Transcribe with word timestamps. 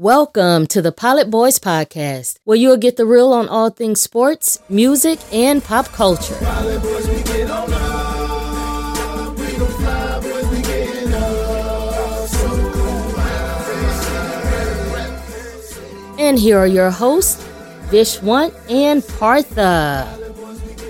Welcome 0.00 0.66
to 0.68 0.80
the 0.80 0.92
Pilot 0.92 1.28
Boys 1.28 1.58
Podcast, 1.58 2.38
where 2.44 2.56
you'll 2.56 2.78
get 2.78 2.96
the 2.96 3.04
real 3.04 3.34
on 3.34 3.50
all 3.50 3.68
things 3.68 4.00
sports, 4.00 4.58
music, 4.70 5.18
and 5.30 5.62
pop 5.62 5.88
culture. 5.88 6.38
And 16.18 16.38
here 16.38 16.56
are 16.56 16.66
your 16.66 16.90
hosts, 16.90 17.46
Vishwant 17.90 18.54
and 18.70 19.06
Partha. 19.06 20.08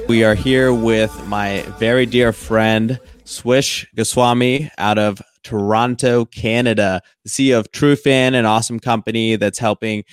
We 0.09 0.23
are 0.23 0.37
here 0.37 0.73
with 0.73 1.13
my 1.27 1.63
very 1.81 2.07
dear 2.07 2.33
friend, 2.33 3.01
Swish 3.25 3.89
Goswami 3.97 4.71
out 4.79 4.99
of 4.99 5.21
Toronto, 5.43 6.25
Canada, 6.25 7.01
the 7.25 7.31
CEO 7.31 7.59
of 7.59 7.71
Trufan, 7.73 8.35
an 8.35 8.47
awesome 8.47 8.81
company 8.81 9.37
that's 9.37 9.59
helping. 9.59 10.05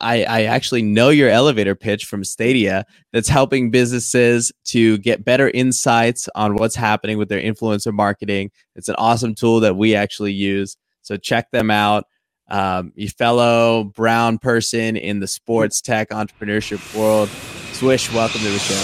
I, 0.00 0.24
I 0.24 0.42
actually 0.42 0.82
know 0.82 1.08
your 1.08 1.30
elevator 1.30 1.74
pitch 1.74 2.04
from 2.04 2.22
Stadia 2.22 2.84
that's 3.14 3.28
helping 3.28 3.70
businesses 3.70 4.52
to 4.66 4.98
get 4.98 5.24
better 5.24 5.48
insights 5.50 6.28
on 6.34 6.56
what's 6.56 6.76
happening 6.76 7.16
with 7.16 7.30
their 7.30 7.40
influencer 7.40 7.92
marketing. 7.92 8.50
It's 8.76 8.90
an 8.90 8.96
awesome 8.98 9.34
tool 9.34 9.60
that 9.60 9.76
we 9.76 9.94
actually 9.94 10.34
use. 10.34 10.76
So 11.00 11.16
check 11.16 11.50
them 11.50 11.70
out. 11.70 12.04
Um, 12.50 12.92
you 12.94 13.08
fellow 13.08 13.84
brown 13.84 14.38
person 14.38 14.96
in 14.96 15.20
the 15.20 15.28
sports 15.28 15.80
tech 15.80 16.10
entrepreneurship 16.10 16.94
world. 16.94 17.28
Swish, 17.72 18.12
welcome 18.12 18.40
to 18.40 18.50
the 18.50 18.58
show. 18.58 18.74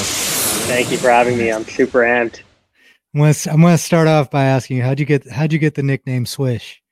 Thank 0.67 0.91
you 0.91 0.99
for 0.99 1.11
having 1.11 1.37
me. 1.37 1.53
I'm 1.53 1.65
super 1.65 2.01
amped. 2.01 2.43
I'm 3.17 3.23
gonna, 3.23 3.35
I'm 3.51 3.63
gonna 3.63 3.79
start 3.79 4.09
off 4.09 4.31
by 4.31 4.45
asking 4.45 4.77
you 4.77 4.83
how'd 4.83 5.01
you 5.01 5.07
get 5.07 5.27
how'd 5.27 5.51
you 5.51 5.59
get 5.59 5.75
the 5.75 5.83
nickname 5.83 6.27
Swish? 6.27 6.83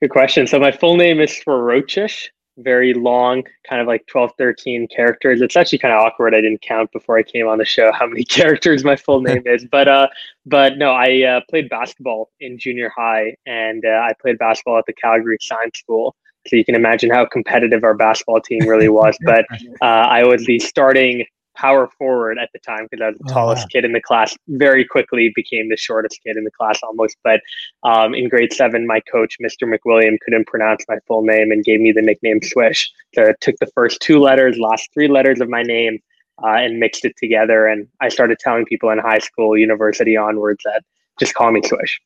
Good 0.00 0.08
question. 0.08 0.46
So 0.46 0.58
my 0.58 0.72
full 0.72 0.96
name 0.96 1.20
is 1.20 1.36
Ferocious, 1.40 2.30
very 2.56 2.94
long, 2.94 3.42
kind 3.68 3.82
of 3.82 3.86
like 3.86 4.06
12, 4.06 4.30
13 4.38 4.88
characters. 4.88 5.42
It's 5.42 5.54
actually 5.54 5.80
kind 5.80 5.92
of 5.92 6.00
awkward. 6.00 6.34
I 6.34 6.40
didn't 6.40 6.62
count 6.62 6.92
before 6.92 7.18
I 7.18 7.22
came 7.22 7.46
on 7.46 7.58
the 7.58 7.66
show 7.66 7.92
how 7.92 8.06
many 8.06 8.24
characters 8.38 8.84
my 8.84 8.96
full 8.96 9.20
name 9.20 9.42
is. 9.44 9.66
But 9.66 9.86
uh, 9.86 10.08
but 10.46 10.78
no, 10.78 10.92
I 10.92 11.24
uh, 11.24 11.40
played 11.50 11.68
basketball 11.68 12.30
in 12.40 12.58
junior 12.58 12.90
high, 12.96 13.36
and 13.44 13.84
uh, 13.84 14.00
I 14.08 14.14
played 14.22 14.38
basketball 14.38 14.78
at 14.78 14.86
the 14.86 14.94
Calgary 14.94 15.36
Science 15.42 15.78
School. 15.78 16.16
So 16.46 16.56
you 16.56 16.64
can 16.64 16.74
imagine 16.74 17.10
how 17.10 17.26
competitive 17.26 17.84
our 17.84 17.92
basketball 17.92 18.40
team 18.40 18.66
really 18.66 18.88
was. 18.88 19.18
But 19.26 19.44
uh, 19.82 19.84
I 19.84 20.24
was 20.24 20.46
the 20.46 20.58
starting 20.58 21.26
power 21.58 21.88
forward 21.98 22.38
at 22.38 22.50
the 22.52 22.58
time 22.60 22.86
because 22.90 23.02
I 23.02 23.08
was 23.08 23.18
the 23.18 23.30
oh, 23.30 23.34
tallest 23.34 23.64
wow. 23.64 23.68
kid 23.72 23.84
in 23.84 23.92
the 23.92 24.00
class. 24.00 24.36
Very 24.48 24.84
quickly 24.84 25.32
became 25.34 25.68
the 25.68 25.76
shortest 25.76 26.20
kid 26.24 26.36
in 26.36 26.44
the 26.44 26.50
class 26.50 26.80
almost. 26.82 27.16
But 27.24 27.40
um, 27.82 28.14
in 28.14 28.28
grade 28.28 28.52
seven, 28.52 28.86
my 28.86 29.00
coach, 29.10 29.36
Mr. 29.42 29.62
McWilliam, 29.64 30.18
couldn't 30.20 30.46
pronounce 30.46 30.84
my 30.88 30.98
full 31.06 31.22
name 31.22 31.50
and 31.50 31.64
gave 31.64 31.80
me 31.80 31.92
the 31.92 32.02
nickname 32.02 32.40
Swish. 32.42 32.90
So 33.14 33.24
I 33.24 33.34
took 33.40 33.56
the 33.58 33.70
first 33.74 34.00
two 34.00 34.20
letters, 34.20 34.58
last 34.58 34.88
three 34.94 35.08
letters 35.08 35.40
of 35.40 35.48
my 35.48 35.62
name, 35.62 35.98
uh, 36.42 36.48
and 36.48 36.78
mixed 36.78 37.04
it 37.04 37.16
together. 37.16 37.66
And 37.66 37.88
I 38.00 38.08
started 38.08 38.38
telling 38.38 38.64
people 38.64 38.90
in 38.90 38.98
high 38.98 39.18
school, 39.18 39.58
university 39.58 40.16
onwards, 40.16 40.62
that 40.64 40.82
just 41.18 41.34
call 41.34 41.50
me 41.50 41.60
Swish. 41.64 42.00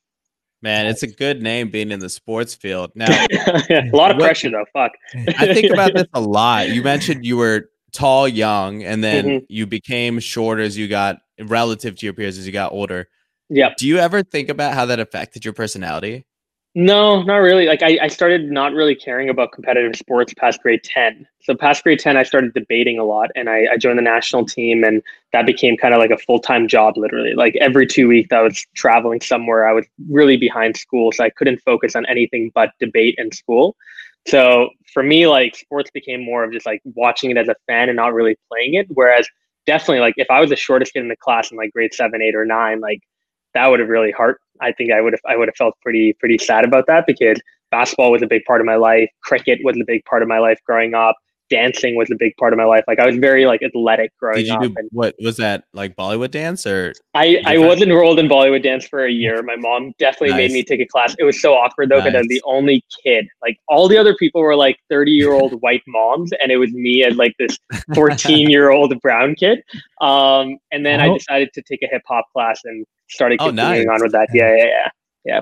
Man, 0.63 0.87
it's 0.87 1.03
a 1.03 1.09
good 1.09 1.43
name 1.43 1.71
being 1.71 1.91
in 1.91 1.99
the 1.99 2.09
sports 2.09 2.55
field. 2.55 2.93
Now, 2.97 3.09
a 3.09 3.91
lot 3.93 4.13
of 4.13 4.19
pressure 4.19 4.49
though. 4.49 4.65
Fuck. 4.73 4.93
I 5.39 5.53
think 5.53 5.73
about 5.73 5.93
this 5.97 6.07
a 6.15 6.21
lot. 6.21 6.71
You 6.71 6.83
mentioned 6.83 7.27
you 7.27 7.37
were 7.37 7.69
tall 7.93 8.27
young 8.27 8.83
and 8.83 9.03
then 9.05 9.25
mm-hmm. 9.25 9.45
you 9.49 9.67
became 9.67 10.19
short 10.19 10.61
as 10.61 10.77
you 10.77 10.89
got 10.89 11.19
relative 11.41 11.97
to 11.97 12.07
your 12.07 12.13
peers 12.13 12.39
as 12.39 12.47
you 12.47 12.53
got 12.53 12.73
older. 12.73 13.09
Yeah. 13.49 13.75
Do 13.77 13.87
you 13.87 13.99
ever 13.99 14.23
think 14.23 14.49
about 14.49 14.75
how 14.75 14.87
that 14.87 14.99
affected 14.99 15.45
your 15.45 15.55
personality? 15.55 16.25
No, 16.75 17.23
not 17.23 17.37
really. 17.37 17.67
Like 17.67 17.83
I, 17.83 17.99
I 18.01 18.09
started 18.09 18.51
not 18.51 18.73
really 18.73 18.95
caring 18.95 19.29
about 19.29 19.53
competitive 19.53 19.95
sports 19.95 20.33
past 20.33 20.63
grade 20.63 20.83
10. 20.83 21.27
So 21.43 21.55
past 21.55 21.83
grade 21.83 21.99
10, 21.99 22.17
I 22.17 22.23
started 22.23 22.55
debating 22.55 22.99
a 22.99 23.05
lot 23.05 23.29
and 23.37 23.51
I, 23.51 23.67
I 23.73 23.77
joined 23.77 23.99
the 23.99 24.03
national 24.03 24.47
team 24.47 24.83
and 24.83 25.03
that 25.35 25.45
became 25.45 25.77
kind 25.77 25.93
of 25.93 26.01
like 26.01 26.11
a 26.11 26.17
full-time 26.17 26.69
job, 26.69 26.97
literally. 26.97 27.35
Like 27.35 27.57
every 27.61 27.87
two 27.87 28.09
weeks 28.09 28.33
I 28.33 28.41
was 28.41 28.65
traveling 28.75 29.21
somewhere. 29.21 29.69
I 29.69 29.73
was 29.73 29.85
really 30.09 30.39
behind 30.39 30.79
school. 30.79 31.13
So 31.13 31.25
I 31.25 31.31
couldn't 31.31 31.59
focus 31.59 31.95
on 31.95 32.07
anything 32.07 32.51
but 32.55 32.71
debate 32.81 33.17
and 33.19 33.35
school. 33.35 33.77
So 34.27 34.71
for 34.93 35.03
me, 35.03 35.27
like 35.27 35.57
sports 35.57 35.91
became 35.93 36.25
more 36.25 36.45
of 36.45 36.53
just 36.53 36.67
like 36.67 36.81
watching 36.85 37.31
it 37.31 37.37
as 37.37 37.49
a 37.49 37.57
fan 37.67 37.89
and 37.89 37.97
not 37.97 38.15
really 38.15 38.37
playing 38.51 38.75
it. 38.75 38.87
Whereas 38.91 39.27
definitely 39.67 40.01
like 40.01 40.15
if 40.17 40.31
I 40.31 40.41
was 40.41 40.51
the 40.51 40.57
shortest 40.57 40.93
kid 40.93 41.01
in 41.01 41.09
the 41.09 41.17
class 41.17 41.51
in 41.51 41.57
like 41.57 41.73
grade 41.73 41.95
seven, 41.95 42.23
eight, 42.23 42.35
or 42.35 42.45
nine, 42.45 42.81
like 42.81 43.01
that 43.55 43.67
would 43.69 43.81
have 43.81 43.89
really 43.89 44.13
hurt. 44.13 44.41
I 44.61 44.73
think 44.73 44.93
I 44.93 45.01
would 45.01 45.13
have 45.13 45.21
I 45.27 45.37
would 45.37 45.49
have 45.49 45.57
felt 45.57 45.75
pretty 45.83 46.15
pretty 46.15 46.39
sad 46.39 46.65
about 46.65 46.87
that 46.87 47.07
because 47.07 47.41
basketball 47.71 48.13
was 48.13 48.23
a 48.23 48.27
big 48.27 48.45
part 48.45 48.61
of 48.61 48.67
my 48.67 48.77
life. 48.77 49.11
Cricket 49.23 49.61
was 49.65 49.77
a 49.81 49.85
big 49.85 50.05
part 50.05 50.23
of 50.23 50.29
my 50.29 50.39
life 50.39 50.59
growing 50.67 50.95
up 50.95 51.17
dancing 51.51 51.97
was 51.97 52.11
a 52.11 52.17
big 52.19 52.35
part 52.37 52.53
of 52.53 52.57
my 52.57 52.65
life. 52.65 52.85
Like 52.89 52.99
I 52.99 53.07
was 53.07 53.17
very 53.17 53.47
like 53.47 53.63
athletic 53.63 54.17
growing 54.19 54.39
Did 54.39 54.47
you 54.49 54.55
up. 54.55 54.63
Do, 54.63 54.75
and 54.77 54.89
what 54.93 55.15
was 55.21 55.37
that 55.37 55.65
like 55.73 55.97
Bollywood 55.97 56.31
dance 56.31 56.67
or? 56.67 56.93
I 57.15 57.43
I 57.45 57.59
was 57.59 57.83
enrolled 57.83 58.19
in 58.19 58.29
Bollywood 58.29 58.63
dance 58.63 58.87
for 58.87 59.05
a 59.05 59.11
year. 59.11 59.43
My 59.43 59.57
mom 59.57 59.93
definitely 59.99 60.31
nice. 60.31 60.37
made 60.39 60.53
me 60.53 60.65
take 60.65 60.81
a 60.81 60.87
class. 60.87 61.15
It 61.19 61.25
was 61.25 61.41
so 61.41 61.55
awkward 61.55 61.91
though 61.91 61.97
because 61.97 62.13
nice. 62.13 62.19
I 62.19 62.23
was 62.23 62.29
the 62.29 62.43
only 62.45 62.85
kid. 63.05 63.27
Like 63.43 63.59
all 63.69 63.89
the 63.89 63.99
other 63.99 64.15
people 64.17 64.41
were 64.41 64.57
like 64.57 64.79
thirty 64.89 65.13
year 65.13 65.33
old 65.33 65.53
white 65.61 65.83
moms, 65.87 66.33
and 66.41 66.51
it 66.51 66.57
was 66.57 66.73
me 66.73 67.05
as 67.05 67.17
like 67.17 67.35
this 67.39 67.59
fourteen 67.95 68.51
year 68.51 68.71
old 68.71 68.99
brown 69.01 69.35
kid. 69.35 69.63
Um, 70.01 70.59
and 70.71 70.85
then 70.85 71.01
oh. 71.01 71.05
I 71.05 71.19
decided 71.19 71.51
to 71.55 71.63
take 71.63 71.83
a 71.83 71.87
hip 71.87 72.03
hop 72.07 72.27
class 72.33 72.61
and 72.65 72.87
started 73.09 73.41
oh, 73.41 73.47
continuing 73.47 73.89
oh, 73.89 73.93
nice. 73.93 74.01
on 74.01 74.05
with 74.05 74.13
that. 74.13 74.29
Yeah, 74.33 74.57
yeah, 74.57 74.65
yeah, 74.65 74.89
yeah. 75.25 75.41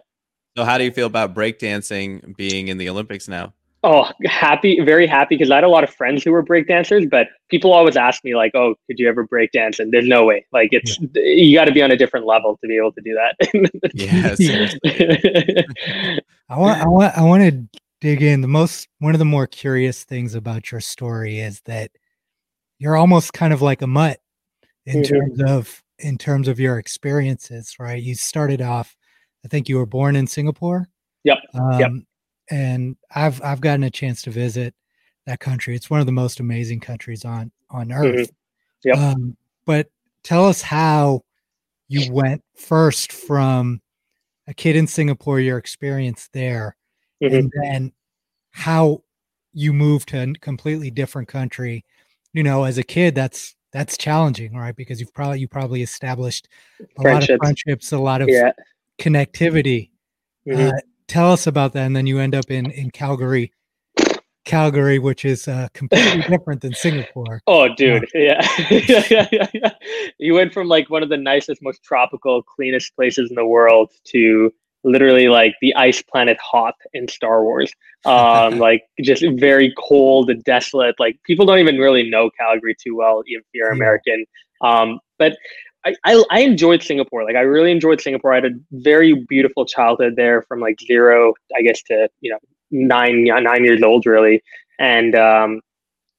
So 0.57 0.65
how 0.65 0.79
do 0.79 0.85
you 0.85 0.91
feel 0.91 1.07
about 1.07 1.35
breakdancing 1.35 2.37
being 2.37 2.69
in 2.69 2.79
the 2.79 2.89
Olympics 2.89 3.29
now? 3.29 3.55
Oh, 3.83 4.11
happy, 4.27 4.79
very 4.81 5.07
happy 5.07 5.37
because 5.37 5.51
I 5.51 5.55
had 5.55 5.65
a 5.65 5.69
lot 5.69 5.85
of 5.85 5.91
friends 5.91 6.23
who 6.23 6.33
were 6.33 6.45
breakdancers, 6.45 7.09
but 7.09 7.29
people 7.49 7.73
always 7.73 7.97
ask 7.97 8.23
me 8.25 8.37
like, 8.37 8.55
"Oh, 8.55 8.75
could 8.87 8.99
you 8.99 9.09
ever 9.09 9.25
break 9.25 9.53
dance?" 9.53 9.79
And 9.79 9.91
there's 9.91 10.07
no 10.07 10.27
way. 10.27 10.45
Like 10.53 10.69
it's 10.73 11.01
yeah. 11.01 11.23
you 11.23 11.57
got 11.57 11.65
to 11.65 11.73
be 11.73 11.81
on 11.81 11.91
a 11.91 11.97
different 11.97 12.27
level 12.27 12.59
to 12.59 12.69
be 12.69 12.77
able 12.77 12.93
to 12.93 13.01
do 13.01 13.15
that. 13.15 13.37
yeah. 13.95 14.35
I 16.51 16.59
want, 16.59 16.83
I 16.83 16.89
want, 16.89 17.19
I 17.19 17.23
want 17.23 17.43
to 17.43 17.81
dig 18.03 18.21
in. 18.21 18.43
The 18.43 18.49
most 18.49 18.87
one 18.99 19.15
of 19.15 19.19
the 19.19 19.25
more 19.25 19.47
curious 19.47 20.05
things 20.05 20.35
about 20.35 20.71
your 20.71 20.83
story 20.83 21.41
is 21.41 21.63
that 21.63 21.91
you're 22.79 22.97
almost 22.97 23.33
kind 23.33 23.55
of 23.55 23.63
like 23.63 23.81
a 23.81 23.87
mutt 23.87 24.21
in 24.85 25.01
mm-hmm. 25.01 25.15
terms 25.15 25.41
of 25.51 25.83
in 25.99 26.19
terms 26.19 26.49
of 26.49 26.61
your 26.61 26.79
experiences, 26.79 27.77
right? 27.79 28.03
You 28.03 28.15
started 28.15 28.61
off, 28.61 28.95
I 29.43 29.49
think 29.49 29.71
you 29.71 29.79
were 29.79 29.87
born 29.87 30.17
in 30.17 30.27
Singapore. 30.27 30.87
Yep. 31.25 31.39
Um, 31.55 31.81
yep 31.81 31.93
and 32.51 32.97
I've 33.15 33.43
I've 33.43 33.61
gotten 33.61 33.85
a 33.85 33.91
chance 33.91 34.23
to 34.23 34.31
visit 34.31 34.75
that 35.27 35.41
country. 35.41 35.77
It's 35.77 35.91
one 35.91 36.01
of 36.01 36.07
the 36.07 36.13
most 36.13 36.41
amazing 36.41 36.81
countries 36.81 37.25
on 37.25 37.53
on 37.71 37.89
mm-hmm. 37.89 38.03
earth. 38.03 38.31
Mm-hmm. 38.85 38.89
Yep. 38.89 38.99
Um, 38.99 39.37
but 39.67 39.89
tell 40.25 40.47
us 40.47 40.63
how 40.63 41.23
you 41.89 42.13
went 42.13 42.43
first 42.57 43.13
from 43.13 43.81
a 44.47 44.55
kid 44.55 44.77
in 44.77 44.87
Singapore, 44.87 45.41
your 45.41 45.59
experience 45.59 46.29
there, 46.33 46.77
mm-hmm. 47.23 47.35
and 47.35 47.53
then 47.63 47.93
how 48.53 49.03
you 49.53 49.73
moved 49.73 50.09
to 50.09 50.23
a 50.23 50.33
completely 50.35 50.91
different 50.91 51.29
country. 51.29 51.85
You 52.33 52.43
know, 52.43 52.65
as 52.65 52.79
a 52.79 52.83
kid, 52.83 53.15
that's 53.15 53.55
that's 53.73 53.97
challenging, 53.97 54.55
right? 54.55 54.75
Because 54.75 55.01
you've 55.01 55.15
probably 55.15 55.41
you 55.41 55.49
probably 55.49 55.83
established 55.83 56.49
a 56.99 57.03
lot 57.03 57.29
of 57.29 57.39
friendships, 57.39 57.93
a 57.93 57.99
lot 57.99 58.23
of 58.23 58.29
yeah. 58.29 58.53
connectivity. 58.99 59.91
Mm-hmm. 60.49 60.69
Uh, 60.69 60.81
tell 61.11 61.33
us 61.33 61.49
about 61.49 61.73
that 61.73 61.87
and 61.87 61.97
then 61.97 62.07
you 62.07 62.21
end 62.21 62.35
up 62.37 62.51
in 62.51 62.71
in 62.71 62.91
calgary. 62.91 63.53
Calgary 64.45 64.99
which 64.99 65.25
is 65.25 65.49
uh, 65.49 65.69
completely 65.75 66.23
different 66.23 66.61
than 66.61 66.73
singapore. 66.73 67.43
Oh 67.47 67.69
dude. 67.75 68.09
Yeah. 68.15 68.41
yeah. 68.71 69.03
yeah 69.11 69.29
yeah 69.33 69.47
yeah 69.53 69.73
you 70.19 70.35
went 70.35 70.55
from 70.55 70.69
like 70.69 70.89
one 70.89 71.03
of 71.03 71.09
the 71.09 71.17
nicest 71.17 71.63
most 71.63 71.83
tropical 71.83 72.43
cleanest 72.43 72.95
places 72.95 73.29
in 73.29 73.35
the 73.35 73.45
world 73.45 73.91
to 74.13 74.53
literally 74.83 75.29
like 75.29 75.55
the 75.61 75.75
ice 75.75 76.01
planet 76.01 76.39
Hoth 76.41 76.77
in 76.95 77.07
star 77.09 77.43
wars. 77.43 77.73
Um 78.05 78.59
like 78.69 78.83
just 79.03 79.25
very 79.35 79.75
cold 79.77 80.31
and 80.31 80.43
desolate. 80.45 80.95
Like 80.99 81.21
people 81.25 81.45
don't 81.45 81.59
even 81.59 81.77
really 81.77 82.09
know 82.09 82.31
calgary 82.39 82.77
too 82.83 82.97
well 82.97 83.23
even 83.27 83.41
if 83.41 83.47
you're 83.53 83.73
american. 83.73 84.25
Um 84.63 85.01
but 85.19 85.37
I, 85.85 85.95
I, 86.05 86.25
I 86.31 86.41
enjoyed 86.41 86.83
Singapore. 86.83 87.25
Like 87.25 87.37
I 87.37 87.41
really 87.41 87.71
enjoyed 87.71 88.01
Singapore. 88.01 88.33
I 88.33 88.37
had 88.37 88.45
a 88.47 88.51
very 88.73 89.15
beautiful 89.29 89.65
childhood 89.65 90.15
there 90.17 90.43
from 90.43 90.61
like 90.61 90.79
zero, 90.81 91.35
I 91.57 91.63
guess, 91.63 91.83
to 91.85 92.09
you 92.21 92.31
know 92.31 92.39
nine 92.71 93.25
nine 93.25 93.65
years 93.65 93.83
old 93.83 94.07
really. 94.07 94.43
And 94.79 95.15
um, 95.15 95.61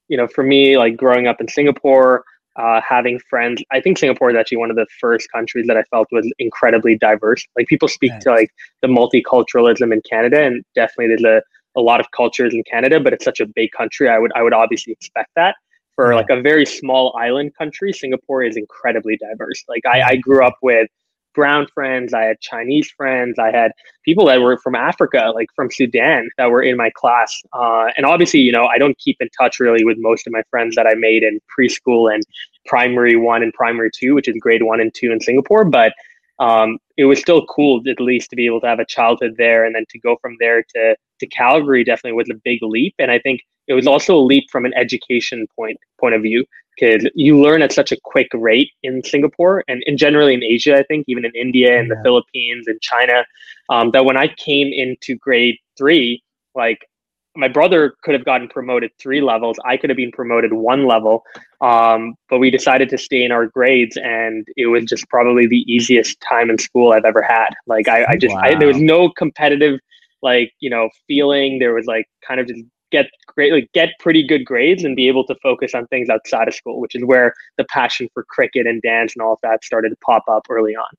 you 0.07 0.17
know, 0.17 0.27
for 0.27 0.43
me, 0.43 0.77
like 0.77 0.97
growing 0.97 1.27
up 1.27 1.39
in 1.39 1.47
Singapore, 1.47 2.23
uh, 2.55 2.81
having 2.81 3.19
friends, 3.29 3.63
I 3.71 3.79
think 3.79 3.97
Singapore 3.97 4.29
is 4.31 4.35
actually 4.35 4.57
one 4.57 4.69
of 4.69 4.75
the 4.75 4.87
first 4.99 5.31
countries 5.31 5.67
that 5.67 5.77
I 5.77 5.83
felt 5.83 6.07
was 6.11 6.29
incredibly 6.39 6.97
diverse. 6.97 7.45
Like 7.55 7.67
people 7.67 7.87
speak 7.87 8.17
to 8.19 8.31
like 8.31 8.49
the 8.81 8.87
multiculturalism 8.87 9.93
in 9.93 10.01
Canada, 10.09 10.41
and 10.43 10.63
definitely 10.75 11.07
there's 11.07 11.23
a, 11.23 11.79
a 11.79 11.81
lot 11.81 11.99
of 11.99 12.07
cultures 12.11 12.53
in 12.53 12.63
Canada, 12.69 12.99
but 12.99 13.13
it's 13.13 13.23
such 13.23 13.39
a 13.39 13.45
big 13.45 13.71
country. 13.71 14.09
I 14.09 14.17
would 14.17 14.31
I 14.35 14.41
would 14.41 14.53
obviously 14.53 14.93
expect 14.93 15.29
that 15.35 15.55
for 15.95 16.11
yeah. 16.11 16.17
like 16.17 16.29
a 16.29 16.41
very 16.41 16.65
small 16.65 17.15
island 17.17 17.55
country, 17.57 17.93
Singapore 17.93 18.43
is 18.43 18.57
incredibly 18.57 19.17
diverse. 19.17 19.63
Like 19.67 19.85
I, 19.85 20.01
I 20.01 20.15
grew 20.15 20.45
up 20.45 20.57
with 20.61 20.89
brown 21.33 21.67
friends, 21.73 22.13
I 22.13 22.23
had 22.23 22.39
Chinese 22.41 22.91
friends, 22.91 23.39
I 23.39 23.51
had 23.51 23.71
people 24.03 24.25
that 24.25 24.41
were 24.41 24.57
from 24.57 24.75
Africa, 24.75 25.31
like 25.33 25.47
from 25.55 25.71
Sudan, 25.71 26.29
that 26.37 26.51
were 26.51 26.61
in 26.61 26.77
my 26.77 26.89
class. 26.89 27.41
Uh, 27.53 27.87
and 27.95 28.05
obviously, 28.05 28.41
you 28.41 28.51
know, 28.51 28.65
I 28.65 28.77
don't 28.77 28.97
keep 28.97 29.17
in 29.19 29.29
touch 29.39 29.59
really 29.59 29.85
with 29.85 29.97
most 29.99 30.27
of 30.27 30.33
my 30.33 30.43
friends 30.49 30.75
that 30.75 30.87
I 30.87 30.93
made 30.93 31.23
in 31.23 31.39
preschool 31.57 32.13
and 32.13 32.23
primary 32.65 33.15
one 33.15 33.43
and 33.43 33.53
primary 33.53 33.91
two, 33.93 34.13
which 34.13 34.27
is 34.27 34.35
grade 34.39 34.63
one 34.63 34.81
and 34.81 34.93
two 34.93 35.11
in 35.11 35.19
Singapore. 35.19 35.65
But 35.65 35.93
um, 36.41 36.79
it 36.97 37.05
was 37.05 37.19
still 37.19 37.45
cool 37.45 37.81
at 37.87 38.01
least 38.01 38.31
to 38.31 38.35
be 38.35 38.47
able 38.47 38.59
to 38.59 38.67
have 38.67 38.79
a 38.79 38.85
childhood 38.85 39.35
there 39.37 39.63
and 39.63 39.75
then 39.75 39.85
to 39.89 39.99
go 39.99 40.17
from 40.21 40.35
there 40.39 40.63
to 40.75 40.95
to 41.19 41.27
Calgary 41.27 41.83
definitely 41.83 42.17
was 42.17 42.29
a 42.29 42.41
big 42.43 42.59
leap 42.63 42.95
and 42.99 43.11
I 43.11 43.19
think 43.19 43.41
it 43.67 43.73
was 43.73 43.87
also 43.87 44.15
a 44.15 44.27
leap 44.31 44.45
from 44.51 44.65
an 44.65 44.73
education 44.75 45.47
point 45.55 45.77
point 45.99 46.15
of 46.15 46.23
view 46.23 46.43
because 46.75 47.07
you 47.13 47.39
learn 47.39 47.61
at 47.61 47.71
such 47.71 47.91
a 47.91 47.97
quick 48.03 48.27
rate 48.33 48.71
in 48.81 49.03
Singapore 49.03 49.63
and, 49.67 49.83
and 49.85 49.99
generally 49.99 50.33
in 50.33 50.43
Asia 50.43 50.77
I 50.77 50.83
think 50.83 51.05
even 51.07 51.25
in 51.25 51.31
India 51.35 51.79
and 51.79 51.87
yeah. 51.87 51.95
the 51.95 52.01
Philippines 52.03 52.67
and 52.67 52.81
China 52.81 53.23
um, 53.69 53.91
that 53.91 54.03
when 54.03 54.17
I 54.17 54.27
came 54.27 54.73
into 54.73 55.15
grade 55.15 55.57
three 55.77 56.23
like 56.55 56.79
my 57.35 57.47
brother 57.47 57.95
could 58.03 58.13
have 58.13 58.25
gotten 58.25 58.47
promoted 58.47 58.91
three 58.99 59.21
levels. 59.21 59.57
I 59.65 59.77
could 59.77 59.89
have 59.89 59.97
been 59.97 60.11
promoted 60.11 60.53
one 60.53 60.85
level. 60.85 61.23
Um, 61.61 62.15
but 62.29 62.39
we 62.39 62.51
decided 62.51 62.89
to 62.89 62.97
stay 62.97 63.23
in 63.23 63.31
our 63.31 63.47
grades, 63.47 63.97
and 63.97 64.47
it 64.57 64.67
was 64.67 64.85
just 64.85 65.07
probably 65.09 65.47
the 65.47 65.63
easiest 65.71 66.19
time 66.21 66.49
in 66.49 66.57
school 66.57 66.91
I've 66.91 67.05
ever 67.05 67.21
had. 67.21 67.49
Like 67.67 67.87
I, 67.87 68.05
I 68.09 68.17
just 68.17 68.35
wow. 68.35 68.41
I, 68.43 68.55
there 68.55 68.67
was 68.67 68.81
no 68.81 69.09
competitive 69.09 69.79
like 70.21 70.51
you 70.59 70.69
know 70.69 70.89
feeling. 71.07 71.59
There 71.59 71.73
was 71.73 71.85
like 71.85 72.05
kind 72.25 72.39
of 72.39 72.47
just 72.47 72.61
get 72.91 73.07
great 73.27 73.53
like 73.53 73.69
get 73.73 73.89
pretty 73.99 74.25
good 74.25 74.43
grades 74.43 74.83
and 74.83 74.95
be 74.95 75.07
able 75.07 75.25
to 75.25 75.35
focus 75.41 75.73
on 75.73 75.87
things 75.87 76.09
outside 76.09 76.47
of 76.47 76.53
school, 76.53 76.81
which 76.81 76.95
is 76.95 77.05
where 77.05 77.33
the 77.57 77.65
passion 77.65 78.09
for 78.13 78.25
cricket 78.25 78.67
and 78.67 78.81
dance 78.81 79.13
and 79.15 79.21
all 79.21 79.33
of 79.33 79.39
that 79.43 79.63
started 79.63 79.89
to 79.89 79.97
pop 80.03 80.23
up 80.27 80.45
early 80.49 80.75
on. 80.75 80.89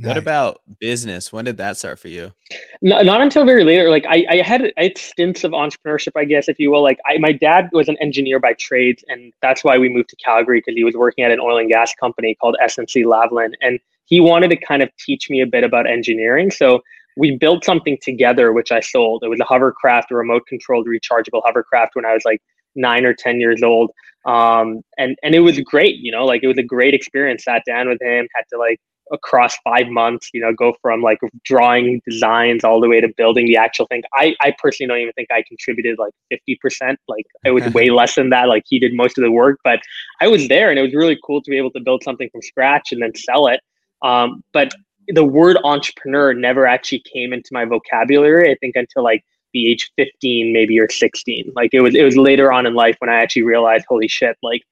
Nice. 0.00 0.08
What 0.08 0.16
about 0.16 0.62
business? 0.78 1.30
When 1.30 1.44
did 1.44 1.58
that 1.58 1.76
start 1.76 1.98
for 1.98 2.08
you? 2.08 2.32
No, 2.80 3.02
not 3.02 3.20
until 3.20 3.44
very 3.44 3.64
later. 3.64 3.90
Like 3.90 4.06
I, 4.08 4.24
I 4.30 4.36
had 4.36 4.72
I 4.78 4.84
had 4.84 4.96
stints 4.96 5.44
of 5.44 5.52
entrepreneurship, 5.52 6.12
I 6.16 6.24
guess, 6.24 6.48
if 6.48 6.58
you 6.58 6.70
will. 6.70 6.82
Like 6.82 6.98
I, 7.04 7.18
my 7.18 7.32
dad 7.32 7.68
was 7.74 7.86
an 7.86 7.98
engineer 8.00 8.40
by 8.40 8.54
trade, 8.54 9.04
and 9.08 9.30
that's 9.42 9.62
why 9.62 9.76
we 9.76 9.90
moved 9.90 10.08
to 10.08 10.16
Calgary 10.16 10.60
because 10.60 10.74
he 10.74 10.84
was 10.84 10.94
working 10.94 11.22
at 11.22 11.30
an 11.30 11.38
oil 11.38 11.58
and 11.58 11.68
gas 11.68 11.94
company 11.94 12.34
called 12.40 12.56
SNC 12.62 13.04
Lavalin, 13.04 13.52
and 13.60 13.78
he 14.06 14.20
wanted 14.20 14.48
to 14.48 14.56
kind 14.56 14.82
of 14.82 14.88
teach 14.96 15.28
me 15.28 15.42
a 15.42 15.46
bit 15.46 15.64
about 15.64 15.86
engineering. 15.86 16.50
So 16.50 16.80
we 17.18 17.36
built 17.36 17.62
something 17.62 17.98
together, 18.00 18.54
which 18.54 18.72
I 18.72 18.80
sold. 18.80 19.22
It 19.22 19.28
was 19.28 19.40
a 19.40 19.44
hovercraft, 19.44 20.12
a 20.12 20.14
remote 20.14 20.46
controlled 20.46 20.86
rechargeable 20.86 21.42
hovercraft 21.44 21.94
when 21.94 22.06
I 22.06 22.14
was 22.14 22.24
like 22.24 22.40
nine 22.74 23.04
or 23.04 23.12
ten 23.12 23.38
years 23.38 23.62
old. 23.62 23.90
Um, 24.24 24.80
and 24.96 25.14
and 25.22 25.34
it 25.34 25.40
was 25.40 25.60
great, 25.60 25.96
you 25.96 26.10
know, 26.10 26.24
like 26.24 26.42
it 26.42 26.46
was 26.46 26.56
a 26.56 26.62
great 26.62 26.94
experience. 26.94 27.44
Sat 27.44 27.64
down 27.66 27.90
with 27.90 28.00
him, 28.00 28.26
had 28.34 28.44
to 28.50 28.58
like 28.58 28.80
across 29.12 29.56
five 29.64 29.88
months, 29.88 30.30
you 30.32 30.40
know, 30.40 30.52
go 30.52 30.74
from 30.80 31.02
like 31.02 31.18
drawing 31.44 32.00
designs 32.08 32.64
all 32.64 32.80
the 32.80 32.88
way 32.88 33.00
to 33.00 33.08
building 33.16 33.46
the 33.46 33.56
actual 33.56 33.86
thing. 33.86 34.02
I, 34.14 34.34
I 34.40 34.54
personally 34.58 34.88
don't 34.88 34.98
even 34.98 35.12
think 35.14 35.28
I 35.30 35.42
contributed 35.46 35.98
like 35.98 36.12
50%. 36.32 36.96
Like 37.08 37.26
it 37.44 37.50
was 37.50 37.66
way 37.74 37.90
less 37.90 38.14
than 38.14 38.30
that. 38.30 38.48
Like 38.48 38.64
he 38.66 38.78
did 38.78 38.94
most 38.94 39.18
of 39.18 39.22
the 39.22 39.30
work, 39.30 39.58
but 39.64 39.80
I 40.20 40.28
was 40.28 40.48
there 40.48 40.70
and 40.70 40.78
it 40.78 40.82
was 40.82 40.94
really 40.94 41.18
cool 41.24 41.42
to 41.42 41.50
be 41.50 41.58
able 41.58 41.72
to 41.72 41.80
build 41.80 42.02
something 42.04 42.28
from 42.30 42.42
scratch 42.42 42.92
and 42.92 43.02
then 43.02 43.14
sell 43.14 43.48
it. 43.48 43.60
Um, 44.02 44.42
but 44.52 44.72
the 45.08 45.24
word 45.24 45.58
entrepreneur 45.64 46.32
never 46.32 46.66
actually 46.66 47.02
came 47.12 47.32
into 47.32 47.50
my 47.52 47.64
vocabulary, 47.64 48.50
I 48.50 48.56
think 48.60 48.76
until 48.76 49.02
like 49.02 49.24
the 49.52 49.70
age 49.70 49.90
15, 49.96 50.52
maybe 50.52 50.78
or 50.78 50.88
16. 50.88 51.52
Like 51.56 51.70
it 51.74 51.80
was, 51.80 51.94
it 51.94 52.04
was 52.04 52.16
later 52.16 52.52
on 52.52 52.66
in 52.66 52.74
life 52.74 52.96
when 53.00 53.10
I 53.10 53.16
actually 53.16 53.42
realized, 53.42 53.84
holy 53.88 54.08
shit, 54.08 54.36
like 54.42 54.62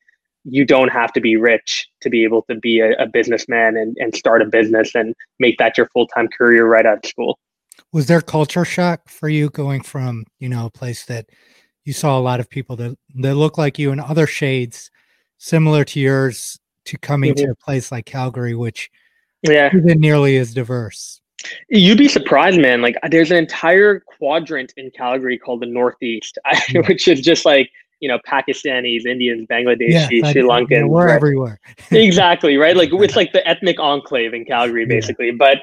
you 0.45 0.65
don't 0.65 0.89
have 0.89 1.13
to 1.13 1.21
be 1.21 1.37
rich 1.37 1.89
to 2.01 2.09
be 2.09 2.25
able 2.25 2.43
to 2.43 2.55
be 2.55 2.81
a, 2.81 2.93
a 3.03 3.07
businessman 3.07 3.77
and, 3.77 3.97
and 3.99 4.15
start 4.15 4.43
a 4.43 4.47
business 4.47 4.95
and 4.95 5.15
make 5.39 5.59
that 5.59 5.77
your 5.77 5.89
full-time 5.89 6.29
career 6.29 6.67
right 6.67 6.87
out 6.87 7.05
of 7.05 7.09
school 7.09 7.39
was 7.93 8.07
there 8.07 8.21
culture 8.21 8.65
shock 8.65 9.09
for 9.09 9.29
you 9.29 9.51
going 9.51 9.83
from 9.83 10.25
you 10.39 10.49
know 10.49 10.67
a 10.67 10.71
place 10.71 11.05
that 11.05 11.29
you 11.85 11.93
saw 11.93 12.19
a 12.19 12.21
lot 12.21 12.41
of 12.41 12.51
people 12.51 12.77
that, 12.77 12.97
that 13.17 13.35
look 13.35 13.59
like 13.59 13.79
you 13.79 13.93
in 13.93 14.01
other 14.01 14.27
shades 14.27 14.91
similar 15.39 15.85
to 15.85 16.01
yours 16.01 16.59
to 16.85 16.99
coming 16.99 17.35
mm-hmm. 17.35 17.47
to 17.47 17.53
a 17.53 17.57
place 17.57 17.91
like 17.93 18.07
calgary 18.07 18.55
which 18.55 18.91
yeah 19.43 19.71
isn't 19.75 20.01
nearly 20.01 20.37
as 20.37 20.55
diverse 20.55 21.21
You'd 21.69 21.99
be 21.99 22.09
surprised, 22.09 22.61
man. 22.61 22.83
Like, 22.83 22.97
there's 23.11 23.31
an 23.31 23.37
entire 23.37 24.01
quadrant 24.01 24.73
in 24.77 24.91
Calgary 24.91 25.39
called 25.39 25.63
the 25.63 25.67
Northeast, 25.67 26.39
mm-hmm. 26.45 26.79
which 26.89 27.09
is 27.09 27.21
just 27.21 27.45
like 27.45 27.71
you 28.01 28.09
know 28.09 28.19
Pakistanis, 28.27 29.07
Indians, 29.07 29.47
Bangladeshis, 29.49 30.11
yeah, 30.11 30.33
Sri 30.33 30.43
Lankans. 30.43 30.71
Yeah, 30.71 30.85
we're 30.85 31.07
right? 31.07 31.15
everywhere. 31.15 31.61
exactly 31.91 32.57
right. 32.57 32.77
Like 32.77 32.91
it's 32.93 33.17
like 33.17 33.33
the 33.33 33.47
ethnic 33.47 33.79
enclave 33.79 34.35
in 34.35 34.45
Calgary, 34.45 34.87
basically. 34.87 35.27
Yeah. 35.27 35.37
But 35.39 35.59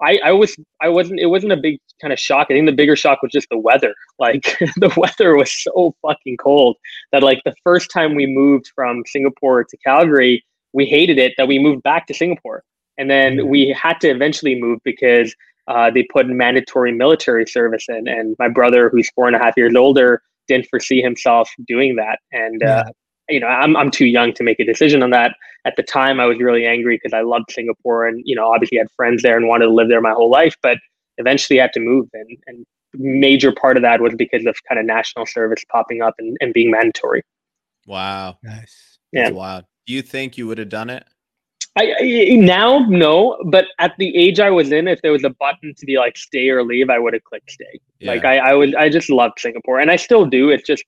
I, 0.00 0.20
I 0.24 0.32
was 0.32 0.56
I 0.80 0.88
wasn't 0.88 1.20
it 1.20 1.26
wasn't 1.26 1.52
a 1.52 1.56
big 1.56 1.80
kind 2.00 2.12
of 2.12 2.18
shock. 2.18 2.46
I 2.50 2.54
think 2.54 2.66
the 2.66 2.72
bigger 2.72 2.96
shock 2.96 3.22
was 3.22 3.32
just 3.32 3.48
the 3.50 3.58
weather. 3.58 3.94
Like 4.20 4.42
the 4.76 4.92
weather 4.96 5.36
was 5.36 5.52
so 5.52 5.94
fucking 6.02 6.38
cold 6.38 6.76
that 7.12 7.22
like 7.22 7.40
the 7.44 7.54
first 7.62 7.88
time 7.92 8.16
we 8.16 8.26
moved 8.26 8.72
from 8.74 9.04
Singapore 9.06 9.62
to 9.62 9.76
Calgary, 9.76 10.44
we 10.72 10.86
hated 10.86 11.18
it 11.18 11.34
that 11.38 11.46
we 11.46 11.60
moved 11.60 11.84
back 11.84 12.08
to 12.08 12.14
Singapore. 12.14 12.64
And 12.98 13.08
then 13.08 13.46
we 13.46 13.68
had 13.80 14.00
to 14.00 14.08
eventually 14.08 14.60
move 14.60 14.80
because 14.82 15.36
uh, 15.68 15.90
they 15.90 16.02
put 16.02 16.26
mandatory 16.26 16.90
military 16.90 17.46
service 17.46 17.86
in. 17.88 18.08
And 18.08 18.34
my 18.40 18.48
brother, 18.48 18.88
who's 18.88 19.08
four 19.10 19.28
and 19.28 19.36
a 19.36 19.38
half 19.38 19.54
years 19.56 19.76
older, 19.76 20.20
didn't 20.48 20.66
foresee 20.68 21.00
himself 21.00 21.50
doing 21.66 21.96
that. 21.96 22.18
And, 22.32 22.62
uh, 22.62 22.84
you 23.28 23.40
know, 23.40 23.46
I'm, 23.46 23.76
I'm 23.76 23.90
too 23.90 24.06
young 24.06 24.32
to 24.34 24.42
make 24.42 24.58
a 24.58 24.64
decision 24.64 25.02
on 25.02 25.10
that. 25.10 25.36
At 25.64 25.76
the 25.76 25.82
time, 25.82 26.18
I 26.18 26.26
was 26.26 26.38
really 26.38 26.66
angry 26.66 26.96
because 26.96 27.12
I 27.12 27.20
loved 27.20 27.50
Singapore 27.50 28.06
and, 28.06 28.22
you 28.24 28.34
know, 28.34 28.50
obviously 28.50 28.78
had 28.78 28.90
friends 28.96 29.22
there 29.22 29.36
and 29.36 29.46
wanted 29.46 29.66
to 29.66 29.72
live 29.72 29.88
there 29.88 30.00
my 30.00 30.12
whole 30.12 30.30
life. 30.30 30.56
But 30.62 30.78
eventually 31.18 31.60
I 31.60 31.64
had 31.64 31.72
to 31.74 31.80
move. 31.80 32.08
And, 32.14 32.38
and 32.46 32.66
major 32.94 33.52
part 33.52 33.76
of 33.76 33.82
that 33.82 34.00
was 34.00 34.14
because 34.16 34.46
of 34.46 34.56
kind 34.66 34.80
of 34.80 34.86
national 34.86 35.26
service 35.26 35.62
popping 35.70 36.00
up 36.00 36.14
and, 36.18 36.36
and 36.40 36.54
being 36.54 36.70
mandatory. 36.70 37.22
Wow. 37.86 38.38
Nice. 38.42 38.98
Yeah. 39.12 39.24
That's 39.24 39.34
wild. 39.34 39.64
Do 39.86 39.92
you 39.92 40.02
think 40.02 40.38
you 40.38 40.46
would 40.46 40.58
have 40.58 40.68
done 40.68 40.90
it? 40.90 41.04
I, 41.78 41.94
I, 42.00 42.34
now 42.34 42.80
no, 42.88 43.38
but 43.46 43.66
at 43.78 43.94
the 43.98 44.16
age 44.16 44.40
I 44.40 44.50
was 44.50 44.72
in, 44.72 44.88
if 44.88 45.00
there 45.02 45.12
was 45.12 45.22
a 45.22 45.30
button 45.30 45.74
to 45.76 45.86
be 45.86 45.96
like 45.96 46.16
stay 46.16 46.48
or 46.48 46.64
leave, 46.64 46.90
I 46.90 46.98
would 46.98 47.12
have 47.12 47.22
clicked 47.22 47.52
stay. 47.52 47.80
Yeah. 48.00 48.10
Like 48.10 48.24
I, 48.24 48.38
I 48.38 48.54
would, 48.54 48.74
I 48.74 48.88
just 48.88 49.08
loved 49.08 49.38
Singapore, 49.38 49.78
and 49.78 49.90
I 49.90 49.96
still 49.96 50.26
do. 50.26 50.50
It's 50.50 50.66
just, 50.66 50.84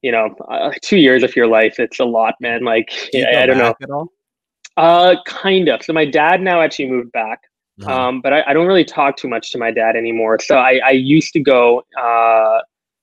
you 0.00 0.12
know, 0.12 0.34
uh, 0.48 0.72
two 0.82 0.96
years 0.96 1.22
of 1.22 1.36
your 1.36 1.46
life, 1.46 1.78
it's 1.78 2.00
a 2.00 2.04
lot, 2.04 2.34
man. 2.40 2.64
Like 2.64 2.90
I, 3.14 3.42
I, 3.42 3.46
don't 3.46 3.58
know. 3.58 3.74
at 3.80 4.82
Uh, 4.82 5.16
kind 5.26 5.68
of. 5.68 5.82
So 5.82 5.92
my 5.92 6.06
dad 6.06 6.40
now 6.40 6.62
actually 6.62 6.88
moved 6.88 7.12
back, 7.12 7.42
uh-huh. 7.82 8.08
um, 8.08 8.20
but 8.22 8.32
I, 8.32 8.44
I 8.46 8.52
don't 8.54 8.66
really 8.66 8.84
talk 8.84 9.18
too 9.18 9.28
much 9.28 9.50
to 9.52 9.58
my 9.58 9.70
dad 9.70 9.94
anymore. 9.94 10.38
So 10.40 10.56
I, 10.56 10.80
I 10.86 10.90
used 10.92 11.34
to 11.34 11.40
go, 11.40 11.84
uh, 12.00 12.60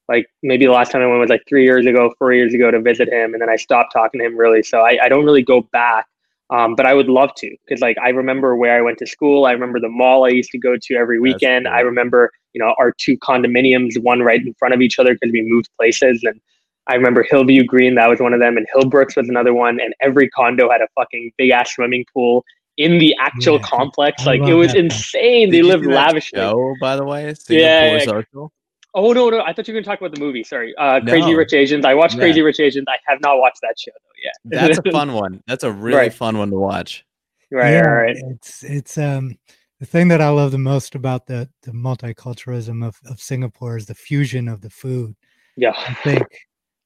like 0.10 0.26
maybe 0.42 0.66
the 0.66 0.72
last 0.72 0.92
time 0.92 1.02
I 1.02 1.08
went 1.08 1.20
was 1.20 1.30
like 1.30 1.44
three 1.48 1.66
years 1.66 1.86
ago, 1.86 2.14
four 2.18 2.34
years 2.34 2.54
ago 2.54 2.72
to 2.72 2.82
visit 2.82 3.10
him, 3.10 3.34
and 3.34 3.42
then 3.42 3.50
I 3.50 3.58
stopped 3.58 3.94
talking 3.94 4.20
to 4.20 4.26
him 4.26 4.36
really. 4.36 4.64
So 4.64 4.80
I, 4.80 4.98
I 5.04 5.08
don't 5.08 5.24
really 5.24 5.44
go 5.44 5.62
back 5.72 6.08
um, 6.54 6.76
but 6.76 6.86
I 6.86 6.94
would 6.94 7.10
love 7.10 7.32
to 7.38 7.56
because 7.66 7.82
like 7.82 7.98
I 7.98 8.10
remember 8.10 8.56
where 8.56 8.78
I 8.78 8.82
went 8.82 9.00
to 9.00 9.08
school. 9.08 9.46
I 9.46 9.52
remember 9.54 9.80
the 9.80 9.90
mall 9.90 10.24
I 10.24 10.30
used 10.30 10.52
to 10.52 10.60
go 10.60 10.78
to 10.80 10.96
every 10.96 11.20
weekend. 11.20 11.66
Cool. 11.66 11.74
I 11.74 11.80
remember 11.80 12.32
you 12.54 12.64
know 12.64 12.76
our 12.78 12.94
two 13.00 13.18
condominiums, 13.18 14.00
one 14.00 14.20
right 14.22 14.40
in 14.40 14.54
front 14.54 14.76
of 14.76 14.82
each 14.82 15.00
other 15.00 15.16
because 15.16 15.32
we 15.34 15.42
moved 15.42 15.68
places. 15.80 16.22
And 16.24 16.40
I 16.88 16.94
remember 16.94 17.26
Hillview 17.28 17.64
Green, 17.64 17.96
that 17.96 18.08
was 18.08 18.20
one 18.20 18.34
of 18.34 18.40
them, 18.40 18.56
and 18.56 18.68
Hillbrooks 18.76 19.18
was 19.18 19.30
another 19.30 19.54
one. 19.54 19.80
And 19.80 19.96
every 20.00 20.30
condo 20.30 20.70
had 20.70 20.82
a 20.82 20.88
fucking 20.94 21.32
big 21.40 21.50
ass 21.50 21.74
swimming 21.74 22.06
pool 22.14 22.46
in 22.78 23.00
the 23.00 23.16
actual 23.20 23.58
yeah, 23.58 23.68
complex. 23.68 24.24
Like 24.28 24.44
it 24.44 24.54
was 24.54 24.76
insane. 24.76 25.50
Did 25.50 25.58
they 25.58 25.68
lived 25.68 25.88
lavishly. 25.88 26.40
Show, 26.40 26.76
by 26.80 26.96
the 26.96 27.04
way, 27.04 27.34
Singapore 27.34 28.28
yeah. 28.32 28.48
Oh 28.96 29.12
no, 29.12 29.30
no! 29.30 29.42
I 29.42 29.54
thought 29.54 29.68
you 29.68 29.74
were 29.74 29.78
going 29.78 29.84
to 29.84 29.90
talk 29.90 30.00
about 30.00 30.14
the 30.14 30.20
movie. 30.20 30.44
Sorry, 30.44 30.76
uh, 30.78 31.00
no. 31.00 31.12
Crazy 31.12 31.34
Rich 31.34 31.54
Asians. 31.54 31.84
I 31.84 31.96
watched 31.96 32.14
yeah. 32.14 32.22
Crazy 32.22 32.42
Rich 32.42 32.60
Asians. 32.60 32.86
I 32.88 32.98
have 33.08 33.20
not 33.22 33.40
watched 33.40 33.60
that 33.62 33.80
show 33.80 33.92
though 33.92 34.22
yet. 34.24 34.34
That's 34.62 34.80
a 34.86 34.92
fun 34.92 35.14
one. 35.14 35.42
That's 35.48 35.64
a 35.64 35.72
really 35.72 35.98
right. 35.98 36.14
fun 36.14 36.38
one 36.38 36.52
to 36.52 36.58
watch. 36.58 37.04
Right, 37.52 37.72
yeah, 37.72 37.82
right. 37.82 38.16
It's 38.18 38.64
it's 38.64 38.98
um 39.00 39.36
the 39.80 39.86
thing 39.88 40.08
that 40.10 40.22
I 40.22 40.30
love 40.30 40.52
the 40.52 40.60
most 40.60 40.94
about 40.94 41.26
the 41.26 41.50
the 41.64 41.72
multiculturalism 41.72 42.86
of, 42.86 43.00
of 43.06 43.20
Singapore 43.20 43.78
is 43.78 43.88
the 43.88 43.96
fusion 43.96 44.48
of 44.48 44.62
the 44.62 44.70
food. 44.70 45.16
Yeah, 45.56 45.74
I 45.76 45.94
think 45.96 46.28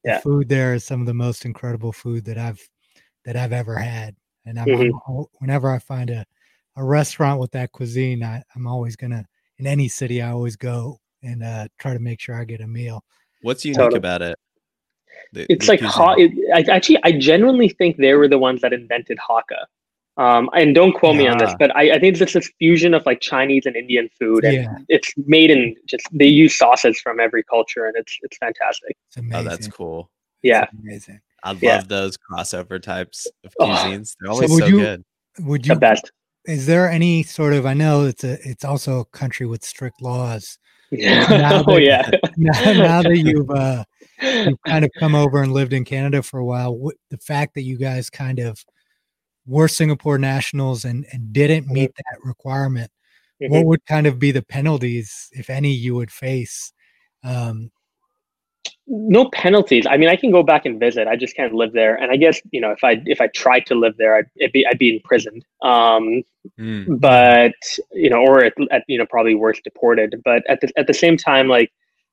yeah. 0.05 0.15
the 0.15 0.21
food 0.21 0.47
there 0.47 0.75
is 0.75 0.85
some 0.85 1.01
of 1.01 1.07
the 1.07 1.13
most 1.13 1.43
incredible 1.43 1.91
food 1.91 2.23
that 2.25 2.37
I've 2.37 2.61
that 3.25 3.35
I've 3.35 3.53
ever 3.53 3.77
had, 3.77 4.15
and 4.45 4.57
I'm, 4.57 4.65
mm-hmm. 4.65 5.11
I'm 5.11 5.25
whenever 5.39 5.69
I 5.69 5.79
find 5.79 6.09
a 6.09 6.25
a 6.77 6.83
restaurant 6.83 7.41
with 7.41 7.51
that 7.51 7.73
cuisine, 7.73 8.23
I, 8.23 8.43
I'm 8.55 8.65
always 8.65 8.95
gonna 8.95 9.25
in 9.57 9.67
any 9.67 9.89
city 9.89 10.21
I 10.21 10.31
always 10.31 10.55
go 10.55 10.99
and 11.23 11.43
uh, 11.43 11.67
try 11.79 11.93
to 11.93 11.99
make 11.99 12.19
sure 12.19 12.35
I 12.35 12.45
get 12.45 12.61
a 12.61 12.67
meal. 12.67 13.03
What's 13.41 13.65
unique 13.65 13.77
totally. 13.77 13.97
about 13.97 14.21
it? 14.21 14.37
The, 15.33 15.45
it's 15.49 15.65
the 15.65 15.73
like 15.73 15.81
hot. 15.81 16.19
It, 16.19 16.31
I, 16.53 16.71
actually, 16.71 16.99
I 17.03 17.11
genuinely 17.11 17.69
think 17.69 17.97
they 17.97 18.13
were 18.13 18.27
the 18.27 18.37
ones 18.37 18.61
that 18.61 18.73
invented 18.73 19.17
Hakka. 19.17 19.65
Um, 20.17 20.49
and 20.53 20.73
don't 20.73 20.93
quote 20.93 21.15
yeah. 21.15 21.21
me 21.21 21.27
on 21.27 21.37
this, 21.37 21.53
but 21.59 21.75
I, 21.75 21.91
I 21.91 21.99
think 21.99 22.19
it's 22.19 22.33
this 22.33 22.51
fusion 22.57 22.95
of 22.95 23.05
like 23.05 23.21
Chinese 23.21 23.67
and 23.67 23.75
Indian 23.75 24.09
food, 24.19 24.43
and 24.45 24.55
yeah. 24.55 24.77
it's 24.89 25.13
made 25.15 25.51
in 25.51 25.75
just 25.85 26.07
they 26.11 26.25
use 26.25 26.57
sauces 26.57 26.99
from 26.99 27.19
every 27.19 27.43
culture, 27.43 27.85
and 27.85 27.95
it's 27.95 28.17
it's 28.23 28.35
fantastic. 28.37 28.97
It's 29.15 29.27
oh, 29.31 29.43
that's 29.43 29.67
cool. 29.67 30.09
Yeah, 30.41 30.63
it's 30.63 30.73
amazing. 30.73 31.19
I 31.43 31.51
love 31.51 31.61
yeah. 31.61 31.81
those 31.85 32.17
crossover 32.17 32.81
types 32.81 33.27
of 33.45 33.53
cuisines. 33.61 34.15
They're 34.19 34.31
always 34.31 34.49
so, 34.49 34.57
so 34.57 34.65
you, 34.65 34.79
good. 34.79 35.05
Would 35.41 35.67
you 35.67 35.75
the 35.75 35.79
best? 35.79 36.11
is 36.47 36.65
there 36.65 36.89
any 36.89 37.23
sort 37.23 37.53
of? 37.53 37.65
I 37.65 37.73
know 37.73 38.05
it's 38.05 38.23
a 38.23 38.39
it's 38.47 38.65
also 38.65 39.01
a 39.01 39.05
country 39.05 39.45
with 39.45 39.63
strict 39.63 40.01
laws. 40.01 40.57
Now 40.91 41.63
oh 41.67 41.77
yeah. 41.77 42.09
now, 42.37 42.71
now, 42.73 43.01
that 43.01 43.17
you've 43.17 43.49
uh, 43.49 43.83
you've 44.21 44.61
kind 44.65 44.85
of 44.85 44.91
come 44.97 45.15
over 45.15 45.43
and 45.43 45.51
lived 45.51 45.73
in 45.73 45.83
Canada 45.83 46.23
for 46.23 46.39
a 46.39 46.45
while, 46.45 46.75
what, 46.75 46.95
the 47.09 47.17
fact 47.17 47.55
that 47.55 47.63
you 47.63 47.77
guys 47.77 48.09
kind 48.09 48.39
of 48.39 48.63
were 49.45 49.67
Singapore 49.67 50.17
nationals 50.17 50.85
and 50.85 51.05
and 51.11 51.33
didn't 51.33 51.65
mm-hmm. 51.65 51.73
meet 51.73 51.95
that 51.95 52.19
requirement, 52.23 52.89
mm-hmm. 53.41 53.53
what 53.53 53.65
would 53.65 53.85
kind 53.85 54.07
of 54.07 54.17
be 54.17 54.31
the 54.31 54.41
penalties, 54.41 55.27
if 55.33 55.49
any, 55.49 55.71
you 55.71 55.93
would 55.95 56.11
face 56.11 56.71
um, 57.23 57.69
no 58.87 59.29
penalties. 59.31 59.85
I 59.89 59.97
mean, 59.97 60.09
I 60.09 60.15
can 60.15 60.31
go 60.31 60.43
back 60.43 60.65
and 60.65 60.79
visit. 60.79 61.07
I 61.07 61.15
just 61.15 61.35
can't 61.35 61.53
live 61.53 61.73
there. 61.73 61.95
And 61.95 62.11
I 62.11 62.17
guess 62.17 62.41
you 62.51 62.61
know, 62.61 62.71
if 62.71 62.83
I 62.83 63.01
if 63.05 63.21
I 63.21 63.27
tried 63.27 63.65
to 63.67 63.75
live 63.75 63.95
there, 63.97 64.15
I'd 64.15 64.51
be 64.51 64.65
I'd 64.65 64.79
be 64.79 64.95
imprisoned. 64.95 65.45
Um, 65.61 66.23
mm. 66.59 66.99
But 66.99 67.53
you 67.91 68.09
know, 68.09 68.17
or 68.17 68.43
at, 68.43 68.53
at, 68.71 68.83
you 68.87 68.97
know, 68.97 69.05
probably 69.05 69.35
worse, 69.35 69.59
deported. 69.63 70.21
But 70.23 70.43
at 70.49 70.61
the 70.61 70.71
at 70.77 70.87
the 70.87 70.93
same 70.93 71.17
time, 71.17 71.47
like 71.47 71.71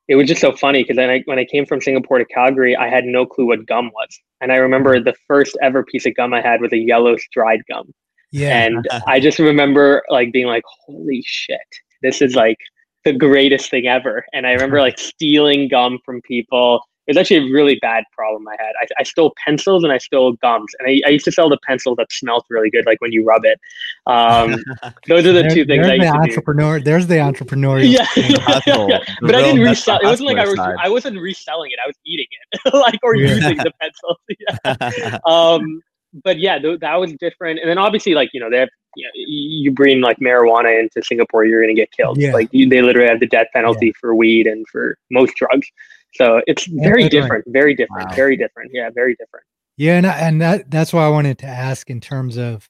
it 0.09 0.17
was 0.17 0.29
just 0.29 0.41
so 0.41 0.53
funny 0.53 0.83
because 0.83 0.97
then 0.97 1.11
I, 1.11 1.23
when 1.25 1.39
I 1.39 1.45
came 1.45 1.65
from 1.65 1.81
Singapore 1.81 2.19
to 2.19 2.25
Calgary, 2.27 2.77
I 2.77 2.89
had 2.89 3.05
no 3.05 3.25
clue 3.25 3.47
what 3.47 3.67
gum 3.67 3.91
was. 3.95 4.21
And 4.41 4.53
I 4.53 4.57
remember 4.57 5.01
the 5.01 5.15
first 5.27 5.57
ever 5.63 5.83
piece 5.83 6.05
of 6.07 6.15
gum 6.15 6.35
I 6.35 6.43
had 6.43 6.61
was 6.61 6.73
a 6.73 6.79
yellow 6.79 7.17
dried 7.33 7.63
gum. 7.71 7.93
Yeah. 8.31 8.65
And 8.65 8.87
I 9.07 9.21
just 9.21 9.39
remember 9.39 10.03
like 10.11 10.33
being 10.33 10.47
like, 10.47 10.65
holy 10.87 11.23
shit, 11.25 11.59
this 12.03 12.21
is 12.21 12.35
like 12.35 12.59
the 13.05 13.13
greatest 13.13 13.71
thing 13.71 13.87
ever. 13.87 14.25
And 14.33 14.47
I 14.47 14.53
remember 14.53 14.81
like 14.81 14.99
stealing 14.99 15.69
gum 15.69 15.99
from 16.05 16.21
people. 16.23 16.81
It 17.07 17.11
was 17.11 17.19
actually 17.19 17.51
a 17.51 17.53
really 17.53 17.79
bad 17.83 18.05
problem 18.13 18.49
I 18.49 18.57
had. 18.59 18.73
I, 18.81 18.87
I 19.01 19.03
stole 19.03 19.35
pencils 19.45 19.85
and 19.85 19.93
I 19.93 19.99
stole 19.99 20.33
gums. 20.41 20.73
And 20.79 20.89
I, 20.89 21.07
I, 21.07 21.11
used 21.11 21.27
to 21.27 21.33
sell 21.33 21.51
the 21.51 21.59
pencil 21.67 21.95
that 21.97 22.11
smelled 22.11 22.45
really 22.49 22.71
good, 22.71 22.87
like 22.87 22.99
when 23.03 23.13
you 23.13 23.23
rub 23.27 23.45
it. 23.45 23.61
Um, 24.07 24.57
those 25.07 25.27
are 25.27 25.33
the 25.35 25.43
there, 25.43 25.51
two 25.51 25.67
things 25.67 25.87
I 25.87 25.97
used 25.97 26.09
the 26.09 26.15
entrepreneur. 26.15 26.79
Do. 26.79 26.85
There's 26.85 27.07
the 27.07 27.21
entrepreneur. 27.21 27.81
Yeah, 27.81 28.07
yeah, 28.17 28.61
yeah, 28.67 28.99
but 29.21 29.35
I 29.35 29.43
didn't 29.43 29.61
resell. 29.61 29.99
It 29.99 30.07
wasn't 30.07 30.29
like 30.29 30.39
I 30.39 30.47
was. 30.47 30.59
I 30.59 30.89
wasn't 30.89 31.21
reselling 31.21 31.73
it. 31.73 31.79
I 31.85 31.87
was 31.87 31.97
eating 32.07 32.27
it, 32.31 32.73
like 32.75 32.99
or 33.03 33.17
using 33.17 33.59
the 33.59 33.73
pencils. 33.83 35.21
um, 35.27 35.83
but 36.23 36.39
yeah, 36.39 36.59
th- 36.59 36.81
that 36.81 36.97
was 36.97 37.13
different. 37.15 37.59
And 37.61 37.69
then 37.69 37.77
obviously, 37.77 38.15
like 38.15 38.31
you 38.33 38.41
know, 38.41 38.49
they 38.49 38.61
have 38.61 38.71
you, 38.97 39.05
know, 39.05 39.11
you 39.15 39.71
bring 39.71 40.01
like 40.01 40.19
marijuana 40.19 40.79
into 40.79 41.03
Singapore, 41.03 41.45
you're 41.45 41.63
going 41.63 41.75
to 41.75 41.81
get 41.81 41.91
killed. 41.93 42.19
Yeah. 42.19 42.33
Like 42.33 42.49
you, 42.53 42.69
they 42.69 42.83
literally 42.83 43.09
have 43.09 43.21
the 43.21 43.27
death 43.27 43.49
penalty 43.53 43.87
yeah. 43.87 43.93
for 44.01 44.15
weed 44.15 44.47
and 44.47 44.67
for 44.69 44.97
most 45.11 45.35
drugs. 45.37 45.67
So 46.15 46.41
it's 46.47 46.67
very 46.67 47.09
different, 47.09 47.45
very 47.49 47.75
different, 47.75 48.11
wow. 48.11 48.15
very 48.15 48.37
different. 48.37 48.71
Yeah, 48.73 48.91
very 48.95 49.15
different. 49.17 49.45
Yeah, 49.77 49.97
and 49.97 50.07
and 50.07 50.41
that 50.41 50.71
that's 50.71 50.93
why 50.93 51.05
I 51.05 51.09
wanted 51.09 51.39
to 51.39 51.47
ask 51.47 51.91
in 51.91 52.01
terms 52.01 52.37
of 52.37 52.69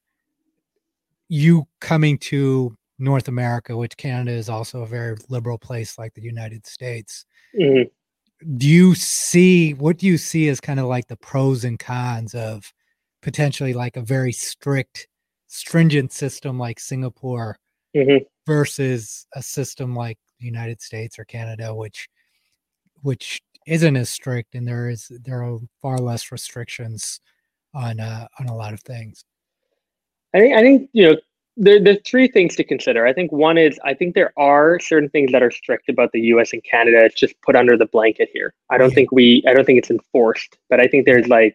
you 1.29 1.67
coming 1.81 2.17
to 2.19 2.75
North 2.99 3.29
America, 3.29 3.77
which 3.77 3.97
Canada 3.97 4.33
is 4.33 4.49
also 4.49 4.83
a 4.83 4.87
very 4.87 5.17
liberal 5.29 5.59
place 5.59 5.99
like 5.99 6.15
the 6.15 6.23
United 6.23 6.67
States. 6.67 7.27
Mm-hmm. 7.59 7.89
Do 8.57 8.69
you 8.69 8.95
see 8.95 9.75
what 9.75 9.99
do 9.99 10.07
you 10.07 10.17
see 10.17 10.49
as 10.49 10.61
kind 10.61 10.81
of 10.81 10.87
like 10.87 11.09
the 11.09 11.17
pros 11.17 11.65
and 11.65 11.79
cons 11.79 12.35
of 12.35 12.73
potentially 13.23 13.75
like 13.75 13.97
a 13.97 14.03
very 14.03 14.33
strict, 14.33 15.09
stringent 15.55 16.13
system 16.13 16.59
like 16.59 16.81
Singapore 16.81 17.57
mm-hmm. 17.97 18.25
versus 18.45 19.27
a 19.35 19.43
system 19.43 19.95
like 19.95 20.19
the 20.41 20.47
United 20.47 20.83
States 20.83 21.19
or 21.19 21.25
Canada, 21.25 21.73
which 21.75 22.09
which 23.03 23.41
isn't 23.67 23.97
as 23.97 24.11
strict 24.11 24.55
and 24.55 24.67
there 24.67 24.91
is 24.91 25.11
there 25.25 25.43
are 25.43 25.59
far 25.81 25.99
less 25.99 26.33
restrictions 26.33 27.21
on 27.73 28.01
uh, 28.01 28.27
on 28.41 28.47
a 28.47 28.55
lot 28.55 28.73
of 28.73 28.81
things. 28.81 29.25
I 30.35 30.41
think 30.41 30.57
I 30.57 30.61
think 30.61 30.91
you 30.93 31.05
know 31.09 31.17
there 31.57 31.81
there's 31.81 32.03
three 32.05 32.27
things 32.27 32.57
to 32.57 32.65
consider. 32.65 33.07
I 33.07 33.13
think 33.13 33.31
one 33.31 33.57
is 33.57 33.79
I 33.85 33.95
think 33.95 34.17
there 34.17 34.33
are 34.37 34.81
certain 34.81 35.09
things 35.09 35.31
that 35.31 35.43
are 35.43 35.53
strict 35.53 35.89
about 35.89 36.11
the 36.11 36.21
U.S. 36.33 36.53
and 36.53 36.65
Canada. 36.65 37.05
It's 37.05 37.19
just 37.19 37.41
put 37.43 37.55
under 37.55 37.77
the 37.77 37.87
blanket 37.87 38.29
here. 38.33 38.53
I 38.71 38.79
don't 38.79 38.91
yeah. 38.91 38.97
think 38.97 39.13
we 39.13 39.45
I 39.47 39.55
don't 39.55 39.65
think 39.65 39.79
it's 39.79 39.91
enforced, 39.91 40.59
but 40.69 40.81
I 40.81 40.89
think 40.89 41.07
there's 41.07 41.29
like 41.29 41.55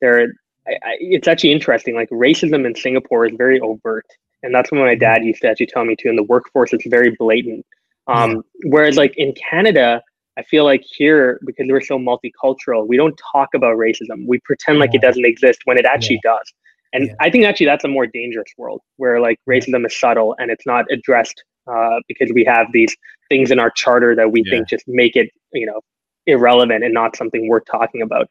there 0.00 0.34
I, 0.66 0.72
I, 0.72 0.96
it's 1.00 1.28
actually 1.28 1.52
interesting. 1.52 1.94
Like 1.94 2.10
racism 2.10 2.66
in 2.66 2.74
Singapore 2.74 3.26
is 3.26 3.32
very 3.36 3.60
overt, 3.60 4.06
and 4.42 4.54
that's 4.54 4.70
what 4.70 4.80
my 4.80 4.94
dad 4.94 5.24
used 5.24 5.42
to 5.42 5.48
actually 5.48 5.66
tell 5.66 5.84
me 5.84 5.96
too. 5.96 6.08
In 6.08 6.16
the 6.16 6.24
workforce, 6.24 6.72
it's 6.72 6.86
very 6.86 7.14
blatant. 7.18 7.64
Um, 8.06 8.30
yeah. 8.30 8.70
Whereas, 8.70 8.96
like 8.96 9.14
in 9.16 9.34
Canada, 9.34 10.02
I 10.38 10.42
feel 10.42 10.64
like 10.64 10.82
here 10.84 11.40
because 11.44 11.66
we're 11.68 11.80
so 11.80 11.98
multicultural, 11.98 12.86
we 12.86 12.96
don't 12.96 13.18
talk 13.32 13.50
about 13.54 13.76
racism. 13.76 14.26
We 14.26 14.38
pretend 14.40 14.78
like 14.78 14.94
it 14.94 15.00
doesn't 15.00 15.24
exist 15.24 15.60
when 15.64 15.78
it 15.78 15.86
actually 15.86 16.20
yeah. 16.24 16.32
does. 16.32 16.52
And 16.92 17.06
yeah. 17.06 17.14
I 17.20 17.30
think 17.30 17.44
actually 17.44 17.66
that's 17.66 17.84
a 17.84 17.88
more 17.88 18.06
dangerous 18.06 18.48
world 18.56 18.80
where 18.96 19.20
like 19.20 19.38
racism 19.48 19.84
is 19.86 19.98
subtle 19.98 20.36
and 20.38 20.50
it's 20.50 20.66
not 20.66 20.84
addressed 20.90 21.42
uh, 21.66 22.00
because 22.06 22.30
we 22.32 22.44
have 22.44 22.68
these 22.72 22.94
things 23.28 23.50
in 23.50 23.58
our 23.58 23.70
charter 23.70 24.14
that 24.14 24.30
we 24.30 24.44
think 24.44 24.68
just 24.68 24.84
make 24.86 25.16
it, 25.16 25.30
you 25.52 25.66
know, 25.66 25.80
irrelevant 26.26 26.84
and 26.84 26.92
not 26.92 27.16
something 27.16 27.48
worth 27.48 27.64
talking 27.70 28.02
about. 28.02 28.28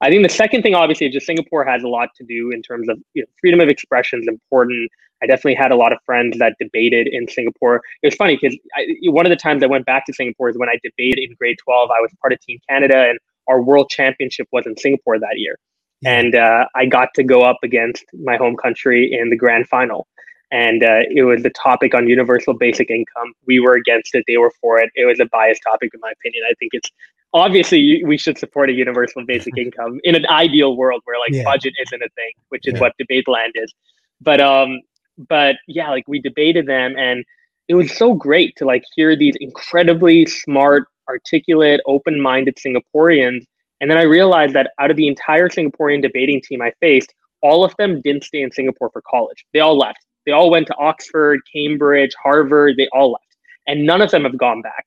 I 0.00 0.10
think 0.10 0.22
the 0.22 0.32
second 0.32 0.62
thing, 0.62 0.74
obviously, 0.74 1.06
is 1.06 1.12
just 1.12 1.26
Singapore 1.26 1.64
has 1.64 1.82
a 1.82 1.88
lot 1.88 2.10
to 2.16 2.24
do 2.24 2.50
in 2.50 2.62
terms 2.62 2.88
of 2.88 2.98
you 3.14 3.22
know, 3.22 3.26
freedom 3.40 3.60
of 3.60 3.68
expression 3.68 4.20
is 4.20 4.28
important. 4.28 4.90
I 5.22 5.26
definitely 5.26 5.56
had 5.56 5.72
a 5.72 5.76
lot 5.76 5.92
of 5.92 5.98
friends 6.06 6.38
that 6.38 6.54
debated 6.60 7.08
in 7.08 7.26
Singapore. 7.28 7.82
It 8.02 8.06
was 8.06 8.14
funny 8.14 8.38
because 8.40 8.56
one 9.04 9.26
of 9.26 9.30
the 9.30 9.36
times 9.36 9.62
I 9.62 9.66
went 9.66 9.84
back 9.84 10.06
to 10.06 10.12
Singapore 10.12 10.48
is 10.48 10.56
when 10.56 10.68
I 10.68 10.78
debated 10.82 11.24
in 11.28 11.34
grade 11.34 11.56
12. 11.64 11.90
I 11.90 12.00
was 12.00 12.12
part 12.20 12.32
of 12.32 12.40
Team 12.40 12.58
Canada 12.68 13.08
and 13.08 13.18
our 13.48 13.60
world 13.60 13.88
championship 13.90 14.46
was 14.52 14.66
in 14.66 14.76
Singapore 14.76 15.18
that 15.18 15.36
year. 15.38 15.58
And 16.04 16.36
uh, 16.36 16.66
I 16.76 16.86
got 16.86 17.08
to 17.14 17.24
go 17.24 17.42
up 17.42 17.58
against 17.64 18.04
my 18.22 18.36
home 18.36 18.56
country 18.56 19.12
in 19.12 19.30
the 19.30 19.36
grand 19.36 19.68
final 19.68 20.06
and 20.50 20.82
uh, 20.82 21.00
it 21.10 21.22
was 21.22 21.42
the 21.42 21.50
topic 21.50 21.94
on 21.94 22.08
universal 22.08 22.54
basic 22.54 22.90
income. 22.90 23.34
We 23.46 23.60
were 23.60 23.74
against 23.74 24.14
it; 24.14 24.24
they 24.26 24.38
were 24.38 24.52
for 24.60 24.78
it. 24.78 24.90
It 24.94 25.04
was 25.04 25.20
a 25.20 25.26
biased 25.26 25.62
topic, 25.62 25.90
in 25.94 26.00
my 26.00 26.10
opinion. 26.10 26.44
I 26.48 26.54
think 26.54 26.72
it's 26.74 26.90
obviously 27.34 28.02
we 28.04 28.16
should 28.16 28.38
support 28.38 28.70
a 28.70 28.72
universal 28.72 29.24
basic 29.26 29.56
income 29.58 30.00
in 30.04 30.14
an 30.14 30.26
ideal 30.28 30.76
world 30.76 31.02
where 31.04 31.18
like 31.18 31.32
yeah. 31.32 31.44
budget 31.44 31.74
isn't 31.80 32.02
a 32.02 32.08
thing, 32.14 32.32
which 32.48 32.66
is 32.66 32.74
yeah. 32.74 32.80
what 32.80 32.92
debate 32.98 33.28
land 33.28 33.52
is. 33.56 33.72
But 34.20 34.40
um, 34.40 34.80
but 35.28 35.56
yeah, 35.66 35.90
like 35.90 36.04
we 36.08 36.20
debated 36.20 36.66
them, 36.66 36.96
and 36.96 37.24
it 37.68 37.74
was 37.74 37.94
so 37.94 38.14
great 38.14 38.56
to 38.56 38.64
like 38.64 38.84
hear 38.96 39.16
these 39.16 39.34
incredibly 39.40 40.26
smart, 40.26 40.88
articulate, 41.08 41.80
open-minded 41.86 42.56
Singaporeans. 42.56 43.44
And 43.80 43.90
then 43.90 43.98
I 43.98 44.02
realized 44.02 44.54
that 44.54 44.72
out 44.80 44.90
of 44.90 44.96
the 44.96 45.06
entire 45.06 45.48
Singaporean 45.48 46.02
debating 46.02 46.40
team 46.40 46.62
I 46.62 46.72
faced, 46.80 47.14
all 47.42 47.64
of 47.64 47.74
them 47.78 48.00
didn't 48.00 48.24
stay 48.24 48.42
in 48.42 48.50
Singapore 48.50 48.90
for 48.90 49.02
college. 49.08 49.44
They 49.52 49.60
all 49.60 49.78
left. 49.78 50.04
They 50.28 50.32
all 50.32 50.50
went 50.50 50.66
to 50.66 50.76
Oxford, 50.76 51.40
Cambridge, 51.50 52.12
Harvard. 52.22 52.76
They 52.76 52.86
all 52.92 53.12
left, 53.12 53.34
and 53.66 53.86
none 53.86 54.02
of 54.02 54.10
them 54.10 54.24
have 54.24 54.36
gone 54.36 54.60
back. 54.60 54.84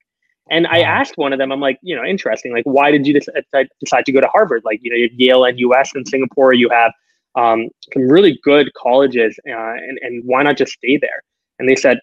And 0.51 0.67
I 0.67 0.81
asked 0.81 1.17
one 1.17 1.33
of 1.33 1.39
them, 1.39 1.51
I'm 1.51 1.59
like, 1.59 1.79
you 1.81 1.95
know, 1.95 2.05
interesting. 2.05 2.53
Like, 2.53 2.65
why 2.65 2.91
did 2.91 3.07
you 3.07 3.13
decide, 3.13 3.67
decide 3.79 4.05
to 4.05 4.11
go 4.11 4.21
to 4.21 4.27
Harvard? 4.27 4.61
Like, 4.65 4.81
you 4.83 4.91
know, 4.91 4.97
you 4.97 5.09
have 5.09 5.19
Yale 5.19 5.45
and 5.45 5.59
US 5.59 5.95
and 5.95 6.07
Singapore. 6.07 6.53
You 6.53 6.69
have 6.69 6.91
um, 7.33 7.69
some 7.91 8.03
really 8.07 8.39
good 8.43 8.71
colleges, 8.75 9.35
uh, 9.49 9.51
and 9.51 9.97
and 10.03 10.23
why 10.23 10.43
not 10.43 10.57
just 10.57 10.73
stay 10.73 10.99
there? 11.01 11.23
And 11.57 11.67
they 11.67 11.75
said, 11.75 11.97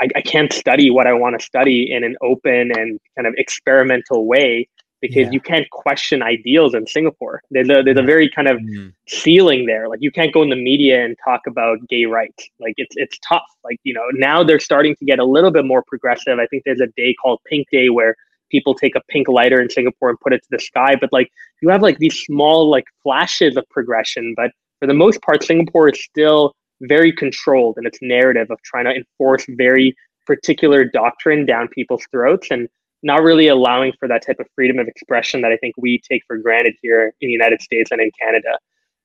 I, 0.00 0.08
I 0.16 0.20
can't 0.20 0.52
study 0.52 0.90
what 0.90 1.06
I 1.06 1.12
want 1.12 1.38
to 1.38 1.46
study 1.46 1.92
in 1.92 2.02
an 2.02 2.16
open 2.22 2.72
and 2.76 2.98
kind 3.16 3.28
of 3.28 3.34
experimental 3.38 4.26
way 4.26 4.68
because 5.04 5.26
yeah. 5.26 5.32
you 5.32 5.40
can't 5.40 5.68
question 5.68 6.22
ideals 6.22 6.74
in 6.74 6.86
Singapore. 6.86 7.42
There's 7.50 7.68
a 7.68 7.82
there's 7.82 7.98
a 7.98 8.02
very 8.02 8.30
kind 8.30 8.48
of 8.48 8.56
mm. 8.56 8.90
ceiling 9.06 9.66
there. 9.66 9.86
Like 9.86 9.98
you 10.00 10.10
can't 10.10 10.32
go 10.32 10.42
in 10.42 10.48
the 10.48 10.56
media 10.56 11.04
and 11.04 11.14
talk 11.22 11.42
about 11.46 11.86
gay 11.90 12.06
rights. 12.06 12.48
Like 12.58 12.72
it's 12.78 12.96
it's 12.96 13.18
tough. 13.18 13.44
Like 13.64 13.78
you 13.84 13.92
know 13.92 14.06
now 14.14 14.42
they're 14.42 14.58
starting 14.58 14.96
to 14.96 15.04
get 15.04 15.18
a 15.18 15.24
little 15.24 15.50
bit 15.50 15.66
more 15.66 15.82
progressive. 15.86 16.38
I 16.38 16.46
think 16.46 16.62
there's 16.64 16.80
a 16.80 16.86
day 16.96 17.14
called 17.20 17.38
Pink 17.46 17.68
Day 17.70 17.90
where 17.90 18.16
people 18.50 18.74
take 18.74 18.96
a 18.96 19.02
pink 19.10 19.28
lighter 19.28 19.60
in 19.60 19.68
Singapore 19.68 20.08
and 20.08 20.18
put 20.20 20.32
it 20.32 20.38
to 20.38 20.48
the 20.50 20.58
sky. 20.58 20.96
But 20.98 21.12
like 21.12 21.30
you 21.60 21.68
have 21.68 21.82
like 21.82 21.98
these 21.98 22.18
small 22.20 22.70
like 22.70 22.86
flashes 23.02 23.58
of 23.58 23.68
progression. 23.68 24.32
But 24.34 24.52
for 24.80 24.86
the 24.86 24.94
most 24.94 25.20
part, 25.20 25.44
Singapore 25.44 25.90
is 25.90 26.02
still 26.02 26.54
very 26.80 27.12
controlled 27.12 27.76
in 27.76 27.84
its 27.84 27.98
narrative 28.00 28.50
of 28.50 28.58
trying 28.62 28.86
to 28.86 28.94
enforce 28.94 29.44
very 29.50 29.94
particular 30.26 30.82
doctrine 30.82 31.44
down 31.44 31.68
people's 31.68 32.06
throats 32.10 32.48
and 32.50 32.70
not 33.04 33.22
really 33.22 33.48
allowing 33.48 33.92
for 33.98 34.08
that 34.08 34.26
type 34.26 34.40
of 34.40 34.46
freedom 34.54 34.78
of 34.78 34.88
expression 34.88 35.42
that 35.42 35.52
I 35.52 35.56
think 35.58 35.74
we 35.76 36.00
take 36.10 36.22
for 36.26 36.38
granted 36.38 36.74
here 36.82 37.14
in 37.20 37.28
the 37.28 37.32
United 37.32 37.60
States 37.60 37.90
and 37.90 38.00
in 38.00 38.10
Canada. 38.20 38.58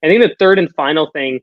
I 0.03 0.08
think 0.08 0.24
the 0.24 0.36
third 0.39 0.58
and 0.58 0.74
final 0.75 1.12
thing, 1.12 1.41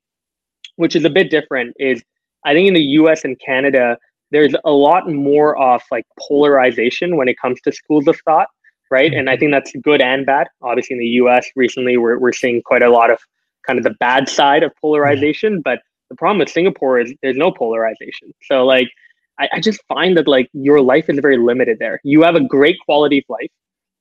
which 0.77 0.97
is 0.97 1.05
a 1.05 1.11
bit 1.11 1.31
different, 1.31 1.77
is 1.79 2.03
I 2.45 2.55
think 2.55 2.67
in 2.67 2.75
the 2.75 2.83
US 2.83 3.25
and 3.25 3.39
Canada, 3.39 3.99
there's 4.31 4.55
a 4.65 4.71
lot 4.71 5.11
more 5.11 5.57
of 5.59 5.83
like 5.91 6.07
polarization 6.19 7.17
when 7.17 7.29
it 7.29 7.39
comes 7.39 7.61
to 7.63 7.73
schools 7.73 8.09
of 8.09 8.19
thought, 8.25 8.49
right? 8.91 9.13
And 9.13 9.29
I 9.29 9.35
mm-hmm. 9.35 9.41
think 9.41 9.53
that's 9.53 9.73
good 9.83 10.01
and 10.01 10.25
bad. 10.25 10.49
Obviously, 10.63 10.95
in 10.95 11.01
the 11.01 11.07
US 11.25 11.47
recently, 11.57 11.97
we're, 11.97 12.19
we're 12.19 12.33
seeing 12.33 12.63
quite 12.63 12.83
a 12.83 12.91
lot 12.91 13.11
of 13.11 13.19
kind 13.67 13.79
of 13.79 13.85
the 13.85 13.95
bad 14.01 14.29
side 14.29 14.63
of 14.63 14.73
polarization. 14.81 15.61
But 15.61 15.81
the 16.09 16.17
problem 16.17 16.39
with 16.39 16.49
Singapore 16.49 17.01
is 17.01 17.13
there's 17.23 17.37
no 17.37 17.51
polarization. 17.51 18.33
So, 18.43 18.65
like, 18.65 18.89
I, 19.39 19.49
I 19.55 19.61
just 19.61 19.81
find 19.89 20.17
that 20.17 20.29
like 20.29 20.49
your 20.53 20.81
life 20.81 21.09
is 21.09 21.19
very 21.21 21.39
limited 21.39 21.79
there. 21.79 22.01
You 22.05 22.23
have 22.23 22.35
a 22.35 22.41
great 22.41 22.77
quality 22.87 23.19
of 23.19 23.25
life, 23.29 23.51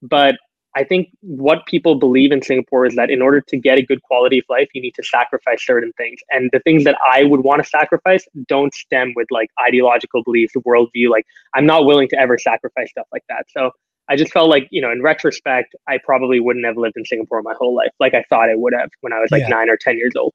but 0.01 0.35
I 0.77 0.83
think 0.83 1.09
what 1.21 1.65
people 1.65 1.95
believe 1.95 2.33
in 2.33 2.41
Singapore 2.41 2.85
is 2.85 2.95
that 2.95 3.09
in 3.09 3.21
order 3.21 3.39
to 3.39 3.57
get 3.57 3.77
a 3.77 3.81
good 3.81 4.01
quality 4.03 4.39
of 4.39 4.45
life, 4.49 4.67
you 4.73 4.81
need 4.81 4.93
to 4.95 5.03
sacrifice 5.03 5.65
certain 5.65 5.93
things. 5.93 6.19
And 6.31 6.49
the 6.51 6.59
things 6.59 6.83
that 6.83 6.97
I 7.09 7.23
would 7.23 7.41
want 7.41 7.63
to 7.63 7.69
sacrifice 7.69 8.27
don't 8.47 8.73
stem 8.73 9.13
with 9.15 9.27
like 9.31 9.49
ideological 9.65 10.21
beliefs, 10.23 10.53
worldview. 10.67 11.09
Like 11.09 11.25
I'm 11.53 11.65
not 11.65 11.85
willing 11.85 12.09
to 12.09 12.19
ever 12.19 12.37
sacrifice 12.37 12.89
stuff 12.89 13.07
like 13.13 13.23
that. 13.29 13.45
So 13.55 13.71
I 14.09 14.17
just 14.17 14.33
felt 14.33 14.49
like, 14.49 14.67
you 14.69 14.81
know, 14.81 14.91
in 14.91 15.01
retrospect, 15.01 15.75
I 15.87 15.97
probably 16.03 16.41
wouldn't 16.41 16.65
have 16.65 16.77
lived 16.77 16.97
in 16.97 17.05
Singapore 17.05 17.41
my 17.41 17.53
whole 17.57 17.73
life 17.73 17.91
like 18.01 18.13
I 18.13 18.23
thought 18.29 18.49
I 18.49 18.55
would 18.55 18.73
have 18.77 18.89
when 18.99 19.13
I 19.13 19.19
was 19.19 19.31
like 19.31 19.41
yeah. 19.41 19.49
nine 19.49 19.69
or 19.69 19.77
10 19.77 19.97
years 19.97 20.13
old. 20.17 20.33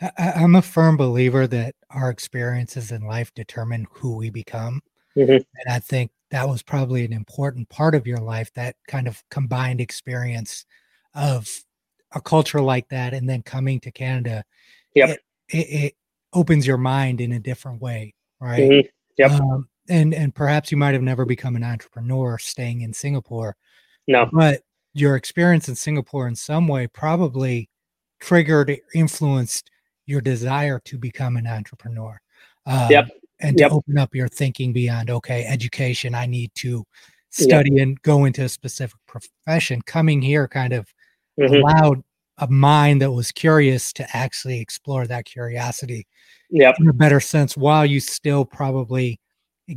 I, 0.00 0.10
am 0.42 0.54
a 0.54 0.62
firm 0.62 0.96
believer 0.96 1.46
that 1.46 1.74
our 1.90 2.10
experiences 2.10 2.92
in 2.92 3.02
life 3.02 3.32
determine 3.34 3.86
who 3.92 4.16
we 4.16 4.30
become. 4.30 4.80
Mm-hmm. 5.16 5.32
And 5.32 5.44
I 5.68 5.78
think 5.78 6.10
that 6.30 6.48
was 6.48 6.62
probably 6.62 7.04
an 7.04 7.12
important 7.12 7.68
part 7.68 7.94
of 7.94 8.06
your 8.06 8.18
life, 8.18 8.52
that 8.54 8.76
kind 8.88 9.08
of 9.08 9.22
combined 9.30 9.80
experience 9.80 10.64
of 11.14 11.48
a 12.12 12.20
culture 12.20 12.60
like 12.60 12.88
that 12.88 13.14
and 13.14 13.28
then 13.28 13.42
coming 13.42 13.80
to 13.80 13.90
Canada. 13.90 14.44
Yep. 14.94 15.10
It, 15.10 15.20
it, 15.48 15.84
it 15.84 15.94
opens 16.32 16.66
your 16.66 16.78
mind 16.78 17.20
in 17.20 17.32
a 17.32 17.40
different 17.40 17.80
way, 17.80 18.14
right? 18.40 18.60
Mm-hmm. 18.60 18.88
Yep. 19.18 19.30
Um, 19.32 19.68
and 19.88 20.14
and 20.14 20.34
perhaps 20.34 20.70
you 20.70 20.78
might 20.78 20.94
have 20.94 21.02
never 21.02 21.24
become 21.24 21.56
an 21.56 21.64
entrepreneur 21.64 22.38
staying 22.38 22.82
in 22.82 22.92
Singapore. 22.92 23.56
No. 24.06 24.28
But 24.32 24.62
your 24.92 25.16
experience 25.16 25.68
in 25.68 25.76
Singapore 25.76 26.26
in 26.28 26.36
some 26.36 26.68
way 26.68 26.86
probably 26.86 27.69
triggered, 28.20 28.76
influenced 28.94 29.70
your 30.06 30.20
desire 30.20 30.78
to 30.84 30.98
become 30.98 31.36
an 31.36 31.46
entrepreneur. 31.46 32.20
Um, 32.66 32.90
yep. 32.90 33.08
And 33.40 33.56
to 33.56 33.64
yep. 33.64 33.72
open 33.72 33.96
up 33.96 34.14
your 34.14 34.28
thinking 34.28 34.72
beyond, 34.72 35.08
okay, 35.08 35.44
education, 35.46 36.14
I 36.14 36.26
need 36.26 36.50
to 36.56 36.84
study 37.30 37.70
yep. 37.72 37.82
and 37.82 38.02
go 38.02 38.26
into 38.26 38.44
a 38.44 38.48
specific 38.48 38.98
profession. 39.06 39.80
Coming 39.82 40.20
here 40.20 40.46
kind 40.46 40.74
of 40.74 40.92
mm-hmm. 41.38 41.54
allowed 41.54 42.02
a 42.40 42.48
mind 42.48 43.02
that 43.02 43.12
was 43.12 43.32
curious 43.32 43.92
to 43.92 44.16
actually 44.16 44.60
explore 44.60 45.06
that 45.06 45.26
curiosity 45.26 46.06
yep. 46.50 46.74
in 46.80 46.88
a 46.88 46.92
better 46.92 47.20
sense 47.20 47.56
while 47.56 47.84
you 47.86 48.00
still 48.00 48.44
probably 48.44 49.20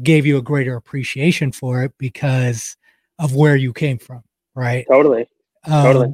gave 0.01 0.25
you 0.25 0.37
a 0.37 0.41
greater 0.41 0.75
appreciation 0.75 1.51
for 1.51 1.83
it 1.83 1.91
because 1.97 2.75
of 3.19 3.35
where 3.35 3.55
you 3.55 3.73
came 3.73 3.97
from 3.97 4.23
right 4.55 4.85
totally 4.89 5.27
um, 5.65 5.83
totally 5.83 6.13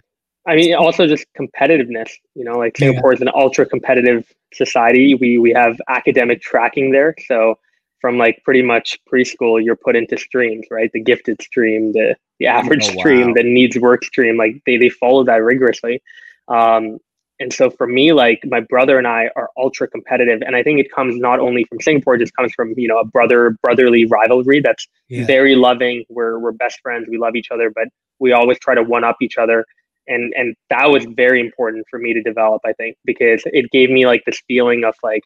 I 0.50 0.56
mean, 0.56 0.74
also 0.74 1.06
just 1.06 1.26
competitiveness. 1.40 2.10
You 2.34 2.44
know, 2.44 2.58
like 2.58 2.76
Singapore 2.76 3.12
yeah. 3.12 3.18
is 3.18 3.22
an 3.22 3.30
ultra 3.36 3.68
competitive 3.68 4.26
society. 4.52 5.14
We 5.14 5.38
we 5.38 5.52
have 5.52 5.80
academic 5.88 6.42
tracking 6.42 6.92
there, 6.92 7.14
so 7.28 7.60
from 8.02 8.18
like 8.18 8.42
pretty 8.44 8.64
much 8.64 8.98
preschool, 9.12 9.64
you're 9.64 9.76
put 9.76 9.96
into 9.96 10.18
streams, 10.18 10.66
right? 10.72 10.90
The 10.92 11.02
gifted 11.02 11.42
stream, 11.42 11.92
the 11.92 12.16
the 12.40 12.48
average 12.48 12.90
oh, 12.90 12.98
stream, 12.98 13.34
the 13.34 13.44
needs 13.44 13.78
work 13.78 14.04
stream. 14.04 14.38
Like 14.38 14.62
they 14.66 14.78
they 14.78 14.90
follow 14.90 15.24
that 15.26 15.44
rigorously. 15.44 16.02
Um, 16.48 16.98
and 17.42 17.54
so 17.54 17.70
for 17.70 17.86
me, 17.86 18.12
like 18.12 18.42
my 18.46 18.60
brother 18.60 18.98
and 18.98 19.08
I 19.08 19.30
are 19.36 19.50
ultra 19.56 19.88
competitive, 19.88 20.42
and 20.42 20.56
I 20.56 20.64
think 20.64 20.80
it 20.80 20.92
comes 20.92 21.16
not 21.16 21.40
only 21.40 21.64
from 21.66 21.80
Singapore, 21.80 22.16
it 22.16 22.20
just 22.20 22.36
comes 22.36 22.52
from 22.54 22.74
you 22.76 22.88
know 22.88 22.98
a 22.98 23.06
brother 23.06 23.56
brotherly 23.62 24.06
rivalry 24.08 24.62
that's 24.62 24.88
yeah. 25.10 25.28
very 25.28 25.56
loving. 25.56 26.06
We're 26.10 26.40
we're 26.40 26.54
best 26.54 26.80
friends, 26.82 27.08
we 27.08 27.20
love 27.20 27.36
each 27.36 27.52
other, 27.52 27.70
but 27.70 27.88
we 28.18 28.32
always 28.32 28.58
try 28.58 28.74
to 28.74 28.84
one 28.84 29.04
up 29.04 29.18
each 29.22 29.38
other 29.38 29.64
and 30.10 30.34
and 30.36 30.56
that 30.70 30.90
was 30.90 31.06
very 31.06 31.40
important 31.40 31.86
for 31.90 32.00
me 32.00 32.14
to 32.14 32.22
develop 32.22 32.62
i 32.66 32.74
think 32.74 32.98
because 33.06 33.42
it 33.46 33.70
gave 33.72 33.90
me 33.90 34.06
like 34.06 34.24
this 34.26 34.42
feeling 34.48 34.84
of 34.84 34.94
like 35.04 35.24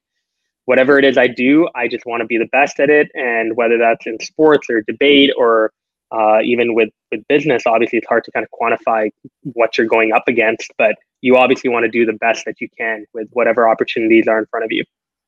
whatever 0.66 1.00
it 1.00 1.06
is 1.06 1.18
i 1.18 1.28
do 1.28 1.68
i 1.75 1.88
just 1.88 2.06
want 2.06 2.22
to 2.22 2.28
be 2.28 2.38
the 2.38 2.50
best 2.52 2.80
at 2.80 2.90
it. 2.90 3.10
And 3.16 3.56
whether 3.56 3.78
that's 3.78 4.06
in 4.06 4.20
sports 4.20 4.68
or 4.70 4.82
debate 4.82 5.32
or 5.38 5.72
uh, 6.12 6.42
even 6.44 6.75
with 6.75 6.90
with 7.12 7.22
business 7.28 7.63
obviously 7.66 7.98
it's 7.98 8.08
hard 8.08 8.24
to 8.24 8.32
kind 8.32 8.46
of 8.46 8.52
quantify 8.60 9.10
what 9.54 9.78
you're 9.78 9.88
going 9.88 10.12
up 10.12 10.28
against 10.28 10.72
but 10.78 10.96
you 11.22 11.38
obviously 11.38 11.70
want 11.70 11.86
to 11.86 11.90
do 11.90 12.06
the 12.06 12.13
best 12.13 12.46
that 12.46 12.60
you 12.60 12.68
can 12.78 13.06
with 13.13 13.28
whatever 13.32 13.68
opportunities 13.68 14.28
are 14.28 14.40
in 14.40 14.46
front 14.48 14.66
of 14.66 14.72
you. 14.72 14.84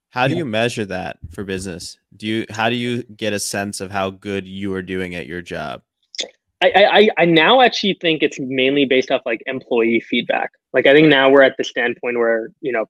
How 0.10 0.28
do 0.28 0.36
you 0.36 0.46
measure 0.46 0.86
that 0.86 1.18
for 1.32 1.44
business? 1.44 1.98
Do 2.16 2.28
you 2.28 2.46
how 2.50 2.70
do 2.70 2.76
you 2.76 3.04
get 3.04 3.34
a 3.34 3.40
sense 3.40 3.82
of 3.82 3.92
how 3.92 4.12
good 4.12 4.48
you 4.48 4.74
are 4.74 4.82
doing 4.82 5.16
at 5.16 5.26
your 5.26 5.42
job 5.42 5.82
I, 6.76 7.00
I, 7.00 7.10
I 7.20 7.26
now 7.26 7.62
actually 7.62 7.98
think 8.02 8.24
it's 8.24 8.40
mainly 8.40 8.86
based 8.86 9.12
off 9.12 9.22
like 9.26 9.44
employee 9.46 10.00
feedback. 10.00 10.52
Like 10.74 10.88
I 10.88 10.94
think 10.94 11.08
now 11.08 11.30
we're 11.30 11.42
at 11.42 11.58
the 11.58 11.64
standpoint 11.64 12.18
where, 12.18 12.50
you 12.62 12.72
know, 12.72 12.86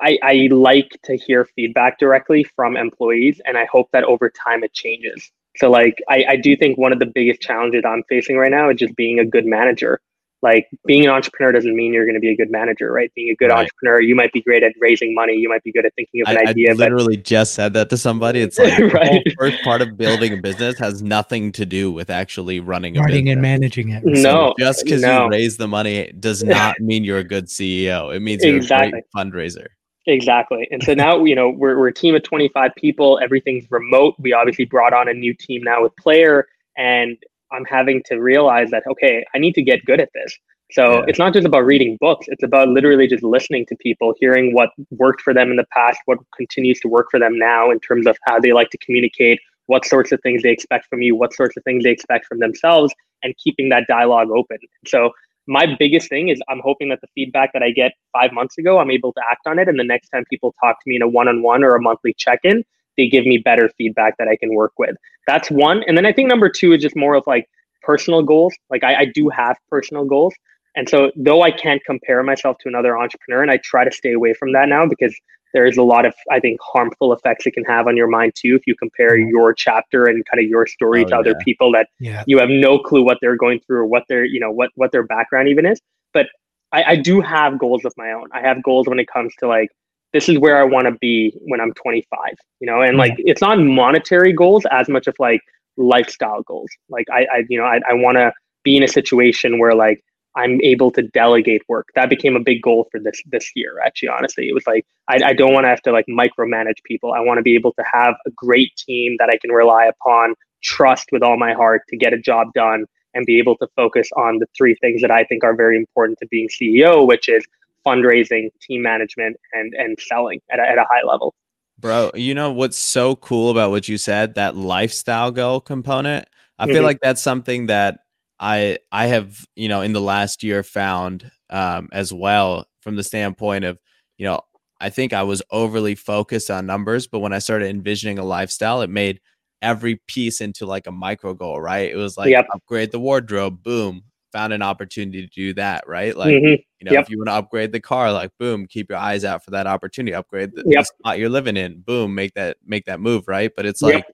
I, 0.00 0.18
I 0.22 0.48
like 0.50 0.98
to 1.04 1.16
hear 1.16 1.44
feedback 1.44 1.98
directly 1.98 2.44
from 2.44 2.76
employees 2.76 3.40
and 3.44 3.56
I 3.56 3.66
hope 3.66 3.88
that 3.92 4.04
over 4.04 4.30
time 4.30 4.64
it 4.64 4.72
changes. 4.72 5.30
So 5.56 5.70
like 5.70 5.98
I, 6.08 6.24
I 6.30 6.36
do 6.36 6.56
think 6.56 6.78
one 6.78 6.92
of 6.92 6.98
the 6.98 7.06
biggest 7.06 7.40
challenges 7.40 7.84
I'm 7.86 8.02
facing 8.08 8.36
right 8.36 8.50
now 8.50 8.70
is 8.70 8.78
just 8.78 8.96
being 8.96 9.20
a 9.20 9.24
good 9.24 9.46
manager 9.46 10.00
like 10.42 10.68
being 10.86 11.04
an 11.04 11.10
entrepreneur 11.10 11.52
doesn't 11.52 11.74
mean 11.74 11.92
you're 11.92 12.04
going 12.04 12.16
to 12.16 12.20
be 12.20 12.30
a 12.30 12.36
good 12.36 12.50
manager, 12.50 12.90
right? 12.90 13.12
Being 13.14 13.30
a 13.30 13.36
good 13.36 13.50
right. 13.50 13.60
entrepreneur, 13.60 14.00
you 14.00 14.16
might 14.16 14.32
be 14.32 14.42
great 14.42 14.64
at 14.64 14.72
raising 14.80 15.14
money, 15.14 15.34
you 15.34 15.48
might 15.48 15.62
be 15.62 15.70
good 15.70 15.86
at 15.86 15.94
thinking 15.94 16.22
of 16.22 16.28
an 16.28 16.38
I, 16.38 16.50
idea. 16.50 16.72
I 16.72 16.74
literally 16.74 17.16
but... 17.16 17.24
just 17.24 17.54
said 17.54 17.72
that 17.74 17.90
to 17.90 17.96
somebody. 17.96 18.40
It's 18.40 18.58
like 18.58 18.78
right. 18.92 19.22
the 19.24 19.34
first 19.38 19.62
part 19.62 19.82
of 19.82 19.96
building 19.96 20.32
a 20.32 20.36
business 20.36 20.78
has 20.80 21.02
nothing 21.02 21.52
to 21.52 21.64
do 21.64 21.92
with 21.92 22.10
actually 22.10 22.58
running 22.58 22.96
a 22.96 23.00
running 23.00 23.28
and 23.28 23.40
managing 23.40 23.90
it. 23.90 24.02
So 24.16 24.22
no, 24.22 24.54
just 24.58 24.84
because 24.84 25.02
no. 25.02 25.24
you 25.24 25.30
raise 25.30 25.56
the 25.56 25.68
money 25.68 26.12
does 26.18 26.42
not 26.44 26.78
mean 26.80 27.04
you're 27.04 27.18
a 27.18 27.24
good 27.24 27.46
CEO. 27.46 28.14
It 28.14 28.20
means 28.20 28.42
you're 28.42 28.56
exactly. 28.56 28.88
a 28.88 28.90
great 28.90 29.04
fundraiser. 29.16 29.68
Exactly. 30.06 30.66
And 30.72 30.82
so 30.82 30.94
now, 30.94 31.24
you 31.24 31.36
know, 31.36 31.50
we're, 31.50 31.78
we're 31.78 31.88
a 31.88 31.94
team 31.94 32.14
of 32.14 32.22
25 32.24 32.72
people. 32.76 33.20
Everything's 33.22 33.70
remote. 33.70 34.16
We 34.18 34.32
obviously 34.32 34.64
brought 34.64 34.92
on 34.92 35.08
a 35.08 35.14
new 35.14 35.34
team 35.34 35.62
now 35.62 35.82
with 35.82 35.94
Player. 35.96 36.48
And 36.76 37.16
I'm 37.52 37.64
having 37.64 38.02
to 38.06 38.16
realize 38.16 38.70
that, 38.70 38.84
okay, 38.86 39.24
I 39.34 39.38
need 39.38 39.54
to 39.54 39.62
get 39.62 39.84
good 39.84 40.00
at 40.00 40.10
this. 40.14 40.36
So 40.72 40.98
yeah. 40.98 41.04
it's 41.06 41.18
not 41.18 41.34
just 41.34 41.46
about 41.46 41.66
reading 41.66 41.98
books, 42.00 42.26
it's 42.28 42.42
about 42.42 42.68
literally 42.68 43.06
just 43.06 43.22
listening 43.22 43.66
to 43.66 43.76
people, 43.76 44.14
hearing 44.18 44.54
what 44.54 44.70
worked 44.90 45.20
for 45.20 45.34
them 45.34 45.50
in 45.50 45.56
the 45.56 45.66
past, 45.72 46.00
what 46.06 46.18
continues 46.34 46.80
to 46.80 46.88
work 46.88 47.08
for 47.10 47.20
them 47.20 47.38
now 47.38 47.70
in 47.70 47.78
terms 47.80 48.06
of 48.06 48.16
how 48.26 48.40
they 48.40 48.52
like 48.52 48.70
to 48.70 48.78
communicate, 48.78 49.38
what 49.66 49.84
sorts 49.84 50.12
of 50.12 50.20
things 50.22 50.42
they 50.42 50.50
expect 50.50 50.86
from 50.88 51.02
you, 51.02 51.14
what 51.14 51.34
sorts 51.34 51.56
of 51.56 51.64
things 51.64 51.84
they 51.84 51.90
expect 51.90 52.26
from 52.26 52.38
themselves, 52.38 52.94
and 53.22 53.34
keeping 53.36 53.68
that 53.68 53.84
dialogue 53.86 54.30
open. 54.30 54.58
So 54.86 55.10
my 55.46 55.66
biggest 55.78 56.08
thing 56.08 56.28
is 56.28 56.40
I'm 56.48 56.60
hoping 56.64 56.88
that 56.88 57.00
the 57.00 57.08
feedback 57.14 57.52
that 57.52 57.62
I 57.62 57.70
get 57.70 57.92
five 58.12 58.32
months 58.32 58.58
ago, 58.58 58.78
I'm 58.78 58.90
able 58.90 59.12
to 59.12 59.20
act 59.30 59.46
on 59.46 59.58
it. 59.58 59.68
And 59.68 59.78
the 59.78 59.84
next 59.84 60.08
time 60.10 60.24
people 60.30 60.54
talk 60.62 60.82
to 60.82 60.88
me 60.88 60.96
in 60.96 61.02
a 61.02 61.08
one 61.08 61.28
on 61.28 61.42
one 61.42 61.64
or 61.64 61.74
a 61.74 61.82
monthly 61.82 62.14
check 62.16 62.40
in, 62.44 62.64
they 62.96 63.08
give 63.08 63.26
me 63.26 63.38
better 63.38 63.70
feedback 63.78 64.16
that 64.18 64.28
I 64.28 64.36
can 64.36 64.54
work 64.54 64.72
with. 64.78 64.96
That's 65.26 65.50
one. 65.50 65.82
And 65.86 65.96
then 65.96 66.06
I 66.06 66.12
think 66.12 66.28
number 66.28 66.48
two 66.48 66.72
is 66.72 66.82
just 66.82 66.96
more 66.96 67.14
of 67.14 67.24
like 67.26 67.48
personal 67.82 68.22
goals. 68.22 68.54
Like 68.70 68.84
I, 68.84 68.94
I 68.94 69.04
do 69.06 69.28
have 69.28 69.56
personal 69.70 70.04
goals. 70.04 70.34
And 70.74 70.88
so 70.88 71.12
though 71.16 71.42
I 71.42 71.50
can't 71.50 71.82
compare 71.84 72.22
myself 72.22 72.56
to 72.60 72.68
another 72.68 72.98
entrepreneur 72.98 73.42
and 73.42 73.50
I 73.50 73.58
try 73.58 73.84
to 73.84 73.92
stay 73.92 74.12
away 74.12 74.34
from 74.34 74.52
that 74.52 74.68
now 74.68 74.86
because 74.86 75.14
there 75.52 75.66
is 75.66 75.76
a 75.76 75.82
lot 75.82 76.06
of 76.06 76.14
I 76.30 76.40
think 76.40 76.58
harmful 76.62 77.12
effects 77.12 77.46
it 77.46 77.52
can 77.52 77.64
have 77.64 77.86
on 77.86 77.96
your 77.96 78.08
mind 78.08 78.32
too 78.34 78.56
if 78.56 78.62
you 78.66 78.74
compare 78.74 79.18
your 79.18 79.52
chapter 79.52 80.06
and 80.06 80.24
kind 80.24 80.42
of 80.42 80.48
your 80.48 80.66
story 80.66 81.02
oh, 81.02 81.08
to 81.08 81.10
yeah. 81.10 81.18
other 81.18 81.34
people 81.44 81.72
that 81.72 81.88
yeah. 82.00 82.24
you 82.26 82.38
have 82.38 82.48
no 82.48 82.78
clue 82.78 83.04
what 83.04 83.18
they're 83.20 83.36
going 83.36 83.60
through 83.60 83.80
or 83.80 83.86
what 83.86 84.04
their 84.08 84.24
you 84.24 84.40
know 84.40 84.50
what 84.50 84.70
what 84.76 84.92
their 84.92 85.02
background 85.02 85.48
even 85.48 85.66
is. 85.66 85.80
But 86.14 86.26
I, 86.72 86.84
I 86.84 86.96
do 86.96 87.20
have 87.20 87.58
goals 87.58 87.84
of 87.84 87.92
my 87.96 88.12
own. 88.12 88.28
I 88.32 88.40
have 88.40 88.62
goals 88.62 88.88
when 88.88 88.98
it 88.98 89.08
comes 89.08 89.34
to 89.40 89.46
like 89.46 89.68
this 90.12 90.28
is 90.28 90.38
where 90.38 90.60
I 90.60 90.64
want 90.64 90.86
to 90.86 90.92
be 91.00 91.34
when 91.42 91.60
I'm 91.60 91.72
25, 91.74 92.18
you 92.60 92.66
know, 92.66 92.82
and 92.82 92.96
like 92.96 93.14
it's 93.18 93.40
not 93.40 93.58
monetary 93.58 94.32
goals 94.32 94.64
as 94.70 94.88
much 94.88 95.06
of 95.06 95.14
like 95.18 95.40
lifestyle 95.76 96.42
goals. 96.42 96.70
Like 96.88 97.06
I, 97.10 97.26
I 97.32 97.44
you 97.48 97.58
know, 97.58 97.64
I, 97.64 97.80
I 97.88 97.94
want 97.94 98.18
to 98.18 98.32
be 98.62 98.76
in 98.76 98.82
a 98.82 98.88
situation 98.88 99.58
where 99.58 99.74
like 99.74 100.02
I'm 100.36 100.60
able 100.62 100.90
to 100.92 101.02
delegate 101.02 101.62
work. 101.68 101.88
That 101.94 102.08
became 102.08 102.36
a 102.36 102.40
big 102.40 102.62
goal 102.62 102.88
for 102.90 103.00
this 103.00 103.22
this 103.26 103.50
year. 103.54 103.80
Actually, 103.84 104.10
honestly, 104.10 104.48
it 104.48 104.54
was 104.54 104.66
like 104.66 104.86
I, 105.08 105.18
I 105.24 105.32
don't 105.32 105.52
want 105.52 105.64
to 105.64 105.68
have 105.68 105.82
to 105.82 105.92
like 105.92 106.06
micromanage 106.06 106.82
people. 106.84 107.12
I 107.12 107.20
want 107.20 107.38
to 107.38 107.42
be 107.42 107.54
able 107.54 107.72
to 107.74 107.84
have 107.90 108.14
a 108.26 108.30
great 108.30 108.72
team 108.76 109.16
that 109.18 109.28
I 109.28 109.36
can 109.38 109.50
rely 109.50 109.86
upon, 109.86 110.34
trust 110.62 111.08
with 111.12 111.22
all 111.22 111.36
my 111.36 111.52
heart 111.52 111.82
to 111.88 111.96
get 111.96 112.12
a 112.12 112.18
job 112.18 112.48
done, 112.54 112.84
and 113.14 113.26
be 113.26 113.38
able 113.38 113.56
to 113.58 113.66
focus 113.76 114.08
on 114.16 114.38
the 114.38 114.46
three 114.56 114.74
things 114.76 115.02
that 115.02 115.10
I 115.10 115.24
think 115.24 115.44
are 115.44 115.54
very 115.54 115.76
important 115.76 116.18
to 116.20 116.26
being 116.28 116.48
CEO, 116.48 117.06
which 117.06 117.28
is 117.28 117.44
fundraising, 117.86 118.48
team 118.60 118.82
management, 118.82 119.36
and 119.52 119.74
and 119.74 119.98
selling 120.00 120.40
at 120.50 120.58
a, 120.58 120.62
at 120.62 120.78
a 120.78 120.84
high 120.88 121.06
level. 121.06 121.34
Bro, 121.78 122.12
you 122.14 122.34
know 122.34 122.52
what's 122.52 122.78
so 122.78 123.16
cool 123.16 123.50
about 123.50 123.70
what 123.70 123.88
you 123.88 123.98
said? 123.98 124.34
That 124.34 124.56
lifestyle 124.56 125.30
goal 125.30 125.60
component. 125.60 126.28
I 126.58 126.64
mm-hmm. 126.64 126.74
feel 126.74 126.82
like 126.82 127.00
that's 127.00 127.22
something 127.22 127.66
that 127.66 128.00
I 128.38 128.78
I 128.90 129.06
have 129.06 129.46
you 129.56 129.68
know 129.68 129.80
in 129.80 129.92
the 129.92 130.00
last 130.00 130.42
year 130.42 130.62
found 130.62 131.30
um, 131.50 131.88
as 131.92 132.12
well 132.12 132.66
from 132.80 132.96
the 132.96 133.04
standpoint 133.04 133.64
of 133.64 133.78
you 134.18 134.26
know 134.26 134.40
I 134.80 134.90
think 134.90 135.12
I 135.12 135.22
was 135.22 135.42
overly 135.52 135.94
focused 135.94 136.50
on 136.50 136.66
numbers, 136.66 137.06
but 137.06 137.20
when 137.20 137.32
I 137.32 137.38
started 137.38 137.68
envisioning 137.68 138.18
a 138.18 138.24
lifestyle, 138.24 138.82
it 138.82 138.90
made 138.90 139.20
every 139.62 140.00
piece 140.08 140.40
into 140.40 140.66
like 140.66 140.88
a 140.88 140.92
micro 140.92 141.34
goal, 141.34 141.60
right? 141.60 141.88
It 141.88 141.94
was 141.94 142.18
like 142.18 142.30
yep. 142.30 142.48
upgrade 142.52 142.90
the 142.90 142.98
wardrobe, 142.98 143.62
boom, 143.62 144.02
found 144.32 144.52
an 144.52 144.62
opportunity 144.62 145.22
to 145.22 145.28
do 145.28 145.54
that, 145.54 145.86
right? 145.86 146.16
Like 146.16 146.34
mm-hmm. 146.34 146.46
you 146.46 146.84
know, 146.84 146.92
yep. 146.92 147.04
if 147.04 147.10
you 147.10 147.18
want 147.18 147.28
to 147.28 147.34
upgrade 147.34 147.72
the 147.72 147.80
car, 147.80 148.12
like 148.12 148.30
boom, 148.38 148.66
keep 148.66 148.90
your 148.90 148.98
eyes 148.98 149.24
out 149.24 149.44
for 149.44 149.50
that 149.52 149.66
opportunity. 149.66 150.14
Upgrade 150.14 150.54
the, 150.54 150.64
yep. 150.66 150.80
the 150.80 150.84
spot 150.84 151.18
you're 151.18 151.28
living 151.28 151.56
in, 151.56 151.80
boom, 151.80 152.14
make 152.14 152.34
that 152.34 152.56
make 152.64 152.86
that 152.86 153.00
move, 153.00 153.28
right? 153.28 153.52
But 153.54 153.66
it's 153.66 153.82
like 153.82 154.06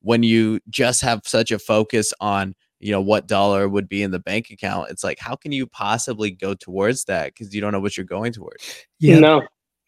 when 0.00 0.22
you 0.22 0.60
just 0.70 1.02
have 1.02 1.22
such 1.24 1.50
a 1.50 1.58
focus 1.58 2.14
on 2.20 2.54
you 2.78 2.92
know 2.92 3.00
what 3.00 3.26
dollar 3.26 3.68
would 3.68 3.88
be 3.88 4.02
in 4.02 4.10
the 4.10 4.18
bank 4.18 4.50
account 4.50 4.90
it's 4.90 5.02
like 5.02 5.18
how 5.18 5.34
can 5.34 5.50
you 5.50 5.66
possibly 5.66 6.30
go 6.30 6.54
towards 6.54 7.04
that 7.04 7.32
because 7.32 7.54
you 7.54 7.60
don't 7.60 7.72
know 7.72 7.80
what 7.80 7.96
you're 7.96 8.04
going 8.04 8.32
towards 8.32 8.86
yeah 8.98 9.18
no 9.18 9.42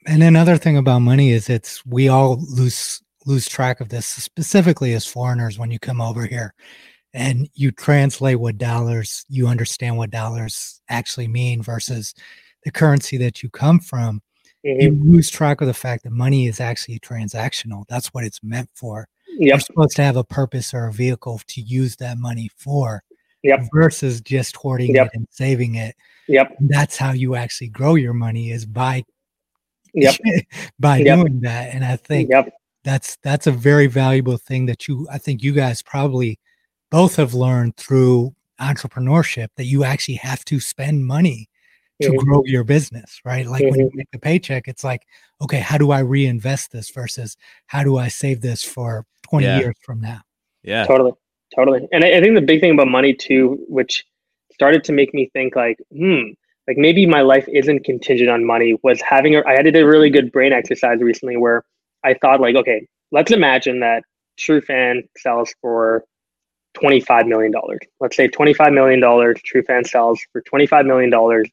and 0.07 0.23
another 0.23 0.57
thing 0.57 0.77
about 0.77 1.01
money 1.01 1.31
is 1.31 1.49
it's 1.49 1.85
we 1.85 2.09
all 2.09 2.39
lose 2.49 3.03
lose 3.27 3.47
track 3.47 3.81
of 3.81 3.91
this 3.91 4.07
specifically 4.07 4.95
as 4.95 5.07
foreigners 5.07 5.59
when 5.59 5.71
you 5.71 5.79
come 5.79 6.01
over 6.01 6.25
here 6.25 6.55
and 7.15 7.49
you 7.55 7.71
translate 7.71 8.39
what 8.39 8.59
dollars 8.59 9.25
you 9.29 9.47
understand 9.47 9.97
what 9.97 10.11
dollars 10.11 10.81
actually 10.89 11.29
mean 11.29 11.63
versus 11.63 12.15
the 12.65 12.71
currency 12.71 13.17
that 13.17 13.43
you 13.43 13.49
come 13.49 13.81
from 13.81 14.21
mm-hmm. 14.67 14.81
you 14.81 14.91
lose 15.05 15.31
track 15.31 15.61
of 15.61 15.67
the 15.67 15.75
fact 15.75 16.05
that 16.05 16.13
money 16.13 16.47
is 16.47 16.61
actually 16.61 16.99
transactional 16.99 17.85
that's 17.89 18.09
what 18.09 18.25
it's 18.25 18.43
meant 18.43 18.69
for 18.75 19.09
yep. 19.39 19.55
you're 19.55 19.61
supposed 19.61 19.97
to 19.97 20.03
have 20.03 20.17
a 20.17 20.25
purpose 20.25 20.75
or 20.75 20.87
a 20.87 20.93
vehicle 20.93 21.41
to 21.47 21.61
use 21.61 21.97
that 21.97 22.19
money 22.19 22.51
for 22.57 23.03
yep. 23.43 23.67
versus 23.73 24.21
just 24.21 24.57
hoarding 24.57 24.95
yep. 24.95 25.07
it 25.07 25.13
and 25.15 25.27
saving 25.31 25.77
it 25.77 25.95
yep 26.27 26.55
that's 26.61 26.97
how 26.97 27.13
you 27.13 27.35
actually 27.35 27.69
grow 27.69 27.95
your 27.95 28.15
money 28.15 28.51
is 28.51 28.67
by 28.67 29.03
yep. 29.95 30.15
by 30.79 31.03
doing 31.03 31.41
that 31.41 31.75
and 31.75 31.85
i 31.85 31.97
think 31.97 32.29
yep. 32.31 32.53
that's 32.85 33.17
that's 33.23 33.47
a 33.47 33.53
very 33.53 33.87
valuable 33.87 34.37
thing 34.37 34.67
that 34.67 34.87
you 34.87 35.07
i 35.11 35.17
think 35.17 35.43
you 35.43 35.53
guys 35.53 35.81
probably 35.83 36.39
both 36.91 37.17
have 37.17 37.35
learned 37.35 37.77
through 37.77 38.35
entrepreneurship 38.61 39.49
that 39.57 39.65
you 39.65 39.85
actually 39.85 40.17
have 40.17 40.45
to 40.47 40.61
spend 40.61 41.07
money 41.07 41.49
to 42.01 42.09
mm-hmm. 42.09 42.17
grow 42.19 42.43
your 42.45 42.65
business, 42.65 43.21
right? 43.25 43.47
Like 43.47 43.63
mm-hmm. 43.63 43.71
when 43.71 43.81
you 43.81 43.87
mm-hmm. 43.87 43.99
make 43.99 44.09
a 44.15 44.19
paycheck, 44.19 44.69
it's 44.69 44.85
like, 44.85 45.03
okay, 45.43 45.61
how 45.61 45.79
do 45.79 45.91
I 45.91 46.01
reinvest 46.01 46.71
this 46.73 46.91
versus 46.91 47.37
how 47.67 47.83
do 47.83 47.99
I 47.99 48.09
save 48.09 48.41
this 48.41 48.63
for 48.63 49.05
20 49.29 49.47
yeah. 49.47 49.59
years 49.59 49.75
from 49.83 50.01
now? 50.01 50.21
Yeah. 50.63 50.85
Totally. 50.85 51.13
Totally. 51.55 51.89
And 51.93 52.05
I, 52.05 52.19
I 52.19 52.21
think 52.21 52.35
the 52.35 52.43
big 52.43 52.61
thing 52.61 52.73
about 52.73 52.89
money 52.89 53.15
too, 53.15 53.59
which 53.69 54.05
started 54.53 54.85
to 54.85 54.93
make 54.93 55.15
me 55.15 55.31
think 55.33 55.57
like, 55.57 55.79
hmm, 55.97 56.31
like 56.67 56.77
maybe 56.77 57.07
my 57.07 57.23
life 57.23 57.49
isn't 57.49 57.85
contingent 57.85 58.29
on 58.29 58.45
money 58.45 58.79
was 58.83 59.01
having 59.01 59.35
a, 59.35 59.43
I 59.47 59.63
did 59.63 59.75
a 59.77 59.87
really 59.87 60.11
good 60.11 60.31
brain 60.31 60.53
exercise 60.53 61.01
recently 61.01 61.37
where 61.37 61.65
I 62.05 62.15
thought 62.15 62.41
like, 62.41 62.57
okay, 62.57 62.87
let's 63.11 63.33
imagine 63.33 63.81
that 63.81 64.03
Trufan 64.39 65.09
sells 65.17 65.55
for 65.63 66.05
$25 66.81 67.27
million. 67.27 67.53
Let's 68.01 68.17
say 68.17 68.29
$25 68.29 68.73
million 68.73 69.01
Trufan 69.01 69.87
sells 69.87 70.21
for 70.33 70.43
$25 70.43 70.87
million. 70.87 71.45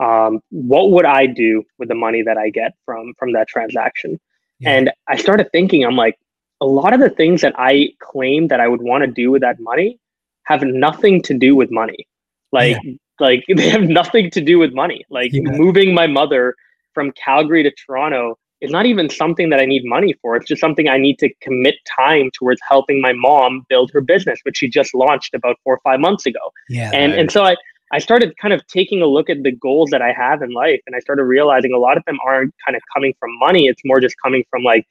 Um, 0.00 0.40
what 0.50 0.90
would 0.92 1.04
I 1.04 1.26
do 1.26 1.62
with 1.78 1.88
the 1.88 1.94
money 1.94 2.22
that 2.22 2.38
I 2.38 2.50
get 2.50 2.72
from 2.86 3.12
from 3.18 3.32
that 3.32 3.48
transaction? 3.48 4.18
Yeah. 4.58 4.70
And 4.70 4.90
I 5.08 5.16
started 5.16 5.48
thinking, 5.52 5.84
I'm 5.84 5.96
like, 5.96 6.18
a 6.60 6.66
lot 6.66 6.94
of 6.94 7.00
the 7.00 7.10
things 7.10 7.42
that 7.42 7.54
I 7.58 7.90
claim 8.00 8.48
that 8.48 8.60
I 8.60 8.68
would 8.68 8.82
want 8.82 9.04
to 9.04 9.10
do 9.10 9.30
with 9.30 9.42
that 9.42 9.60
money 9.60 9.98
have 10.44 10.62
nothing 10.62 11.22
to 11.22 11.34
do 11.34 11.54
with 11.54 11.70
money. 11.70 12.06
Like, 12.52 12.76
yeah. 12.82 12.94
like 13.18 13.44
they 13.54 13.68
have 13.68 13.82
nothing 13.82 14.30
to 14.30 14.40
do 14.40 14.58
with 14.58 14.72
money. 14.72 15.04
Like 15.10 15.32
yeah. 15.32 15.42
moving 15.42 15.94
my 15.94 16.06
mother 16.06 16.54
from 16.94 17.12
Calgary 17.12 17.62
to 17.62 17.70
Toronto 17.70 18.38
is 18.60 18.70
not 18.70 18.86
even 18.86 19.08
something 19.08 19.50
that 19.50 19.60
I 19.60 19.64
need 19.64 19.84
money 19.84 20.14
for. 20.20 20.36
It's 20.36 20.46
just 20.46 20.60
something 20.60 20.88
I 20.88 20.98
need 20.98 21.18
to 21.20 21.32
commit 21.40 21.76
time 21.96 22.30
towards 22.32 22.60
helping 22.68 23.00
my 23.00 23.12
mom 23.12 23.64
build 23.68 23.90
her 23.92 24.00
business, 24.00 24.40
which 24.42 24.58
she 24.58 24.68
just 24.68 24.94
launched 24.94 25.34
about 25.34 25.56
four 25.64 25.74
or 25.74 25.80
five 25.82 26.00
months 26.00 26.26
ago. 26.26 26.40
Yeah. 26.68 26.90
And 26.92 27.12
and 27.12 27.30
so 27.30 27.44
I 27.44 27.56
I 27.92 27.98
started 27.98 28.36
kind 28.36 28.54
of 28.54 28.64
taking 28.68 29.02
a 29.02 29.06
look 29.06 29.28
at 29.28 29.42
the 29.42 29.50
goals 29.50 29.90
that 29.90 30.02
I 30.02 30.12
have 30.12 30.42
in 30.42 30.50
life, 30.52 30.80
and 30.86 30.94
I 30.94 31.00
started 31.00 31.24
realizing 31.24 31.72
a 31.72 31.78
lot 31.78 31.96
of 31.96 32.04
them 32.04 32.18
aren't 32.24 32.54
kind 32.64 32.76
of 32.76 32.82
coming 32.94 33.14
from 33.18 33.36
money. 33.38 33.66
It's 33.66 33.82
more 33.84 34.00
just 34.00 34.14
coming 34.22 34.44
from 34.50 34.62
like 34.62 34.86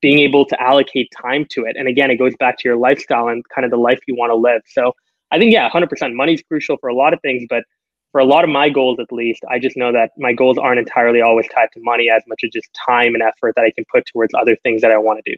being 0.00 0.18
able 0.20 0.44
to 0.46 0.60
allocate 0.60 1.12
time 1.20 1.46
to 1.50 1.64
it. 1.64 1.76
And 1.76 1.88
again, 1.88 2.10
it 2.10 2.16
goes 2.16 2.34
back 2.38 2.58
to 2.58 2.68
your 2.68 2.76
lifestyle 2.76 3.28
and 3.28 3.44
kind 3.54 3.64
of 3.64 3.70
the 3.70 3.76
life 3.76 4.00
you 4.06 4.14
want 4.16 4.30
to 4.30 4.36
live. 4.36 4.62
So 4.66 4.92
I 5.30 5.38
think 5.38 5.52
yeah, 5.52 5.68
100% 5.70 6.14
money 6.14 6.34
is 6.34 6.42
crucial 6.42 6.76
for 6.78 6.88
a 6.88 6.94
lot 6.94 7.12
of 7.12 7.20
things, 7.20 7.44
but 7.48 7.64
for 8.12 8.20
a 8.20 8.24
lot 8.24 8.44
of 8.44 8.50
my 8.50 8.68
goals 8.68 8.98
at 9.00 9.12
least 9.12 9.42
i 9.50 9.58
just 9.58 9.76
know 9.76 9.92
that 9.92 10.10
my 10.18 10.32
goals 10.32 10.58
aren't 10.58 10.78
entirely 10.78 11.20
always 11.20 11.46
tied 11.54 11.68
to 11.72 11.80
money 11.82 12.08
as 12.10 12.22
much 12.26 12.40
as 12.44 12.50
just 12.50 12.68
time 12.86 13.14
and 13.14 13.22
effort 13.22 13.54
that 13.56 13.64
i 13.64 13.70
can 13.70 13.84
put 13.92 14.04
towards 14.06 14.32
other 14.34 14.56
things 14.62 14.80
that 14.82 14.90
i 14.90 14.98
want 14.98 15.20
to 15.24 15.32
do. 15.32 15.36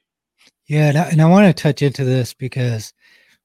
Yeah 0.67 0.89
and 0.89 0.99
I, 0.99 1.09
and 1.11 1.23
I 1.23 1.27
want 1.27 1.47
to 1.55 1.63
touch 1.63 1.83
into 1.83 2.05
this 2.05 2.33
because 2.35 2.93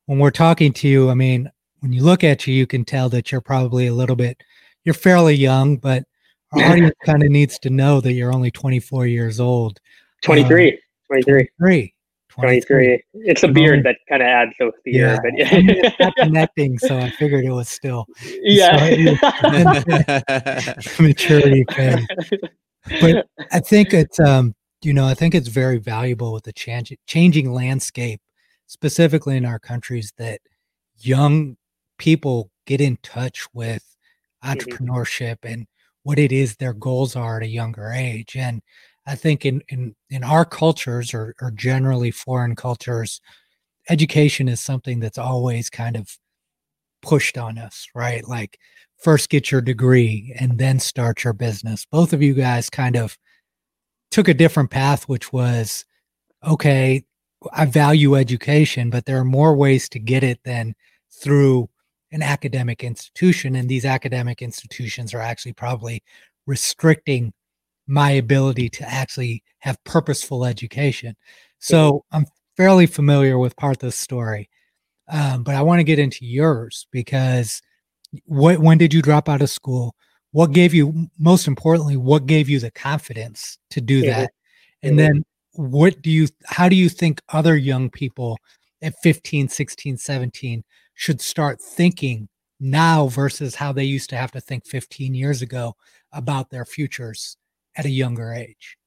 when 0.06 0.20
we're 0.20 0.32
talking 0.32 0.74
to 0.74 0.88
you 0.88 1.10
i 1.10 1.14
mean 1.14 1.50
when 1.80 1.94
you 1.94 2.04
look 2.04 2.24
at 2.24 2.48
you 2.48 2.54
you 2.54 2.68
can 2.68 2.86
tell 2.86 3.10
that 3.10 3.32
you're 3.32 3.42
probably 3.42 3.88
a 3.88 3.94
little 3.94 4.16
bit 4.16 4.42
you're 4.84 4.94
fairly 4.94 5.36
young 5.36 5.78
but 5.78 6.04
our 6.56 6.64
audience 6.72 6.96
kind 7.04 7.24
of 7.24 7.30
needs 7.30 7.60
to 7.60 7.70
know 7.70 8.02
that 8.02 8.14
you're 8.14 8.34
only 8.34 8.52
24 8.52 9.08
years 9.08 9.40
old. 9.40 9.80
23 10.24 10.72
um, 10.72 10.78
23 11.08 11.50
23 11.60 11.95
23. 12.36 13.04
It's 13.14 13.44
a 13.44 13.48
beard 13.48 13.84
that 13.84 13.98
kind 14.08 14.22
of 14.22 14.28
adds 14.28 14.52
to 14.60 14.72
the 14.84 14.92
year, 14.92 15.20
but 15.24 15.38
yeah. 15.38 15.48
it's 15.52 16.00
not 16.00 16.16
connecting, 16.18 16.78
so 16.78 16.98
I 16.98 17.10
figured 17.12 17.46
it 17.46 17.52
was 17.52 17.70
still 17.70 18.06
yeah 18.42 18.76
maturity 21.00 21.66
phase. 21.72 22.06
But 23.02 23.28
I 23.52 23.60
think 23.60 23.94
it's 23.94 24.20
um, 24.20 24.54
you 24.86 24.94
know, 24.94 25.06
I 25.06 25.14
think 25.14 25.34
it's 25.34 25.48
very 25.48 25.80
valuable 25.80 26.32
with 26.32 26.44
the 26.44 26.54
change, 26.54 26.94
changing 27.08 27.52
landscape, 27.52 28.22
specifically 28.68 29.38
in 29.38 29.46
our 29.46 29.60
countries, 29.60 30.14
that 30.18 30.42
young 30.98 31.58
people 31.98 32.52
get 32.66 32.82
in 32.82 32.98
touch 32.98 33.48
with 33.54 33.84
mm-hmm. 34.44 34.52
entrepreneurship 34.52 35.40
mm-hmm. 35.40 35.54
and 35.54 35.68
what 36.04 36.20
it 36.20 36.32
is 36.32 36.58
their 36.58 36.74
goals 36.74 37.16
are 37.16 37.38
at 37.38 37.44
a 37.44 37.48
younger 37.48 37.92
age. 37.92 38.36
And 38.36 38.62
I 39.08 39.16
think 39.16 39.46
in 39.46 39.62
in 39.70 39.96
in 40.10 40.24
our 40.24 40.46
cultures 40.46 41.14
or 41.14 41.36
or 41.42 41.52
generally 41.52 42.12
foreign 42.12 42.56
cultures, 42.56 43.22
education 43.90 44.48
is 44.48 44.60
something 44.60 45.00
that's 45.00 45.18
always 45.18 45.70
kind 45.70 45.96
of 45.96 46.10
pushed 47.02 47.38
on 47.38 47.58
us, 47.58 47.88
right? 47.96 48.28
Like 48.28 48.58
first 48.98 49.30
get 49.30 49.52
your 49.52 49.62
degree 49.62 50.36
and 50.40 50.58
then 50.58 50.80
start 50.80 51.24
your 51.24 51.34
business. 51.34 51.86
Both 51.92 52.14
of 52.14 52.22
you 52.22 52.34
guys 52.34 52.70
kind 52.70 52.96
of 52.96 53.18
took 54.12 54.28
a 54.28 54.34
different 54.34 54.72
path, 54.72 55.08
which 55.08 55.32
was 55.34 55.86
okay, 56.44 57.04
I 57.54 57.66
value 57.66 58.16
education, 58.16 58.90
but 58.90 59.06
there 59.06 59.20
are 59.20 59.26
more 59.26 59.56
ways 59.56 59.90
to 59.90 60.00
get 60.00 60.24
it 60.24 60.40
than 60.44 60.76
through 61.22 61.70
an 62.12 62.22
academic 62.24 62.84
institution. 62.84 63.56
And 63.56 63.70
these 63.70 63.86
academic 63.86 64.42
institutions 64.42 65.14
are 65.14 65.20
actually 65.20 65.54
probably 65.54 66.04
restricting 66.48 67.34
my 67.88 68.12
ability 68.12 68.70
to 68.70 68.90
actually 68.90 69.44
have 69.60 69.84
purposeful 69.84 70.46
education. 70.46 71.16
So 71.60 72.06
I'm 72.12 72.26
fairly 72.58 72.86
familiar 72.86 73.38
with 73.38 73.56
Partha's 73.56 73.96
story, 73.96 74.50
um, 75.08 75.44
but 75.44 75.56
I 75.56 75.62
want 75.62 75.80
to 75.80 75.84
get 75.84 76.00
into 76.00 76.26
yours 76.26 76.88
because 76.92 77.62
what, 78.26 78.60
when 78.60 78.78
did 78.78 78.94
you 78.94 79.02
drop 79.02 79.30
out 79.30 79.42
of 79.42 79.50
school? 79.50 79.96
What 80.32 80.52
gave 80.52 80.74
you, 80.74 81.08
most 81.18 81.48
importantly, 81.48 81.98
what 81.98 82.26
gave 82.26 82.50
you 82.50 82.60
the 82.60 82.72
confidence 82.72 83.58
to 83.72 83.82
do 83.82 84.00
yeah. 84.00 84.22
that? 84.22 84.34
And 84.84 85.00
then 85.00 85.24
what 85.54 86.02
do 86.02 86.12
you, 86.12 86.28
how 86.46 86.70
do 86.70 86.76
you 86.76 86.90
think 86.90 87.22
other 87.30 87.56
young 87.56 87.90
people 87.90 88.38
at 88.82 88.94
15, 89.02 89.48
16, 89.48 89.98
17 89.98 90.64
should 90.94 91.22
start 91.22 91.62
thinking 91.62 92.28
now 92.60 93.08
versus 93.08 93.56
how 93.56 93.72
they 93.72 93.84
used 93.84 94.10
to 94.10 94.18
have 94.18 94.32
to 94.32 94.42
think 94.42 94.66
15 94.66 95.14
years 95.14 95.42
ago 95.42 95.76
about 96.12 96.50
their 96.50 96.66
futures 96.66 97.38
at 97.78 97.86
a 97.86 97.90
younger 97.90 98.34
age? 98.34 98.78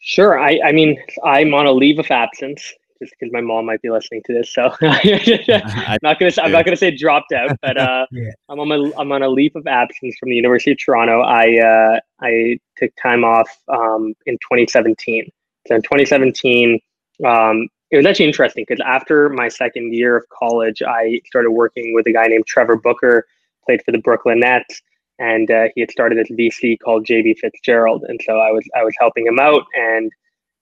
Sure. 0.00 0.38
I, 0.38 0.60
I 0.64 0.72
mean, 0.72 1.02
I'm 1.24 1.54
on 1.54 1.66
a 1.66 1.72
leave 1.72 1.98
of 1.98 2.10
absence 2.10 2.74
just 3.00 3.14
because 3.18 3.32
my 3.32 3.40
mom 3.40 3.66
might 3.66 3.82
be 3.82 3.90
listening 3.90 4.22
to 4.26 4.32
this. 4.32 4.52
So 4.52 4.74
I'm 4.82 5.98
not 6.02 6.18
gonna 6.18 6.32
I'm 6.42 6.52
not 6.52 6.64
gonna 6.64 6.76
say 6.76 6.90
dropped 6.90 7.32
out, 7.32 7.56
but 7.62 7.76
uh, 7.76 8.06
yeah. 8.12 8.30
I'm 8.48 8.60
on 8.60 8.68
my 8.68 8.92
I'm 8.98 9.12
on 9.12 9.22
a 9.22 9.28
leave 9.28 9.56
of 9.56 9.66
absence 9.66 10.16
from 10.18 10.30
the 10.30 10.36
University 10.36 10.72
of 10.72 10.78
Toronto. 10.78 11.22
I 11.22 11.58
uh, 11.58 12.00
I 12.20 12.58
took 12.76 12.90
time 13.00 13.24
off 13.24 13.48
um, 13.68 14.14
in 14.26 14.34
2017. 14.34 15.30
So 15.66 15.74
in 15.76 15.82
2017, 15.82 16.78
um, 17.24 17.68
it 17.90 17.96
was 17.96 18.06
actually 18.06 18.26
interesting 18.26 18.64
because 18.68 18.84
after 18.86 19.28
my 19.30 19.48
second 19.48 19.94
year 19.94 20.16
of 20.16 20.24
college, 20.28 20.82
I 20.82 21.20
started 21.26 21.52
working 21.52 21.94
with 21.94 22.06
a 22.06 22.12
guy 22.12 22.26
named 22.26 22.46
Trevor 22.46 22.76
Booker, 22.76 23.26
played 23.64 23.82
for 23.84 23.92
the 23.92 23.98
Brooklyn 23.98 24.40
Nets 24.40 24.82
and 25.18 25.50
uh, 25.50 25.64
he 25.74 25.80
had 25.80 25.90
started 25.90 26.18
this 26.18 26.30
VC 26.30 26.78
called 26.78 27.06
JB 27.06 27.38
Fitzgerald, 27.38 28.04
and 28.08 28.20
so 28.24 28.38
I 28.38 28.50
was 28.50 28.64
I 28.76 28.84
was 28.84 28.94
helping 28.98 29.26
him 29.26 29.38
out, 29.38 29.64
and 29.74 30.10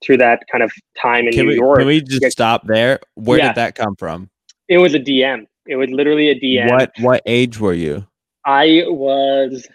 through 0.04 0.18
that 0.18 0.42
kind 0.50 0.62
of 0.62 0.72
time 1.00 1.26
in 1.26 1.32
can 1.32 1.44
New 1.44 1.52
we, 1.52 1.56
York. 1.56 1.78
Can 1.78 1.86
we 1.86 2.00
just 2.02 2.32
stop 2.32 2.66
there? 2.66 3.00
Where 3.14 3.38
yeah. 3.38 3.48
did 3.48 3.56
that 3.56 3.74
come 3.74 3.96
from? 3.96 4.30
It 4.68 4.78
was 4.78 4.94
a 4.94 4.98
DM. 4.98 5.46
It 5.66 5.76
was 5.76 5.90
literally 5.90 6.28
a 6.28 6.38
DM. 6.38 6.70
What 6.70 6.92
what 6.98 7.22
age 7.26 7.58
were 7.58 7.74
you? 7.74 8.06
I 8.44 8.84
was 8.88 9.66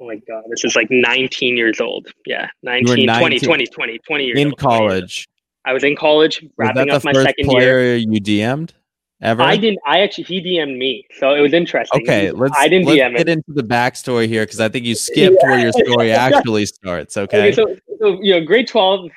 oh 0.00 0.06
my 0.06 0.16
god, 0.28 0.44
this 0.50 0.64
is 0.64 0.76
like 0.76 0.88
19 0.90 1.56
years 1.56 1.80
old. 1.80 2.08
Yeah, 2.26 2.48
19, 2.62 3.06
19 3.06 3.40
20, 3.40 3.40
20, 3.40 3.66
20, 3.66 3.98
20 4.06 4.24
years 4.24 4.38
in 4.38 4.48
old, 4.48 4.58
college. 4.58 5.26
I 5.64 5.72
was 5.72 5.82
in 5.82 5.96
college, 5.96 6.44
wrapping 6.58 6.90
up 6.90 7.04
my 7.04 7.12
second 7.14 7.50
year. 7.52 7.96
You 7.96 8.20
DM'd? 8.20 8.74
Ever? 9.22 9.42
I 9.42 9.56
didn't. 9.56 9.78
I 9.86 10.00
actually 10.00 10.24
he 10.24 10.40
DM'd 10.40 10.76
me, 10.76 11.06
so 11.18 11.34
it 11.34 11.40
was 11.40 11.52
interesting. 11.52 12.02
Okay, 12.02 12.30
let's. 12.30 12.54
I 12.58 12.68
didn't 12.68 12.86
let's 12.86 13.00
DM 13.00 13.16
get 13.16 13.28
into 13.28 13.52
the 13.52 13.62
backstory 13.62 14.26
here 14.26 14.42
because 14.42 14.60
I 14.60 14.68
think 14.68 14.84
you 14.84 14.94
skipped 14.94 15.36
yeah. 15.40 15.48
where 15.48 15.58
your 15.58 15.72
story 15.72 16.12
actually 16.26 16.66
starts. 16.66 17.16
Okay. 17.16 17.48
okay 17.48 17.52
so, 17.52 17.76
so, 18.00 18.20
you 18.20 18.34
know, 18.34 18.44
grade 18.44 18.68
twelve, 18.68 19.08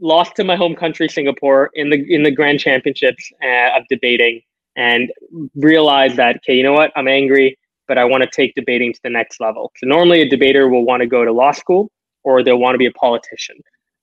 lost 0.00 0.36
to 0.36 0.44
my 0.44 0.56
home 0.56 0.74
country, 0.74 1.08
Singapore, 1.08 1.70
in 1.74 1.88
the 1.88 2.04
in 2.12 2.24
the 2.24 2.30
Grand 2.30 2.60
Championships 2.60 3.30
uh, 3.42 3.78
of 3.78 3.84
debating. 3.88 4.42
and 4.76 5.12
realized 5.54 6.16
that 6.16 6.36
okay, 6.36 6.54
you 6.54 6.62
know 6.62 6.72
what, 6.72 6.92
I'm 6.96 7.08
angry, 7.08 7.56
but 7.86 7.96
I 7.96 8.04
want 8.04 8.22
to 8.24 8.30
take 8.30 8.54
debating 8.54 8.92
to 8.92 9.00
the 9.02 9.10
next 9.10 9.40
level. 9.40 9.72
So 9.76 9.86
normally 9.86 10.20
a 10.22 10.28
debater 10.28 10.68
will 10.68 10.84
want 10.84 11.00
to 11.02 11.06
go 11.06 11.24
to 11.24 11.32
law 11.32 11.52
school 11.52 11.90
or 12.24 12.42
they'll 12.42 12.58
want 12.58 12.74
to 12.74 12.78
be 12.78 12.86
a 12.86 12.92
politician. 12.92 13.56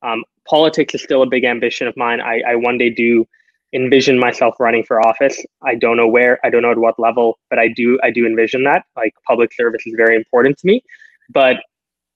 Um, 0.03 0.23
politics 0.47 0.95
is 0.95 1.03
still 1.03 1.23
a 1.23 1.27
big 1.27 1.43
ambition 1.43 1.87
of 1.87 1.95
mine. 1.97 2.21
I, 2.21 2.41
I 2.47 2.55
one 2.55 2.77
day 2.77 2.89
do 2.89 3.25
envision 3.73 4.19
myself 4.19 4.55
running 4.59 4.83
for 4.83 5.05
office. 5.05 5.43
I 5.61 5.75
don't 5.75 5.97
know 5.97 6.07
where, 6.07 6.39
I 6.43 6.49
don't 6.49 6.61
know 6.61 6.71
at 6.71 6.77
what 6.77 6.99
level, 6.99 7.39
but 7.49 7.59
I 7.59 7.69
do 7.69 7.99
I 8.03 8.11
do 8.11 8.25
envision 8.25 8.63
that. 8.65 8.85
Like 8.95 9.13
public 9.27 9.53
service 9.53 9.83
is 9.85 9.93
very 9.95 10.15
important 10.15 10.57
to 10.59 10.67
me. 10.67 10.83
But 11.29 11.57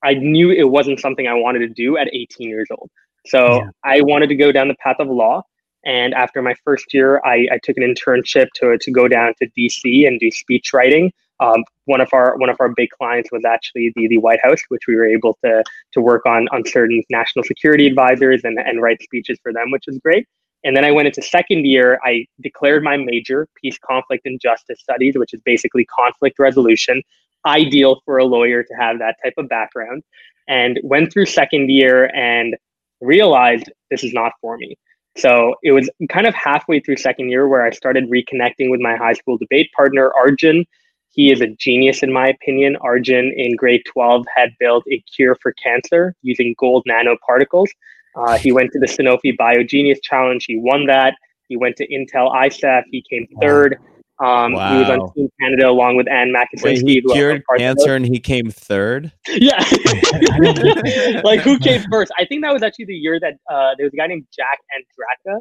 I 0.04 0.14
knew 0.14 0.50
it 0.50 0.70
wasn't 0.70 1.00
something 1.00 1.26
I 1.26 1.34
wanted 1.34 1.60
to 1.60 1.68
do 1.68 1.96
at 1.96 2.08
18 2.12 2.48
years 2.48 2.68
old. 2.70 2.90
So 3.26 3.56
yeah. 3.56 3.70
I 3.84 4.00
wanted 4.02 4.28
to 4.28 4.36
go 4.36 4.52
down 4.52 4.68
the 4.68 4.76
path 4.76 4.96
of 4.98 5.08
law. 5.08 5.42
And 5.84 6.14
after 6.14 6.42
my 6.42 6.54
first 6.64 6.92
year, 6.92 7.20
I, 7.24 7.46
I 7.52 7.58
took 7.62 7.76
an 7.76 7.82
internship 7.82 8.48
to, 8.56 8.76
to 8.78 8.90
go 8.90 9.08
down 9.08 9.34
to 9.40 9.48
DC 9.56 10.06
and 10.06 10.18
do 10.18 10.30
speech 10.30 10.72
writing. 10.72 11.12
Um, 11.38 11.64
one 11.84 12.00
of 12.00 12.08
our 12.12 12.36
one 12.38 12.48
of 12.48 12.56
our 12.60 12.70
big 12.70 12.88
clients 12.90 13.30
was 13.30 13.44
actually 13.44 13.92
the, 13.94 14.08
the 14.08 14.18
White 14.18 14.40
House, 14.42 14.60
which 14.68 14.82
we 14.88 14.96
were 14.96 15.06
able 15.06 15.36
to 15.44 15.62
to 15.92 16.00
work 16.00 16.24
on 16.24 16.48
on 16.48 16.64
certain 16.64 17.02
national 17.10 17.44
security 17.44 17.86
advisors 17.86 18.40
and, 18.42 18.58
and 18.58 18.80
write 18.80 19.02
speeches 19.02 19.38
for 19.42 19.52
them, 19.52 19.70
which 19.70 19.84
was 19.86 19.98
great. 19.98 20.26
And 20.66 20.76
then 20.76 20.84
I 20.84 20.90
went 20.90 21.06
into 21.06 21.22
second 21.22 21.64
year. 21.64 22.00
I 22.02 22.26
declared 22.42 22.82
my 22.82 22.96
major, 22.96 23.46
peace, 23.62 23.78
conflict, 23.78 24.26
and 24.26 24.40
justice 24.40 24.80
studies, 24.80 25.16
which 25.16 25.32
is 25.32 25.40
basically 25.44 25.84
conflict 25.84 26.40
resolution. 26.40 27.04
Ideal 27.46 28.00
for 28.04 28.18
a 28.18 28.24
lawyer 28.24 28.64
to 28.64 28.74
have 28.74 28.98
that 28.98 29.14
type 29.22 29.34
of 29.38 29.48
background. 29.48 30.02
And 30.48 30.80
went 30.82 31.12
through 31.12 31.26
second 31.26 31.70
year 31.70 32.10
and 32.16 32.56
realized 33.00 33.70
this 33.92 34.02
is 34.02 34.12
not 34.12 34.32
for 34.40 34.58
me. 34.58 34.76
So 35.16 35.54
it 35.62 35.70
was 35.70 35.88
kind 36.08 36.26
of 36.26 36.34
halfway 36.34 36.80
through 36.80 36.96
second 36.96 37.30
year 37.30 37.46
where 37.46 37.64
I 37.64 37.70
started 37.70 38.10
reconnecting 38.10 38.68
with 38.68 38.80
my 38.80 38.96
high 38.96 39.12
school 39.12 39.38
debate 39.38 39.70
partner, 39.72 40.12
Arjun. 40.16 40.64
He 41.10 41.30
is 41.30 41.40
a 41.40 41.46
genius, 41.46 42.02
in 42.02 42.12
my 42.12 42.26
opinion. 42.26 42.76
Arjun 42.80 43.32
in 43.36 43.54
grade 43.54 43.82
12 43.86 44.26
had 44.34 44.50
built 44.58 44.82
a 44.90 45.00
cure 45.14 45.36
for 45.40 45.52
cancer 45.52 46.12
using 46.22 46.56
gold 46.58 46.84
nanoparticles. 46.90 47.68
Uh, 48.16 48.38
he 48.38 48.52
went 48.52 48.70
to 48.72 48.78
the 48.78 48.86
Sanofi 48.86 49.36
BioGenius 49.38 49.98
Challenge. 50.02 50.44
He 50.46 50.58
won 50.58 50.86
that. 50.86 51.14
He 51.48 51.56
went 51.56 51.76
to 51.76 51.86
Intel 51.88 52.34
ISEF. 52.34 52.82
He 52.90 53.04
came 53.08 53.26
third. 53.40 53.78
Um, 54.18 54.54
wow. 54.54 54.72
He 54.72 54.78
was 54.78 54.88
on 54.88 55.12
Team 55.14 55.28
Canada 55.40 55.68
along 55.68 55.96
with 55.96 56.08
Anne 56.08 56.32
McEnroe. 56.32 56.82
He 56.86 57.02
cured 57.02 57.42
cancer 57.58 57.94
and 57.94 58.06
he 58.06 58.18
came 58.18 58.50
third. 58.50 59.12
Yeah, 59.28 59.58
like 61.22 61.40
who 61.40 61.58
came 61.58 61.82
first? 61.90 62.10
I 62.18 62.24
think 62.24 62.42
that 62.42 62.52
was 62.52 62.62
actually 62.62 62.86
the 62.86 62.94
year 62.94 63.20
that 63.20 63.34
uh, 63.50 63.74
there 63.76 63.84
was 63.84 63.92
a 63.92 63.96
guy 63.96 64.06
named 64.06 64.26
Jack 64.34 64.60
Andraka 64.72 65.40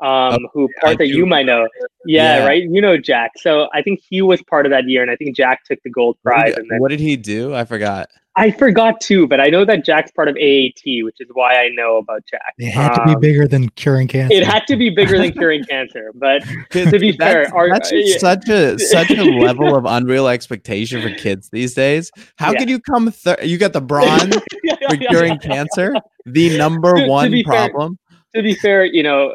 um, 0.00 0.38
oh, 0.44 0.48
who 0.52 0.68
part 0.80 0.94
I 0.94 0.96
that 0.96 1.06
do. 1.06 1.16
you 1.16 1.26
might 1.26 1.46
know. 1.46 1.68
Yeah, 2.04 2.38
yeah, 2.38 2.46
right. 2.46 2.62
You 2.62 2.80
know 2.80 2.98
Jack. 2.98 3.32
So 3.36 3.68
I 3.72 3.82
think 3.82 4.00
he 4.08 4.22
was 4.22 4.42
part 4.42 4.66
of 4.66 4.70
that 4.70 4.88
year, 4.88 5.02
and 5.02 5.10
I 5.10 5.16
think 5.16 5.36
Jack 5.36 5.60
took 5.64 5.78
the 5.84 5.90
gold 5.90 6.18
prize. 6.22 6.52
What 6.52 6.56
did, 6.56 6.66
then, 6.68 6.80
what 6.80 6.90
did 6.90 7.00
he 7.00 7.16
do? 7.16 7.54
I 7.54 7.64
forgot. 7.64 8.08
I 8.38 8.50
forgot 8.50 9.00
too, 9.00 9.26
but 9.26 9.40
I 9.40 9.46
know 9.46 9.64
that 9.64 9.82
Jack's 9.82 10.10
part 10.10 10.28
of 10.28 10.36
AAT, 10.36 10.82
which 10.84 11.16
is 11.20 11.28
why 11.32 11.56
I 11.56 11.68
know 11.70 11.96
about 11.96 12.22
Jack. 12.30 12.54
It 12.58 12.70
had 12.70 12.92
um, 12.92 12.96
to 12.98 13.04
be 13.04 13.14
um, 13.14 13.20
bigger 13.20 13.48
than 13.48 13.70
curing 13.70 14.08
cancer. 14.08 14.36
It 14.36 14.46
had 14.46 14.66
to 14.66 14.76
be 14.76 14.90
bigger 14.90 15.18
than 15.18 15.32
curing 15.32 15.64
cancer, 15.64 16.12
but 16.14 16.42
to 16.70 16.98
be 16.98 17.12
fair, 17.12 17.52
our, 17.54 17.70
that's 17.70 17.90
uh, 17.90 18.18
such 18.18 18.48
a 18.50 18.78
such 18.78 19.10
a 19.10 19.22
level 19.22 19.74
of 19.74 19.86
unreal 19.86 20.28
expectation 20.28 21.00
for 21.00 21.14
kids 21.14 21.48
these 21.48 21.72
days. 21.72 22.10
How 22.36 22.52
yeah. 22.52 22.58
can 22.58 22.68
you 22.68 22.78
come? 22.78 23.10
Thir- 23.10 23.42
you 23.42 23.56
got 23.56 23.72
the 23.72 23.80
bronze 23.80 24.36
yeah, 24.62 24.76
for 24.86 24.96
curing 24.96 25.38
cancer, 25.38 25.94
the 26.26 26.56
number 26.58 27.06
one 27.06 27.42
problem. 27.42 27.98
Fair, 28.32 28.42
to 28.42 28.42
be 28.42 28.54
fair, 28.54 28.84
you 28.84 29.02
know, 29.02 29.34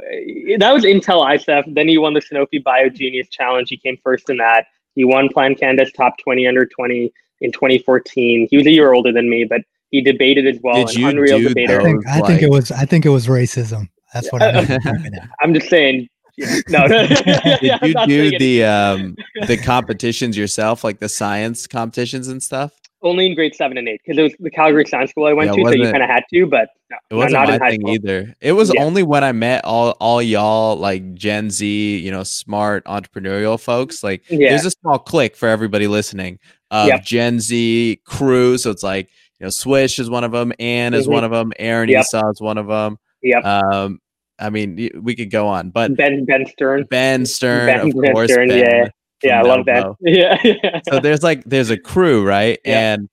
that 0.59 0.71
was 0.71 0.83
Intel 0.83 1.25
ISEF. 1.25 1.73
Then 1.73 1.87
he 1.87 1.97
won 1.97 2.13
the 2.13 2.21
Sanofi 2.21 2.61
BioGenius 2.63 3.31
Challenge. 3.31 3.67
He 3.67 3.77
came 3.77 3.97
first 4.03 4.29
in 4.29 4.37
that. 4.37 4.67
He 4.93 5.05
won 5.05 5.29
Plan 5.29 5.55
Canada's 5.55 5.91
top 5.93 6.17
20 6.19 6.45
under 6.45 6.65
20 6.67 7.11
in 7.41 7.51
2014. 7.51 8.47
He 8.49 8.57
was 8.57 8.65
a 8.65 8.71
year 8.71 8.93
older 8.93 9.11
than 9.11 9.29
me, 9.29 9.45
but 9.45 9.61
he 9.89 10.01
debated 10.01 10.47
as 10.47 10.59
well. 10.63 10.85
Did 10.85 10.95
you 10.95 11.07
Unreal 11.07 11.39
do 11.39 11.49
debater. 11.49 11.81
I 11.81 11.83
think, 11.83 12.07
I 12.07 12.21
think 12.21 12.41
it 12.41 12.49
was 12.49 12.71
I 12.71 12.85
think 12.85 13.05
it 13.05 13.09
was 13.09 13.27
racism. 13.27 13.89
That's 14.13 14.31
what 14.31 14.41
I'm 14.41 14.79
I'm 15.41 15.53
just 15.53 15.69
saying. 15.69 16.07
No, 16.69 16.85
no. 16.87 17.07
Did 17.61 17.81
you 17.83 18.05
do 18.07 18.39
the 18.39 18.63
um 18.63 19.15
the 19.47 19.57
competitions 19.57 20.37
yourself, 20.37 20.83
like 20.83 20.99
the 20.99 21.09
science 21.09 21.67
competitions 21.67 22.29
and 22.29 22.41
stuff? 22.41 22.71
only 23.03 23.25
in 23.25 23.35
grade 23.35 23.55
seven 23.55 23.77
and 23.77 23.87
eight 23.87 24.01
because 24.05 24.17
it 24.17 24.23
was 24.23 24.33
the 24.39 24.49
Calgary 24.49 24.85
Science 24.85 25.11
School 25.11 25.25
I 25.25 25.33
went 25.33 25.49
yeah, 25.49 25.63
to, 25.63 25.69
so 25.69 25.75
you 25.75 25.91
kind 25.91 26.03
of 26.03 26.09
had 26.09 26.23
to. 26.33 26.45
But 26.45 26.69
no, 26.89 26.97
it 27.09 27.15
wasn't 27.15 27.33
not 27.33 27.59
my 27.59 27.69
thing 27.69 27.81
school. 27.81 27.93
either. 27.93 28.35
It 28.41 28.51
was 28.53 28.73
yeah. 28.73 28.83
only 28.83 29.03
when 29.03 29.23
I 29.23 29.31
met 29.31 29.65
all 29.65 29.91
all 29.99 30.21
y'all 30.21 30.75
like 30.75 31.13
Gen 31.13 31.49
Z, 31.49 31.97
you 31.97 32.11
know, 32.11 32.23
smart 32.23 32.85
entrepreneurial 32.85 33.59
folks. 33.59 34.03
Like, 34.03 34.23
yeah. 34.29 34.49
there's 34.49 34.65
a 34.65 34.71
small 34.71 34.99
clique 34.99 35.35
for 35.35 35.49
everybody 35.49 35.87
listening 35.87 36.39
of 36.71 36.87
yep. 36.87 37.03
Gen 37.03 37.39
Z 37.39 38.01
crew. 38.05 38.57
So 38.57 38.71
it's 38.71 38.83
like 38.83 39.09
you 39.39 39.45
know, 39.45 39.49
Swish 39.51 39.99
is 39.99 40.09
one 40.09 40.23
of 40.23 40.31
them, 40.31 40.51
Ann 40.59 40.93
is 40.93 41.05
mm-hmm. 41.05 41.13
one 41.13 41.23
of 41.23 41.31
them, 41.31 41.53
Aaron 41.59 41.89
yep. 41.89 42.01
Esau 42.01 42.29
is 42.31 42.41
one 42.41 42.57
of 42.57 42.67
them. 42.67 42.97
Yep. 43.21 43.45
Um, 43.45 43.99
I 44.39 44.49
mean, 44.49 44.89
we 44.99 45.15
could 45.15 45.29
go 45.29 45.47
on, 45.47 45.69
but 45.69 45.95
Ben 45.95 46.25
Ben 46.25 46.47
Stern, 46.47 46.87
Ben 46.89 47.25
Stern, 47.27 47.67
ben, 47.67 47.79
of 47.87 48.01
ben 48.01 48.13
course, 48.13 48.31
Stern, 48.31 48.47
ben. 48.47 48.57
yeah 48.57 48.87
yeah, 49.23 49.39
I 49.39 49.41
love 49.43 49.65
that. 49.65 49.87
Yeah, 50.01 50.37
yeah. 50.43 50.81
So 50.89 50.99
there's 50.99 51.23
like 51.23 51.43
there's 51.45 51.69
a 51.69 51.77
crew, 51.77 52.25
right? 52.25 52.59
Yeah. 52.65 52.93
And 52.93 53.09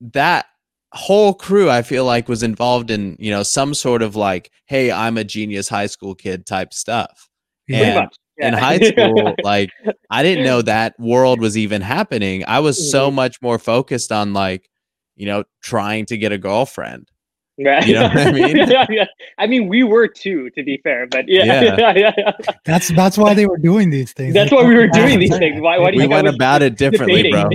that 0.00 0.46
whole 0.92 1.34
crew 1.34 1.70
I 1.70 1.82
feel 1.82 2.04
like 2.04 2.28
was 2.28 2.42
involved 2.42 2.90
in, 2.90 3.16
you 3.18 3.30
know, 3.30 3.42
some 3.42 3.74
sort 3.74 4.02
of 4.02 4.16
like, 4.16 4.50
hey, 4.66 4.90
I'm 4.90 5.18
a 5.18 5.24
genius 5.24 5.68
high 5.68 5.86
school 5.86 6.14
kid 6.14 6.46
type 6.46 6.72
stuff. 6.72 7.28
And 7.68 8.08
yeah. 8.38 8.48
in 8.48 8.54
high 8.54 8.78
school, 8.78 9.34
like 9.44 9.70
I 10.10 10.22
didn't 10.22 10.44
know 10.44 10.62
that 10.62 10.98
world 10.98 11.40
was 11.40 11.56
even 11.56 11.82
happening. 11.82 12.44
I 12.46 12.60
was 12.60 12.78
mm-hmm. 12.78 12.90
so 12.90 13.10
much 13.10 13.40
more 13.42 13.58
focused 13.58 14.12
on 14.12 14.32
like, 14.32 14.68
you 15.16 15.26
know, 15.26 15.44
trying 15.62 16.06
to 16.06 16.16
get 16.16 16.32
a 16.32 16.38
girlfriend. 16.38 17.10
Right. 17.58 17.86
You 17.86 17.94
know 17.94 18.02
what 18.02 18.16
I 18.18 18.32
mean? 18.32 18.56
yeah, 18.68 18.86
yeah. 18.90 19.06
I 19.38 19.46
mean, 19.46 19.68
we 19.68 19.82
were 19.82 20.08
too, 20.08 20.50
to 20.50 20.62
be 20.62 20.78
fair, 20.82 21.06
but 21.06 21.26
yeah, 21.26 21.44
yeah. 21.44 21.76
yeah, 21.96 22.12
yeah. 22.18 22.32
That's 22.66 22.88
that's 22.88 23.16
why 23.16 23.32
they 23.32 23.46
were 23.46 23.56
doing 23.56 23.88
these 23.88 24.12
things. 24.12 24.34
That's 24.34 24.52
why 24.52 24.62
we 24.62 24.74
were 24.74 24.88
doing 24.88 25.18
these 25.18 25.36
things. 25.36 25.60
Why? 25.60 25.78
why 25.78 25.90
do 25.90 25.98
we 25.98 26.06
went 26.06 26.28
about 26.28 26.60
it 26.60 26.76
differently, 26.76 27.30
bro? 27.30 27.48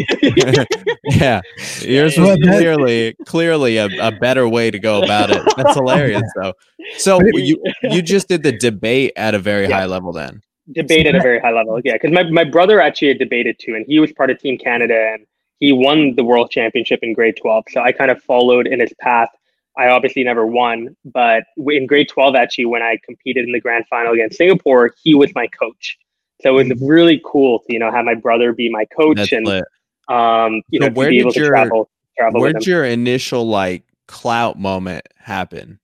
yeah, 1.04 1.42
yours 1.82 2.18
was 2.18 2.38
clearly 2.42 3.16
clearly 3.28 3.78
a, 3.78 3.90
a 4.00 4.12
better 4.12 4.50
way 4.50 4.72
to 4.72 4.80
go 4.80 5.04
about 5.04 5.30
it. 5.30 5.44
That's 5.56 5.76
hilarious, 5.76 6.24
though. 6.42 6.54
So 6.98 7.22
you 7.34 7.62
you 7.84 8.02
just 8.02 8.28
did 8.28 8.42
the 8.42 8.58
debate 8.58 9.14
at 9.16 9.36
a 9.36 9.40
very 9.40 9.70
high 9.70 9.86
level, 9.86 10.14
then. 10.14 10.42
Debate 10.74 11.08
at 11.08 11.16
a 11.16 11.20
very 11.20 11.40
high 11.40 11.52
level, 11.52 11.80
yeah. 11.84 11.94
Because 11.94 12.12
my 12.12 12.24
my 12.24 12.44
brother 12.44 12.80
actually 12.82 13.10
had 13.10 13.20
debated 13.20 13.58
too, 13.60 13.76
and 13.76 13.86
he 13.88 14.00
was 14.00 14.12
part 14.12 14.30
of 14.30 14.40
Team 14.40 14.58
Canada, 14.58 15.12
and 15.14 15.26
he 15.60 15.72
won 15.72 16.16
the 16.16 16.24
world 16.24 16.52
championship 16.52 17.00
in 17.02 17.14
grade 17.14 17.38
twelve. 17.42 17.66
So 17.70 17.82
I 17.82 17.92
kind 17.92 18.12
of 18.12 18.22
followed 18.24 18.68
in 18.68 18.80
his 18.80 18.94
path 19.00 19.30
I 19.78 19.88
obviously 19.88 20.24
never 20.24 20.46
won, 20.46 20.96
but 21.06 21.44
in 21.58 21.88
grade 21.88 22.10
12, 22.10 22.36
actually, 22.36 22.66
when 22.66 22.82
I 22.82 22.98
competed 23.06 23.46
in 23.46 23.54
the 23.54 23.60
grand 23.60 23.86
final 23.90 24.14
against 24.14 24.38
Singapore, 24.38 24.94
he 25.02 25.16
was 25.16 25.34
my 25.34 25.48
coach. 25.48 25.98
So 26.42 26.50
it 26.50 26.54
was 26.54 26.68
mm-hmm. 26.68 26.86
really 26.86 27.22
cool 27.26 27.60
to, 27.60 27.74
you 27.74 27.80
know, 27.80 27.92
have 27.92 28.04
my 28.04 28.16
brother 28.16 28.52
be 28.52 28.70
my 28.70 28.86
coach 28.98 29.18
That's 29.18 29.32
and, 29.32 29.46
lit. 29.46 29.64
um, 30.10 30.62
you 30.70 30.82
so 30.82 30.88
know, 30.88 31.04
to 31.04 31.10
be 31.10 31.20
able 31.20 31.32
your, 31.34 31.46
to 31.46 31.50
travel, 31.50 31.90
travel 32.18 32.42
Where'd 32.42 32.66
your 32.66 32.84
initial 32.84 33.48
like 33.48 33.84
clout 34.08 34.60
moment 34.60 35.08
happen? 35.18 35.80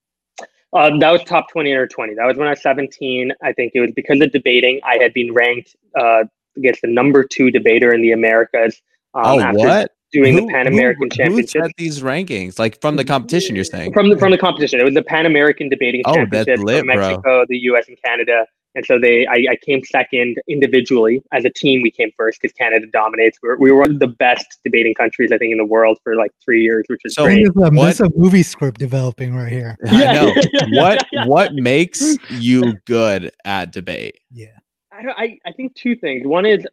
Uh, 0.73 0.97
that 0.99 1.11
was 1.11 1.23
top 1.23 1.49
20 1.51 1.71
or 1.71 1.87
20. 1.87 2.15
That 2.15 2.25
was 2.25 2.37
when 2.37 2.47
I 2.47 2.51
was 2.51 2.61
17. 2.61 3.31
I 3.41 3.53
think 3.53 3.71
it 3.73 3.79
was 3.79 3.91
because 3.95 4.19
of 4.21 4.31
debating. 4.31 4.79
I 4.83 4.97
had 5.01 5.13
been 5.13 5.33
ranked 5.33 5.75
uh, 5.97 6.25
against 6.57 6.81
the 6.81 6.89
number 6.89 7.23
two 7.23 7.51
debater 7.51 7.93
in 7.93 8.01
the 8.01 8.11
Americas. 8.11 8.81
Um, 9.13 9.39
oh, 9.39 9.53
what? 9.53 9.91
doing 10.11 10.33
who, 10.33 10.41
the 10.41 10.53
Pan 10.53 10.67
American 10.67 11.09
Championship. 11.09 11.61
Who 11.61 11.67
set 11.67 11.75
these 11.77 12.01
rankings? 12.01 12.59
Like 12.59 12.79
from 12.81 12.95
the 12.95 13.05
competition, 13.05 13.55
you're 13.55 13.65
saying? 13.65 13.93
From 13.93 14.09
the 14.09 14.17
from 14.17 14.31
the 14.31 14.37
competition, 14.37 14.79
it 14.79 14.83
was 14.83 14.93
the 14.93 15.03
Pan 15.03 15.25
American 15.25 15.69
Debating 15.69 16.01
oh, 16.05 16.15
Championship 16.15 16.59
Mexico, 16.63 17.21
bro. 17.21 17.45
the 17.47 17.57
U.S. 17.57 17.87
and 17.87 17.97
Canada. 18.03 18.45
And 18.77 18.85
so 18.85 18.99
they, 18.99 19.25
I, 19.25 19.53
I 19.53 19.55
came 19.55 19.83
second 19.83 20.37
individually. 20.47 21.23
As 21.31 21.45
a 21.45 21.49
team, 21.49 21.81
we 21.81 21.89
came 21.89 22.11
first 22.15 22.39
because 22.39 22.53
Canada 22.53 22.85
dominates. 22.93 23.39
We 23.41 23.49
were, 23.49 23.57
we 23.57 23.71
were 23.71 23.79
one 23.79 23.89
of 23.89 23.99
the 23.99 24.07
best 24.07 24.59
debating 24.63 24.93
countries, 24.93 25.31
I 25.31 25.39
think, 25.39 25.51
in 25.51 25.57
the 25.57 25.65
world 25.65 25.97
for 26.03 26.15
like 26.15 26.29
three 26.45 26.61
years, 26.61 26.85
which 26.87 27.01
is 27.03 27.15
so 27.15 27.23
great. 27.23 27.47
There's 27.55 27.99
a, 28.01 28.05
a 28.05 28.09
movie 28.15 28.43
script 28.43 28.79
developing 28.79 29.35
right 29.35 29.51
here. 29.51 29.79
I 29.87 30.13
know. 30.13 30.33
what 30.73 31.07
what 31.25 31.55
makes 31.55 32.17
you 32.29 32.75
good 32.85 33.31
at 33.45 33.71
debate? 33.71 34.19
Yeah. 34.31 34.59
I, 34.91 35.05
I, 35.17 35.39
I 35.47 35.51
think 35.53 35.73
two 35.73 35.95
things. 35.95 36.27
One 36.27 36.45
is, 36.45 36.63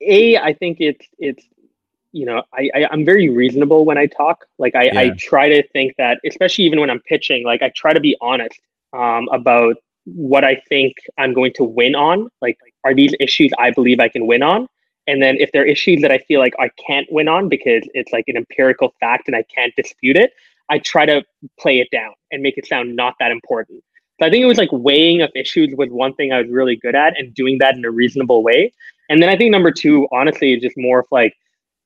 a, 0.00 0.38
I 0.38 0.54
think 0.54 0.78
it's 0.80 1.06
it's 1.20 1.44
you 2.10 2.26
know, 2.26 2.42
I, 2.52 2.70
I 2.74 2.92
am 2.92 3.04
very 3.04 3.28
reasonable 3.28 3.84
when 3.84 3.98
I 3.98 4.06
talk. 4.06 4.46
Like 4.58 4.74
I, 4.74 4.86
yeah. 4.86 4.98
I 4.98 5.10
try 5.16 5.48
to 5.48 5.66
think 5.68 5.94
that, 5.96 6.18
especially 6.26 6.64
even 6.64 6.80
when 6.80 6.90
I'm 6.90 7.00
pitching, 7.02 7.44
like 7.44 7.62
I 7.62 7.70
try 7.76 7.92
to 7.92 8.00
be 8.00 8.16
honest 8.20 8.60
um, 8.92 9.28
about 9.32 9.76
what 10.04 10.44
I 10.44 10.62
think 10.68 10.94
I'm 11.18 11.32
going 11.32 11.52
to 11.54 11.64
win 11.64 11.94
on. 11.94 12.28
Like, 12.40 12.58
are 12.84 12.94
these 12.94 13.14
issues 13.20 13.50
I 13.58 13.70
believe 13.70 14.00
I 14.00 14.08
can 14.08 14.26
win 14.26 14.42
on? 14.42 14.68
And 15.06 15.22
then 15.22 15.36
if 15.38 15.50
there 15.52 15.62
are 15.62 15.66
issues 15.66 16.00
that 16.02 16.12
I 16.12 16.18
feel 16.18 16.40
like 16.40 16.54
I 16.60 16.70
can't 16.86 17.06
win 17.10 17.28
on 17.28 17.48
because 17.48 17.82
it's 17.94 18.12
like 18.12 18.24
an 18.28 18.36
empirical 18.36 18.94
fact 19.00 19.26
and 19.26 19.36
I 19.36 19.42
can't 19.54 19.74
dispute 19.76 20.16
it, 20.16 20.32
I 20.68 20.78
try 20.78 21.06
to 21.06 21.24
play 21.58 21.80
it 21.80 21.88
down 21.90 22.12
and 22.30 22.42
make 22.42 22.56
it 22.56 22.66
sound 22.66 22.94
not 22.94 23.14
that 23.18 23.30
important. 23.32 23.82
So 24.20 24.26
I 24.26 24.30
think 24.30 24.42
it 24.42 24.46
was 24.46 24.58
like 24.58 24.68
weighing 24.70 25.20
of 25.22 25.30
issues 25.34 25.74
was 25.76 25.90
one 25.90 26.14
thing 26.14 26.32
I 26.32 26.40
was 26.40 26.48
really 26.48 26.76
good 26.76 26.94
at 26.94 27.18
and 27.18 27.34
doing 27.34 27.58
that 27.58 27.74
in 27.74 27.84
a 27.84 27.90
reasonable 27.90 28.42
way. 28.42 28.72
And 29.08 29.20
then 29.20 29.28
I 29.28 29.36
think 29.36 29.50
number 29.50 29.72
two, 29.72 30.06
honestly, 30.12 30.52
is 30.54 30.62
just 30.62 30.76
more 30.78 31.00
of 31.00 31.06
like 31.10 31.34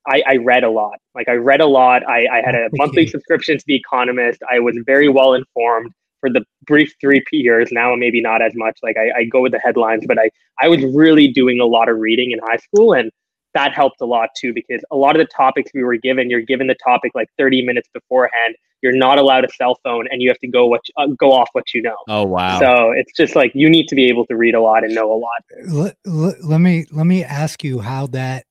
I, 0.07 0.23
I 0.27 0.37
read 0.37 0.63
a 0.63 0.71
lot. 0.71 0.99
Like 1.15 1.29
I 1.29 1.33
read 1.33 1.61
a 1.61 1.67
lot. 1.67 2.07
I, 2.07 2.27
I 2.27 2.43
had 2.45 2.55
a 2.55 2.69
monthly 2.75 3.07
subscription 3.07 3.59
to 3.59 3.65
The 3.67 3.75
Economist. 3.75 4.43
I 4.51 4.61
was 4.61 4.77
very 4.85 5.09
well 5.09 5.35
informed 5.35 5.93
for 6.21 6.31
the 6.31 6.45
brief 6.67 6.95
three 7.01 7.23
years. 7.33 7.71
Now 7.73 7.95
maybe 7.95 8.21
not 8.21 8.43
as 8.43 8.53
much. 8.55 8.79
Like 8.83 8.97
I, 8.97 9.21
I 9.21 9.25
go 9.25 9.41
with 9.43 9.53
the 9.53 9.61
headlines, 9.61 10.05
but 10.07 10.19
I 10.19 10.31
I 10.61 10.69
was 10.69 10.83
really 10.95 11.29
doing 11.29 11.61
a 11.61 11.67
lot 11.67 11.89
of 11.89 11.99
reading 11.99 12.31
in 12.33 12.39
high 12.41 12.57
school 12.57 12.93
and 12.93 13.11
that 13.57 13.73
helped 13.73 14.03
a 14.03 14.07
lot 14.07 14.29
too 14.37 14.53
because 14.53 14.85
a 14.91 14.97
lot 14.97 15.17
of 15.19 15.27
the 15.27 15.33
topics 15.35 15.71
we 15.75 15.83
were 15.83 15.97
given, 15.97 16.29
you're 16.29 16.43
given 16.43 16.67
the 16.67 16.77
topic 16.85 17.13
like 17.15 17.29
30 17.39 17.65
minutes 17.65 17.89
beforehand. 17.93 18.55
You're 18.83 18.95
not 18.95 19.19
allowed 19.19 19.47
a 19.47 19.49
cell 19.49 19.79
phone, 19.83 20.07
and 20.11 20.21
you 20.21 20.29
have 20.29 20.39
to 20.41 20.47
go 20.47 20.67
what 20.67 20.83
uh, 20.99 21.07
go 21.19 21.33
off 21.33 21.49
what 21.53 21.73
you 21.73 21.81
know. 21.81 21.97
Oh 22.09 22.25
wow! 22.25 22.61
So 22.61 22.93
it's 22.93 23.11
just 23.17 23.35
like 23.35 23.51
you 23.55 23.71
need 23.71 23.89
to 23.89 23.95
be 23.95 24.07
able 24.09 24.27
to 24.27 24.37
read 24.37 24.55
a 24.55 24.61
lot 24.61 24.85
and 24.85 24.95
know 24.95 25.11
a 25.11 25.17
lot. 25.17 25.43
Let, 25.67 25.97
let, 26.05 26.45
let 26.45 26.59
me 26.59 26.85
let 26.93 27.07
me 27.07 27.25
ask 27.25 27.65
you 27.65 27.81
how 27.81 28.07
that 28.09 28.45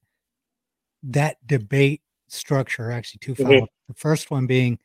that 1.04 1.38
debate 1.45 2.01
structure 2.28 2.91
actually 2.91 3.19
two 3.19 3.36
mm-hmm. 3.36 3.65
The 3.88 3.93
first 3.93 4.32
one 4.32 4.47
being 4.47 4.80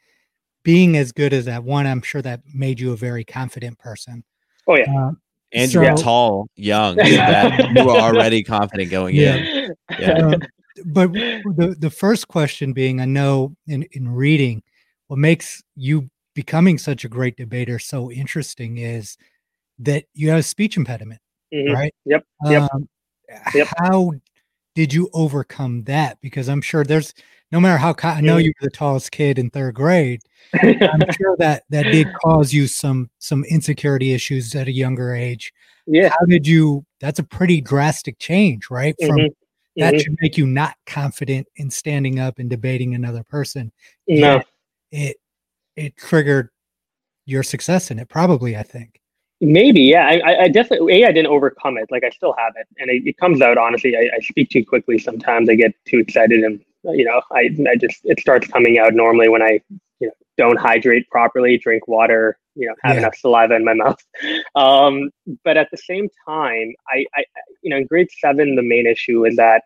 being 0.63 0.97
as 0.97 1.13
good 1.13 1.33
as 1.33 1.45
that 1.47 1.65
one. 1.65 1.87
I'm 1.87 2.03
sure 2.03 2.23
that 2.23 2.41
made 2.53 2.81
you 2.81 2.93
a 2.93 2.97
very 2.97 3.25
confident 3.25 3.79
person. 3.79 4.25
Oh 4.67 4.77
yeah. 4.77 5.09
Uh, 5.09 5.13
and 5.53 5.71
so, 5.71 5.83
you're 5.83 5.97
tall, 5.97 6.49
young. 6.55 6.97
that 6.97 7.71
you 7.75 7.91
are 7.91 8.15
already 8.15 8.43
confident 8.43 8.91
going 8.91 9.17
yeah. 9.17 9.37
in. 9.37 9.75
Yeah. 9.99 10.13
Um, 10.13 10.35
but 10.87 11.13
the 11.13 11.77
the 11.79 11.91
first 11.91 12.29
question 12.29 12.73
being, 12.73 13.01
I 13.01 13.05
know 13.05 13.55
in 13.67 13.83
in 13.93 14.09
reading, 14.09 14.63
what 15.09 15.19
makes 15.19 15.63
you 15.75 16.09
becoming 16.35 16.79
such 16.79 17.05
a 17.05 17.09
great 17.09 17.37
debater 17.37 17.79
so 17.79 18.11
interesting 18.11 18.79
is 18.79 19.17
that 19.81 20.05
you 20.15 20.31
have 20.31 20.39
a 20.39 20.43
speech 20.43 20.77
impediment, 20.77 21.21
mm-hmm. 21.53 21.73
right? 21.73 21.95
Yep. 22.05 22.25
Yep. 22.45 22.71
Um, 22.73 22.89
yep. 23.55 23.69
How 23.79 24.13
did 24.75 24.93
you 24.93 25.11
overcome 25.13 25.85
that? 25.85 26.19
Because 26.21 26.49
I'm 26.49 26.63
sure 26.63 26.85
there's 26.85 27.13
no 27.53 27.61
matter 27.61 27.79
how 27.79 27.95
I 28.03 28.21
know 28.21 28.37
you 28.37 28.53
were 28.61 28.67
the 28.67 28.71
tallest 28.71 29.11
kid 29.11 29.39
in 29.39 29.51
third 29.51 29.75
grade. 29.75 30.23
I'm 30.63 31.01
sure 31.13 31.37
that 31.39 31.65
that 31.71 31.85
did 31.85 32.09
cause 32.25 32.53
you 32.53 32.67
some 32.67 33.11
some 33.19 33.45
insecurity 33.45 34.13
issues 34.13 34.55
at 34.55 34.69
a 34.69 34.73
younger 34.73 35.15
age. 35.15 35.53
Yeah. 35.87 36.11
How 36.11 36.27
did 36.27 36.47
you? 36.47 36.85
That's 37.01 37.19
a 37.19 37.25
pretty 37.25 37.61
drastic 37.61 38.19
change, 38.19 38.71
right? 38.71 38.95
From 39.01 39.17
mm-hmm. 39.17 39.27
that 39.77 39.95
mm-hmm. 39.95 40.01
should 40.01 40.17
make 40.21 40.37
you 40.37 40.47
not 40.47 40.77
confident 40.87 41.49
in 41.57 41.71
standing 41.71 42.21
up 42.21 42.39
and 42.39 42.49
debating 42.49 42.95
another 42.95 43.25
person. 43.25 43.73
No. 44.07 44.43
It 44.93 45.17
it 45.77 45.97
triggered 45.97 46.51
your 47.27 47.43
success 47.43 47.91
in 47.91 47.99
it, 47.99 48.09
probably. 48.09 48.57
I 48.57 48.63
think. 48.63 49.01
Maybe, 49.43 49.81
yeah. 49.81 50.07
I, 50.07 50.43
I 50.43 50.49
definitely, 50.49 51.03
A, 51.03 51.09
I 51.09 51.13
didn't 51.13 51.29
overcome 51.29 51.79
it. 51.79 51.87
Like, 51.91 52.05
I 52.05 52.11
still 52.11 52.35
have 52.37 52.53
it. 52.57 52.67
And 52.77 52.91
it, 52.91 53.07
it 53.07 53.17
comes 53.17 53.41
out, 53.41 53.57
honestly. 53.57 53.97
I, 53.97 54.11
I, 54.15 54.21
speak 54.21 54.51
too 54.51 54.67
quickly 54.67 54.99
sometimes. 54.99 55.49
I 55.49 55.55
get 55.55 55.75
too 55.87 55.99
excited 55.99 56.41
and 56.41 56.63
you 56.85 57.05
know, 57.05 57.21
I, 57.31 57.51
I 57.71 57.77
just, 57.77 58.01
it 58.05 58.21
starts 58.21 58.47
coming 58.49 58.79
out 58.79 58.95
normally 58.95 59.29
when 59.29 59.43
I, 59.43 59.61
you 60.01 60.09
know, 60.09 60.13
don't 60.39 60.59
hydrate 60.59 61.09
properly, 61.11 61.59
drink 61.59 61.87
water, 61.89 62.39
you 62.55 62.67
know, 62.67 62.75
have 62.83 62.95
yeah. 62.95 63.01
enough 63.01 63.17
saliva 63.17 63.55
in 63.55 63.65
my 63.65 63.75
mouth. 63.75 64.03
Um, 64.55 65.11
but 65.45 65.57
at 65.57 65.69
the 65.71 65.77
same 65.77 66.09
time, 66.27 66.75
I, 66.89 67.05
I, 67.15 67.25
you 67.63 67.71
know, 67.71 67.77
in 67.77 67.87
grade 67.87 68.09
seven, 68.21 68.57
the 68.57 68.63
main 68.63 68.87
issue 68.87 69.25
is 69.27 69.37
that 69.37 69.63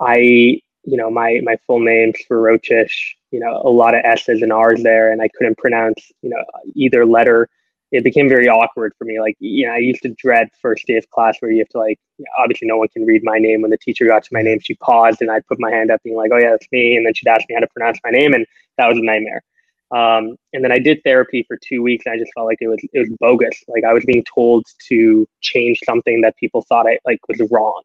I, 0.00 0.16
you 0.16 0.96
know, 0.96 1.10
my, 1.10 1.40
my 1.42 1.56
full 1.66 1.80
name, 1.80 2.12
Swarochish, 2.12 2.92
you 3.30 3.38
know, 3.38 3.60
a 3.64 3.70
lot 3.70 3.94
of 3.94 4.02
S's 4.04 4.42
and 4.42 4.52
R's 4.52 4.82
there, 4.82 5.12
and 5.12 5.22
I 5.22 5.28
couldn't 5.28 5.58
pronounce, 5.58 6.10
you 6.22 6.30
know, 6.30 6.42
either 6.74 7.06
letter 7.06 7.48
it 7.92 8.04
became 8.04 8.28
very 8.28 8.48
awkward 8.48 8.92
for 8.96 9.04
me. 9.04 9.18
Like, 9.20 9.36
you 9.40 9.66
know, 9.66 9.72
I 9.72 9.78
used 9.78 10.02
to 10.02 10.10
dread 10.10 10.48
first 10.60 10.86
day 10.86 10.96
of 10.96 11.08
class 11.10 11.36
where 11.40 11.50
you 11.50 11.58
have 11.58 11.68
to 11.70 11.78
like, 11.78 11.98
obviously 12.38 12.68
no 12.68 12.76
one 12.76 12.88
can 12.88 13.04
read 13.04 13.24
my 13.24 13.38
name. 13.38 13.62
When 13.62 13.70
the 13.70 13.78
teacher 13.78 14.06
got 14.06 14.22
to 14.24 14.30
my 14.32 14.42
name, 14.42 14.60
she 14.60 14.74
paused 14.74 15.20
and 15.22 15.30
I'd 15.30 15.46
put 15.46 15.58
my 15.58 15.70
hand 15.70 15.90
up 15.90 16.02
being 16.02 16.16
like, 16.16 16.30
oh 16.32 16.38
yeah, 16.38 16.50
that's 16.50 16.68
me. 16.70 16.96
And 16.96 17.04
then 17.04 17.14
she'd 17.14 17.28
ask 17.28 17.42
me 17.48 17.54
how 17.54 17.60
to 17.60 17.68
pronounce 17.68 17.98
my 18.04 18.10
name. 18.10 18.32
And 18.32 18.46
that 18.78 18.88
was 18.88 18.98
a 18.98 19.02
nightmare. 19.02 19.42
Um, 19.92 20.36
and 20.52 20.62
then 20.62 20.70
I 20.70 20.78
did 20.78 21.00
therapy 21.02 21.44
for 21.48 21.58
two 21.60 21.82
weeks 21.82 22.06
and 22.06 22.14
I 22.14 22.18
just 22.18 22.32
felt 22.34 22.46
like 22.46 22.58
it 22.60 22.68
was, 22.68 22.78
it 22.92 22.98
was 23.00 23.10
bogus. 23.18 23.64
Like 23.66 23.82
I 23.82 23.92
was 23.92 24.04
being 24.04 24.24
told 24.32 24.64
to 24.88 25.26
change 25.40 25.80
something 25.84 26.20
that 26.20 26.36
people 26.36 26.62
thought 26.62 26.86
I 26.86 26.98
like 27.04 27.18
was 27.28 27.40
wrong. 27.50 27.82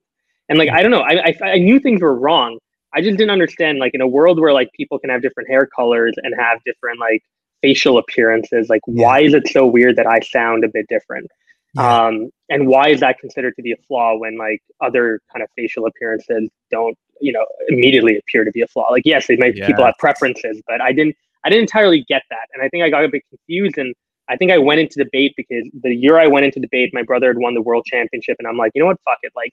And 0.48 0.60
like, 0.60 0.70
I 0.70 0.84
don't 0.84 0.92
know, 0.92 1.02
I, 1.02 1.30
I, 1.30 1.36
I 1.44 1.58
knew 1.58 1.80
things 1.80 2.02
were 2.02 2.14
wrong. 2.14 2.60
I 2.94 3.02
just 3.02 3.18
didn't 3.18 3.32
understand 3.32 3.80
like 3.80 3.96
in 3.96 4.02
a 4.02 4.08
world 4.08 4.40
where 4.40 4.54
like 4.54 4.72
people 4.74 5.00
can 5.00 5.10
have 5.10 5.24
different 5.24 5.50
hair 5.50 5.66
colors 5.66 6.14
and 6.22 6.36
have 6.40 6.64
different 6.64 7.00
like 7.00 7.24
facial 7.66 7.98
appearances 7.98 8.70
like 8.70 8.82
yeah. 8.88 9.04
why 9.04 9.20
is 9.22 9.34
it 9.34 9.48
so 9.48 9.66
weird 9.66 9.96
that 9.96 10.06
i 10.06 10.20
sound 10.20 10.64
a 10.64 10.68
bit 10.68 10.86
different 10.88 11.28
yeah. 11.74 12.06
um 12.06 12.30
and 12.50 12.68
why 12.68 12.90
is 12.90 13.00
that 13.00 13.18
considered 13.18 13.56
to 13.56 13.64
be 13.64 13.72
a 13.72 13.78
flaw 13.88 14.16
when 14.16 14.38
like 14.38 14.62
other 14.82 15.20
kind 15.32 15.42
of 15.42 15.50
facial 15.56 15.88
appearances 15.88 16.48
don't 16.70 16.96
you 17.22 17.34
know 17.34 17.44
immediately 17.70 18.18
appear 18.18 18.44
to 18.44 18.52
be 18.52 18.62
a 18.62 18.68
flaw 18.68 18.88
like 18.92 19.02
yes 19.04 19.28
it 19.32 19.40
might 19.40 19.56
yeah. 19.56 19.66
people 19.66 19.84
have 19.84 19.96
preferences 19.98 20.62
but 20.68 20.80
i 20.80 20.92
didn't 20.92 21.16
i 21.44 21.50
didn't 21.50 21.64
entirely 21.64 22.06
get 22.08 22.22
that 22.30 22.48
and 22.54 22.62
i 22.62 22.70
think 22.70 22.84
i 22.84 22.90
got 22.90 23.04
a 23.04 23.10
bit 23.10 23.24
confused 23.30 23.80
and 23.80 23.96
i 24.30 24.38
think 24.38 24.52
i 24.52 24.60
went 24.60 24.80
into 24.80 25.04
debate 25.04 25.34
because 25.36 25.68
the 25.82 25.96
year 25.96 26.20
i 26.20 26.28
went 26.28 26.46
into 26.46 26.60
debate 26.60 26.92
my 26.94 27.02
brother 27.02 27.28
had 27.30 27.38
won 27.40 27.56
the 27.56 27.62
world 27.64 27.84
championship 27.88 28.36
and 28.38 28.48
i'm 28.48 28.58
like 28.58 28.72
you 28.76 28.82
know 28.82 28.88
what 28.92 29.00
fuck 29.04 29.18
it 29.24 29.32
like 29.36 29.52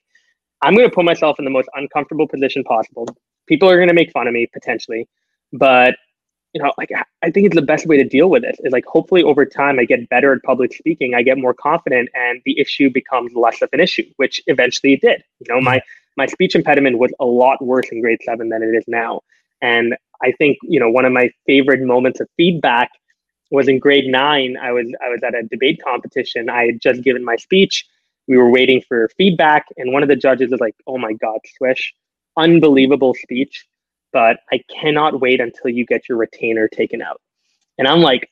i'm 0.61 0.75
going 0.75 0.87
to 0.87 0.93
put 0.93 1.03
myself 1.03 1.39
in 1.39 1.45
the 1.45 1.55
most 1.59 1.69
uncomfortable 1.73 2.27
position 2.27 2.63
possible 2.63 3.07
people 3.47 3.67
are 3.67 3.77
going 3.77 3.87
to 3.87 3.99
make 4.01 4.11
fun 4.11 4.27
of 4.27 4.33
me 4.33 4.47
potentially 4.53 5.07
but 5.51 5.95
you 6.53 6.61
know, 6.61 6.71
like 6.77 6.91
I 7.23 7.31
think 7.31 7.47
it's 7.47 7.55
the 7.55 7.63
best 7.63 7.87
way 7.87 7.97
to 7.97 8.03
deal 8.03 8.29
with 8.29 8.43
it 8.43 8.55
is 8.63 8.71
like 8.71 8.85
hopefully 8.85 9.23
over 9.23 9.45
time 9.45 9.79
I 9.79 9.85
get 9.85 10.07
better 10.09 10.33
at 10.33 10.43
public 10.43 10.73
speaking, 10.73 11.15
I 11.15 11.23
get 11.23 11.37
more 11.37 11.53
confident, 11.53 12.09
and 12.13 12.41
the 12.45 12.59
issue 12.59 12.89
becomes 12.91 13.33
less 13.33 13.61
of 13.61 13.69
an 13.73 13.79
issue, 13.79 14.05
which 14.17 14.41
eventually 14.45 14.93
it 14.93 15.01
did. 15.01 15.23
You 15.39 15.53
know, 15.53 15.61
my 15.61 15.81
my 16.15 16.27
speech 16.27 16.53
impediment 16.55 16.99
was 16.99 17.11
a 17.19 17.25
lot 17.25 17.63
worse 17.63 17.89
in 17.91 18.01
grade 18.01 18.19
seven 18.23 18.49
than 18.49 18.61
it 18.61 18.75
is 18.75 18.83
now, 18.87 19.21
and 19.61 19.95
I 20.21 20.31
think 20.33 20.59
you 20.61 20.79
know 20.79 20.89
one 20.89 21.05
of 21.05 21.11
my 21.11 21.31
favorite 21.47 21.81
moments 21.81 22.19
of 22.19 22.27
feedback 22.37 22.91
was 23.49 23.67
in 23.67 23.79
grade 23.79 24.05
nine. 24.05 24.55
I 24.61 24.71
was 24.71 24.93
I 25.03 25.09
was 25.09 25.21
at 25.23 25.33
a 25.33 25.43
debate 25.43 25.81
competition. 25.83 26.49
I 26.49 26.65
had 26.65 26.81
just 26.81 27.01
given 27.01 27.25
my 27.25 27.35
speech. 27.35 27.85
We 28.27 28.37
were 28.37 28.49
waiting 28.49 28.81
for 28.87 29.09
feedback, 29.17 29.65
and 29.77 29.91
one 29.91 30.03
of 30.03 30.09
the 30.09 30.15
judges 30.15 30.51
was 30.51 30.59
like, 30.59 30.75
"Oh 30.85 30.99
my 30.99 31.13
God, 31.13 31.39
Swish, 31.57 31.95
unbelievable 32.37 33.15
speech." 33.15 33.65
But 34.13 34.37
I 34.51 34.61
cannot 34.69 35.19
wait 35.19 35.41
until 35.41 35.71
you 35.71 35.85
get 35.85 36.07
your 36.07 36.17
retainer 36.17 36.67
taken 36.67 37.01
out. 37.01 37.19
And 37.77 37.87
I'm 37.87 38.01
like, 38.01 38.29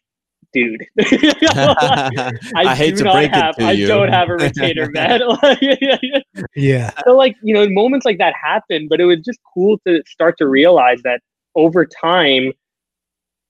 dude, 0.53 0.85
I, 0.99 2.31
I 2.55 2.75
hate 2.75 2.97
to 2.97 3.03
break 3.03 3.31
have, 3.31 3.55
it 3.57 3.61
to 3.61 3.65
I 3.65 3.71
you. 3.71 3.85
I 3.85 3.87
don't 3.87 4.09
have 4.09 4.29
a 4.29 4.35
retainer, 4.35 4.89
man. 4.93 5.21
yeah. 6.55 6.91
So 7.03 7.17
like, 7.17 7.35
you 7.41 7.53
know, 7.53 7.67
moments 7.69 8.05
like 8.05 8.19
that 8.19 8.35
happen, 8.41 8.87
but 8.87 9.01
it 9.01 9.05
was 9.05 9.19
just 9.19 9.39
cool 9.53 9.79
to 9.87 10.03
start 10.05 10.37
to 10.37 10.47
realize 10.47 11.01
that 11.03 11.21
over 11.55 11.85
time, 11.85 12.53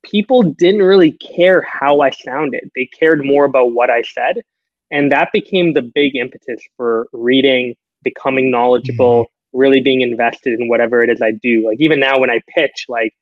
people 0.03 0.41
didn't 0.41 0.81
really 0.81 1.11
care 1.11 1.61
how 1.61 1.99
I 2.01 2.09
sounded. 2.09 2.71
They 2.75 2.85
cared 2.85 3.23
more 3.23 3.45
about 3.45 3.73
what 3.73 3.89
I 3.89 4.01
said. 4.01 4.41
And 4.89 5.11
that 5.11 5.29
became 5.31 5.73
the 5.73 5.83
big 5.83 6.15
impetus 6.15 6.61
for 6.75 7.07
reading, 7.13 7.75
becoming 8.03 8.49
knowledgeable, 8.49 9.23
mm-hmm 9.23 9.33
really 9.53 9.81
being 9.81 10.01
invested 10.01 10.59
in 10.59 10.67
whatever 10.67 11.01
it 11.03 11.09
is 11.09 11.21
I 11.21 11.31
do. 11.31 11.67
Like 11.67 11.79
even 11.79 11.99
now 11.99 12.19
when 12.19 12.29
I 12.29 12.41
pitch, 12.55 12.85
like 12.87 13.13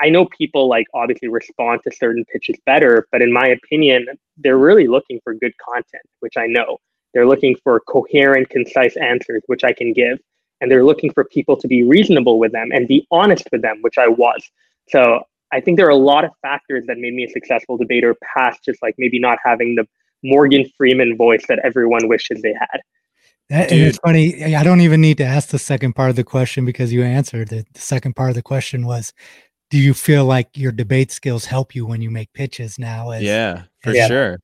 I 0.00 0.08
know 0.08 0.26
people 0.26 0.68
like 0.68 0.86
obviously 0.94 1.28
respond 1.28 1.80
to 1.84 1.94
certain 1.94 2.24
pitches 2.32 2.56
better, 2.66 3.06
but 3.10 3.22
in 3.22 3.32
my 3.32 3.48
opinion, 3.48 4.06
they're 4.36 4.58
really 4.58 4.86
looking 4.86 5.20
for 5.24 5.34
good 5.34 5.52
content, 5.58 6.02
which 6.20 6.36
I 6.36 6.46
know. 6.46 6.78
They're 7.14 7.26
looking 7.26 7.56
for 7.64 7.80
coherent, 7.80 8.50
concise 8.50 8.96
answers, 8.96 9.42
which 9.46 9.64
I 9.64 9.72
can 9.72 9.92
give. 9.92 10.18
And 10.60 10.70
they're 10.70 10.84
looking 10.84 11.12
for 11.12 11.24
people 11.24 11.56
to 11.56 11.68
be 11.68 11.84
reasonable 11.84 12.38
with 12.38 12.52
them 12.52 12.70
and 12.72 12.88
be 12.88 13.06
honest 13.10 13.48
with 13.52 13.62
them, 13.62 13.78
which 13.80 13.96
I 13.96 14.08
was. 14.08 14.42
So 14.88 15.22
I 15.52 15.60
think 15.60 15.76
there 15.76 15.86
are 15.86 15.90
a 15.90 15.96
lot 15.96 16.24
of 16.24 16.30
factors 16.42 16.84
that 16.86 16.98
made 16.98 17.14
me 17.14 17.24
a 17.24 17.30
successful 17.30 17.76
debater 17.76 18.16
past 18.36 18.64
just 18.64 18.82
like 18.82 18.94
maybe 18.98 19.18
not 19.18 19.38
having 19.44 19.76
the 19.76 19.86
Morgan 20.22 20.68
Freeman 20.76 21.16
voice 21.16 21.44
that 21.48 21.60
everyone 21.64 22.08
wishes 22.08 22.42
they 22.42 22.52
had. 22.52 22.80
That, 23.50 23.72
and 23.72 23.80
it's 23.80 23.98
funny. 23.98 24.54
I 24.54 24.62
don't 24.62 24.82
even 24.82 25.00
need 25.00 25.16
to 25.18 25.24
ask 25.24 25.48
the 25.48 25.58
second 25.58 25.94
part 25.94 26.10
of 26.10 26.16
the 26.16 26.24
question 26.24 26.66
because 26.66 26.92
you 26.92 27.02
answered 27.02 27.50
it. 27.50 27.66
The 27.72 27.80
second 27.80 28.14
part 28.14 28.28
of 28.28 28.34
the 28.36 28.42
question 28.42 28.84
was, 28.84 29.14
do 29.70 29.78
you 29.78 29.94
feel 29.94 30.24
like 30.24 30.56
your 30.56 30.72
debate 30.72 31.10
skills 31.10 31.44
help 31.44 31.74
you 31.74 31.86
when 31.86 32.02
you 32.02 32.10
make 32.10 32.32
pitches 32.34 32.78
now? 32.78 33.10
As, 33.10 33.22
yeah, 33.22 33.62
for 33.82 33.90
as 33.90 34.08
sure. 34.08 34.38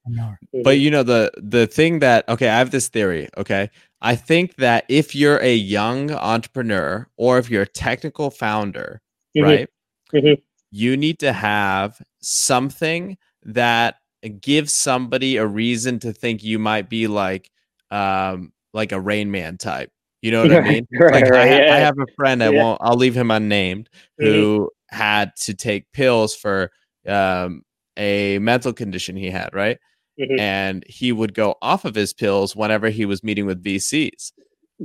But 0.63 0.79
you 0.79 0.91
know 0.91 1.03
the 1.03 1.31
the 1.37 1.67
thing 1.67 1.99
that 1.99 2.29
okay, 2.29 2.49
I 2.49 2.59
have 2.59 2.71
this 2.71 2.89
theory. 2.89 3.29
Okay, 3.37 3.71
I 4.01 4.17
think 4.17 4.57
that 4.57 4.85
if 4.89 5.15
you're 5.15 5.39
a 5.43 5.55
young 5.55 6.11
entrepreneur 6.11 7.07
or 7.17 7.39
if 7.39 7.51
you're 7.51 7.63
a 7.63 7.67
technical 7.67 8.31
founder, 8.31 9.03
mm-hmm. 9.37 9.47
right, 9.47 9.69
mm-hmm. 10.15 10.41
you 10.71 10.97
need 10.97 11.19
to 11.21 11.33
have 11.33 12.01
something 12.21 13.19
that 13.43 13.97
gives 14.41 14.73
somebody 14.73 15.37
a 15.37 15.47
reason 15.47 15.99
to 15.99 16.13
think 16.13 16.43
you 16.43 16.59
might 16.59 16.89
be 16.89 17.07
like 17.07 17.51
um 17.91 18.54
like 18.75 18.93
a 18.93 19.01
Rain 19.01 19.31
Man 19.31 19.57
type. 19.57 19.91
You 20.21 20.31
know 20.31 20.43
what 20.43 20.53
I 20.53 20.61
mean? 20.61 20.87
right, 20.99 21.13
like 21.13 21.31
right, 21.31 21.53
I, 21.53 21.65
yeah. 21.67 21.75
I, 21.75 21.79
have 21.79 21.99
a 21.99 22.07
friend 22.17 22.43
I 22.43 22.51
yeah. 22.51 22.63
won't 22.63 22.81
I'll 22.83 22.97
leave 22.97 23.15
him 23.15 23.31
unnamed 23.31 23.89
mm-hmm. 24.21 24.31
who 24.31 24.71
had 24.89 25.35
to 25.43 25.55
take 25.55 25.91
pills 25.93 26.35
for 26.35 26.71
um, 27.07 27.63
a 27.97 28.39
mental 28.39 28.73
condition 28.73 29.17
he 29.17 29.31
had, 29.31 29.51
right? 29.55 29.79
Mhm. 30.21 30.39
and 30.39 30.85
he 30.87 31.11
would 31.11 31.35
go 31.35 31.57
off 31.61 31.85
of 31.85 31.97
his 31.97 32.13
pills 32.13 32.55
whenever 32.55 32.89
he 32.89 33.05
was 33.05 33.25
meeting 33.25 33.47
with 33.47 33.65
VCs 33.65 34.31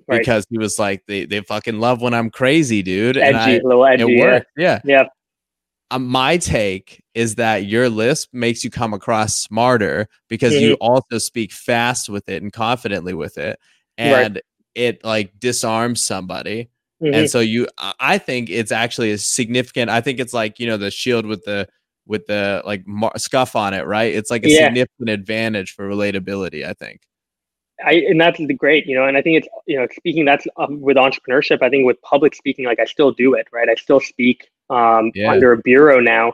Right. 0.08 0.20
because 0.20 0.46
he 0.50 0.58
was 0.58 0.78
like, 0.78 1.04
they 1.08 1.26
they 1.26 1.42
fucking 1.42 1.80
love 1.80 2.02
when 2.02 2.14
I'm 2.14 2.30
crazy, 2.30 2.84
dude. 2.84 3.18
And 3.18 3.36
edgy, 3.36 3.54
I, 3.54 3.56
a 3.56 3.64
little 3.64 3.86
edgy. 3.86 4.04
it 4.04 4.10
yeah. 4.10 4.24
worked. 4.24 4.52
Yeah. 4.56 4.80
Yeah. 4.84 5.04
Um, 5.92 6.06
my 6.06 6.38
take 6.38 7.04
is 7.16 7.36
that 7.36 7.66
your 7.66 7.90
lisp 7.90 8.30
makes 8.32 8.64
you 8.64 8.70
come 8.70 8.94
across 8.94 9.36
smarter 9.36 10.08
because 10.28 10.54
you 10.54 10.76
also 10.76 11.18
speak 11.18 11.52
fast 11.52 12.10
with 12.10 12.30
it 12.30 12.44
and 12.44 12.54
confidently 12.54 13.16
with 13.16 13.40
it, 13.40 13.60
Right. 14.00 14.26
and 14.26 14.42
it 14.76 15.04
like 15.04 15.38
disarms 15.40 16.02
somebody. 16.02 16.70
Mhm. 17.02 17.16
And 17.16 17.30
so 17.30 17.40
you, 17.40 17.68
I- 18.00 18.18
think 18.18 18.50
it's 18.50 18.72
actually 18.72 19.12
a 19.12 19.18
significant. 19.18 19.90
I 19.90 20.02
think 20.02 20.20
it's 20.20 20.34
like 20.34 20.60
you 20.60 20.68
know 20.68 20.78
the 20.78 20.92
shield 20.92 21.26
with 21.26 21.44
the 21.46 21.68
with 22.08 22.26
the 22.28 22.62
like 22.66 22.86
mar- 22.88 23.18
scuff 23.18 23.56
on 23.56 23.74
it, 23.74 23.86
right? 23.86 24.14
It's 24.14 24.32
like 24.32 24.44
a 24.46 24.50
Yeah. 24.50 24.66
significant 24.68 25.10
advantage 25.10 25.72
for 25.74 25.88
relatability. 25.90 26.66
I 26.66 26.74
think. 26.74 27.02
I 27.86 27.94
and 28.10 28.20
that's 28.20 28.38
the 28.38 28.54
great, 28.54 28.86
you 28.88 28.96
know, 28.96 29.06
and 29.06 29.16
I 29.16 29.22
think 29.22 29.38
it's 29.38 29.48
you 29.66 29.78
know 29.78 29.88
speaking 29.96 30.26
that's 30.26 30.46
um, 30.58 30.82
with 30.82 30.98
entrepreneurship. 30.98 31.62
I 31.62 31.70
think 31.70 31.86
with 31.86 32.02
public 32.02 32.36
speaking, 32.36 32.66
like 32.66 32.80
I 32.80 32.86
still 32.86 33.12
do 33.12 33.34
it, 33.34 33.48
right? 33.54 33.70
I 33.70 33.76
still 33.76 34.00
speak 34.02 34.50
um, 34.70 35.12
Yeah. 35.16 35.32
under 35.32 35.54
a 35.54 35.58
bureau 35.58 36.00
now. 36.02 36.34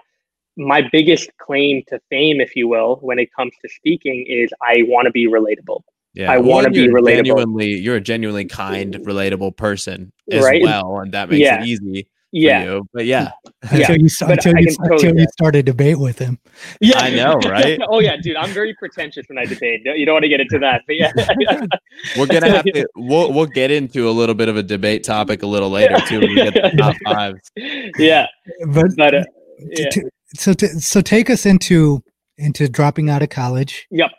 My 0.57 0.82
biggest 0.91 1.30
claim 1.38 1.84
to 1.89 1.99
fame, 2.09 2.39
if 2.41 2.55
you 2.55 2.68
will, 2.68 2.95
when 3.01 3.20
it 3.20 3.30
comes 3.34 3.53
to 3.61 3.70
speaking, 3.70 4.26
is 4.28 4.51
I 4.61 4.84
want 4.88 5.05
to 5.05 5.11
be 5.11 5.28
relatable. 5.28 5.82
Yeah, 6.16 6.32
I 6.32 6.38
wanna 6.38 6.70
be 6.70 6.88
relatable. 6.88 7.26
Genuinely, 7.26 7.72
you're 7.72 7.97
a 7.97 8.01
genuinely 8.01 8.45
kind, 8.45 8.93
relatable 8.95 9.57
person 9.57 10.11
as 10.32 10.43
Right. 10.43 10.61
well, 10.63 10.99
and 10.99 11.11
that 11.13 11.30
makes 11.30 11.41
Yeah. 11.41 11.61
it 11.61 11.68
easy 11.68 12.07
Yeah, 12.32 12.63
for 12.63 12.70
you. 12.70 12.88
But 12.93 13.05
yeah, 13.05 13.32
Yeah, 13.74 13.91
until 13.91 13.97
you 13.97 14.09
until 14.22 14.53
you 14.57 14.68
can 14.68 14.76
totally 14.89 15.07
until 15.09 15.20
you 15.22 15.28
start 15.34 15.55
a 15.55 15.63
debate 15.63 15.99
with 15.99 16.18
him. 16.20 16.39
yeah, 16.82 16.99
I 16.99 17.09
know, 17.11 17.36
right? 17.45 17.80
oh 17.89 17.99
yeah, 17.99 18.16
dude, 18.18 18.36
I'm 18.38 18.49
very 18.51 18.74
pretentious 18.76 19.26
when 19.28 19.38
I 19.38 19.45
debate. 19.45 19.82
You 19.86 20.05
don't 20.05 20.13
want 20.13 20.24
to 20.24 20.30
get 20.30 20.39
into 20.41 20.57
that, 20.59 20.82
but 20.88 20.95
yeah, 20.95 21.11
we're 22.18 22.28
gonna 22.28 22.49
have 22.49 22.63
to. 22.66 22.88
We'll 22.95 23.32
we'll 23.34 23.45
get 23.45 23.72
into 23.72 24.09
a 24.09 24.11
little 24.11 24.36
bit 24.36 24.49
of 24.49 24.57
a 24.57 24.63
debate 24.63 25.03
topic 25.03 25.43
a 25.43 25.47
little 25.47 25.70
later 25.70 25.97
too 26.07 26.20
when 26.22 26.30
we 26.30 26.36
get 26.36 26.53
the 26.53 26.72
top 26.78 26.95
fives. 27.05 27.51
yeah, 27.99 28.28
But 28.68 28.88
but 28.97 29.16
uh, 29.16 29.24
t- 29.24 29.84
yeah. 29.84 29.89
t- 29.89 30.01
so 30.36 30.53
t- 30.53 30.68
so 30.68 31.01
take 31.01 31.30
us 31.30 31.45
into 31.45 32.01
into 32.38 32.68
dropping 32.68 33.09
out 33.09 33.22
of 33.22 33.30
college 33.30 33.88
yep, 33.91 34.11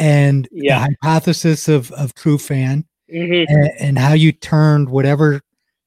and 0.00 0.48
Yeah. 0.50 0.74
the 0.74 0.96
hypothesis 1.02 1.68
of 1.68 1.92
of 1.92 2.14
Trufan 2.14 2.84
hmm 3.10 3.44
and, 3.48 3.70
and 3.78 3.98
how 3.98 4.14
you 4.14 4.32
turned 4.32 4.88
whatever 4.88 5.40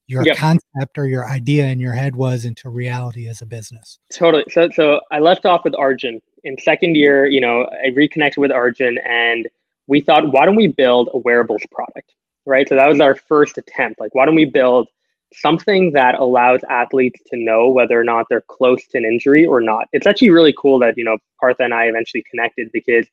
your 0.07 0.25
Yep. 0.25 0.37
concept 0.37 0.97
or 0.97 1.07
your 1.07 1.27
idea 1.27 1.65
in 1.67 1.79
your 1.79 1.93
head 1.93 2.15
was 2.15 2.45
into 2.45 2.69
reality 2.69 3.27
as 3.27 3.41
a 3.41 3.45
business. 3.45 3.99
Totally. 4.11 4.43
So, 4.49 4.69
so 4.75 4.99
I 5.11 5.19
left 5.19 5.45
off 5.45 5.63
with 5.63 5.73
Arjun 5.75 6.21
in 6.43 6.57
second 6.59 6.95
year. 6.95 7.25
You 7.25 7.39
know, 7.41 7.67
I 7.83 7.87
reconnected 7.89 8.39
with 8.39 8.51
Arjun, 8.51 8.97
and 8.99 9.47
we 9.87 10.01
thought, 10.01 10.31
why 10.33 10.45
don't 10.45 10.57
we 10.57 10.67
build 10.67 11.09
a 11.13 11.17
wearables 11.17 11.63
product, 11.71 12.13
right? 12.45 12.67
So 12.67 12.75
that 12.75 12.87
was 12.89 12.99
our 12.99 13.15
first 13.15 13.57
attempt. 13.57 13.99
Like, 13.99 14.13
why 14.13 14.25
don't 14.25 14.35
we 14.35 14.45
build 14.45 14.89
something 15.33 15.93
that 15.93 16.15
allows 16.19 16.59
athletes 16.69 17.21
to 17.27 17.37
know 17.37 17.69
whether 17.69 17.99
or 17.99 18.03
not 18.03 18.27
they're 18.29 18.41
close 18.41 18.85
to 18.87 18.97
an 18.97 19.05
injury 19.05 19.45
or 19.45 19.61
not? 19.61 19.87
It's 19.93 20.05
actually 20.05 20.31
really 20.31 20.53
cool 20.57 20.79
that 20.79 20.97
you 20.97 21.05
know 21.05 21.17
Partha 21.39 21.63
and 21.63 21.73
I 21.73 21.85
eventually 21.85 22.23
connected 22.29 22.69
because 22.73 23.07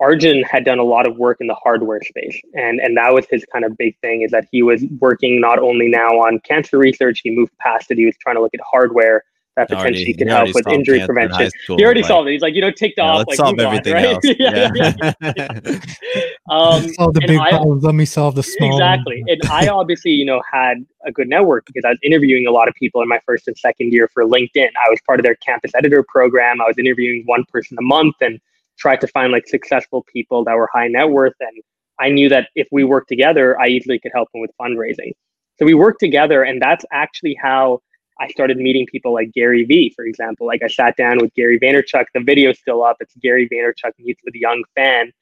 Arjun 0.00 0.42
had 0.44 0.64
done 0.64 0.78
a 0.78 0.84
lot 0.84 1.06
of 1.06 1.16
work 1.16 1.38
in 1.40 1.46
the 1.46 1.54
hardware 1.54 2.00
space, 2.02 2.40
and 2.54 2.80
and 2.80 2.96
that 2.96 3.12
was 3.12 3.26
his 3.30 3.44
kind 3.52 3.64
of 3.64 3.76
big 3.76 3.98
thing 4.00 4.22
is 4.22 4.30
that 4.30 4.46
he 4.52 4.62
was 4.62 4.84
working 5.00 5.40
not 5.40 5.58
only 5.58 5.88
now 5.88 6.08
on 6.08 6.40
cancer 6.40 6.78
research, 6.78 7.20
he 7.24 7.30
moved 7.30 7.52
past 7.58 7.90
it. 7.90 7.98
He 7.98 8.06
was 8.06 8.16
trying 8.20 8.36
to 8.36 8.42
look 8.42 8.54
at 8.54 8.60
hardware 8.70 9.24
that 9.56 9.72
Already- 9.72 9.90
potentially 10.04 10.14
could 10.14 10.28
help 10.28 10.54
with 10.54 10.68
injury 10.68 10.98
cancer 10.98 11.12
in 11.18 11.28
prevention. 11.28 11.50
school, 11.62 11.76
He 11.78 11.84
already 11.84 12.02
like, 12.02 12.08
solved 12.08 12.28
it. 12.28 12.32
He's 12.32 12.42
like, 12.42 12.54
you 12.54 12.60
know, 12.60 12.70
ticked 12.70 12.94
yeah, 12.96 13.04
off. 13.04 13.18
let's 13.26 13.28
like, 13.30 13.36
solve 13.38 13.56
move 13.56 13.66
on, 13.66 13.74
everything 13.74 13.94
right? 13.94 14.04
else. 14.04 14.24
yeah, 14.38 14.70
yeah. 14.72 15.32
Yeah. 15.36 16.30
Um, 16.48 16.88
solve 16.94 17.14
the 17.14 17.20
big 17.26 17.38
I- 17.40 17.50
problems. 17.50 17.82
Let 17.82 17.94
me 17.96 18.04
solve 18.04 18.36
the 18.36 18.44
small. 18.44 18.70
Exactly. 18.72 19.24
And 19.26 19.40
I 19.50 19.66
obviously, 19.66 20.12
you 20.12 20.24
know, 20.24 20.40
had 20.50 20.86
a 21.04 21.10
good 21.10 21.28
network 21.28 21.66
because 21.66 21.84
I 21.84 21.88
was 21.90 21.98
interviewing 22.04 22.46
a 22.46 22.52
lot 22.52 22.68
of 22.68 22.74
people 22.74 23.02
in 23.02 23.08
my 23.08 23.20
first 23.26 23.48
and 23.48 23.58
second 23.58 23.92
year 23.92 24.08
for 24.14 24.22
LinkedIn. 24.24 24.68
I 24.68 24.88
was 24.90 25.00
part 25.04 25.18
of 25.18 25.24
their 25.24 25.34
campus 25.36 25.72
editor 25.74 26.04
program. 26.08 26.60
I 26.60 26.66
was 26.66 26.78
interviewing 26.78 27.24
one 27.26 27.44
person 27.52 27.76
a 27.80 27.82
month 27.82 28.14
and 28.20 28.40
tried 28.78 29.00
to 29.02 29.08
find 29.08 29.32
like 29.32 29.46
successful 29.48 30.04
people 30.12 30.44
that 30.44 30.54
were 30.54 30.68
high 30.72 30.88
net 30.88 31.08
worth. 31.10 31.34
And 31.40 31.62
I 32.00 32.10
knew 32.10 32.28
that 32.30 32.48
if 32.54 32.68
we 32.72 32.84
worked 32.84 33.08
together, 33.08 33.60
I 33.60 33.68
easily 33.68 33.98
could 33.98 34.12
help 34.14 34.30
them 34.32 34.40
with 34.40 34.50
fundraising. 34.60 35.12
So 35.58 35.66
we 35.66 35.74
worked 35.74 36.00
together, 36.00 36.42
and 36.44 36.62
that's 36.62 36.84
actually 36.92 37.36
how 37.42 37.80
I 38.20 38.28
started 38.28 38.58
meeting 38.58 38.86
people 38.86 39.12
like 39.12 39.32
Gary 39.32 39.64
Vee, 39.64 39.92
for 39.96 40.04
example. 40.04 40.46
Like 40.46 40.62
I 40.62 40.68
sat 40.68 40.96
down 40.96 41.18
with 41.18 41.34
Gary 41.34 41.58
Vaynerchuk. 41.58 42.06
The 42.14 42.20
video's 42.20 42.58
still 42.58 42.84
up. 42.84 42.96
It's 43.00 43.14
Gary 43.16 43.48
Vaynerchuk 43.48 43.92
meets 43.98 44.20
with 44.24 44.34
a 44.34 44.38
young 44.38 44.62
fan 44.76 45.12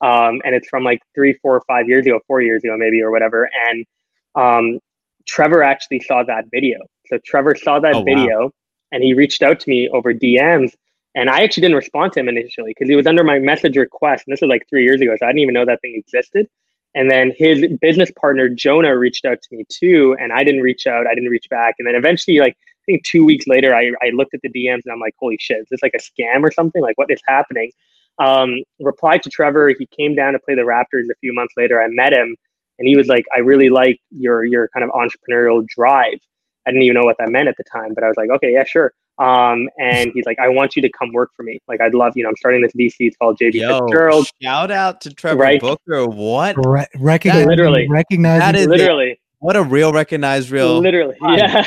um, 0.00 0.42
and 0.44 0.54
it's 0.54 0.68
from 0.68 0.84
like 0.84 1.00
three, 1.14 1.32
four, 1.34 1.62
five 1.66 1.88
years 1.88 2.06
ago, 2.06 2.20
four 2.26 2.42
years 2.42 2.62
ago, 2.64 2.76
maybe 2.76 3.00
or 3.02 3.10
whatever. 3.10 3.48
And 3.68 3.86
um, 4.34 4.78
Trevor 5.26 5.62
actually 5.62 6.00
saw 6.00 6.22
that 6.24 6.44
video. 6.52 6.78
So 7.06 7.18
Trevor 7.24 7.54
saw 7.54 7.80
that 7.80 7.94
Oh, 7.94 7.98
wow. 8.00 8.04
video, 8.04 8.50
and 8.92 9.02
he 9.02 9.14
reached 9.14 9.42
out 9.42 9.60
to 9.60 9.70
me 9.70 9.88
over 9.88 10.12
DMs. 10.12 10.72
And 11.14 11.30
I 11.30 11.42
actually 11.42 11.62
didn't 11.62 11.76
respond 11.76 12.12
to 12.14 12.20
him 12.20 12.28
initially 12.28 12.70
because 12.70 12.88
he 12.88 12.96
was 12.96 13.06
under 13.06 13.22
my 13.22 13.38
message 13.38 13.76
request, 13.76 14.24
and 14.26 14.32
this 14.32 14.40
was 14.40 14.48
like 14.48 14.66
three 14.68 14.84
years 14.84 15.00
ago, 15.00 15.14
so 15.18 15.26
I 15.26 15.28
didn't 15.30 15.40
even 15.40 15.54
know 15.54 15.64
that 15.64 15.80
thing 15.80 15.94
existed. 15.96 16.48
And 16.96 17.10
then 17.10 17.32
his 17.36 17.66
business 17.80 18.10
partner 18.20 18.48
Jonah 18.48 18.96
reached 18.96 19.24
out 19.24 19.42
to 19.42 19.56
me 19.56 19.64
too, 19.68 20.16
and 20.20 20.32
I 20.32 20.44
didn't 20.44 20.62
reach 20.62 20.86
out. 20.86 21.06
I 21.06 21.14
didn't 21.14 21.30
reach 21.30 21.48
back. 21.50 21.76
And 21.78 21.88
then 21.88 21.94
eventually, 21.94 22.38
like 22.38 22.56
I 22.56 22.84
think 22.86 23.04
two 23.04 23.24
weeks 23.24 23.46
later, 23.46 23.74
I, 23.74 23.92
I 24.02 24.10
looked 24.10 24.34
at 24.34 24.42
the 24.42 24.50
DMs 24.50 24.82
and 24.84 24.92
I'm 24.92 25.00
like, 25.00 25.14
holy 25.18 25.38
shit, 25.40 25.58
is 25.58 25.66
this 25.70 25.82
like 25.82 25.94
a 25.94 25.98
scam 25.98 26.42
or 26.42 26.52
something? 26.52 26.82
Like, 26.82 26.98
what 26.98 27.10
is 27.10 27.20
happening? 27.26 27.70
um, 28.18 28.62
replied 28.80 29.22
to 29.24 29.30
Trevor. 29.30 29.74
He 29.78 29.86
came 29.86 30.14
down 30.14 30.34
to 30.34 30.38
play 30.38 30.54
the 30.54 30.62
Raptors 30.62 31.10
a 31.10 31.14
few 31.20 31.32
months 31.32 31.54
later. 31.56 31.82
I 31.82 31.88
met 31.88 32.12
him, 32.12 32.36
and 32.78 32.88
he 32.88 32.96
was 32.96 33.08
like, 33.08 33.24
"I 33.34 33.40
really 33.40 33.70
like 33.70 34.00
your 34.10 34.44
your 34.44 34.68
kind 34.68 34.84
of 34.84 34.90
entrepreneurial 34.90 35.66
drive." 35.66 36.18
I 36.66 36.70
didn't 36.70 36.82
even 36.82 36.94
know 36.94 37.04
what 37.04 37.16
that 37.18 37.30
meant 37.30 37.48
at 37.48 37.56
the 37.56 37.64
time, 37.64 37.94
but 37.94 38.04
I 38.04 38.08
was 38.08 38.16
like, 38.16 38.30
"Okay, 38.30 38.52
yeah, 38.52 38.64
sure." 38.64 38.92
Um, 39.18 39.68
and 39.78 40.10
he's 40.12 40.24
like, 40.26 40.38
"I 40.40 40.48
want 40.48 40.74
you 40.76 40.82
to 40.82 40.88
come 40.90 41.12
work 41.12 41.30
for 41.36 41.42
me. 41.44 41.60
Like, 41.68 41.80
I'd 41.80 41.94
love 41.94 42.14
you 42.16 42.24
know, 42.24 42.30
I'm 42.30 42.36
starting 42.36 42.60
this 42.62 42.72
VC. 42.72 42.94
It's 43.06 43.16
called 43.16 43.38
JB 43.38 43.54
Yo, 43.54 43.78
Fitzgerald. 43.80 44.26
shout 44.42 44.70
out 44.72 45.00
to 45.02 45.14
Trevor 45.14 45.40
Right. 45.40 45.60
Booker. 45.60 46.06
What? 46.06 46.56
Re- 46.66 46.86
recognize, 46.98 47.46
literally- 47.46 47.86
recognize 47.88 48.40
That 48.40 48.56
is- 48.56 48.66
Literally, 48.66 49.20
What 49.38 49.56
a 49.56 49.62
real 49.62 49.92
recognized 49.92 50.50
real. 50.50 50.80
literally, 50.80 51.14
My 51.20 51.36
yeah. 51.36 51.62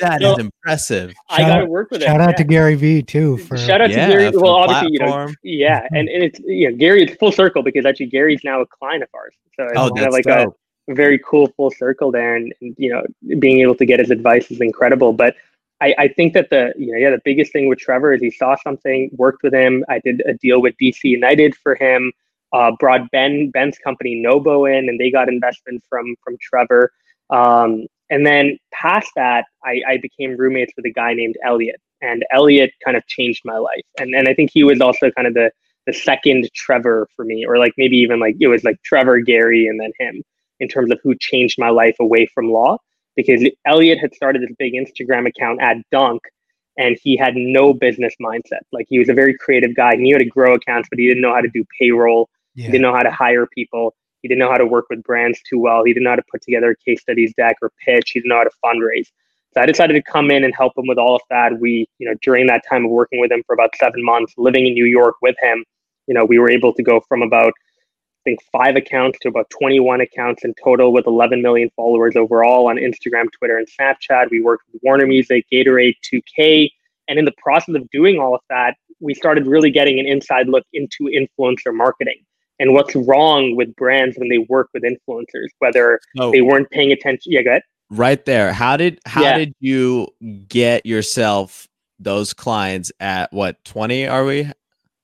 That 0.00 0.20
So- 0.20 0.32
is 0.32 0.38
impressive. 0.38 1.12
I 1.28 1.42
got 1.42 1.58
to 1.58 1.66
work 1.66 1.90
with 1.90 2.02
him. 2.02 2.06
Shout 2.08 2.20
out 2.20 2.30
yeah. 2.30 2.36
to 2.36 2.44
Gary 2.44 2.74
Vee 2.74 3.02
too 3.02 3.36
for 3.38 3.56
Shout 3.56 3.80
out 3.80 3.90
Yeah, 3.90 4.06
to 4.06 4.12
Gary. 4.12 4.32
for 4.32 4.40
Well, 4.40 4.52
the 4.54 4.58
obviously, 4.74 4.92
you 4.92 4.98
know, 5.00 5.06
platform. 5.06 5.34
yeah, 5.42 5.86
and, 5.92 6.08
and 6.08 6.22
it's 6.24 6.40
you 6.40 6.70
know, 6.70 6.76
Gary. 6.76 7.02
It's 7.04 7.14
full 7.16 7.32
circle 7.32 7.62
because 7.62 7.84
actually 7.86 8.06
Gary's 8.06 8.40
now 8.44 8.60
a 8.60 8.66
client 8.66 9.02
of 9.02 9.08
ours. 9.14 9.34
So 9.56 9.64
it's 9.64 9.72
Oh, 9.76 9.88
kind 9.90 9.96
that's 9.98 10.06
of 10.06 10.12
like 10.12 10.24
dope. 10.24 10.56
a 10.88 10.94
very 10.94 11.18
cool 11.18 11.48
full 11.56 11.70
circle 11.70 12.10
there, 12.10 12.36
and, 12.36 12.52
and 12.62 12.74
you 12.78 12.90
know, 12.90 13.02
being 13.38 13.60
able 13.60 13.74
to 13.76 13.84
get 13.86 14.00
his 14.00 14.10
advice 14.10 14.50
is 14.50 14.60
incredible. 14.60 15.12
But 15.12 15.34
I, 15.80 15.94
I 15.98 16.08
think 16.08 16.34
that 16.34 16.50
the 16.50 16.72
you 16.76 16.92
know 16.92 16.98
yeah 16.98 17.10
the 17.10 17.20
biggest 17.24 17.52
thing 17.52 17.68
with 17.68 17.78
Trevor 17.78 18.12
is 18.12 18.20
he 18.20 18.30
saw 18.30 18.56
something, 18.62 19.10
worked 19.12 19.42
with 19.42 19.54
him. 19.54 19.84
I 19.88 20.00
did 20.00 20.22
a 20.26 20.34
deal 20.34 20.60
with 20.60 20.74
DC 20.80 21.04
United 21.04 21.54
for 21.56 21.74
him. 21.74 22.12
Uh, 22.52 22.72
brought 22.78 23.10
Ben 23.12 23.50
Ben's 23.50 23.78
company 23.78 24.16
Nobo 24.16 24.64
in, 24.64 24.88
and 24.88 24.98
they 24.98 25.10
got 25.10 25.28
investment 25.28 25.82
from 25.88 26.14
from 26.22 26.36
Trevor. 26.40 26.92
Um, 27.30 27.86
and 28.10 28.26
then 28.26 28.58
past 28.72 29.12
that, 29.14 29.44
I, 29.64 29.80
I 29.86 29.96
became 29.98 30.36
roommates 30.36 30.72
with 30.76 30.84
a 30.84 30.92
guy 30.92 31.14
named 31.14 31.36
Elliot, 31.44 31.80
and 32.02 32.24
Elliot 32.32 32.72
kind 32.84 32.96
of 32.96 33.06
changed 33.06 33.42
my 33.44 33.56
life. 33.56 33.84
And 33.98 34.14
and 34.14 34.28
I 34.28 34.34
think 34.34 34.50
he 34.52 34.64
was 34.64 34.80
also 34.80 35.10
kind 35.12 35.26
of 35.28 35.34
the 35.34 35.50
the 35.86 35.92
second 35.92 36.50
Trevor 36.54 37.08
for 37.16 37.24
me, 37.24 37.46
or 37.46 37.56
like 37.58 37.72
maybe 37.78 37.96
even 37.96 38.20
like 38.20 38.36
it 38.40 38.48
was 38.48 38.64
like 38.64 38.82
Trevor, 38.82 39.20
Gary, 39.20 39.66
and 39.66 39.80
then 39.80 39.92
him 39.98 40.22
in 40.58 40.68
terms 40.68 40.92
of 40.92 40.98
who 41.02 41.14
changed 41.18 41.58
my 41.58 41.70
life 41.70 41.96
away 42.00 42.26
from 42.34 42.50
law. 42.50 42.76
Because 43.16 43.46
Elliot 43.66 43.98
had 43.98 44.14
started 44.14 44.42
this 44.42 44.54
big 44.58 44.74
Instagram 44.74 45.26
account 45.28 45.60
at 45.60 45.76
Dunk, 45.90 46.22
and 46.78 46.96
he 47.02 47.16
had 47.16 47.34
no 47.36 47.74
business 47.74 48.14
mindset. 48.20 48.60
Like 48.72 48.86
he 48.88 48.98
was 48.98 49.08
a 49.08 49.14
very 49.14 49.36
creative 49.36 49.74
guy. 49.74 49.96
He 49.96 50.02
knew 50.02 50.14
how 50.14 50.18
to 50.18 50.24
grow 50.24 50.54
accounts, 50.54 50.88
but 50.88 50.98
he 50.98 51.06
didn't 51.06 51.22
know 51.22 51.34
how 51.34 51.40
to 51.40 51.48
do 51.48 51.64
payroll. 51.78 52.28
He 52.54 52.64
didn't 52.64 52.82
know 52.82 52.94
how 52.94 53.02
to 53.02 53.10
hire 53.10 53.46
people. 53.46 53.94
He 54.22 54.28
didn't 54.28 54.40
know 54.40 54.50
how 54.50 54.58
to 54.58 54.66
work 54.66 54.86
with 54.90 55.02
brands 55.02 55.40
too 55.48 55.58
well. 55.58 55.82
He 55.84 55.92
didn't 55.92 56.04
know 56.04 56.10
how 56.10 56.16
to 56.16 56.24
put 56.30 56.42
together 56.42 56.70
a 56.70 56.76
case 56.76 57.00
studies 57.00 57.32
deck 57.36 57.56
or 57.62 57.72
pitch. 57.84 58.10
He 58.10 58.20
didn't 58.20 58.28
know 58.28 58.36
how 58.36 58.44
to 58.44 58.50
fundraise. 58.64 59.06
So 59.54 59.60
I 59.60 59.66
decided 59.66 59.94
to 59.94 60.02
come 60.02 60.30
in 60.30 60.44
and 60.44 60.54
help 60.54 60.76
him 60.76 60.86
with 60.86 60.98
all 60.98 61.16
of 61.16 61.22
that. 61.30 61.58
We, 61.58 61.88
you 61.98 62.08
know, 62.08 62.14
during 62.22 62.46
that 62.46 62.62
time 62.68 62.84
of 62.84 62.90
working 62.90 63.20
with 63.20 63.32
him 63.32 63.42
for 63.46 63.54
about 63.54 63.74
seven 63.76 64.04
months, 64.04 64.34
living 64.36 64.66
in 64.66 64.74
New 64.74 64.84
York 64.84 65.16
with 65.22 65.36
him, 65.40 65.64
you 66.06 66.14
know, 66.14 66.24
we 66.24 66.38
were 66.38 66.50
able 66.50 66.72
to 66.74 66.82
go 66.82 67.00
from 67.08 67.22
about, 67.22 67.52
think, 68.24 68.38
five 68.52 68.76
accounts 68.76 69.18
to 69.20 69.28
about 69.28 69.48
21 69.50 70.00
accounts 70.00 70.44
in 70.44 70.54
total 70.62 70.92
with 70.92 71.06
11 71.06 71.42
million 71.42 71.70
followers 71.76 72.16
overall 72.16 72.68
on 72.68 72.76
Instagram, 72.76 73.26
Twitter, 73.38 73.56
and 73.58 73.66
Snapchat. 73.68 74.30
We 74.30 74.40
worked 74.40 74.64
with 74.72 74.80
Warner 74.84 75.06
Music, 75.06 75.44
Gatorade, 75.52 75.94
2K. 76.12 76.70
And 77.08 77.18
in 77.18 77.24
the 77.24 77.32
process 77.38 77.74
of 77.74 77.88
doing 77.90 78.18
all 78.18 78.34
of 78.34 78.40
that, 78.50 78.76
we 79.00 79.14
started 79.14 79.46
really 79.46 79.70
getting 79.70 79.98
an 79.98 80.06
inside 80.06 80.48
look 80.48 80.64
into 80.72 81.04
influencer 81.04 81.74
marketing 81.74 82.20
and 82.58 82.74
what's 82.74 82.94
wrong 82.94 83.56
with 83.56 83.74
brands 83.76 84.18
when 84.18 84.28
they 84.28 84.38
work 84.38 84.68
with 84.74 84.82
influencers, 84.82 85.48
whether 85.60 85.98
So 86.16 86.30
they 86.30 86.42
weren't 86.42 86.68
paying 86.70 86.92
attention. 86.92 87.32
Yeah, 87.32 87.42
go 87.42 87.50
ahead. 87.50 87.62
right 87.90 88.22
there, 88.26 88.52
how 88.52 88.76
did 88.76 89.00
how 89.06 89.22
Yeah. 89.22 89.38
did 89.38 89.54
you 89.60 90.08
get 90.46 90.84
yourself 90.84 91.66
those 91.98 92.32
clients 92.34 92.92
at 93.00 93.32
what 93.32 93.64
twenty 93.64 94.06
are 94.06 94.24
we? 94.24 94.46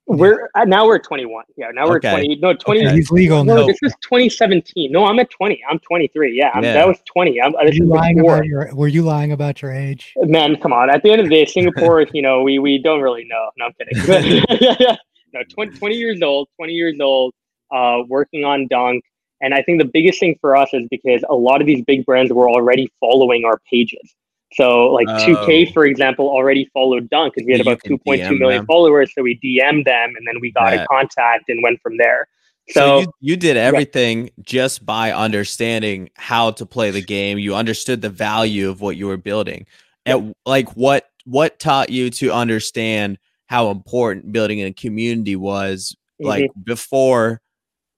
We're 0.08 0.48
uh, 0.54 0.64
now 0.64 0.86
we're 0.86 1.00
21. 1.00 1.44
Yeah, 1.56 1.70
now 1.74 1.86
we're 1.88 1.96
Okay. 1.96 2.10
20. 2.10 2.36
No, 2.36 2.54
20. 2.54 2.86
Okay, 2.86 2.94
he's 2.94 3.10
legal 3.10 3.44
No, 3.44 3.56
now. 3.56 3.66
this 3.66 3.78
is 3.82 3.92
2017. 4.02 4.92
No, 4.92 5.04
I'm 5.04 5.18
at 5.18 5.30
20. 5.30 5.60
I'm 5.68 5.80
23. 5.80 6.36
Yeah, 6.36 6.50
I'm, 6.54 6.62
Yeah. 6.62 6.74
that 6.74 6.86
was 6.86 6.98
20. 7.06 7.40
I'm, 7.42 7.52
Were 7.52 7.72
you 7.72 7.86
lying 7.86 8.16
before. 8.16 8.36
about 8.36 8.46
your? 8.46 8.74
Were 8.74 8.86
you 8.88 9.02
lying 9.02 9.32
about 9.32 9.62
your 9.62 9.72
age? 9.72 10.14
Man, 10.18 10.56
come 10.60 10.72
on. 10.72 10.90
At 10.90 11.02
the 11.02 11.10
end 11.10 11.20
of 11.22 11.28
the 11.28 11.34
day, 11.34 11.44
Singapore, 11.56 12.06
you 12.14 12.22
know, 12.22 12.42
we, 12.42 12.58
we 12.60 12.78
don't 12.78 13.00
really 13.02 13.24
know. 13.28 13.50
No, 13.58 13.66
I'm 13.66 13.72
kidding. 13.72 14.44
no, 15.34 15.40
20, 15.52 15.76
20 15.76 15.94
years 15.96 16.22
old, 16.22 16.48
20 16.56 16.72
years 16.72 17.00
old, 17.00 17.34
uh, 17.74 17.98
working 18.08 18.44
on 18.44 18.68
Dunk. 18.68 19.02
And 19.40 19.52
I 19.52 19.62
think 19.62 19.82
the 19.82 19.88
biggest 19.92 20.20
thing 20.20 20.36
for 20.40 20.56
us 20.56 20.70
is 20.72 20.86
because 20.90 21.22
a 21.28 21.34
lot 21.34 21.60
of 21.60 21.66
these 21.66 21.82
big 21.84 22.06
brands 22.06 22.32
were 22.32 22.48
already 22.48 22.88
following 23.00 23.44
our 23.44 23.58
pages. 23.70 24.14
So, 24.56 24.86
like 24.86 25.06
Oh. 25.08 25.26
2K, 25.26 25.72
for 25.72 25.84
example, 25.84 26.28
already 26.28 26.68
followed 26.72 27.10
Dunk 27.10 27.34
because 27.34 27.46
we 27.46 27.52
had 27.52 27.64
You 27.64 27.70
about 27.72 27.82
can 27.82 27.98
2.2 27.98 28.22
DM 28.22 28.38
million 28.38 28.60
them. 28.60 28.66
followers. 28.66 29.12
So, 29.14 29.22
we 29.22 29.38
DM'd 29.38 29.84
them 29.84 30.14
and 30.16 30.26
then 30.26 30.40
we 30.40 30.50
got 30.50 30.72
in 30.72 30.86
contact 30.90 31.48
and 31.48 31.62
went 31.62 31.80
from 31.82 31.98
there. 31.98 32.26
So, 32.70 32.80
So, 32.80 33.00
you, 33.00 33.06
you 33.20 33.36
did 33.36 33.56
everything 33.56 34.30
just 34.40 34.84
by 34.86 35.12
understanding 35.12 36.08
how 36.16 36.50
to 36.52 36.64
play 36.66 36.90
the 36.90 37.02
game. 37.02 37.38
You 37.38 37.54
understood 37.54 38.00
the 38.00 38.08
value 38.10 38.68
of 38.70 38.80
what 38.80 38.96
you 38.96 39.06
were 39.06 39.16
building. 39.18 39.66
And 40.06 40.34
like 40.46 40.70
what 40.76 41.06
what 41.24 41.58
taught 41.58 41.90
you 41.90 42.10
to 42.10 42.32
understand 42.32 43.18
how 43.46 43.70
important 43.70 44.32
building 44.32 44.62
a 44.62 44.72
community 44.72 45.36
was 45.36 45.94
mm-hmm. 46.20 46.28
like 46.28 46.50
before 46.64 47.40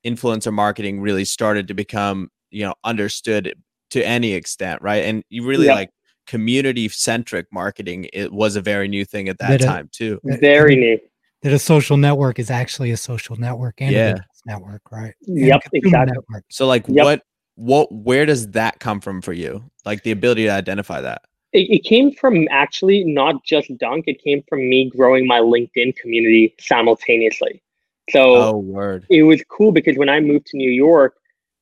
influencer 0.05 0.53
marketing 0.53 1.01
really 1.01 1.25
started 1.25 1.69
to 1.69 1.75
become, 1.75 2.31
you 2.51 2.65
know, 2.65 2.75
understood 2.85 3.55
to 3.91 4.03
any 4.07 4.33
extent, 4.33 4.81
right? 4.83 5.05
And 5.05 5.23
you 5.29 5.47
really 5.47 5.67
Yep. 5.67 5.75
like 5.75 5.91
community 6.29 6.89
centric 6.89 7.47
marketing 7.51 8.09
it 8.13 8.31
was 8.33 8.55
a 8.55 8.61
very 8.61 8.87
new 8.87 9.05
thing 9.05 9.29
at 9.29 9.39
that 9.39 9.59
That, 9.59 9.67
time 9.67 9.89
too. 9.93 10.21
very 10.23 10.77
new. 10.77 10.99
That 11.43 11.53
a 11.53 11.59
social 11.59 11.97
network 11.97 12.39
is 12.39 12.51
actually 12.51 12.91
a 12.91 12.97
social 12.97 13.37
network 13.37 13.81
and 13.81 13.93
Yeah. 13.93 14.11
a 14.11 14.13
business 14.13 14.43
network, 14.47 14.83
right? 14.93 15.15
And 15.27 15.39
Yep, 15.39 15.63
exactly. 15.73 16.13
network. 16.15 16.45
So 16.51 16.67
like 16.67 16.85
Yep. 16.87 17.05
what 17.05 17.23
what 17.55 17.91
where 17.91 18.25
does 18.27 18.49
that 18.53 18.79
come 18.79 19.01
from 19.01 19.21
for 19.23 19.33
you? 19.33 19.65
Like 19.85 20.03
the 20.05 20.13
ability 20.13 20.45
to 20.45 20.51
identify 20.51 21.01
that. 21.01 21.23
it, 21.55 21.67
it 21.71 21.85
came 21.85 22.13
from 22.13 22.47
actually 22.51 23.05
not 23.05 23.43
just 23.45 23.75
Dunk. 23.79 24.05
It 24.07 24.23
came 24.23 24.45
from 24.51 24.69
me 24.69 24.91
growing 24.91 25.27
my 25.27 25.41
LinkedIn 25.41 25.97
community 25.97 26.55
simultaneously. 26.61 27.63
So 28.11 28.21
Oh, 28.35 28.59
word. 28.59 29.07
it 29.09 29.23
was 29.23 29.43
cool 29.49 29.73
because 29.73 29.97
when 29.97 30.11
I 30.11 30.21
moved 30.21 30.47
to 30.49 30.57
New 30.59 30.71
York, 30.71 31.15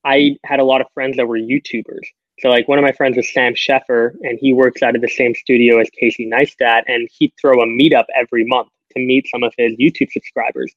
I 0.05 0.37
had 0.45 0.59
a 0.59 0.65
lot 0.65 0.81
of 0.81 0.89
friends 0.93 1.17
that 1.19 1.27
were 1.29 1.39
YouTubers. 1.39 2.07
So 2.41 2.49
like 2.49 2.69
one 2.69 2.79
of 2.79 2.83
my 2.83 2.93
friends 2.93 3.17
is 3.17 3.33
Sam 3.33 3.55
Sheffer, 3.55 4.15
and 4.23 4.39
he 4.41 4.53
works 4.53 4.83
out 4.83 4.95
of 4.95 5.01
the 5.01 5.09
same 5.09 5.35
studio 5.35 5.79
as 5.79 5.89
Casey 5.91 6.29
Neistat, 6.29 6.83
and 6.87 7.09
he'd 7.19 7.33
throw 7.41 7.63
a 7.63 7.67
meetup 7.67 8.05
every 8.15 8.45
month 8.45 8.69
to 8.95 9.01
meet 9.01 9.27
some 9.29 9.43
of 9.43 9.55
his 9.57 9.73
YouTube 9.77 10.11
subscribers. 10.13 10.73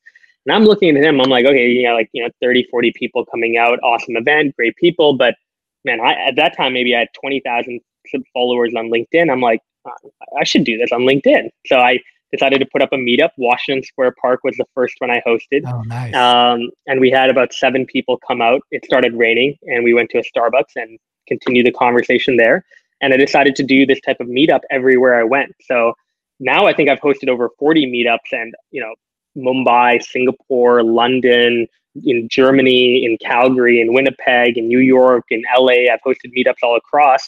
And 0.46 0.56
I'm 0.56 0.64
looking 0.64 0.96
at 0.96 1.04
him, 1.04 1.20
I'm 1.20 1.30
like, 1.30 1.46
okay, 1.46 1.68
you 1.68 1.84
know, 1.84 1.94
like, 1.96 2.10
you 2.14 2.24
know, 2.24 2.30
30, 2.42 2.68
40 2.72 2.94
people 2.96 3.26
coming 3.26 3.58
out, 3.58 3.78
awesome 3.84 4.16
event, 4.16 4.56
great 4.56 4.76
people. 4.78 5.18
But 5.18 5.36
man, 5.84 6.00
I, 6.00 6.14
at 6.14 6.36
that 6.38 6.56
time, 6.56 6.74
maybe 6.74 6.96
I 6.96 7.00
had 7.00 7.10
20,000 7.20 7.82
sub- 8.08 8.22
followers 8.34 8.74
on 8.76 8.90
LinkedIn. 8.90 9.30
I'm 9.30 9.42
like, 9.42 9.60
uh, 9.86 9.92
I 10.40 10.46
should 10.46 10.64
do 10.64 10.78
this 10.78 10.92
on 10.94 11.02
LinkedIn. 11.02 11.50
So 11.66 11.78
I 11.78 12.00
decided 12.32 12.60
to 12.60 12.66
put 12.66 12.82
up 12.82 12.94
a 12.94 12.96
meetup. 12.96 13.32
Washington 13.38 13.84
Square 13.84 14.16
Park 14.22 14.42
was 14.44 14.56
the 14.58 14.66
first 14.74 14.96
one 15.00 15.12
I 15.12 15.22
hosted. 15.28 15.64
Oh, 15.66 15.82
nice. 15.82 16.14
Um, 16.14 16.70
and 16.88 17.00
we 17.00 17.10
had 17.10 17.30
about 17.30 17.54
seven 17.54 17.86
people 17.86 18.18
come 18.26 18.42
out. 18.42 18.62
It 18.72 18.86
started 18.86 19.14
raining, 19.16 19.58
and 19.64 19.84
we 19.84 19.94
went 19.94 20.10
to 20.12 20.20
a 20.20 20.24
Starbucks 20.24 20.76
and 20.76 20.98
continued 21.30 21.66
the 21.66 21.72
conversation 21.72 22.36
there. 22.36 22.66
And 23.02 23.14
I 23.14 23.18
decided 23.18 23.56
to 23.56 23.64
do 23.64 23.86
this 23.86 24.02
type 24.02 24.20
of 24.20 24.28
meetup 24.28 24.62
everywhere 24.70 25.18
I 25.18 25.24
went. 25.24 25.56
So 25.62 25.94
now 26.42 26.66
I 26.66 26.74
think 26.74 26.90
I've 26.90 27.00
hosted 27.00 27.30
over 27.30 27.50
40 27.58 27.86
meetups, 27.86 28.34
and 28.34 28.54
you 28.72 28.82
know, 28.82 28.94
Mumbai, 29.38 30.04
Singapore, 30.04 30.84
London, 30.84 31.68
in 32.06 32.28
Germany, 32.30 33.06
in 33.06 33.18
Calgary, 33.18 33.82
in 33.82 33.94
Winnipeg, 33.94 34.58
in 34.58 34.68
New 34.68 34.80
York, 34.80 35.26
in 35.30 35.44
LA. 35.58 35.92
I've 35.92 36.02
hosted 36.06 36.34
meetups 36.38 36.62
all 36.64 36.76
across, 36.76 37.26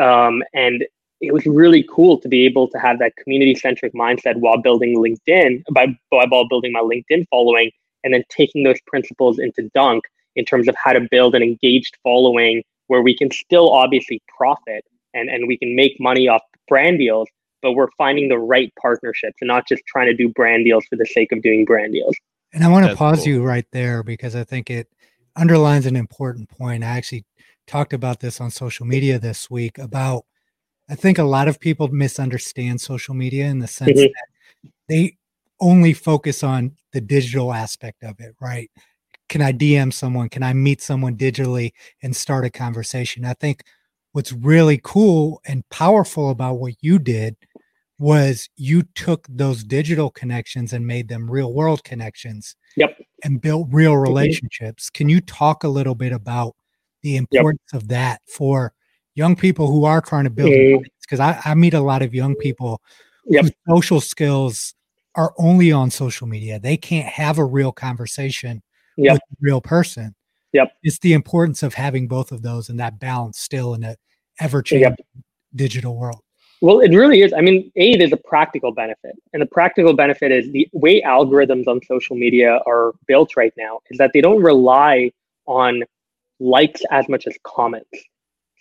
um, 0.00 0.42
and 0.54 0.84
it 1.20 1.32
was 1.32 1.46
really 1.46 1.86
cool 1.88 2.18
to 2.18 2.28
be 2.28 2.44
able 2.44 2.68
to 2.68 2.78
have 2.78 2.98
that 2.98 3.14
community 3.16 3.54
centric 3.54 3.94
mindset 3.94 4.36
while 4.36 4.60
building 4.60 4.96
LinkedIn, 4.96 5.62
by, 5.72 5.86
by 6.10 6.26
while 6.28 6.48
building 6.48 6.72
my 6.72 6.80
LinkedIn 6.80 7.26
following, 7.30 7.70
and 8.02 8.12
then 8.12 8.24
taking 8.28 8.64
those 8.64 8.80
principles 8.86 9.38
into 9.38 9.70
Dunk 9.72 10.04
in 10.34 10.44
terms 10.44 10.66
of 10.66 10.74
how 10.82 10.92
to 10.92 11.06
build 11.10 11.34
an 11.34 11.42
engaged 11.42 11.96
following 12.02 12.62
where 12.92 13.00
we 13.00 13.16
can 13.16 13.30
still 13.30 13.70
obviously 13.70 14.20
profit 14.36 14.84
and, 15.14 15.30
and 15.30 15.48
we 15.48 15.56
can 15.56 15.74
make 15.74 15.98
money 15.98 16.28
off 16.28 16.42
brand 16.68 16.98
deals, 16.98 17.26
but 17.62 17.72
we're 17.72 17.90
finding 17.96 18.28
the 18.28 18.38
right 18.38 18.70
partnerships 18.78 19.36
and 19.40 19.48
not 19.48 19.66
just 19.66 19.82
trying 19.86 20.08
to 20.08 20.14
do 20.14 20.28
brand 20.28 20.66
deals 20.66 20.84
for 20.90 20.96
the 20.96 21.06
sake 21.06 21.32
of 21.32 21.40
doing 21.40 21.64
brand 21.64 21.94
deals. 21.94 22.14
And 22.52 22.62
I 22.62 22.68
want 22.68 22.84
to 22.84 22.94
pause 22.94 23.20
cool. 23.20 23.28
you 23.28 23.42
right 23.42 23.64
there 23.72 24.02
because 24.02 24.36
I 24.36 24.44
think 24.44 24.68
it 24.68 24.88
underlines 25.36 25.86
an 25.86 25.96
important 25.96 26.50
point. 26.50 26.84
I 26.84 26.88
actually 26.88 27.24
talked 27.66 27.94
about 27.94 28.20
this 28.20 28.42
on 28.42 28.50
social 28.50 28.84
media 28.84 29.18
this 29.18 29.50
week 29.50 29.78
about 29.78 30.26
I 30.90 30.94
think 30.94 31.16
a 31.16 31.24
lot 31.24 31.48
of 31.48 31.58
people 31.58 31.88
misunderstand 31.88 32.82
social 32.82 33.14
media 33.14 33.46
in 33.46 33.60
the 33.60 33.68
sense 33.68 34.00
Mhm. 34.00 34.12
that 34.12 34.70
they 34.86 35.16
only 35.60 35.94
focus 35.94 36.42
on 36.42 36.76
the 36.92 37.00
digital 37.00 37.54
aspect 37.54 38.04
of 38.04 38.20
it, 38.20 38.34
right? 38.38 38.70
Can 39.32 39.40
I 39.40 39.50
DM 39.50 39.90
someone? 39.90 40.28
Can 40.28 40.42
I 40.42 40.52
meet 40.52 40.82
someone 40.82 41.16
digitally 41.16 41.72
and 42.02 42.14
start 42.14 42.44
a 42.44 42.50
conversation? 42.50 43.24
I 43.24 43.32
think 43.32 43.64
what's 44.12 44.30
really 44.30 44.78
cool 44.84 45.40
and 45.46 45.66
powerful 45.70 46.28
about 46.28 46.56
what 46.56 46.74
you 46.82 46.98
did 46.98 47.38
was 47.98 48.50
you 48.56 48.82
took 48.94 49.26
those 49.30 49.64
digital 49.64 50.10
connections 50.10 50.74
and 50.74 50.86
made 50.86 51.08
them 51.08 51.30
real 51.30 51.54
world 51.54 51.82
connections 51.82 52.56
Yep. 52.76 52.98
and 53.24 53.40
built 53.40 53.68
real 53.70 53.96
relationships. 53.96 54.90
Can 54.90 55.08
you 55.08 55.22
talk 55.22 55.64
a 55.64 55.68
little 55.68 55.94
bit 55.94 56.12
about 56.12 56.54
the 57.00 57.16
importance 57.16 57.72
of 57.72 57.88
that 57.88 58.20
for 58.28 58.74
young 59.14 59.34
people 59.34 59.66
who 59.66 59.86
are 59.86 60.02
trying 60.02 60.24
to 60.24 60.30
build? 60.30 60.52
Mm. 60.52 60.84
Because 61.00 61.20
I, 61.20 61.40
I 61.42 61.54
meet 61.54 61.72
a 61.72 61.80
lot 61.80 62.02
of 62.02 62.14
young 62.14 62.34
people 62.34 62.82
Yep. 63.24 63.44
whose 63.44 63.52
social 63.66 64.02
skills 64.02 64.74
are 65.14 65.32
only 65.38 65.72
on 65.72 65.90
social 65.90 66.26
media. 66.26 66.60
They 66.60 66.76
can't 66.76 67.08
have 67.08 67.38
a 67.38 67.46
real 67.46 67.72
conversation 67.72 68.62
Yep. 68.96 69.14
with 69.14 69.22
real 69.40 69.60
person. 69.60 70.14
Yep. 70.52 70.72
It's 70.82 70.98
the 70.98 71.14
importance 71.14 71.62
of 71.62 71.74
having 71.74 72.08
both 72.08 72.30
of 72.32 72.42
those 72.42 72.68
and 72.68 72.78
that 72.80 72.98
balance 73.00 73.38
still 73.38 73.74
in 73.74 73.82
a 73.84 73.96
ever 74.40 74.62
changing 74.62 74.90
Yep. 74.90 75.24
digital 75.54 75.96
world. 75.96 76.20
Well, 76.60 76.78
it 76.78 76.94
really 76.94 77.22
is. 77.22 77.32
I 77.32 77.40
mean, 77.40 77.72
A, 77.74 77.96
there's 77.96 78.12
a 78.12 78.16
practical 78.16 78.72
benefit. 78.72 79.16
And 79.32 79.42
the 79.42 79.46
practical 79.46 79.94
benefit 79.94 80.30
is 80.30 80.50
the 80.52 80.68
way 80.72 81.00
algorithms 81.02 81.66
on 81.66 81.80
social 81.82 82.14
media 82.16 82.60
are 82.66 82.92
built 83.06 83.34
right 83.36 83.52
now 83.56 83.80
is 83.90 83.98
that 83.98 84.12
they 84.12 84.20
don't 84.20 84.40
rely 84.40 85.10
on 85.46 85.82
likes 86.38 86.82
as 86.90 87.08
much 87.08 87.26
as 87.26 87.36
comments. 87.42 87.90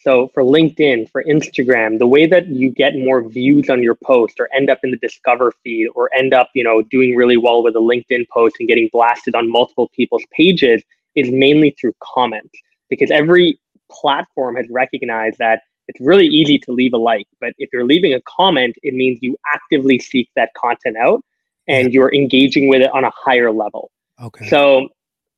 So 0.03 0.29
for 0.33 0.41
LinkedIn, 0.41 1.11
for 1.11 1.23
Instagram, 1.23 1.99
the 1.99 2.07
way 2.07 2.25
that 2.25 2.47
you 2.47 2.71
get 2.71 2.95
more 2.95 3.27
views 3.27 3.69
on 3.69 3.83
your 3.83 3.95
post 3.95 4.39
or 4.39 4.49
end 4.51 4.69
up 4.69 4.79
in 4.83 4.89
the 4.89 4.97
discover 4.97 5.53
feed 5.63 5.89
or 5.93 6.09
end 6.13 6.33
up, 6.33 6.49
you 6.55 6.63
know, 6.63 6.81
doing 6.81 7.15
really 7.15 7.37
well 7.37 7.61
with 7.61 7.75
a 7.75 7.79
LinkedIn 7.79 8.27
post 8.29 8.55
and 8.59 8.67
getting 8.67 8.89
blasted 8.91 9.35
on 9.35 9.49
multiple 9.49 9.91
people's 9.95 10.23
pages 10.31 10.81
is 11.15 11.29
mainly 11.29 11.75
through 11.79 11.93
comments 12.01 12.53
because 12.89 13.11
every 13.11 13.59
platform 13.91 14.55
has 14.55 14.65
recognized 14.71 15.37
that 15.37 15.61
it's 15.87 15.99
really 15.99 16.27
easy 16.27 16.57
to 16.57 16.71
leave 16.71 16.93
a 16.93 16.97
like, 16.97 17.27
but 17.39 17.53
if 17.59 17.69
you're 17.71 17.85
leaving 17.85 18.13
a 18.13 18.21
comment, 18.21 18.75
it 18.81 18.93
means 18.93 19.19
you 19.21 19.37
actively 19.53 19.99
seek 19.99 20.29
that 20.35 20.51
content 20.55 20.97
out 20.97 21.23
and 21.67 21.93
you're 21.93 22.13
engaging 22.13 22.69
with 22.69 22.81
it 22.81 22.89
on 22.93 23.03
a 23.03 23.11
higher 23.15 23.51
level. 23.51 23.91
Okay. 24.19 24.47
So 24.47 24.89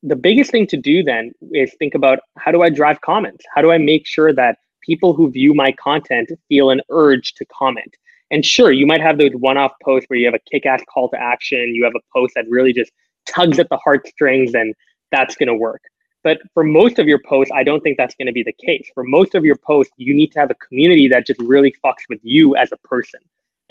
the 0.06 0.16
biggest 0.16 0.50
thing 0.50 0.66
to 0.66 0.76
do 0.76 1.02
then 1.02 1.32
is 1.52 1.74
think 1.78 1.94
about 1.94 2.18
how 2.36 2.52
do 2.52 2.62
I 2.62 2.68
drive 2.68 3.00
comments? 3.00 3.44
How 3.54 3.62
do 3.62 3.72
I 3.72 3.78
make 3.78 4.06
sure 4.06 4.34
that 4.34 4.58
people 4.82 5.14
who 5.14 5.30
view 5.30 5.54
my 5.54 5.72
content 5.72 6.30
feel 6.48 6.68
an 6.70 6.82
urge 6.90 7.32
to 7.34 7.46
comment? 7.46 7.96
And 8.30 8.44
sure, 8.44 8.70
you 8.70 8.86
might 8.86 9.00
have 9.00 9.16
those 9.16 9.32
one-off 9.32 9.72
posts 9.82 10.06
where 10.08 10.18
you 10.18 10.26
have 10.26 10.34
a 10.34 10.50
kick-ass 10.50 10.82
call 10.92 11.08
to 11.08 11.20
action, 11.20 11.74
you 11.74 11.84
have 11.84 11.94
a 11.94 12.00
post 12.12 12.34
that 12.36 12.44
really 12.48 12.72
just 12.74 12.92
tugs 13.26 13.58
at 13.58 13.68
the 13.70 13.78
heartstrings 13.78 14.54
and 14.54 14.74
that's 15.10 15.36
going 15.36 15.48
to 15.48 15.54
work. 15.54 15.80
But 16.22 16.40
for 16.52 16.64
most 16.64 16.98
of 16.98 17.06
your 17.06 17.20
posts, 17.26 17.52
I 17.54 17.62
don't 17.62 17.80
think 17.82 17.96
that's 17.96 18.14
going 18.14 18.26
to 18.26 18.32
be 18.32 18.42
the 18.42 18.52
case. 18.52 18.90
For 18.94 19.04
most 19.04 19.34
of 19.34 19.44
your 19.44 19.56
posts, 19.56 19.92
you 19.96 20.14
need 20.14 20.32
to 20.32 20.40
have 20.40 20.50
a 20.50 20.54
community 20.54 21.08
that 21.08 21.26
just 21.26 21.40
really 21.40 21.74
fucks 21.84 22.02
with 22.08 22.20
you 22.22 22.56
as 22.56 22.72
a 22.72 22.76
person. 22.78 23.20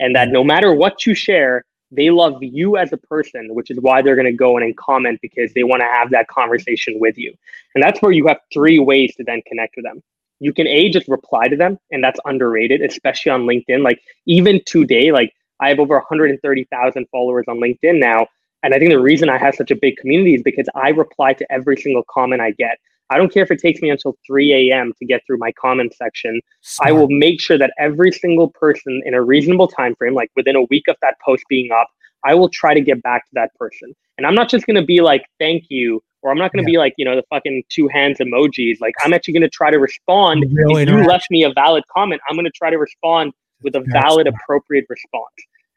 And 0.00 0.16
that 0.16 0.30
no 0.30 0.42
matter 0.42 0.74
what 0.74 1.06
you 1.06 1.14
share, 1.14 1.64
they 1.94 2.10
love 2.10 2.42
you 2.42 2.76
as 2.76 2.92
a 2.92 2.96
person, 2.96 3.54
which 3.54 3.70
is 3.70 3.78
why 3.80 4.02
they're 4.02 4.16
going 4.16 4.26
to 4.26 4.32
go 4.32 4.56
in 4.56 4.62
and 4.62 4.76
comment 4.76 5.20
because 5.22 5.52
they 5.54 5.64
want 5.64 5.80
to 5.80 5.86
have 5.86 6.10
that 6.10 6.28
conversation 6.28 6.98
with 6.98 7.16
you. 7.18 7.34
And 7.74 7.82
that's 7.82 8.00
where 8.02 8.12
you 8.12 8.26
have 8.26 8.38
three 8.52 8.78
ways 8.78 9.14
to 9.16 9.24
then 9.24 9.42
connect 9.46 9.76
with 9.76 9.84
them. 9.84 10.02
You 10.40 10.52
can 10.52 10.66
A, 10.66 10.90
just 10.90 11.08
reply 11.08 11.48
to 11.48 11.56
them, 11.56 11.78
and 11.90 12.02
that's 12.02 12.20
underrated, 12.24 12.82
especially 12.82 13.30
on 13.30 13.42
LinkedIn. 13.42 13.82
Like 13.82 14.00
even 14.26 14.60
today, 14.66 15.12
like 15.12 15.32
I 15.60 15.68
have 15.68 15.78
over 15.78 15.94
130,000 15.94 17.06
followers 17.10 17.44
on 17.48 17.58
LinkedIn 17.58 18.00
now. 18.00 18.26
And 18.62 18.74
I 18.74 18.78
think 18.78 18.90
the 18.90 19.00
reason 19.00 19.28
I 19.28 19.38
have 19.38 19.54
such 19.54 19.70
a 19.70 19.76
big 19.76 19.96
community 19.98 20.34
is 20.34 20.42
because 20.42 20.68
I 20.74 20.88
reply 20.88 21.34
to 21.34 21.52
every 21.52 21.76
single 21.76 22.02
comment 22.10 22.40
I 22.40 22.52
get. 22.52 22.78
I 23.10 23.18
don't 23.18 23.32
care 23.32 23.42
if 23.42 23.50
it 23.50 23.58
takes 23.58 23.80
me 23.82 23.90
until 23.90 24.16
3 24.26 24.70
a.m. 24.70 24.92
to 24.98 25.04
get 25.04 25.22
through 25.26 25.38
my 25.38 25.52
comment 25.52 25.94
section. 25.94 26.40
I 26.82 26.92
will 26.92 27.08
make 27.08 27.40
sure 27.40 27.58
that 27.58 27.72
every 27.78 28.10
single 28.10 28.48
person 28.50 29.02
in 29.04 29.14
a 29.14 29.22
reasonable 29.22 29.68
time 29.68 29.94
frame, 29.96 30.14
like 30.14 30.30
within 30.36 30.56
a 30.56 30.62
week 30.62 30.88
of 30.88 30.96
that 31.02 31.16
post 31.24 31.44
being 31.48 31.70
up, 31.70 31.88
I 32.24 32.34
will 32.34 32.48
try 32.48 32.72
to 32.72 32.80
get 32.80 33.02
back 33.02 33.24
to 33.26 33.30
that 33.34 33.54
person. 33.56 33.94
And 34.16 34.26
I'm 34.26 34.34
not 34.34 34.48
just 34.48 34.66
going 34.66 34.76
to 34.76 34.84
be 34.84 35.00
like, 35.00 35.26
thank 35.38 35.64
you, 35.68 36.02
or 36.22 36.30
I'm 36.30 36.38
not 36.38 36.52
going 36.52 36.64
to 36.64 36.70
yeah. 36.70 36.76
be 36.76 36.78
like, 36.78 36.94
you 36.96 37.04
know, 37.04 37.16
the 37.16 37.24
fucking 37.28 37.64
two 37.68 37.86
hands 37.88 38.18
emojis. 38.18 38.80
Like, 38.80 38.94
I'm 39.04 39.12
actually 39.12 39.34
going 39.34 39.42
to 39.42 39.50
try 39.50 39.70
to 39.70 39.78
respond. 39.78 40.46
Really 40.52 40.84
If 40.84 40.88
you 40.88 41.04
left 41.04 41.30
me 41.30 41.44
a 41.44 41.52
valid 41.52 41.84
comment, 41.94 42.22
I'm 42.28 42.36
going 42.36 42.46
to 42.46 42.50
try 42.50 42.70
to 42.70 42.78
respond 42.78 43.32
with 43.62 43.76
a 43.76 43.84
valid, 43.88 44.26
appropriate 44.26 44.86
response. 44.88 45.34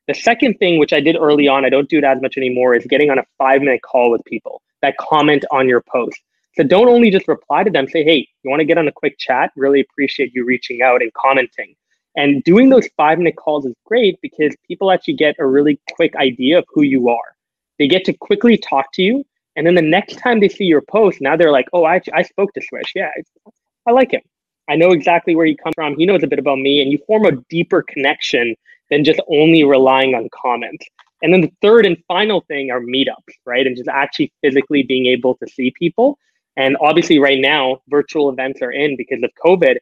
The 0.08 0.14
second 0.14 0.56
thing, 0.56 0.80
which 0.80 0.94
I 0.94 1.02
did 1.02 1.18
early 1.18 1.50
on, 1.50 1.66
I 1.66 1.70
don't 1.70 1.90
do 1.90 1.98
it 1.98 2.06
as 2.06 2.22
much 2.22 2.38
anymore, 2.38 2.76
is 2.76 2.86
getting 2.86 3.10
on 3.10 3.20
a 3.20 3.24
five 3.38 3.62
minute 3.62 3.82
call 3.82 4.10
with 4.10 4.24
people 4.24 4.62
that 4.82 4.96
comment 4.98 5.44
on 5.52 5.68
your 5.68 5.82
post. 5.82 6.22
So 6.58 6.64
don't 6.64 6.90
only 6.90 7.12
just 7.12 7.28
reply 7.28 7.64
to 7.64 7.70
them, 7.70 7.88
say, 7.88 8.04
hey, 8.04 8.28
you 8.44 8.50
want 8.50 8.62
to 8.62 8.66
get 8.66 8.80
on 8.80 8.88
a 8.88 8.92
quick 8.92 9.20
chat? 9.20 9.52
Really 9.56 9.80
appreciate 9.80 10.34
you 10.34 10.44
reaching 10.44 10.82
out 10.82 11.04
and 11.04 11.14
commenting. 11.14 11.76
And 12.16 12.44
doing 12.44 12.70
those 12.70 12.88
five 12.98 13.20
minute 13.20 13.36
calls 13.36 13.66
is 13.66 13.76
great 13.86 14.20
because 14.22 14.56
people 14.68 14.92
actually 14.92 15.14
get 15.14 15.36
a 15.38 15.46
really 15.46 15.80
quick 15.94 16.16
idea 16.16 16.58
of 16.58 16.66
who 16.74 16.82
you 16.82 17.10
are. 17.10 17.36
They 17.78 17.88
get 17.88 18.06
to 18.06 18.14
quickly 18.14 18.58
talk 18.58 18.92
to 18.94 19.04
you. 19.04 19.24
And 19.56 19.68
then 19.68 19.76
the 19.76 19.84
next 19.84 20.16
time 20.18 20.40
they 20.40 20.50
see 20.50 20.66
your 20.66 20.82
post, 20.82 21.22
now 21.22 21.36
they're 21.36 21.52
like, 21.52 21.68
oh, 21.74 21.86
I, 21.86 22.02
I 22.14 22.24
spoke 22.24 22.52
to 22.54 22.62
Swish. 22.68 22.94
Yeah, 22.96 23.12
I 23.88 23.92
like 23.92 24.12
him. 24.12 24.22
I 24.68 24.76
know 24.76 24.92
exactly 24.92 25.36
where 25.36 25.46
he 25.46 25.56
comes 25.56 25.76
from. 25.76 25.96
He 25.96 26.08
knows 26.08 26.24
a 26.24 26.28
bit 26.28 26.40
about 26.40 26.58
me. 26.58 26.82
And 26.82 26.92
you 26.92 26.98
form 27.06 27.26
a 27.26 27.34
deeper 27.50 27.84
connection 27.84 28.56
than 28.90 29.04
just 29.04 29.20
only 29.30 29.64
relying 29.64 30.16
on 30.16 30.28
comments. 30.34 30.88
And 31.22 31.32
then 31.32 31.42
the 31.42 31.52
third 31.62 31.86
and 31.86 31.98
final 32.08 32.42
thing 32.48 32.72
are 32.72 32.80
meetups, 32.80 33.34
right? 33.46 33.66
And 33.66 33.76
just 33.76 33.90
actually 33.90 34.32
physically 34.42 34.82
being 34.82 35.06
able 35.06 35.36
to 35.36 35.48
see 35.48 35.72
people. 35.78 36.18
And 36.58 36.76
obviously, 36.82 37.20
right 37.20 37.40
now, 37.40 37.82
virtual 37.88 38.30
events 38.30 38.62
are 38.62 38.72
in 38.72 38.98
because 38.98 39.24
of 39.24 39.30
COVID. 39.46 39.78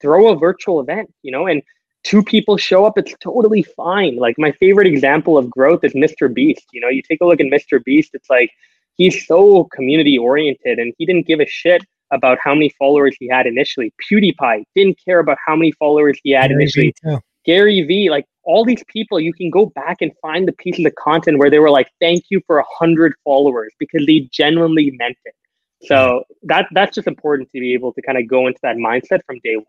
Throw 0.00 0.28
a 0.28 0.38
virtual 0.38 0.80
event, 0.80 1.12
you 1.22 1.32
know, 1.32 1.46
and 1.46 1.62
two 2.04 2.22
people 2.22 2.56
show 2.56 2.84
up, 2.84 2.96
it's 2.96 3.14
totally 3.20 3.62
fine. 3.62 4.16
Like 4.16 4.36
my 4.38 4.52
favorite 4.52 4.86
example 4.86 5.36
of 5.36 5.50
growth 5.50 5.82
is 5.82 5.92
Mr. 5.94 6.32
Beast. 6.32 6.66
You 6.72 6.80
know, 6.80 6.88
you 6.88 7.02
take 7.02 7.20
a 7.20 7.24
look 7.26 7.40
at 7.40 7.46
Mr. 7.46 7.82
Beast, 7.82 8.10
it's 8.14 8.30
like 8.30 8.50
he's 8.96 9.26
so 9.26 9.64
community 9.74 10.18
oriented 10.18 10.78
and 10.78 10.94
he 10.98 11.06
didn't 11.06 11.26
give 11.26 11.40
a 11.40 11.46
shit 11.46 11.82
about 12.10 12.38
how 12.42 12.54
many 12.54 12.70
followers 12.78 13.16
he 13.18 13.28
had 13.28 13.46
initially. 13.46 13.92
PewDiePie 14.10 14.64
didn't 14.74 14.98
care 15.04 15.18
about 15.18 15.38
how 15.44 15.56
many 15.56 15.72
followers 15.72 16.18
he 16.22 16.30
had 16.30 16.48
Gary 16.48 16.62
initially. 16.62 16.94
V 17.04 17.18
Gary 17.44 17.82
Vee, 17.82 18.10
like 18.10 18.26
all 18.44 18.64
these 18.64 18.82
people, 18.88 19.20
you 19.20 19.32
can 19.32 19.50
go 19.50 19.66
back 19.66 19.98
and 20.00 20.12
find 20.20 20.46
the 20.46 20.52
pieces 20.52 20.84
of 20.84 20.94
content 20.94 21.38
where 21.38 21.50
they 21.50 21.58
were 21.58 21.70
like, 21.70 21.90
"Thank 22.00 22.24
you 22.30 22.42
for 22.46 22.58
a 22.58 22.64
hundred 22.78 23.14
followers," 23.24 23.72
because 23.78 24.06
they 24.06 24.28
genuinely 24.32 24.90
meant 24.92 25.16
it. 25.24 25.34
So 25.82 26.24
that 26.42 26.66
that's 26.72 26.94
just 26.94 27.06
important 27.06 27.50
to 27.52 27.60
be 27.60 27.74
able 27.74 27.92
to 27.92 28.02
kind 28.02 28.18
of 28.18 28.26
go 28.28 28.46
into 28.46 28.58
that 28.62 28.76
mindset 28.76 29.20
from 29.26 29.38
day 29.44 29.56
one. 29.56 29.64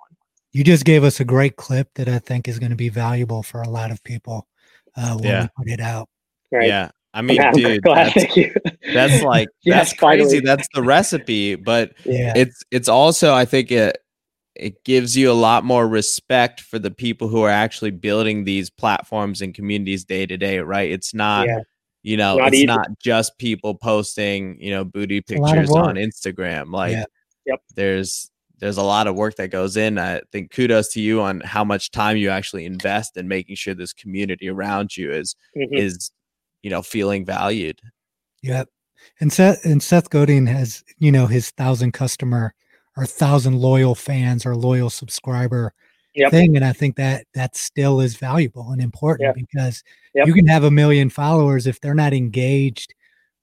You 0.51 0.64
just 0.64 0.86
gave 0.86 1.03
us 1.03 1.20
a 1.20 1.26
great 1.26 1.57
clip 1.57 1.93
that 1.95 2.10
I 2.10 2.20
think 2.20 2.47
is 2.47 2.57
going 2.57 2.72
to 2.72 2.76
be 2.76 2.89
valuable 2.89 3.43
for 3.43 3.62
a 3.62 3.70
lot 3.70 3.91
of 3.91 4.03
people 4.03 4.47
uh, 4.97 5.16
when 5.16 5.24
yeah. 5.24 5.41
we 5.43 5.66
put 5.66 5.80
it 5.80 5.80
out. 5.80 6.10
Right. 6.51 6.68
Yeah. 6.68 6.89
I 7.14 7.22
mean, 7.22 7.41
dude, 7.53 7.82
that's, 7.84 8.14
that's, 8.93 9.24
like 9.24 9.49
yes, 9.64 9.89
that's 9.89 9.93
crazy. 9.93 10.24
Finally. 10.24 10.39
That's 10.41 10.68
the 10.74 10.84
recipe, 10.84 11.55
but 11.55 11.93
yeah. 12.05 12.34
it's 12.36 12.64
it's 12.70 12.88
also 12.88 13.34
I 13.34 13.45
think 13.45 13.72
it 13.72 13.97
it 14.55 14.84
gives 14.84 15.18
you 15.18 15.32
a 15.32 15.34
lot 15.34 15.64
more 15.64 15.88
respect 15.88 16.62
for 16.62 16.78
the 16.78 16.91
people 16.91 17.28
who 17.28 17.41
are 17.41 17.49
actually 17.49 17.91
building 17.91 18.43
these 18.43 18.70
platforms 18.70 19.41
and 19.41 19.55
communities 19.55 20.03
day 20.05 20.26
to 20.26 20.38
day, 20.38 20.60
right? 20.60 20.91
It's 20.91 21.14
not 21.14 21.47
yeah. 21.47 21.60
You 22.04 22.18
know, 22.18 22.38
not 22.38 22.47
it's 22.50 22.58
easy. 22.58 22.66
not 22.66 22.88
just 23.00 23.38
people 23.38 23.76
posting, 23.76 24.62
you 24.62 24.72
know, 24.72 24.84
booty 24.84 25.22
pictures 25.22 25.70
on 25.72 25.95
Instagram. 25.95 26.72
Like 26.72 26.93
yeah. 26.93 27.06
yep. 27.45 27.62
there's 27.76 28.32
there's 28.60 28.78
a 28.78 28.84
lot 28.84 29.08
of 29.08 29.16
work 29.16 29.36
that 29.36 29.50
goes 29.50 29.78
in. 29.78 29.97
I 29.97 30.22
think 30.32 30.52
kudos 30.52 30.89
to 30.93 31.02
you 31.02 31.22
on 31.22 31.41
how 31.41 31.64
much 31.64 31.91
time 31.91 32.18
you 32.18 32.30
actually 32.30 32.66
invest 32.66 33.18
in 33.18 33.28
making 33.28 33.56
sure 33.56 33.74
this 33.74 33.93
community 33.93 34.50
around 34.50 34.95
you 34.95 35.12
is 35.12 35.36
mm-hmm. 35.56 35.74
is 35.74 36.12
you 36.62 36.70
know 36.70 36.82
feeling 36.82 37.26
valued. 37.26 37.80
Yep. 38.43 38.70
And 39.20 39.32
Seth 39.32 39.66
and 39.66 39.82
Seth 39.82 40.10
Godin 40.10 40.45
has 40.47 40.84
you 41.00 41.12
know 41.12 41.26
his 41.28 41.52
thousand 41.52 41.93
customer 41.93 42.54
or 42.97 43.06
thousand 43.06 43.60
loyal 43.60 43.95
fans 43.95 44.45
or 44.45 44.56
loyal 44.56 44.89
subscriber 44.89 45.74
yep. 46.16 46.32
thing, 46.32 46.56
and 46.56 46.66
I 46.66 46.74
think 46.74 46.95
that 46.97 47.26
that 47.34 47.56
still 47.56 48.02
is 48.02 48.16
valuable 48.18 48.72
and 48.72 48.82
important 48.82 49.28
yep. 49.28 49.36
because 49.36 49.84
yep. 50.20 50.28
you 50.28 50.34
can 50.34 50.47
have 50.47 50.63
a 50.63 50.72
million 50.72 51.09
followers 51.09 51.67
if 51.67 51.80
they're 51.82 51.93
not 51.93 52.13
engaged 52.13 52.93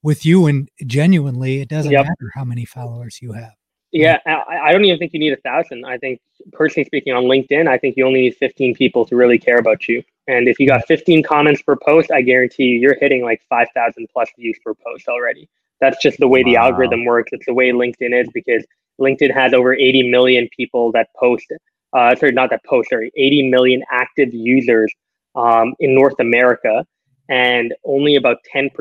with 0.03 0.25
you 0.25 0.47
and 0.47 0.69
genuinely, 0.85 1.61
it 1.61 1.69
doesn't 1.69 1.91
matter 1.91 2.31
how 2.33 2.45
many 2.45 2.65
followers 2.65 3.19
you 3.21 3.33
have. 3.33 3.53
Yeah, 3.91 4.19
I, 4.25 4.57
I, 4.65 4.71
don't 4.71 4.83
even 4.85 4.99
think 4.99 5.13
you 5.13 5.19
need 5.19 5.33
a 5.33 5.37
thousand. 5.37 5.85
I 5.85 5.97
think, 5.97 6.19
personally 6.51 6.85
speaking, 6.85 7.13
on 7.13 7.23
LinkedIn, 7.23 7.67
I 7.67 7.77
think 7.77 7.95
you 7.95 8.05
only 8.05 8.21
need 8.21 8.35
15 8.35 8.75
people 8.75 9.05
to 9.05 9.15
really 9.15 9.39
care 9.39 9.57
about 9.57 9.87
you. 9.87 10.03
And 10.27 10.47
if 10.47 10.59
you 10.59 10.67
got 10.67 10.85
15 10.87 11.23
comments 11.23 11.61
per 11.61 11.75
post, 11.77 12.11
I 12.11 12.21
guarantee 12.21 12.63
you, 12.65 12.79
you're 12.79 12.97
hitting 12.99 13.23
like 13.23 13.41
5,000 13.49 14.07
plus 14.11 14.29
views 14.37 14.59
per 14.63 14.73
post 14.73 15.07
already. 15.07 15.49
That's 15.79 16.01
just 16.01 16.19
the 16.19 16.27
way 16.27 16.43
wow. 16.43 16.51
the 16.51 16.55
algorithm 16.57 17.05
works. 17.05 17.31
It's 17.31 17.45
the 17.45 17.53
way 17.53 17.71
LinkedIn 17.71 18.13
is 18.13 18.29
because 18.33 18.65
LinkedIn 18.99 19.33
has 19.33 19.53
over 19.53 19.73
80 19.73 20.09
million 20.09 20.49
people 20.55 20.91
that 20.91 21.07
post. 21.17 21.45
Uh, 21.93 22.15
sorry, 22.15 22.33
not 22.33 22.49
that 22.49 22.65
post. 22.65 22.89
Sorry, 22.89 23.09
80 23.15 23.49
million 23.49 23.83
active 23.89 24.33
users 24.33 24.93
um, 25.37 25.73
in 25.79 25.95
North 25.95 26.19
America, 26.19 26.85
and 27.29 27.73
only 27.85 28.15
about 28.15 28.37
10% 28.53 28.71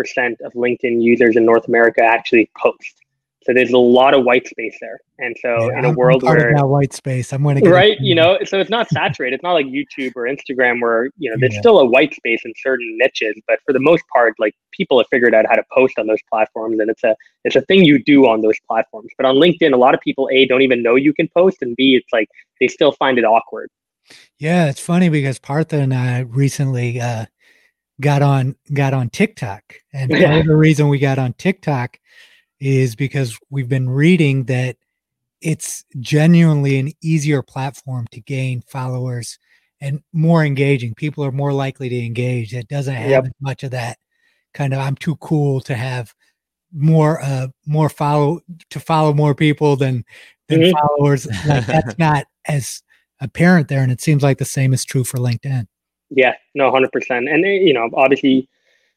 of 0.44 0.52
LinkedIn 0.54 1.02
users 1.02 1.36
in 1.36 1.44
North 1.44 1.68
America 1.68 2.02
actually 2.02 2.50
post. 2.58 2.94
So 3.46 3.52
there's 3.54 3.70
a 3.70 3.78
lot 3.78 4.12
of 4.12 4.24
white 4.24 4.48
space 4.48 4.76
there. 4.80 4.98
And 5.20 5.36
so 5.40 5.70
yeah, 5.70 5.78
in 5.78 5.84
a 5.84 5.92
world 5.92 6.24
where 6.24 6.52
that 6.56 6.66
white 6.66 6.92
space, 6.92 7.32
I'm 7.32 7.44
going 7.44 7.54
to 7.54 7.60
get 7.60 7.70
right, 7.70 7.96
you 8.00 8.12
know, 8.12 8.38
so 8.44 8.58
it's 8.58 8.70
not 8.70 8.88
saturated. 8.88 9.36
It's 9.36 9.44
not 9.44 9.52
like 9.52 9.66
YouTube 9.66 10.12
or 10.16 10.22
Instagram 10.22 10.82
where 10.82 11.10
you 11.16 11.30
know 11.30 11.36
there's 11.38 11.54
yeah. 11.54 11.60
still 11.60 11.78
a 11.78 11.84
white 11.84 12.12
space 12.12 12.40
in 12.44 12.52
certain 12.56 12.98
niches, 12.98 13.40
but 13.46 13.60
for 13.64 13.72
the 13.72 13.78
most 13.78 14.02
part, 14.12 14.34
like 14.40 14.56
people 14.72 14.98
have 14.98 15.06
figured 15.12 15.32
out 15.32 15.46
how 15.48 15.54
to 15.54 15.62
post 15.72 15.96
on 15.96 16.08
those 16.08 16.18
platforms, 16.28 16.80
and 16.80 16.90
it's 16.90 17.04
a 17.04 17.14
it's 17.44 17.54
a 17.54 17.60
thing 17.62 17.84
you 17.84 18.02
do 18.02 18.26
on 18.26 18.40
those 18.40 18.58
platforms. 18.66 19.10
But 19.16 19.26
on 19.26 19.36
LinkedIn, 19.36 19.72
a 19.72 19.76
lot 19.76 19.94
of 19.94 20.00
people 20.00 20.28
a 20.32 20.44
don't 20.46 20.62
even 20.62 20.82
know 20.82 20.96
you 20.96 21.14
can 21.14 21.28
post, 21.28 21.58
and 21.62 21.76
b 21.76 21.94
it's 21.94 22.12
like 22.12 22.28
they 22.60 22.66
still 22.66 22.90
find 22.90 23.16
it 23.16 23.24
awkward. 23.24 23.70
Yeah, 24.38 24.68
it's 24.68 24.80
funny 24.80 25.08
because 25.08 25.38
Partha 25.38 25.78
and 25.78 25.94
I 25.94 26.20
recently 26.20 27.00
uh, 27.00 27.26
got 28.00 28.22
on 28.22 28.56
got 28.72 28.94
on 28.94 29.10
TikTok, 29.10 29.62
and 29.92 30.10
part 30.10 30.40
of 30.40 30.46
the 30.46 30.56
reason 30.56 30.88
we 30.88 30.98
got 30.98 31.18
on 31.18 31.32
TikTok 31.34 31.98
is 32.60 32.96
because 32.96 33.38
we've 33.50 33.68
been 33.68 33.88
reading 33.88 34.44
that 34.44 34.76
it's 35.40 35.84
genuinely 36.00 36.78
an 36.78 36.92
easier 37.02 37.42
platform 37.42 38.06
to 38.10 38.20
gain 38.20 38.62
followers 38.62 39.38
and 39.80 40.02
more 40.12 40.44
engaging. 40.44 40.94
People 40.94 41.24
are 41.24 41.32
more 41.32 41.52
likely 41.52 41.88
to 41.88 42.04
engage. 42.04 42.54
It 42.54 42.68
doesn't 42.68 42.94
have 42.94 43.10
yep. 43.10 43.32
much 43.40 43.62
of 43.62 43.72
that 43.72 43.98
kind 44.54 44.72
of 44.72 44.80
I'm 44.80 44.96
too 44.96 45.16
cool 45.16 45.60
to 45.60 45.74
have 45.74 46.14
more 46.72 47.22
uh 47.22 47.48
more 47.66 47.88
follow 47.88 48.40
to 48.70 48.80
follow 48.80 49.12
more 49.12 49.34
people 49.34 49.76
than 49.76 50.04
than 50.48 50.60
mm-hmm. 50.60 50.72
followers. 50.78 51.26
Like 51.46 51.66
that's 51.66 51.98
not 51.98 52.26
as 52.46 52.82
apparent 53.20 53.68
there. 53.68 53.82
And 53.82 53.92
it 53.92 54.00
seems 54.00 54.22
like 54.22 54.38
the 54.38 54.44
same 54.44 54.72
is 54.72 54.84
true 54.84 55.04
for 55.04 55.18
LinkedIn. 55.18 55.66
Yeah, 56.10 56.34
no, 56.54 56.70
hundred 56.70 56.92
percent. 56.92 57.28
And 57.28 57.44
eh, 57.44 57.58
you 57.62 57.72
know, 57.72 57.88
obviously 57.94 58.48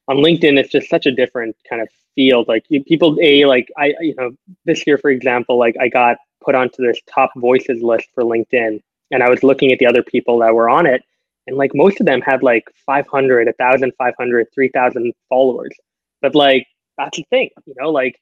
on 0.08 0.18
LinkedIn, 0.18 0.58
it's 0.58 0.72
just 0.72 0.90
such 0.90 1.06
a 1.06 1.12
different 1.12 1.56
kind 1.68 1.82
of 1.82 1.90
field. 2.16 2.48
Like 2.48 2.66
people, 2.88 3.18
a 3.22 3.46
like 3.46 3.70
I, 3.78 3.94
you 4.02 4.16
know, 4.16 4.32
this 4.66 4.86
year, 4.86 4.98
for 4.98 5.10
example, 5.10 5.58
like 5.58 5.76
I 5.80 5.88
got 5.88 6.18
put 6.44 6.56
onto 6.56 6.86
this 6.86 7.00
top 7.08 7.32
voices 7.36 7.82
list 7.82 8.10
for 8.14 8.24
LinkedIn, 8.24 8.82
and 9.12 9.24
I 9.24 9.30
was 9.30 9.44
looking 9.44 9.72
at 9.72 9.80
the 9.80 9.88
other 9.88 10.04
people 10.04 10.40
that 10.40 10.54
were 10.54 10.70
on 10.70 10.86
it, 10.86 11.04
and 11.48 11.58
like 11.58 11.72
most 11.74 12.00
of 12.00 12.06
them 12.06 12.22
had 12.22 12.44
like 12.44 12.66
500, 12.86 13.48
1,500, 13.48 14.48
3,000 14.54 15.14
followers. 15.30 15.76
But 16.22 16.36
like 16.36 16.68
that's 16.98 17.18
the 17.18 17.26
thing, 17.30 17.50
you 17.66 17.74
know, 17.80 17.90
like 17.90 18.20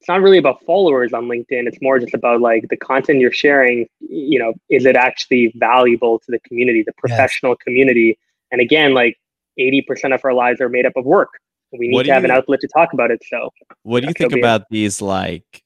it's 0.00 0.08
not 0.08 0.20
really 0.20 0.38
about 0.38 0.64
followers 0.64 1.12
on 1.12 1.24
LinkedIn. 1.24 1.66
It's 1.66 1.78
more 1.82 1.98
just 1.98 2.14
about 2.14 2.40
like 2.40 2.68
the 2.68 2.76
content 2.76 3.20
you're 3.20 3.32
sharing. 3.32 3.88
You 4.00 4.38
know, 4.38 4.54
is 4.70 4.86
it 4.86 4.96
actually 4.96 5.52
valuable 5.56 6.18
to 6.20 6.30
the 6.30 6.38
community, 6.40 6.84
the 6.86 6.92
professional 6.98 7.52
yes. 7.52 7.64
community? 7.64 8.18
And 8.52 8.60
again, 8.60 8.94
like 8.94 9.16
80% 9.58 10.14
of 10.14 10.20
our 10.24 10.32
lives 10.32 10.60
are 10.60 10.68
made 10.68 10.86
up 10.86 10.92
of 10.96 11.04
work 11.04 11.30
we 11.72 11.88
need 11.88 12.04
to 12.04 12.12
have 12.12 12.22
you, 12.22 12.30
an 12.30 12.36
outlet 12.36 12.60
to 12.60 12.68
talk 12.68 12.92
about 12.92 13.10
it. 13.10 13.22
So, 13.28 13.50
what 13.82 14.00
do 14.00 14.08
you 14.08 14.14
think 14.14 14.32
about 14.32 14.62
these 14.70 15.02
like, 15.02 15.62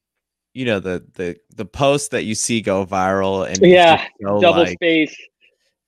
you 0.53 0.65
know, 0.65 0.79
the 0.79 1.05
the 1.13 1.37
the 1.55 1.65
posts 1.65 2.09
that 2.09 2.23
you 2.23 2.35
see 2.35 2.61
go 2.61 2.85
viral 2.85 3.47
and 3.47 3.59
yeah, 3.61 4.05
double 4.21 4.63
like, 4.63 4.73
space, 4.73 5.15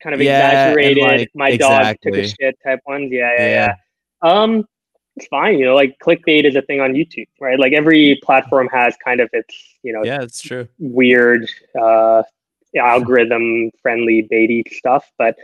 kind 0.01 0.13
of 0.13 0.21
yeah, 0.21 0.47
exaggerated. 0.47 1.03
Like, 1.03 1.29
my 1.35 1.49
exactly. 1.49 2.11
dog 2.11 2.15
took 2.15 2.23
a 2.23 2.27
shit 2.27 2.55
type 2.63 2.79
ones. 2.87 3.09
Yeah, 3.11 3.31
yeah, 3.37 3.47
yeah, 3.47 3.75
yeah. 4.23 4.31
Um, 4.31 4.65
it's 5.15 5.27
fine. 5.27 5.57
You 5.57 5.65
know, 5.65 5.75
like 5.75 5.97
clickbait 5.99 6.45
is 6.45 6.55
a 6.55 6.61
thing 6.61 6.81
on 6.81 6.93
YouTube, 6.93 7.27
right? 7.39 7.59
Like 7.59 7.73
every 7.73 8.19
platform 8.23 8.67
has 8.71 8.95
kind 9.03 9.21
of 9.21 9.29
its, 9.33 9.55
you 9.83 9.93
know, 9.93 10.03
yeah, 10.03 10.21
it's 10.21 10.41
true. 10.41 10.67
Weird, 10.79 11.49
uh, 11.79 12.23
algorithm 12.77 13.71
friendly 13.81 14.27
baity 14.29 14.63
stuff, 14.73 15.09
but 15.17 15.35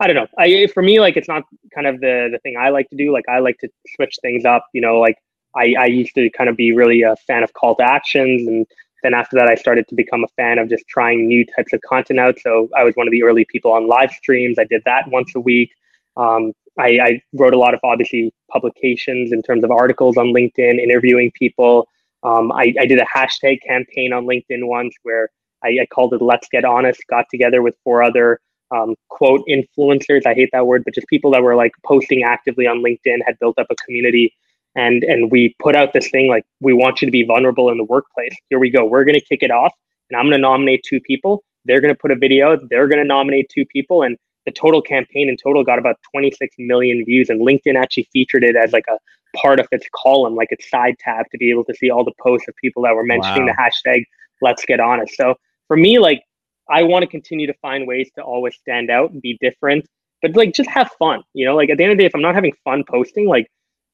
I 0.00 0.06
don't 0.06 0.16
know. 0.16 0.26
I 0.38 0.66
for 0.68 0.82
me, 0.82 0.98
like 0.98 1.16
it's 1.16 1.28
not 1.28 1.44
kind 1.74 1.86
of 1.86 2.00
the 2.00 2.30
the 2.32 2.38
thing 2.38 2.56
I 2.58 2.70
like 2.70 2.88
to 2.90 2.96
do. 2.96 3.12
Like 3.12 3.28
I 3.28 3.38
like 3.38 3.58
to 3.58 3.68
switch 3.94 4.18
things 4.22 4.44
up. 4.44 4.66
You 4.72 4.80
know, 4.80 4.98
like 4.98 5.16
I 5.54 5.74
I 5.78 5.86
used 5.86 6.14
to 6.14 6.30
kind 6.30 6.48
of 6.48 6.56
be 6.56 6.72
really 6.72 7.02
a 7.02 7.16
fan 7.26 7.42
of 7.42 7.52
call 7.52 7.76
to 7.76 7.84
actions, 7.84 8.48
and 8.48 8.66
then 9.02 9.12
after 9.14 9.36
that, 9.36 9.48
I 9.48 9.54
started 9.54 9.86
to 9.88 9.94
become 9.94 10.24
a 10.24 10.28
fan 10.28 10.58
of 10.58 10.68
just 10.68 10.86
trying 10.88 11.28
new 11.28 11.44
types 11.44 11.72
of 11.74 11.80
content 11.82 12.18
out. 12.18 12.38
So 12.40 12.68
I 12.76 12.82
was 12.82 12.94
one 12.94 13.06
of 13.06 13.12
the 13.12 13.22
early 13.22 13.44
people 13.44 13.72
on 13.72 13.86
live 13.86 14.10
streams. 14.10 14.58
I 14.58 14.64
did 14.64 14.82
that 14.86 15.06
once 15.08 15.34
a 15.34 15.40
week. 15.40 15.70
Um, 16.16 16.52
I, 16.78 16.98
I, 17.02 17.22
wrote 17.32 17.54
a 17.54 17.58
lot 17.58 17.74
of 17.74 17.80
obviously 17.82 18.32
publications 18.50 19.32
in 19.32 19.42
terms 19.42 19.64
of 19.64 19.70
articles 19.70 20.16
on 20.16 20.26
LinkedIn, 20.26 20.78
interviewing 20.78 21.32
people. 21.32 21.88
Um, 22.22 22.52
I, 22.52 22.74
I, 22.78 22.86
did 22.86 22.98
a 22.98 23.06
hashtag 23.14 23.62
campaign 23.62 24.12
on 24.12 24.24
LinkedIn 24.24 24.66
once 24.66 24.94
where 25.02 25.30
I, 25.64 25.68
I, 25.80 25.86
called 25.86 26.14
it 26.14 26.22
"Let's 26.22 26.48
Get 26.48 26.64
Honest." 26.64 27.00
Got 27.08 27.26
together 27.30 27.62
with 27.62 27.74
four 27.82 28.02
other 28.02 28.40
um, 28.70 28.94
quote 29.08 29.42
influencers. 29.48 30.26
I 30.26 30.34
hate 30.34 30.50
that 30.52 30.66
word, 30.66 30.84
but 30.84 30.94
just 30.94 31.06
people 31.08 31.30
that 31.32 31.42
were 31.42 31.56
like 31.56 31.72
posting 31.84 32.22
actively 32.22 32.66
on 32.66 32.82
LinkedIn, 32.82 33.18
had 33.24 33.38
built 33.40 33.58
up 33.58 33.66
a 33.70 33.76
community, 33.76 34.34
and 34.74 35.02
and 35.02 35.30
we 35.30 35.54
put 35.58 35.76
out 35.76 35.92
this 35.92 36.10
thing 36.10 36.28
like, 36.28 36.44
"We 36.60 36.72
want 36.72 37.02
you 37.02 37.06
to 37.06 37.12
be 37.12 37.24
vulnerable 37.24 37.70
in 37.70 37.78
the 37.78 37.84
workplace." 37.84 38.34
Here 38.48 38.58
we 38.58 38.70
go. 38.70 38.84
We're 38.84 39.04
going 39.04 39.18
to 39.18 39.24
kick 39.24 39.42
it 39.42 39.50
off, 39.50 39.72
and 40.10 40.18
I'm 40.18 40.26
going 40.26 40.36
to 40.36 40.38
nominate 40.38 40.84
two 40.84 41.00
people. 41.00 41.42
They're 41.64 41.80
going 41.80 41.94
to 41.94 41.98
put 41.98 42.10
a 42.10 42.16
video. 42.16 42.56
They're 42.56 42.88
going 42.88 43.02
to 43.02 43.08
nominate 43.08 43.48
two 43.48 43.66
people, 43.66 44.02
and 44.02 44.16
the 44.50 44.60
total 44.60 44.82
campaign 44.82 45.28
in 45.28 45.36
total 45.36 45.62
got 45.64 45.78
about 45.78 45.96
26 46.10 46.54
million 46.58 47.04
views. 47.04 47.30
And 47.30 47.40
LinkedIn 47.40 47.76
actually 47.76 48.08
featured 48.12 48.44
it 48.44 48.56
as 48.56 48.72
like 48.72 48.84
a 48.88 48.98
part 49.36 49.60
of 49.60 49.68
its 49.70 49.86
column, 49.94 50.34
like 50.34 50.48
its 50.50 50.68
side 50.68 50.96
tab, 50.98 51.26
to 51.30 51.38
be 51.38 51.50
able 51.50 51.64
to 51.64 51.74
see 51.74 51.90
all 51.90 52.04
the 52.04 52.12
posts 52.20 52.48
of 52.48 52.54
people 52.56 52.82
that 52.82 52.94
were 52.94 53.04
mentioning 53.04 53.46
wow. 53.46 53.54
the 53.56 53.90
hashtag 53.90 54.04
Let's 54.42 54.64
Get 54.64 54.80
Honest. 54.80 55.14
So 55.16 55.34
for 55.68 55.76
me, 55.76 55.98
like 55.98 56.22
I 56.68 56.82
want 56.82 57.02
to 57.02 57.06
continue 57.06 57.46
to 57.46 57.54
find 57.62 57.86
ways 57.86 58.10
to 58.16 58.22
always 58.22 58.56
stand 58.56 58.90
out 58.90 59.10
and 59.12 59.22
be 59.22 59.38
different, 59.40 59.86
but 60.22 60.34
like 60.34 60.52
just 60.52 60.70
have 60.70 60.90
fun. 60.98 61.22
You 61.34 61.46
know, 61.46 61.56
like 61.56 61.70
at 61.70 61.78
the 61.78 61.84
end 61.84 61.92
of 61.92 61.98
the 61.98 62.02
day, 62.02 62.06
if 62.06 62.14
I'm 62.14 62.22
not 62.22 62.34
having 62.34 62.52
fun 62.64 62.84
posting, 62.88 63.26
like 63.26 63.46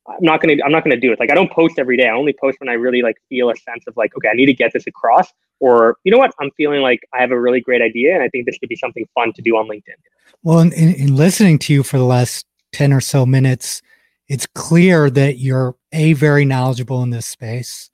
I'm 0.08 0.16
not 0.20 0.40
gonna 0.40 0.56
I'm 0.64 0.72
not 0.72 0.84
gonna 0.84 1.00
do 1.00 1.12
it. 1.12 1.20
Like 1.20 1.30
I 1.30 1.34
don't 1.34 1.50
post 1.50 1.78
every 1.78 1.96
day. 1.96 2.06
I 2.06 2.12
only 2.12 2.32
post 2.32 2.58
when 2.60 2.68
I 2.68 2.74
really 2.74 3.02
like 3.02 3.16
feel 3.28 3.50
a 3.50 3.56
sense 3.56 3.84
of 3.86 3.96
like, 3.96 4.16
okay, 4.16 4.28
I 4.28 4.34
need 4.34 4.46
to 4.46 4.54
get 4.54 4.72
this 4.72 4.86
across. 4.86 5.32
Or 5.58 5.96
you 6.04 6.12
know 6.12 6.18
what? 6.18 6.32
I'm 6.40 6.50
feeling 6.56 6.82
like 6.82 7.00
I 7.14 7.20
have 7.20 7.30
a 7.30 7.40
really 7.40 7.60
great 7.60 7.82
idea 7.82 8.14
and 8.14 8.22
I 8.22 8.28
think 8.28 8.46
this 8.46 8.58
could 8.58 8.68
be 8.68 8.76
something 8.76 9.06
fun 9.14 9.32
to 9.34 9.42
do 9.42 9.56
on 9.56 9.68
LinkedIn. 9.68 9.96
Well, 10.42 10.60
in, 10.60 10.72
in 10.72 11.16
listening 11.16 11.58
to 11.60 11.72
you 11.72 11.82
for 11.82 11.98
the 11.98 12.04
last 12.04 12.46
10 12.72 12.92
or 12.92 13.00
so 13.00 13.24
minutes, 13.24 13.82
it's 14.28 14.46
clear 14.54 15.08
that 15.10 15.38
you're 15.38 15.76
a 15.92 16.12
very 16.12 16.44
knowledgeable 16.44 17.02
in 17.02 17.10
this 17.10 17.26
space 17.26 17.90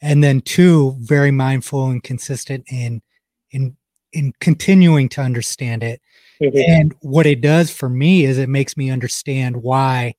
and 0.00 0.22
then 0.22 0.40
two 0.40 0.94
very 1.00 1.30
mindful 1.30 1.86
and 1.88 2.02
consistent 2.02 2.64
in 2.70 3.02
in 3.50 3.76
in 4.12 4.32
continuing 4.40 5.08
to 5.08 5.20
understand 5.20 5.82
it 5.82 6.00
mm-hmm. 6.42 6.58
and 6.58 6.94
what 7.00 7.26
it 7.26 7.40
does 7.40 7.70
for 7.70 7.88
me 7.88 8.24
is 8.24 8.38
it 8.38 8.48
makes 8.48 8.76
me 8.76 8.90
understand 8.90 9.56
why 9.56 10.14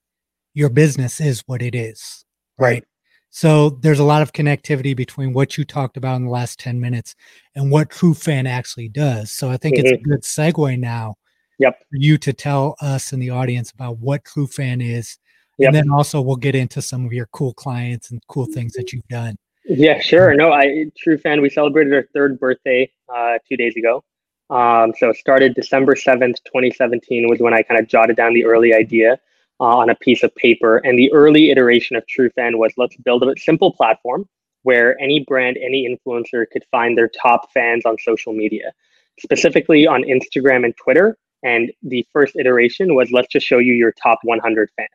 your 0.58 0.70
business 0.70 1.22
is 1.22 1.43
what 1.45 1.62
it 1.62 1.76
is 1.76 2.26
right, 2.58 2.68
right. 2.68 2.84
so 3.30 3.70
there's 3.70 3.99
a 3.99 4.03
lot 4.03 4.24
of 4.24 4.34
connectivity 4.34 4.95
between 4.95 5.34
what 5.34 5.58
you 5.58 5.64
talked 5.64 5.97
about 5.97 6.16
in 6.16 6.26
the 6.26 6.32
last 6.32 6.60
10 6.60 6.80
minutes 6.80 7.14
and 7.55 7.70
what 7.70 7.89
Trufan 7.89 8.47
actually 8.47 8.89
does 8.89 9.32
so 9.32 9.49
i 9.49 9.58
think 9.58 9.76
mm-hmm. 9.76 9.86
it's 9.86 9.93
a 9.93 9.97
mm-hmm. 9.97 10.12
good 10.12 10.24
segue 10.24 10.80
now 10.80 11.16
yep 11.60 11.80
for 11.80 11.97
you 11.97 12.18
to 12.18 12.34
tell 12.34 12.76
us 12.82 13.14
in 13.14 13.20
the 13.20 13.30
audience 13.30 13.72
about 13.72 13.99
what 13.99 14.24
Trufan 14.24 14.84
is 14.84 15.20
yep. 15.60 15.68
and 15.68 15.76
then 15.76 15.91
also 15.91 16.20
we'll 16.22 16.36
get 16.36 16.55
into 16.55 16.82
some 16.82 17.05
of 17.05 17.14
your 17.14 17.28
cool 17.34 17.53
clients 17.53 18.10
and 18.10 18.20
cool 18.28 18.47
things 18.47 18.74
that 18.74 18.91
you've 18.91 19.08
done 19.08 19.38
yeah, 19.70 19.99
sure. 19.99 20.34
No, 20.34 20.53
I 20.53 20.86
Trufan, 21.05 21.41
We 21.41 21.49
celebrated 21.49 21.93
our 21.93 22.08
third 22.14 22.39
birthday 22.39 22.89
uh, 23.14 23.38
two 23.47 23.58
days 23.58 23.76
ago. 23.76 24.01
Um, 24.49 24.93
so 24.97 25.10
it 25.10 25.18
started 25.18 25.55
December 25.55 25.97
seventh, 25.97 26.41
twenty 26.45 26.72
seventeen, 26.72 27.28
was 27.28 27.39
when 27.39 27.53
I 27.53 27.64
kind 27.64 27.78
of 27.78 27.88
jotted 27.88 28.16
down 28.16 28.34
the 28.34 28.45
early 28.45 28.74
idea 28.74 29.20
uh, 29.60 29.78
on 29.78 29.89
a 29.89 29.95
piece 29.95 30.24
of 30.24 30.34
paper. 30.36 30.78
And 30.78 30.97
the 30.97 31.12
early 31.14 31.49
iteration 31.51 31.95
of 31.95 32.03
Trufan 32.05 32.58
was 32.58 32.74
let's 32.78 32.95
build 32.97 33.24
a 33.24 33.34
simple 33.38 33.74
platform 33.74 34.28
where 34.64 34.99
any 35.01 35.24
brand, 35.28 35.58
any 35.58 35.88
influencer 35.88 36.45
could 36.51 36.64
find 36.72 36.97
their 36.97 37.10
top 37.10 37.51
fans 37.53 37.86
on 37.86 37.97
social 37.99 38.34
media, 38.34 38.74
specifically 39.20 39.88
on 39.88 40.03
Instagram 40.03 40.66
and 40.66 40.76
Twitter. 40.78 41.18
And 41.43 41.72
the 41.84 42.05
first 42.12 42.36
iteration 42.36 42.95
was 42.95 43.12
let's 43.12 43.30
just 43.30 43.45
show 43.45 43.60
you 43.60 43.74
your 43.74 43.93
top 44.03 44.20
100 44.24 44.70
fans. 44.76 44.89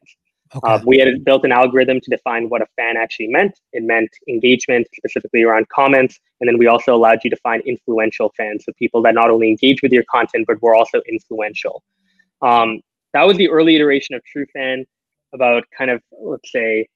Okay. 0.54 0.70
Uh, 0.70 0.80
we 0.84 0.98
had 0.98 1.24
built 1.24 1.44
an 1.44 1.52
algorithm 1.52 2.00
to 2.00 2.10
define 2.10 2.50
what 2.50 2.60
a 2.60 2.66
fan 2.76 2.96
actually 2.98 3.28
meant. 3.28 3.58
It 3.72 3.82
meant 3.84 4.10
engagement, 4.28 4.86
specifically 4.94 5.42
around 5.42 5.68
comments. 5.70 6.18
And 6.40 6.48
then 6.48 6.58
we 6.58 6.66
also 6.66 6.94
allowed 6.94 7.20
you 7.24 7.30
to 7.30 7.36
find 7.36 7.62
influential 7.62 8.32
fans, 8.36 8.64
so 8.66 8.72
people 8.78 9.00
that 9.02 9.14
not 9.14 9.30
only 9.30 9.48
engage 9.48 9.80
with 9.82 9.92
your 9.92 10.04
content, 10.10 10.44
but 10.46 10.60
were 10.60 10.74
also 10.74 11.00
influential. 11.08 11.82
Um, 12.42 12.80
that 13.12 13.26
was 13.26 13.36
the 13.36 13.48
early 13.48 13.76
iteration 13.76 14.14
of 14.14 14.22
Trufan, 14.24 14.84
about 15.32 15.64
kind 15.76 15.90
of, 15.90 16.02
let's 16.20 16.50
say, 16.50 16.86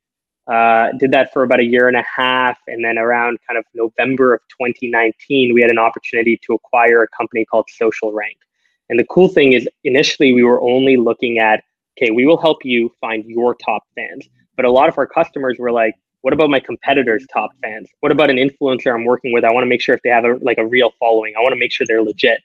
uh, 0.46 0.92
did 0.98 1.10
that 1.10 1.32
for 1.32 1.42
about 1.42 1.60
a 1.60 1.64
year 1.64 1.88
and 1.88 1.96
a 1.96 2.04
half. 2.04 2.58
And 2.66 2.84
then 2.84 2.98
around 2.98 3.38
kind 3.48 3.58
of 3.58 3.64
November 3.74 4.34
of 4.34 4.40
2019, 4.60 5.54
we 5.54 5.60
had 5.60 5.70
an 5.70 5.78
opportunity 5.78 6.38
to 6.44 6.54
acquire 6.54 7.02
a 7.02 7.08
company 7.08 7.44
called 7.44 7.66
SocialRank. 7.80 8.36
And 8.88 8.98
the 8.98 9.06
cool 9.06 9.28
thing 9.28 9.52
is, 9.52 9.68
initially, 9.84 10.32
we 10.32 10.44
were 10.44 10.60
only 10.60 10.96
looking 10.96 11.38
at 11.38 11.64
okay, 11.98 12.10
we 12.10 12.26
will 12.26 12.36
help 12.36 12.64
you 12.64 12.92
find 13.00 13.24
your 13.24 13.54
top 13.54 13.82
fans. 13.94 14.28
But 14.54 14.66
a 14.66 14.70
lot 14.70 14.88
of 14.88 14.98
our 14.98 15.06
customers 15.06 15.56
were 15.58 15.72
like, 15.72 15.94
what 16.20 16.32
about 16.32 16.50
my 16.50 16.60
competitors' 16.60 17.26
top 17.32 17.50
fans? 17.62 17.88
What 18.00 18.12
about 18.12 18.30
an 18.30 18.36
influencer 18.36 18.92
I'm 18.94 19.04
working 19.04 19.32
with? 19.32 19.44
I 19.44 19.52
want 19.52 19.64
to 19.64 19.68
make 19.68 19.80
sure 19.80 19.94
if 19.94 20.02
they 20.02 20.10
have 20.10 20.24
a, 20.24 20.34
like 20.42 20.58
a 20.58 20.66
real 20.66 20.92
following, 20.98 21.34
I 21.36 21.40
want 21.40 21.52
to 21.52 21.58
make 21.58 21.72
sure 21.72 21.86
they're 21.86 22.02
legit. 22.02 22.40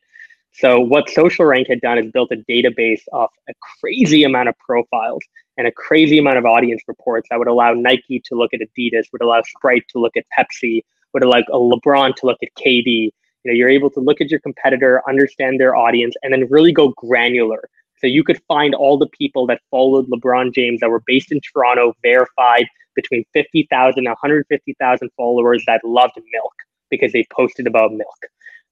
So 0.54 0.80
what 0.80 1.08
SocialRank 1.08 1.68
had 1.70 1.82
done 1.82 1.98
is 1.98 2.12
built 2.12 2.32
a 2.32 2.38
database 2.50 3.02
of 3.14 3.30
a 3.50 3.54
crazy 3.80 4.24
amount 4.24 4.50
of 4.50 4.56
profiles 4.60 5.24
and 5.58 5.66
a 5.66 5.72
crazy 5.72 6.18
amount 6.18 6.38
of 6.38 6.46
audience 6.46 6.82
reports 6.88 7.28
that 7.30 7.40
would 7.40 7.48
allow 7.48 7.74
Nike 7.74 8.22
to 8.26 8.36
look 8.36 8.54
at 8.54 8.60
Adidas, 8.60 9.06
would 9.14 9.22
allow 9.22 9.42
Sprite 9.44 9.86
to 9.90 10.00
look 10.00 10.18
at 10.18 10.26
Pepsi, 10.38 10.82
would 11.14 11.24
allow 11.24 11.40
a 11.40 11.58
LeBron 11.58 12.16
to 12.18 12.26
look 12.26 12.38
at 12.44 12.50
KD. 12.56 13.12
You 13.44 13.52
know, 13.52 13.54
you're 13.54 13.70
able 13.70 13.90
to 13.92 14.00
look 14.00 14.22
at 14.22 14.30
your 14.30 14.40
competitor, 14.42 15.02
understand 15.08 15.60
their 15.60 15.76
audience, 15.76 16.16
and 16.22 16.34
then 16.34 16.48
really 16.50 16.74
go 16.74 16.90
granular 16.90 17.70
so 18.02 18.08
you 18.08 18.24
could 18.24 18.42
find 18.48 18.74
all 18.74 18.98
the 18.98 19.08
people 19.08 19.46
that 19.48 19.62
followed 19.70 20.08
LeBron 20.08 20.54
James 20.56 20.80
that 20.80 20.90
were 20.90 21.04
based 21.06 21.32
in 21.32 21.40
Toronto, 21.40 21.94
verified 22.02 22.66
between 22.96 23.24
50,000 23.34 24.00
and 24.00 24.08
150,000 24.08 25.10
followers 25.16 25.64
that 25.68 25.82
loved 25.86 26.16
milk 26.16 26.54
because 26.90 27.14
they 27.14 27.26
posted 27.32 27.68
about 27.68 27.94
milk. 27.94 28.18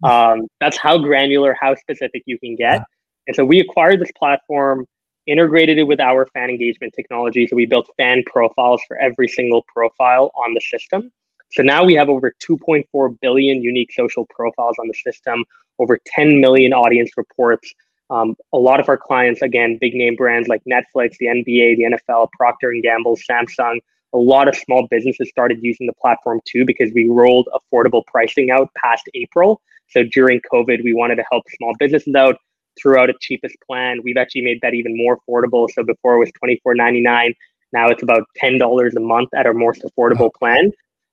Um, 0.03 0.47
that's 0.59 0.77
how 0.77 0.97
granular, 0.97 1.55
how 1.59 1.75
specific 1.75 2.23
you 2.25 2.39
can 2.39 2.55
get. 2.55 2.83
And 3.27 3.35
so 3.35 3.45
we 3.45 3.59
acquired 3.59 3.99
this 3.99 4.11
platform, 4.17 4.85
integrated 5.27 5.77
it 5.77 5.83
with 5.83 5.99
our 5.99 6.25
fan 6.27 6.49
engagement 6.49 6.93
technology. 6.95 7.47
So 7.47 7.55
we 7.55 7.65
built 7.65 7.89
fan 7.97 8.23
profiles 8.25 8.81
for 8.87 8.97
every 8.97 9.27
single 9.27 9.63
profile 9.73 10.31
on 10.35 10.53
the 10.53 10.61
system. 10.61 11.11
So 11.51 11.63
now 11.63 11.83
we 11.83 11.95
have 11.95 12.09
over 12.09 12.33
2.4 12.41 13.19
billion 13.21 13.61
unique 13.61 13.91
social 13.93 14.25
profiles 14.29 14.77
on 14.79 14.87
the 14.87 14.93
system, 14.93 15.43
over 15.79 15.99
10 16.05 16.39
million 16.39 16.73
audience 16.73 17.11
reports, 17.17 17.73
um, 18.09 18.35
a 18.53 18.57
lot 18.57 18.79
of 18.79 18.89
our 18.89 18.97
clients, 18.97 19.41
again, 19.41 19.77
big 19.79 19.93
name 19.93 20.15
brands 20.15 20.47
like 20.47 20.63
Netflix, 20.65 21.17
the 21.17 21.27
NBA, 21.27 21.77
the 21.77 21.99
NFL, 22.09 22.31
Procter 22.31 22.71
and 22.71 22.81
Gamble, 22.81 23.17
Samsung. 23.17 23.79
A 24.13 24.17
lot 24.17 24.47
of 24.47 24.55
small 24.55 24.87
businesses 24.87 25.29
started 25.29 25.59
using 25.61 25.85
the 25.85 25.93
platform 25.93 26.41
too 26.43 26.65
because 26.65 26.91
we 26.93 27.07
rolled 27.07 27.47
affordable 27.53 28.03
pricing 28.07 28.49
out 28.49 28.71
past 28.73 29.07
April. 29.13 29.61
So 29.91 30.03
during 30.03 30.41
COVID, 30.51 30.83
we 30.83 30.93
wanted 30.93 31.15
to 31.15 31.25
help 31.31 31.43
small 31.57 31.73
businesses 31.79 32.13
out 32.15 32.37
throughout 32.81 33.09
a 33.09 33.13
cheapest 33.19 33.55
plan. 33.65 34.01
We've 34.03 34.17
actually 34.17 34.41
made 34.41 34.59
that 34.61 34.73
even 34.73 34.95
more 34.95 35.17
affordable. 35.17 35.69
So 35.69 35.83
before 35.83 36.15
it 36.15 36.19
was 36.19 36.31
twenty 36.37 36.59
four 36.63 36.75
ninety 36.75 37.01
nine. 37.01 37.33
Now 37.71 37.89
it's 37.89 38.03
about 38.03 38.23
ten 38.35 38.57
dollars 38.57 38.95
a 38.95 38.99
month 38.99 39.29
at 39.35 39.45
our 39.45 39.53
most 39.53 39.83
affordable 39.83 40.31
plan. 40.33 40.71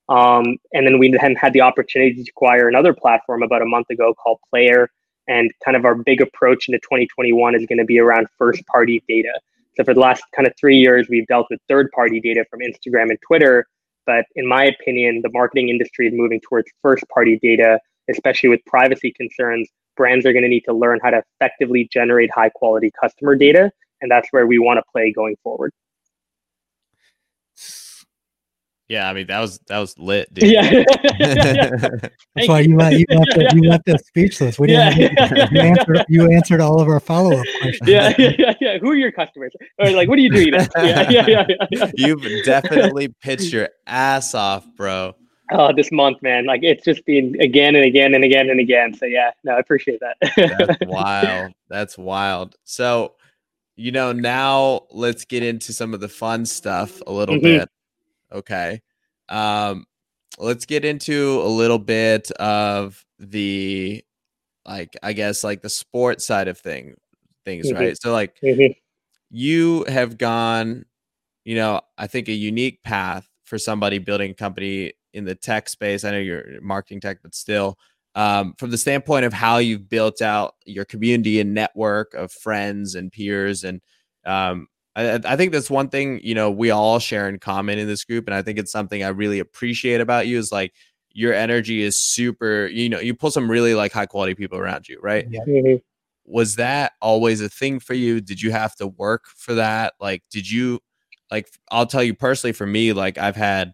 Um, 0.09 0.57
and 0.73 0.87
then 0.87 0.99
we 0.99 1.11
then 1.11 1.35
had 1.35 1.53
the 1.53 1.61
opportunity 1.61 2.23
to 2.23 2.29
acquire 2.29 2.69
another 2.69 2.93
platform 2.93 3.43
about 3.43 3.61
a 3.61 3.65
month 3.65 3.89
ago 3.89 4.13
called 4.13 4.39
Player 4.49 4.89
and 5.27 5.51
kind 5.63 5.75
of 5.75 5.85
our 5.85 5.95
big 5.95 6.21
approach 6.21 6.69
into 6.69 6.79
2021 6.79 7.55
is 7.55 7.65
going 7.65 7.77
to 7.77 7.85
be 7.85 7.99
around 7.99 8.27
first 8.37 8.65
party 8.67 9.03
data. 9.07 9.33
So 9.75 9.83
for 9.83 9.93
the 9.93 9.99
last 9.99 10.23
kind 10.35 10.47
of 10.47 10.53
three 10.59 10.77
years, 10.77 11.07
we've 11.09 11.27
dealt 11.27 11.47
with 11.49 11.59
third 11.67 11.91
party 11.91 12.19
data 12.19 12.45
from 12.49 12.61
Instagram 12.61 13.09
and 13.09 13.19
Twitter. 13.25 13.67
But 14.05 14.25
in 14.35 14.47
my 14.47 14.63
opinion, 14.63 15.21
the 15.21 15.29
marketing 15.33 15.69
industry 15.69 16.07
is 16.07 16.13
moving 16.15 16.39
towards 16.39 16.71
first 16.81 17.03
party 17.09 17.37
data, 17.41 17.79
especially 18.09 18.49
with 18.49 18.63
privacy 18.65 19.13
concerns. 19.15 19.69
Brands 19.95 20.25
are 20.25 20.33
going 20.33 20.43
to 20.43 20.49
need 20.49 20.61
to 20.61 20.73
learn 20.73 20.99
how 21.01 21.09
to 21.09 21.23
effectively 21.39 21.89
generate 21.91 22.29
high 22.33 22.49
quality 22.49 22.91
customer 22.99 23.35
data. 23.35 23.71
And 24.01 24.11
that's 24.11 24.27
where 24.31 24.45
we 24.45 24.59
want 24.59 24.77
to 24.77 24.83
play 24.91 25.11
going 25.11 25.35
forward. 25.43 25.71
Yeah, 28.89 29.09
I 29.09 29.13
mean 29.13 29.27
that 29.27 29.41
was 29.41 29.59
that 29.67 29.79
was 29.79 29.97
lit, 29.97 30.33
dude. 30.33 30.49
Yeah, 30.49 30.83
that's 31.19 32.47
why 32.47 32.61
you, 32.61 32.69
you 32.69 32.77
left 32.77 33.37
us, 33.37 33.53
you 33.53 33.61
left 33.63 33.89
us 33.89 34.01
speechless. 34.07 34.57
We 34.57 34.67
didn't 34.67 34.97
yeah. 34.97 35.47
you, 35.51 35.59
answered 35.59 36.05
you 36.07 36.31
answered 36.31 36.61
all 36.61 36.79
of 36.79 36.87
our 36.87 37.01
follow 37.01 37.37
up 37.37 37.45
questions. 37.61 37.89
Yeah, 37.89 38.13
yeah, 38.17 38.31
yeah, 38.37 38.53
yeah. 38.61 38.77
Who 38.77 38.91
are 38.91 38.95
your 38.95 39.11
customers? 39.11 39.51
Or 39.77 39.89
like, 39.89 40.07
what 40.07 40.17
are 40.17 40.21
you 40.21 40.31
doing? 40.31 40.53
Yeah, 40.77 41.09
yeah, 41.09 41.25
yeah, 41.27 41.45
yeah, 41.69 41.91
You've 41.95 42.45
definitely 42.45 43.09
pitched 43.21 43.51
your 43.51 43.69
ass 43.85 44.33
off, 44.33 44.65
bro. 44.77 45.15
Oh, 45.51 45.73
this 45.73 45.91
month, 45.91 46.21
man! 46.21 46.45
Like 46.45 46.61
it's 46.63 46.83
just 46.83 47.05
been 47.05 47.39
again 47.39 47.75
and 47.75 47.85
again 47.85 48.13
and 48.13 48.23
again 48.23 48.49
and 48.49 48.59
again. 48.59 48.93
So 48.93 49.05
yeah, 49.05 49.31
no, 49.43 49.53
I 49.53 49.59
appreciate 49.59 50.01
that. 50.01 50.17
That's 50.35 50.77
wild. 50.91 51.53
That's 51.69 51.97
wild. 51.97 52.55
So, 52.65 53.13
you 53.75 53.91
know, 53.91 54.11
now 54.11 54.81
let's 54.91 55.25
get 55.25 55.43
into 55.43 55.71
some 55.71 55.93
of 55.93 55.99
the 55.99 56.09
fun 56.09 56.45
stuff 56.45 57.01
a 57.07 57.11
little 57.11 57.35
mm-hmm. 57.35 57.59
bit. 57.59 57.69
Okay. 58.31 58.81
Um, 59.29 59.85
let's 60.37 60.65
get 60.65 60.85
into 60.85 61.41
a 61.41 61.47
little 61.47 61.79
bit 61.79 62.29
of 62.31 63.03
the 63.19 64.03
like 64.65 64.95
I 65.01 65.13
guess 65.13 65.43
like 65.43 65.61
the 65.61 65.69
sport 65.69 66.21
side 66.21 66.47
of 66.47 66.57
thing 66.57 66.95
things, 67.45 67.67
mm-hmm. 67.67 67.77
right? 67.77 68.01
So 68.01 68.11
like 68.11 68.39
mm-hmm. 68.41 68.73
you 69.29 69.85
have 69.87 70.17
gone, 70.17 70.85
you 71.45 71.55
know, 71.55 71.81
I 71.97 72.07
think 72.07 72.27
a 72.27 72.33
unique 72.33 72.83
path 72.83 73.27
for 73.45 73.57
somebody 73.57 73.97
building 73.97 74.31
a 74.31 74.33
company 74.33 74.93
in 75.17 75.25
the 75.25 75.35
tech 75.35 75.67
space. 75.67 76.03
I 76.03 76.11
know 76.11 76.19
you're 76.19 76.61
marketing 76.61 77.01
tech, 77.01 77.19
but 77.21 77.35
still, 77.35 77.77
um, 78.15 78.53
from 78.57 78.71
the 78.71 78.77
standpoint 78.77 79.25
of 79.25 79.33
how 79.33 79.57
you've 79.57 79.89
built 79.89 80.21
out 80.21 80.55
your 80.65 80.85
community 80.85 81.39
and 81.39 81.53
network 81.53 82.13
of 82.13 82.31
friends 82.31 82.95
and 82.95 83.11
peers, 83.11 83.63
and 83.63 83.81
um, 84.25 84.67
I, 84.95 85.19
I 85.25 85.35
think 85.35 85.51
that's 85.51 85.69
one 85.69 85.89
thing 85.89 86.19
you 86.23 86.35
know 86.35 86.49
we 86.49 86.71
all 86.71 86.99
share 86.99 87.27
in 87.27 87.39
common 87.39 87.79
in 87.79 87.87
this 87.87 88.05
group, 88.05 88.27
and 88.27 88.35
I 88.35 88.41
think 88.41 88.59
it's 88.59 88.71
something 88.71 89.03
I 89.03 89.09
really 89.09 89.39
appreciate 89.39 90.01
about 90.01 90.27
you 90.27 90.37
is 90.37 90.51
like 90.51 90.73
your 91.11 91.33
energy 91.33 91.81
is 91.81 91.97
super. 91.97 92.67
You 92.67 92.89
know, 92.89 92.99
you 92.99 93.13
pull 93.13 93.31
some 93.31 93.49
really 93.49 93.73
like 93.73 93.91
high 93.91 94.05
quality 94.05 94.35
people 94.35 94.57
around 94.57 94.87
you, 94.87 94.99
right? 95.01 95.27
Yeah. 95.29 95.75
Was 96.25 96.57
that 96.57 96.93
always 97.01 97.39
a 97.41 97.47
thing 97.47 97.79
for 97.79 97.93
you 97.93 98.19
did 98.19 98.41
you 98.41 98.51
have 98.51 98.75
to 98.75 98.87
work 98.87 99.27
for 99.27 99.53
that 99.53 99.93
like 100.01 100.23
did 100.29 100.49
you 100.49 100.77
like 101.31 101.49
i'll 101.71 101.85
tell 101.85 102.03
you 102.03 102.13
personally 102.13 102.51
for 102.51 102.65
me 102.65 102.93
like 102.93 103.17
i've 103.17 103.35
had 103.35 103.73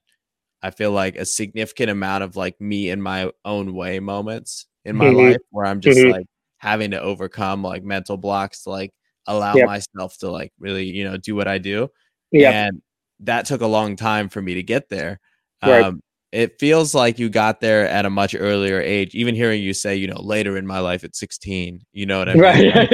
i 0.63 0.71
feel 0.71 0.91
like 0.91 1.15
a 1.17 1.25
significant 1.25 1.89
amount 1.91 2.23
of 2.23 2.35
like 2.35 2.59
me 2.59 2.89
in 2.89 3.01
my 3.01 3.29
own 3.45 3.73
way 3.75 3.99
moments 3.99 4.65
in 4.85 4.95
my 4.95 5.05
Mhm. 5.07 5.17
life 5.17 5.37
where 5.51 5.65
i'm 5.67 5.79
just 5.81 5.99
Mhm. 5.99 6.11
like 6.11 6.25
having 6.57 6.91
to 6.91 6.99
overcome 7.01 7.61
like 7.61 7.83
mental 7.83 8.17
blocks 8.17 8.63
to 8.63 8.69
like 8.71 8.91
allow 9.27 9.53
Yep. 9.55 9.65
myself 9.67 10.17
to 10.19 10.31
like 10.31 10.51
really 10.59 10.85
you 10.85 11.03
know 11.03 11.17
do 11.17 11.35
what 11.35 11.47
i 11.47 11.57
do 11.59 11.89
Yeah. 12.31 12.51
and 12.67 12.81
that 13.19 13.45
took 13.45 13.61
a 13.61 13.67
long 13.67 13.95
time 13.95 14.27
for 14.29 14.41
me 14.41 14.55
to 14.55 14.63
get 14.63 14.89
there 14.89 15.19
Right. 15.61 15.83
um 15.83 16.01
it 16.33 16.59
feels 16.59 16.95
like 16.95 17.19
you 17.19 17.29
got 17.29 17.61
there 17.61 17.87
at 17.87 18.05
a 18.05 18.09
much 18.09 18.35
earlier 18.37 18.81
age 18.81 19.13
even 19.15 19.35
hearing 19.35 19.61
you 19.61 19.73
say 19.73 19.95
you 19.95 20.07
know 20.07 20.19
later 20.21 20.57
in 20.57 20.65
my 20.67 20.79
life 20.79 21.03
at 21.03 21.15
16 21.15 21.79
you 21.93 22.05
know 22.05 22.19
what 22.19 22.27
i 22.29 22.33
mean 22.33 22.41
Right. 22.41 22.63
yeah. 22.65 22.87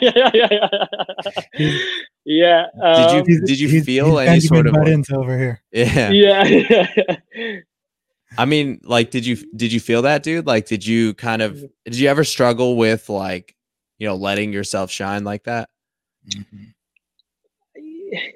yeah, 0.00 0.30
yeah, 0.34 0.48
yeah. 0.50 0.58
yeah. 2.24 2.66
Did 2.74 3.28
you- 3.28 3.34
um, 3.36 3.44
did 3.46 3.60
you 3.60 3.82
feel 3.82 4.18
he's 4.18 4.28
any 4.28 4.40
Benjamin 4.40 4.48
sort 4.48 4.66
of, 4.66 4.74
like- 4.74 5.10
over 5.18 5.38
here? 5.38 5.62
yeah 5.72 6.10
yeah. 6.44 6.86
I 8.38 8.44
mean, 8.44 8.80
like, 8.82 9.10
did 9.12 9.24
you 9.24 9.36
did 9.54 9.72
you 9.72 9.78
feel 9.80 10.02
that, 10.02 10.22
dude? 10.24 10.46
Like, 10.46 10.66
did 10.66 10.84
you 10.84 11.14
kind 11.14 11.40
of 11.42 11.52
Mm-hmm. 11.54 11.66
did 11.84 11.96
you 11.98 12.08
ever 12.08 12.24
struggle 12.24 12.76
with 12.76 13.08
like, 13.08 13.54
you 13.98 14.06
know, 14.08 14.16
letting 14.16 14.52
yourself 14.52 14.90
shine 14.90 15.22
like 15.24 15.44
that? 15.44 15.68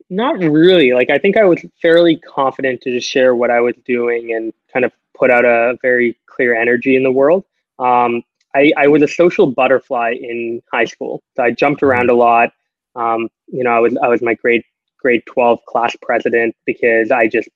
Not 0.09 0.39
really. 0.39 0.93
Like 0.93 1.11
I 1.11 1.19
think 1.19 1.37
I 1.37 1.45
was 1.45 1.65
fairly 1.81 2.17
confident 2.17 2.81
to 2.83 2.93
just 2.93 3.09
share 3.09 3.35
what 3.35 3.51
I 3.51 3.61
was 3.61 3.75
doing 3.85 4.33
and 4.35 4.53
kind 4.73 4.85
of 4.85 4.93
put 5.17 5.31
out 5.31 5.45
a 5.45 5.79
very 5.83 6.17
clear 6.27 6.55
energy 6.55 6.97
in 6.97 7.03
the 7.03 7.11
world. 7.13 7.45
Um, 7.79 8.23
I, 8.55 8.73
I 8.77 8.89
was 8.89 9.03
a 9.03 9.09
social 9.09 9.47
butterfly 9.47 10.15
in 10.21 10.61
high 10.73 10.87
school. 10.87 11.23
So 11.37 11.45
I 11.45 11.53
jumped 11.53 11.83
around 11.83 12.11
a 12.11 12.15
lot. 12.15 12.53
Um, 12.97 13.29
you 13.47 13.63
know, 13.63 13.71
I 13.71 13.79
was 13.79 13.97
I 14.03 14.09
was 14.09 14.23
my 14.23 14.35
grade 14.35 14.65
grade 14.99 15.23
twelve 15.27 15.61
class 15.67 15.95
president 16.03 16.57
because 16.67 17.11
I 17.11 17.29
just, 17.29 17.49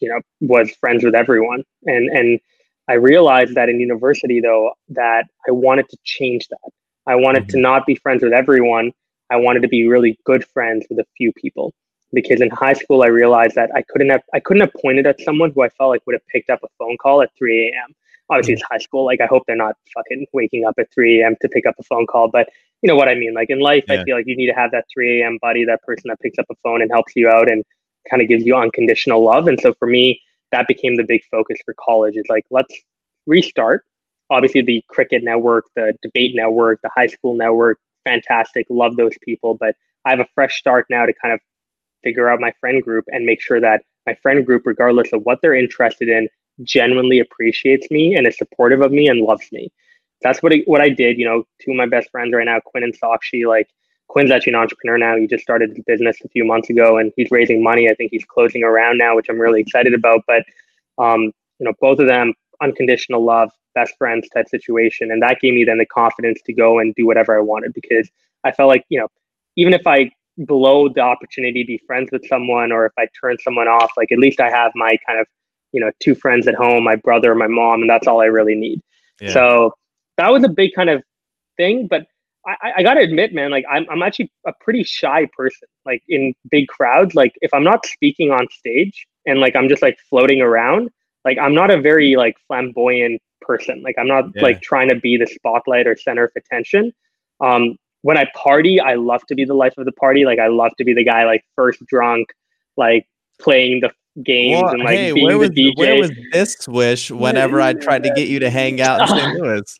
you 0.00 0.08
know, 0.08 0.20
was 0.40 0.70
friends 0.76 1.04
with 1.04 1.14
everyone. 1.14 1.64
And 1.84 2.08
and 2.08 2.40
I 2.88 2.94
realized 2.94 3.54
that 3.54 3.68
in 3.68 3.78
university 3.78 4.40
though 4.40 4.72
that 4.90 5.26
I 5.46 5.52
wanted 5.52 5.88
to 5.90 5.98
change 6.04 6.48
that. 6.48 6.70
I 7.06 7.16
wanted 7.16 7.48
to 7.50 7.58
not 7.58 7.84
be 7.84 7.96
friends 7.96 8.22
with 8.22 8.32
everyone. 8.32 8.92
I 9.30 9.36
wanted 9.36 9.62
to 9.62 9.68
be 9.68 9.86
really 9.86 10.18
good 10.24 10.44
friends 10.46 10.86
with 10.90 10.98
a 10.98 11.06
few 11.16 11.32
people 11.32 11.72
because 12.12 12.40
in 12.40 12.50
high 12.50 12.74
school 12.74 13.02
I 13.02 13.08
realized 13.08 13.54
that 13.54 13.70
I 13.74 13.82
couldn't 13.82 14.10
have 14.10 14.22
I 14.34 14.40
couldn't 14.40 14.60
have 14.60 14.72
pointed 14.80 15.06
at 15.06 15.20
someone 15.20 15.52
who 15.52 15.62
I 15.62 15.68
felt 15.70 15.90
like 15.90 16.02
would 16.06 16.14
have 16.14 16.26
picked 16.28 16.50
up 16.50 16.60
a 16.62 16.68
phone 16.78 16.96
call 16.98 17.22
at 17.22 17.30
3 17.36 17.68
a.m. 17.68 17.94
Obviously, 18.30 18.54
mm. 18.54 18.56
it's 18.58 18.66
high 18.70 18.78
school. 18.78 19.04
Like 19.04 19.20
I 19.20 19.26
hope 19.26 19.44
they're 19.46 19.56
not 19.56 19.76
fucking 19.94 20.26
waking 20.32 20.64
up 20.64 20.74
at 20.78 20.92
3 20.92 21.20
a.m. 21.20 21.36
to 21.40 21.48
pick 21.48 21.66
up 21.66 21.74
a 21.78 21.82
phone 21.82 22.06
call, 22.06 22.28
but 22.28 22.48
you 22.82 22.88
know 22.88 22.96
what 22.96 23.08
I 23.08 23.14
mean. 23.14 23.34
Like 23.34 23.50
in 23.50 23.60
life, 23.60 23.84
Yeah. 23.88 24.00
I 24.00 24.04
feel 24.04 24.16
like 24.16 24.26
you 24.26 24.36
need 24.36 24.48
to 24.48 24.54
have 24.54 24.70
that 24.72 24.84
3 24.92 25.22
a.m. 25.22 25.38
buddy, 25.40 25.64
that 25.64 25.82
person 25.82 26.08
that 26.08 26.20
picks 26.20 26.38
up 26.38 26.46
a 26.50 26.54
phone 26.62 26.82
and 26.82 26.90
helps 26.90 27.12
you 27.16 27.28
out 27.28 27.50
and 27.50 27.64
kind 28.10 28.22
of 28.22 28.28
gives 28.28 28.44
you 28.44 28.56
unconditional 28.56 29.22
love. 29.24 29.46
And 29.46 29.60
so 29.60 29.72
for 29.74 29.86
me, 29.86 30.20
that 30.50 30.68
became 30.68 30.96
the 30.96 31.04
big 31.04 31.22
focus 31.30 31.58
for 31.64 31.74
college. 31.78 32.16
Is 32.16 32.26
like 32.28 32.44
let's 32.50 32.74
restart. 33.26 33.84
Obviously, 34.30 34.62
the 34.62 34.82
cricket 34.88 35.22
network, 35.22 35.66
the 35.76 35.94
debate 36.02 36.34
network, 36.34 36.80
the 36.82 36.90
high 36.94 37.06
school 37.06 37.34
network, 37.34 37.78
fantastic. 38.04 38.66
Love 38.70 38.96
those 38.96 39.16
people, 39.22 39.54
but 39.54 39.76
I 40.04 40.10
have 40.10 40.20
a 40.20 40.26
fresh 40.34 40.58
start 40.58 40.86
now 40.90 41.06
to 41.06 41.12
kind 41.12 41.34
of 41.34 41.40
figure 42.02 42.28
out 42.28 42.40
my 42.40 42.52
friend 42.60 42.82
group 42.82 43.04
and 43.08 43.24
make 43.24 43.40
sure 43.40 43.60
that 43.60 43.84
my 44.06 44.14
friend 44.22 44.44
group, 44.44 44.62
regardless 44.66 45.12
of 45.12 45.22
what 45.22 45.40
they're 45.40 45.54
interested 45.54 46.08
in, 46.08 46.28
genuinely 46.62 47.20
appreciates 47.20 47.90
me 47.90 48.14
and 48.14 48.26
is 48.26 48.36
supportive 48.36 48.80
of 48.80 48.92
me 48.92 49.08
and 49.08 49.20
loves 49.20 49.50
me. 49.52 49.72
That's 50.22 50.42
what 50.42 50.52
I, 50.52 50.62
what 50.66 50.80
I 50.80 50.88
did. 50.88 51.18
You 51.18 51.24
know, 51.24 51.44
two 51.60 51.72
of 51.72 51.76
my 51.76 51.86
best 51.86 52.10
friends 52.10 52.32
right 52.34 52.44
now, 52.44 52.60
Quinn 52.60 52.84
and 52.84 52.98
Sakshi. 52.98 53.46
Like 53.46 53.68
Quinn's 54.08 54.30
actually 54.30 54.52
an 54.52 54.60
entrepreneur 54.60 54.98
now. 54.98 55.16
He 55.16 55.26
just 55.26 55.42
started 55.42 55.70
his 55.70 55.84
business 55.86 56.18
a 56.24 56.28
few 56.28 56.44
months 56.44 56.70
ago, 56.70 56.98
and 56.98 57.12
he's 57.16 57.30
raising 57.30 57.62
money. 57.62 57.88
I 57.88 57.94
think 57.94 58.10
he's 58.10 58.24
closing 58.24 58.62
around 58.62 58.98
now, 58.98 59.16
which 59.16 59.28
I'm 59.28 59.38
really 59.38 59.60
excited 59.60 59.94
about. 59.94 60.24
But 60.26 60.44
um, 60.98 61.32
you 61.58 61.66
know, 61.66 61.72
both 61.80 61.98
of 61.98 62.06
them 62.06 62.34
unconditional 62.62 63.24
love, 63.24 63.50
best 63.74 63.94
friends 63.98 64.28
type 64.30 64.48
situation, 64.48 65.10
and 65.10 65.22
that 65.22 65.40
gave 65.40 65.54
me 65.54 65.64
then 65.64 65.78
the 65.78 65.86
confidence 65.86 66.40
to 66.46 66.52
go 66.52 66.78
and 66.78 66.94
do 66.94 67.06
whatever 67.06 67.36
I 67.36 67.40
wanted 67.40 67.74
because 67.74 68.08
I 68.44 68.52
felt 68.52 68.68
like 68.68 68.84
you 68.88 69.00
know, 69.00 69.08
even 69.56 69.74
if 69.74 69.86
I 69.86 70.10
blow 70.38 70.88
the 70.88 71.00
opportunity 71.00 71.62
to 71.62 71.66
be 71.66 71.78
friends 71.86 72.08
with 72.12 72.26
someone 72.26 72.72
or 72.72 72.86
if 72.86 72.92
I 72.98 73.06
turn 73.20 73.36
someone 73.44 73.68
off, 73.68 73.90
like 73.96 74.10
at 74.12 74.18
least 74.18 74.40
I 74.40 74.48
have 74.50 74.72
my 74.74 74.96
kind 75.06 75.20
of, 75.20 75.26
you 75.72 75.80
know, 75.80 75.90
two 76.00 76.14
friends 76.14 76.46
at 76.48 76.54
home, 76.54 76.84
my 76.84 76.96
brother, 76.96 77.34
my 77.34 77.46
mom, 77.48 77.82
and 77.82 77.90
that's 77.90 78.06
all 78.06 78.20
I 78.20 78.26
really 78.26 78.54
need. 78.54 78.80
Yeah. 79.20 79.32
So 79.32 79.74
that 80.16 80.30
was 80.32 80.42
a 80.44 80.48
big 80.48 80.70
kind 80.74 80.88
of 80.90 81.02
thing. 81.58 81.86
But 81.86 82.06
I, 82.46 82.54
I- 82.62 82.72
I 82.78 82.82
gotta 82.82 83.00
admit, 83.00 83.32
man, 83.34 83.50
like 83.50 83.64
I'm 83.70 83.86
I'm 83.90 84.02
actually 84.02 84.30
a 84.46 84.52
pretty 84.60 84.84
shy 84.84 85.28
person. 85.36 85.68
Like 85.84 86.02
in 86.08 86.34
big 86.50 86.68
crowds, 86.68 87.14
like 87.14 87.32
if 87.42 87.52
I'm 87.54 87.64
not 87.64 87.84
speaking 87.86 88.30
on 88.30 88.46
stage 88.50 89.06
and 89.26 89.38
like 89.40 89.54
I'm 89.54 89.68
just 89.68 89.82
like 89.82 89.98
floating 90.08 90.40
around, 90.40 90.90
like 91.24 91.38
I'm 91.38 91.54
not 91.54 91.70
a 91.70 91.80
very 91.80 92.16
like 92.16 92.36
flamboyant 92.46 93.20
person. 93.40 93.82
Like 93.82 93.96
I'm 93.98 94.06
not 94.08 94.26
Yeah. 94.34 94.42
like 94.42 94.60
trying 94.62 94.88
to 94.88 94.96
be 94.96 95.16
the 95.16 95.26
spotlight 95.26 95.86
or 95.86 95.96
center 95.96 96.24
of 96.24 96.30
attention. 96.36 96.92
Um, 97.40 97.76
when 98.02 98.16
I 98.18 98.26
party, 98.34 98.80
I 98.80 98.94
love 98.94 99.22
to 99.28 99.34
be 99.34 99.44
the 99.44 99.54
life 99.54 99.74
of 99.78 99.84
the 99.84 99.92
party. 99.92 100.24
Like 100.24 100.38
I 100.38 100.48
love 100.48 100.72
to 100.78 100.84
be 100.84 100.92
the 100.94 101.04
guy 101.04 101.24
like 101.24 101.44
first 101.56 101.84
drunk, 101.86 102.28
like 102.76 103.06
playing 103.40 103.80
the 103.80 103.90
games 104.22 104.60
Well, 104.62 104.72
and 104.72 104.82
like 104.82 104.96
hey, 104.98 105.12
being 105.12 105.26
where 105.26 105.38
was 105.38 105.50
the 105.50 105.70
DJ. 105.72 105.78
where 105.78 105.98
was 105.98 106.10
this 106.32 106.54
swish 106.60 107.10
whenever 107.10 107.60
I 107.60 107.72
tried 107.74 108.02
to 108.04 108.10
get 108.14 108.28
you 108.28 108.38
to 108.40 108.50
hang 108.50 108.80
out 108.80 109.00
in 109.02 109.08
St. 109.08 109.34
Louis? 109.40 109.78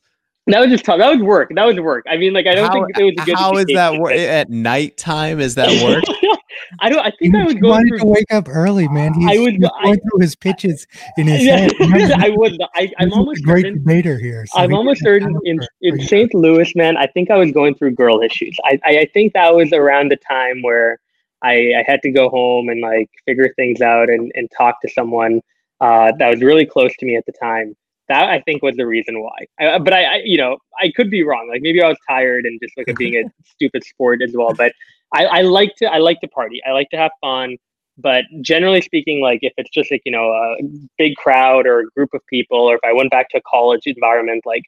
that 0.48 0.58
was 0.60 0.70
just 0.70 0.84
tough. 0.84 0.98
That 0.98 1.10
was 1.12 1.22
work. 1.22 1.50
That 1.54 1.64
was 1.66 1.78
work. 1.78 2.04
I 2.08 2.16
mean, 2.16 2.32
like 2.32 2.46
I 2.46 2.54
don't 2.54 2.66
how, 2.66 2.72
think 2.72 2.86
it 2.98 3.02
was 3.04 3.14
a 3.18 3.24
good. 3.26 3.36
how 3.36 3.56
is 3.56 3.66
that 3.74 3.92
work 4.00 4.12
but- 4.12 4.18
at 4.18 4.50
nighttime? 4.50 5.38
Is 5.40 5.54
that 5.56 5.68
work? 5.84 6.02
I 6.80 6.88
don't. 6.88 7.00
I 7.04 7.10
He, 7.18 7.30
think 7.30 7.36
I 7.36 7.44
was 7.44 7.52
he 7.54 7.60
going 7.60 7.70
wanted 7.70 7.88
through. 7.88 7.98
to 7.98 8.06
wake 8.06 8.32
up 8.32 8.48
early, 8.48 8.88
man. 8.88 9.14
He's, 9.14 9.28
I 9.30 9.36
was- 9.40 9.50
he 9.52 9.58
was 9.58 9.70
I- 9.78 9.84
going 9.84 10.00
through 10.00 10.20
his 10.20 10.34
pitches 10.36 10.86
in 11.18 11.26
his 11.26 11.42
Yeah, 11.44 11.56
head. 11.58 11.72
I 12.20 12.30
was. 12.30 12.56
I, 12.74 12.90
I'm 12.98 13.08
is 13.08 13.14
almost 13.14 13.40
a 13.40 13.42
great 13.42 13.62
certain. 13.64 13.78
debater 13.78 14.18
here. 14.18 14.44
so 14.46 14.58
I'm 14.58 14.70
he 14.70 14.76
almost 14.76 15.02
certain 15.02 15.38
in, 15.44 15.60
in. 15.82 16.00
St. 16.00 16.32
Louis, 16.34 16.74
man. 16.76 16.96
I 16.96 17.06
think 17.06 17.30
I 17.30 17.36
was 17.36 17.52
going 17.52 17.74
through 17.74 17.92
girl 17.92 18.20
issues. 18.22 18.56
I, 18.64 18.78
I, 18.84 18.98
I 19.00 19.06
think 19.12 19.32
that 19.34 19.54
was 19.54 19.72
around 19.72 20.10
the 20.10 20.16
time 20.16 20.62
where 20.62 20.98
I, 21.42 21.72
I 21.78 21.84
had 21.86 22.00
to 22.02 22.10
go 22.10 22.28
home 22.28 22.68
and 22.68 22.80
like 22.80 23.10
figure 23.26 23.52
things 23.56 23.80
out 23.80 24.08
and, 24.10 24.30
and 24.34 24.48
talk 24.56 24.80
to 24.82 24.88
someone 24.90 25.40
uh, 25.80 26.12
that 26.18 26.28
was 26.30 26.40
really 26.42 26.64
close 26.66 26.94
to 26.98 27.06
me 27.06 27.16
at 27.16 27.26
the 27.26 27.32
time. 27.32 27.74
That 28.08 28.28
I 28.28 28.40
think 28.42 28.62
was 28.62 28.76
the 28.76 28.86
reason 28.86 29.22
why. 29.22 29.36
I, 29.58 29.78
but 29.78 29.92
I, 29.94 30.04
I, 30.04 30.20
you 30.24 30.36
know, 30.36 30.58
I 30.80 30.90
could 30.94 31.08
be 31.10 31.22
wrong. 31.22 31.48
Like 31.48 31.62
maybe 31.62 31.80
I 31.82 31.88
was 31.88 31.96
tired 32.08 32.44
and 32.44 32.60
just 32.62 32.74
like 32.76 32.94
being 32.98 33.16
a 33.24 33.30
stupid 33.48 33.82
sport 33.84 34.20
as 34.22 34.32
well. 34.34 34.52
But 34.54 34.72
I, 35.14 35.24
I 35.26 35.40
like 35.42 35.74
to 35.76 35.86
I 35.86 35.98
like 35.98 36.20
to 36.20 36.28
party. 36.28 36.60
I 36.66 36.72
like 36.72 36.88
to 36.90 36.96
have 36.96 37.10
fun. 37.20 37.56
But 37.98 38.24
generally 38.40 38.80
speaking, 38.80 39.20
like 39.20 39.40
if 39.42 39.52
it's 39.58 39.70
just 39.70 39.90
like 39.90 40.02
you 40.06 40.12
know 40.12 40.30
a 40.30 40.56
big 40.98 41.14
crowd 41.16 41.66
or 41.66 41.80
a 41.80 41.86
group 41.96 42.10
of 42.14 42.20
people, 42.28 42.58
or 42.58 42.74
if 42.76 42.80
I 42.84 42.92
went 42.92 43.10
back 43.10 43.28
to 43.30 43.38
a 43.38 43.42
college 43.48 43.82
environment, 43.86 44.42
like 44.46 44.62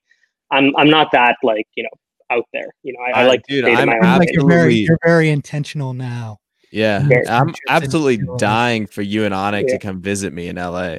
I'm 0.51 0.76
I'm 0.76 0.90
not 0.90 1.09
that 1.12 1.36
like 1.42 1.66
you 1.74 1.84
know 1.84 1.88
out 2.30 2.45
there. 2.53 2.74
You 2.82 2.92
know, 2.92 3.01
I, 3.07 3.20
I 3.20 3.22
I- 3.24 3.26
like 3.26 3.42
dude, 3.49 3.64
to 3.64 3.70
stay 3.70 3.76
to 3.76 3.80
I'm 3.82 3.88
my 3.88 3.95
Seems 3.95 4.07
own 4.07 4.18
like 4.18 4.32
you're 4.34 4.47
very, 4.49 4.74
you're 4.74 4.99
very 5.05 5.30
intentional 5.30 5.95
now. 5.95 6.38
Yeah, 6.70 7.07
Very 7.07 7.26
I'm 7.28 7.55
absolutely 7.68 8.26
dying 8.36 8.86
for 8.88 9.01
you 9.03 9.24
and 9.24 9.32
Onyx 9.32 9.70
Yeah. 9.70 9.78
to 9.78 9.82
come 9.86 10.03
visit 10.03 10.32
me 10.32 10.49
in 10.49 10.57
LA. 10.57 10.97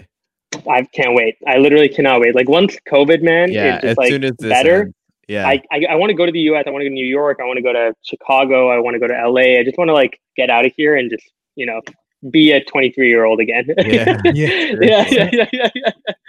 I 0.71 0.83
can't 0.93 1.13
wait. 1.13 1.35
I 1.45 1.57
literally 1.57 1.89
cannot 1.89 2.21
wait. 2.21 2.33
Like 2.33 2.47
once 2.47 2.77
COVID, 2.89 3.21
man, 3.21 3.51
Yeah, 3.51 3.75
it's 3.75 3.83
as 3.85 3.97
like 3.97 4.09
soon 4.09 4.23
as 4.23 4.31
this 4.39 4.49
better. 4.49 4.81
ends. 4.83 4.95
Yeah, 5.27 5.47
I, 5.47 5.61
I, 5.71 5.81
I 5.91 5.95
want 5.95 6.09
to 6.11 6.13
go 6.15 6.25
to 6.25 6.31
the 6.31 6.39
U.S. 6.41 6.65
I 6.67 6.69
want 6.71 6.81
to 6.81 6.85
go 6.85 6.89
to 6.89 6.93
New 6.95 7.05
York. 7.05 7.39
I 7.41 7.45
want 7.45 7.57
to 7.57 7.63
go 7.63 7.73
to 7.73 7.93
Chicago. 8.03 8.69
I 8.69 8.79
want 8.79 8.93
to 8.95 8.99
go 8.99 9.07
to 9.07 9.17
L.A. 9.17 9.59
I 9.59 9.63
just 9.63 9.77
want 9.77 9.89
to 9.89 9.93
like 9.93 10.19
get 10.37 10.49
out 10.49 10.65
of 10.65 10.73
here 10.77 10.95
and 10.95 11.09
just 11.09 11.23
you 11.55 11.65
know 11.65 11.81
be 12.31 12.51
a 12.51 12.63
23 12.63 13.07
year 13.07 13.25
old 13.25 13.39
again. 13.39 13.65
Yeah. 13.85 14.21
Yeah. 14.25 14.65
yeah, 14.81 15.05
yeah, 15.09 15.29
yeah, 15.31 15.47
yeah, 15.53 15.69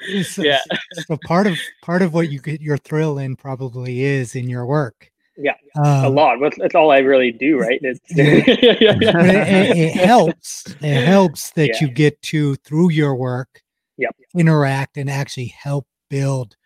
yeah. 0.08 0.22
So, 0.22 0.42
Yeah. 0.42 0.58
so 1.06 1.16
part 1.26 1.46
of 1.46 1.58
part 1.82 2.02
of 2.02 2.12
what 2.14 2.30
you 2.30 2.40
get 2.40 2.60
your 2.60 2.76
thrill 2.78 3.18
in 3.18 3.36
probably 3.36 4.02
is 4.02 4.34
in 4.34 4.48
your 4.48 4.66
work. 4.66 5.10
Yeah, 5.38 5.52
Um, 5.76 6.04
a 6.04 6.08
lot. 6.08 6.38
That's, 6.40 6.56
that's 6.58 6.74
all 6.74 6.90
I 6.90 6.98
really 7.00 7.30
do, 7.30 7.58
right? 7.58 7.78
It's, 7.82 8.00
Yeah. 8.10 8.42
yeah, 8.80 8.96
yeah, 9.00 9.12
but 9.12 9.26
it, 9.26 9.36
it- 9.48 9.76
it 9.76 9.92
helps. 9.94 10.66
It 10.80 11.04
helps 11.04 11.50
that 11.52 11.68
Yeah. 11.68 11.78
you 11.82 11.88
get 11.90 12.20
to 12.22 12.54
through 12.56 12.90
your 12.92 13.14
work, 13.14 13.62
Yep. 13.98 14.16
interact 14.34 14.96
and 14.96 15.10
actually 15.10 15.46
help 15.48 15.86
build 16.08 16.56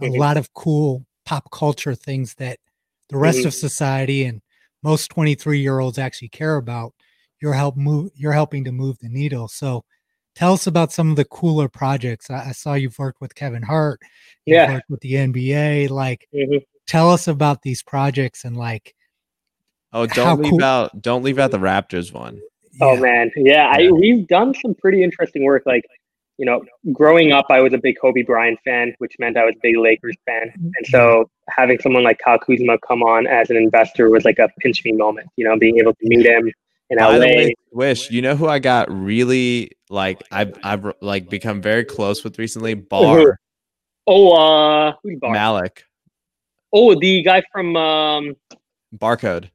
a 0.00 0.04
Mhm. 0.06 0.16
lot 0.18 0.36
of 0.36 0.52
cool 0.54 1.04
pop 1.30 1.48
culture 1.52 1.94
things 1.94 2.34
that 2.34 2.58
the 3.08 3.16
rest 3.16 3.38
Mhm. 3.38 3.46
of 3.46 3.54
society 3.54 4.24
and 4.24 4.42
most 4.82 5.10
23 5.10 5.60
year 5.60 5.78
olds 5.78 5.96
actually 5.96 6.28
care 6.28 6.56
about. 6.56 6.92
You're 7.40 7.52
help 7.52 7.76
move. 7.76 8.10
You're 8.16 8.32
helping 8.32 8.64
to 8.64 8.72
move 8.72 8.98
the 8.98 9.08
needle. 9.08 9.46
So, 9.46 9.84
tell 10.34 10.52
us 10.52 10.66
about 10.66 10.92
some 10.92 11.08
of 11.08 11.16
the 11.16 11.24
cooler 11.24 11.68
projects. 11.68 12.30
I, 12.30 12.48
I 12.48 12.52
saw 12.52 12.74
you've 12.74 12.98
worked 12.98 13.20
with 13.20 13.36
Kevin 13.36 13.62
Hart. 13.62 14.00
Yeah. 14.44 14.72
Worked 14.72 14.90
with 14.90 15.00
the 15.00 15.14
NBA. 15.14 15.86
Like, 15.86 16.26
mm-hmm. 16.34 16.58
tell 16.88 17.10
us 17.10 17.28
about 17.28 17.62
these 17.62 17.82
projects 17.82 18.44
and 18.44 18.56
like. 18.56 18.96
Oh, 19.92 20.06
don't 20.06 20.40
leave 20.40 20.50
cool. 20.50 20.64
out. 20.64 21.00
Don't 21.00 21.22
leave 21.22 21.38
out 21.38 21.52
the 21.52 21.58
Raptors 21.58 22.12
one. 22.12 22.40
Oh 22.80 22.96
man, 22.96 23.30
yeah, 23.36 23.76
yeah. 23.78 23.86
I 23.88 23.92
we've 23.92 24.26
done 24.26 24.52
some 24.54 24.74
pretty 24.74 25.04
interesting 25.04 25.44
work. 25.44 25.62
Like, 25.64 25.84
you 26.40 26.46
know, 26.46 26.64
growing 26.94 27.32
up, 27.32 27.44
I 27.50 27.60
was 27.60 27.74
a 27.74 27.78
big 27.78 27.96
Kobe 28.00 28.22
Bryant 28.22 28.58
fan, 28.64 28.94
which 28.96 29.14
meant 29.18 29.36
I 29.36 29.44
was 29.44 29.54
a 29.56 29.58
big 29.62 29.76
Lakers 29.76 30.16
fan. 30.24 30.48
Mm-hmm. 30.48 30.70
And 30.74 30.86
so 30.86 31.30
having 31.50 31.78
someone 31.80 32.02
like 32.02 32.18
Kyle 32.24 32.38
Kuzma 32.38 32.78
come 32.78 33.02
on 33.02 33.26
as 33.26 33.50
an 33.50 33.58
investor 33.58 34.08
was 34.08 34.24
like 34.24 34.38
a 34.38 34.48
pinch 34.58 34.82
me 34.86 34.92
moment. 34.92 35.28
You 35.36 35.44
know, 35.44 35.58
being 35.58 35.76
able 35.76 35.92
to 35.92 36.08
meet 36.08 36.24
him 36.24 36.50
in 36.88 36.96
By 36.96 37.18
LA. 37.18 37.18
Way, 37.18 37.54
Wish, 37.72 38.10
you 38.10 38.22
know 38.22 38.36
who 38.36 38.48
I 38.48 38.58
got 38.58 38.90
really 38.90 39.72
like? 39.90 40.22
I've 40.32 40.58
I've 40.64 40.94
like 41.02 41.28
become 41.28 41.60
very 41.60 41.84
close 41.84 42.24
with 42.24 42.38
recently. 42.38 42.72
Bar. 42.72 43.38
Oh, 44.06 44.32
uh, 44.32 44.94
who's 45.02 45.18
Bar? 45.18 45.32
Malik. 45.32 45.84
Oh, 46.72 46.98
the 46.98 47.22
guy 47.22 47.42
from 47.52 47.76
um, 47.76 48.34
Barcode. 48.96 49.50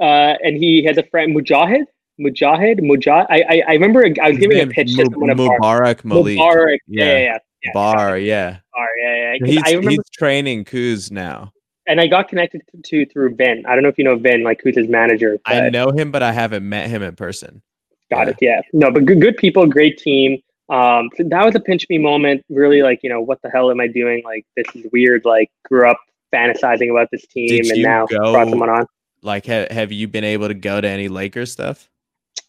Uh, 0.00 0.34
and 0.42 0.56
he 0.56 0.82
has 0.82 0.98
a 0.98 1.04
friend 1.04 1.36
Mujahid. 1.36 1.84
Mujahid, 2.20 2.80
Mujahid. 2.80 3.26
I, 3.30 3.44
I, 3.48 3.62
I 3.68 3.72
remember 3.72 4.04
I 4.22 4.30
was 4.30 4.38
giving 4.38 4.60
a 4.60 4.66
pitch 4.66 4.94
to 4.96 5.04
someone 5.04 5.30
Mubarak 5.30 6.04
Malik. 6.04 6.38
Mubarak, 6.38 6.78
yeah, 6.86 7.04
yeah, 7.04 7.18
yeah, 7.18 7.38
yeah. 7.64 7.70
Bar, 7.72 8.18
yeah. 8.18 8.58
Bar, 8.74 8.86
yeah, 9.02 9.34
yeah. 9.40 9.46
He's, 9.46 9.62
I 9.64 9.70
remember, 9.70 9.90
he's 9.90 10.10
training 10.12 10.64
Kuz 10.64 11.10
now. 11.10 11.52
And 11.86 12.00
I 12.00 12.06
got 12.06 12.28
connected 12.28 12.62
to, 12.70 12.82
to 12.82 13.06
through 13.10 13.34
Vin. 13.34 13.64
I 13.66 13.74
don't 13.74 13.82
know 13.82 13.88
if 13.88 13.98
you 13.98 14.04
know 14.04 14.16
Vin, 14.16 14.44
like 14.44 14.62
Kuz's 14.62 14.88
manager. 14.88 15.38
I 15.46 15.70
know 15.70 15.90
him, 15.90 16.10
but 16.10 16.22
I 16.22 16.32
haven't 16.32 16.68
met 16.68 16.88
him 16.88 17.02
in 17.02 17.16
person. 17.16 17.62
Got 18.10 18.26
yeah. 18.26 18.30
it. 18.30 18.36
Yeah. 18.40 18.60
No, 18.72 18.90
but 18.90 19.06
good, 19.06 19.20
good 19.20 19.36
people, 19.36 19.66
great 19.66 19.98
team. 19.98 20.38
Um, 20.68 21.10
that 21.18 21.44
was 21.44 21.54
a 21.56 21.60
pinch 21.60 21.86
me 21.88 21.98
moment. 21.98 22.44
Really, 22.48 22.82
like 22.82 23.00
you 23.02 23.10
know, 23.10 23.20
what 23.20 23.42
the 23.42 23.50
hell 23.50 23.70
am 23.70 23.80
I 23.80 23.88
doing? 23.88 24.22
Like 24.24 24.46
this 24.56 24.66
is 24.76 24.86
weird. 24.92 25.24
Like 25.24 25.50
grew 25.64 25.88
up 25.88 25.98
fantasizing 26.32 26.90
about 26.90 27.08
this 27.10 27.26
team, 27.26 27.48
Did 27.48 27.66
and 27.72 27.82
now 27.82 28.06
go, 28.06 28.32
brought 28.32 28.48
someone 28.48 28.70
on. 28.70 28.86
Like, 29.22 29.46
ha- 29.46 29.66
have 29.70 29.92
you 29.92 30.08
been 30.08 30.24
able 30.24 30.48
to 30.48 30.54
go 30.54 30.80
to 30.80 30.88
any 30.88 31.08
Lakers 31.08 31.52
stuff? 31.52 31.90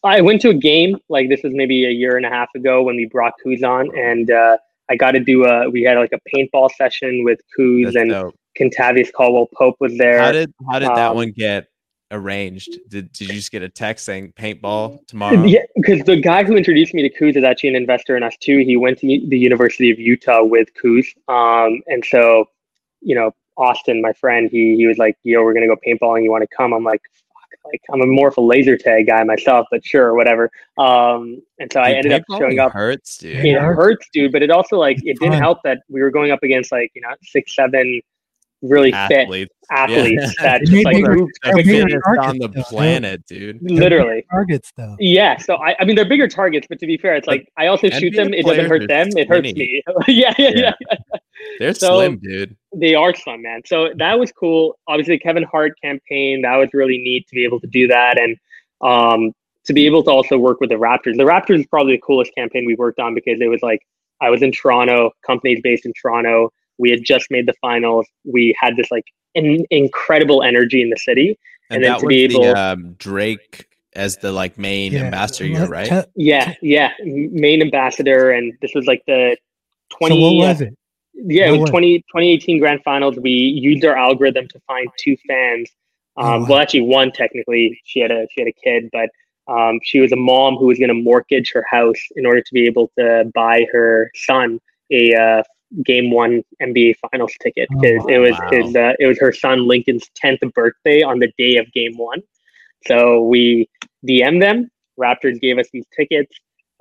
I 0.04 0.22
went 0.22 0.42
to 0.42 0.50
a 0.50 0.54
game 0.54 0.98
like 1.10 1.30
this 1.30 1.44
was 1.44 1.54
maybe 1.54 1.86
a 1.86 1.92
year 1.92 2.18
and 2.18 2.26
a 2.26 2.30
half 2.30 2.50
ago 2.56 2.84
when 2.84 2.96
we 2.96 3.06
brought 3.06 3.34
Kuz 3.46 3.64
on, 3.64 3.96
and 3.98 4.32
uh, 4.32 4.58
I 4.90 4.96
got 4.96 5.12
to 5.12 5.20
do 5.20 5.46
a. 5.46 5.70
We 5.70 5.84
had 5.84 5.98
like 5.98 6.14
a 6.14 6.20
paintball 6.36 6.72
session 6.72 7.24
with 7.24 7.40
Kuz 7.58 7.86
That's 7.86 7.96
and 7.98 8.10
dope. 8.10 8.36
Kentavious 8.60 9.12
Caldwell 9.14 9.48
Pope 9.56 9.76
was 9.80 9.98
there. 9.98 10.20
How 10.20 10.32
did 10.32 10.54
how 10.70 10.80
did 10.80 10.90
um, 10.90 10.96
that 10.96 11.16
one 11.16 11.32
get 11.32 11.68
arranged? 12.10 12.80
Did 12.90 13.12
did 13.12 13.30
you 13.30 13.36
just 13.36 13.52
get 13.52 13.62
a 13.62 13.70
text 13.70 14.06
saying 14.06 14.34
paintball 14.34 15.06
tomorrow? 15.08 15.44
Yeah, 15.44 15.62
because 15.76 16.02
the 16.04 16.20
guy 16.20 16.44
who 16.44 16.56
introduced 16.56 16.94
me 16.94 17.08
to 17.08 17.10
Kuz 17.10 17.38
is 17.38 17.44
actually 17.44 17.70
an 17.70 17.76
investor 17.76 18.18
in 18.18 18.24
us 18.24 18.36
too. 18.42 18.58
He 18.60 18.78
went 18.78 19.00
to 19.00 19.06
the 19.06 19.38
University 19.38 19.92
of 19.92 20.00
Utah 20.00 20.44
with 20.44 20.70
Kuz, 20.84 21.06
um, 21.28 21.82
and 21.88 22.04
so 22.04 22.46
you 23.02 23.16
know 23.16 23.32
Austin, 23.58 24.02
my 24.02 24.14
friend, 24.14 24.50
he 24.52 24.76
he 24.76 24.88
was 24.88 24.98
like, 24.98 25.16
"Yo, 25.24 25.44
we're 25.44 25.54
gonna 25.54 25.68
go 25.68 25.78
paintballing. 25.88 26.24
You 26.24 26.32
want 26.32 26.42
to 26.42 26.56
come?" 26.56 26.74
I'm 26.74 26.84
like, 26.84 27.02
like 27.66 27.82
I'm 27.94 28.02
a 28.02 28.06
more 28.06 28.28
of 28.30 28.38
a 28.38 28.42
laser 28.42 28.78
tag 28.78 29.08
guy 29.08 29.24
myself, 29.24 29.68
but 29.72 29.86
sure, 29.86 30.16
whatever. 30.16 30.50
Um, 30.78 31.42
and 31.60 31.72
so 31.72 31.80
dude, 31.80 31.88
I 31.88 31.92
ended 31.94 32.12
up 32.14 32.24
showing 32.38 32.60
up. 32.60 32.72
Hurts, 32.72 33.18
dude. 33.18 33.46
It 33.46 33.60
hurts, 33.60 34.08
dude. 34.14 34.32
But 34.32 34.44
it 34.44 34.52
also 34.52 34.78
like 34.78 34.98
it 35.04 35.20
didn't 35.20 35.40
help 35.40 35.60
that 35.64 35.80
we 35.90 36.02
were 36.02 36.12
going 36.12 36.32
up 36.32 36.44
against 36.44 36.72
like 36.72 36.92
you 36.96 37.02
know 37.02 37.10
six, 37.24 37.56
seven 37.56 38.02
really 38.62 38.94
athletes. 38.94 39.54
fit 39.54 39.62
athletes 39.72 40.36
yeah. 40.38 40.42
that 40.42 40.66
just 40.66 40.86
like 40.86 40.98
moved 40.98 41.32
on 41.46 42.38
the 42.38 42.52
though. 42.54 42.64
planet, 42.64 43.26
dude. 43.26 43.60
Literally 43.62 44.26
targets 44.30 44.72
though. 44.76 44.96
Yeah, 45.00 45.38
so 45.38 45.56
I, 45.56 45.76
I 45.80 45.86
mean 45.86 45.96
they're 45.96 46.08
bigger 46.08 46.28
targets, 46.28 46.68
but 46.70 46.80
to 46.80 46.86
be 46.86 46.98
fair, 46.98 47.16
it's 47.16 47.28
like, 47.28 47.42
like 47.42 47.54
I 47.58 47.68
also 47.68 47.90
shoot 47.90 48.16
them. 48.16 48.34
It 48.34 48.46
doesn't 48.46 48.68
hurt 48.68 48.88
them. 48.88 49.10
It 49.16 49.28
hurts 49.28 49.54
me. 49.54 49.82
yeah, 50.08 50.34
yeah, 50.38 50.50
yeah, 50.54 50.74
yeah. 50.92 51.20
They're 51.60 51.74
so, 51.74 51.96
slim, 51.96 52.18
dude. 52.18 52.56
They 52.76 52.96
are 52.96 53.16
slim, 53.16 53.42
man. 53.42 53.62
So 53.66 53.90
that 53.98 54.20
was 54.20 54.32
cool. 54.32 54.78
Obviously, 54.88 55.18
Kevin 55.18 55.44
Hart 55.44 55.74
campaign 55.82 56.42
that 56.44 56.56
was 56.58 56.70
really 56.74 56.98
neat 56.98 57.28
to 57.28 57.36
be 57.36 57.44
able 57.44 57.60
to 57.62 57.68
do 57.68 57.88
that, 57.88 58.20
and 58.20 58.38
um, 58.82 59.32
to 59.66 59.74
be 59.74 59.86
able 59.86 60.04
to 60.04 60.12
also 60.12 60.38
work 60.38 60.60
with 60.60 60.70
the 60.70 60.76
Raptors. 60.76 61.18
The 61.18 61.24
Raptors 61.24 61.60
is 61.62 61.68
probably 61.68 61.94
the 61.94 62.02
coolest 62.02 62.34
campaign 62.36 62.66
we 62.66 62.76
worked 62.76 63.00
on 63.00 63.16
because 63.16 63.40
it 63.42 63.48
was 63.48 63.62
like 63.62 63.82
I 64.22 64.30
was 64.30 64.42
in 64.42 64.52
Toronto, 64.52 65.12
companies 65.26 65.60
based 65.64 65.86
in 65.86 65.94
Toronto. 66.00 66.52
We 66.82 66.90
had 66.90 67.04
just 67.06 67.28
made 67.30 67.46
the 67.46 67.54
finals. 67.62 68.08
We 68.26 68.56
had 68.60 68.76
this 68.76 68.90
like 68.92 69.06
in, 69.36 69.66
incredible 69.70 70.42
energy 70.42 70.82
in 70.82 70.90
the 70.90 70.98
city, 70.98 71.38
and, 71.70 71.84
and 71.84 71.86
then 71.86 72.00
to 72.00 72.08
be 72.08 72.24
able 72.24 72.42
the, 72.42 72.60
um, 72.60 72.94
Drake 72.98 73.68
as 73.94 74.18
the 74.18 74.32
like 74.32 74.58
main 74.58 74.94
yeah. 74.94 75.04
ambassador, 75.04 75.68
right? 75.68 76.06
Yeah, 76.16 76.56
yeah, 76.62 76.92
main 77.04 77.62
ambassador, 77.62 78.32
and 78.32 78.54
this 78.62 78.72
was 78.74 78.88
like 78.88 79.04
the 79.06 79.38
twenty. 79.90 80.16
So 80.16 80.22
what 80.22 80.48
was 80.48 80.62
it? 80.62 80.78
Yeah, 81.14 81.50
it 81.50 81.58
was 81.60 81.70
20, 81.70 82.00
2018 82.00 82.60
grand 82.60 82.82
finals. 82.84 83.18
We 83.18 83.32
used 83.32 83.86
our 83.86 83.96
algorithm 83.96 84.48
to 84.48 84.60
find 84.62 84.88
two 84.98 85.16
fans. 85.28 85.70
Oh, 86.18 86.24
um, 86.24 86.28
oh, 86.28 86.40
wow. 86.40 86.50
Well, 86.50 86.60
actually, 86.60 86.82
one 86.82 87.12
technically. 87.12 87.80
She 87.86 88.00
had 88.00 88.12
a 88.12 88.28
she 88.32 88.42
had 88.42 88.48
a 88.48 88.54
kid, 88.54 88.90
but 88.92 89.10
um, 89.48 89.80
she 89.84 90.00
was 90.00 90.12
a 90.12 90.16
mom 90.16 90.56
who 90.56 90.68
was 90.68 90.80
going 90.80 90.90
to 90.90 90.96
mortgage 90.96 91.52
her 91.54 91.66
house 91.70 92.02
in 92.16 92.26
order 92.26 92.42
to 92.42 92.54
be 92.54 92.66
able 92.66 92.92
to 92.98 93.30
buy 93.36 93.66
her 93.72 94.10
son 94.16 94.60
a 94.92 95.14
uh, 95.14 95.44
game 95.86 96.12
one 96.12 96.44
NBA 96.62 96.96
Finals 97.12 97.34
ticket 97.42 97.68
because 97.70 98.04
oh, 98.06 98.10
it 98.10 98.18
was 98.18 98.32
wow. 98.32 98.50
his 98.52 98.76
uh, 98.76 98.94
it 99.00 99.08
was 99.08 99.20
her 99.20 99.32
son 99.32 99.68
Lincoln's 99.68 100.10
tenth 100.16 100.42
birthday 100.54 101.02
on 101.02 101.20
the 101.20 101.32
day 101.38 101.58
of 101.58 101.72
Game 101.74 101.98
One. 101.98 102.22
So 102.88 103.22
we 103.22 103.70
DM 104.08 104.42
them. 104.42 104.70
Raptors 105.00 105.40
gave 105.40 105.58
us 105.58 105.68
these 105.72 105.86
tickets 105.96 106.32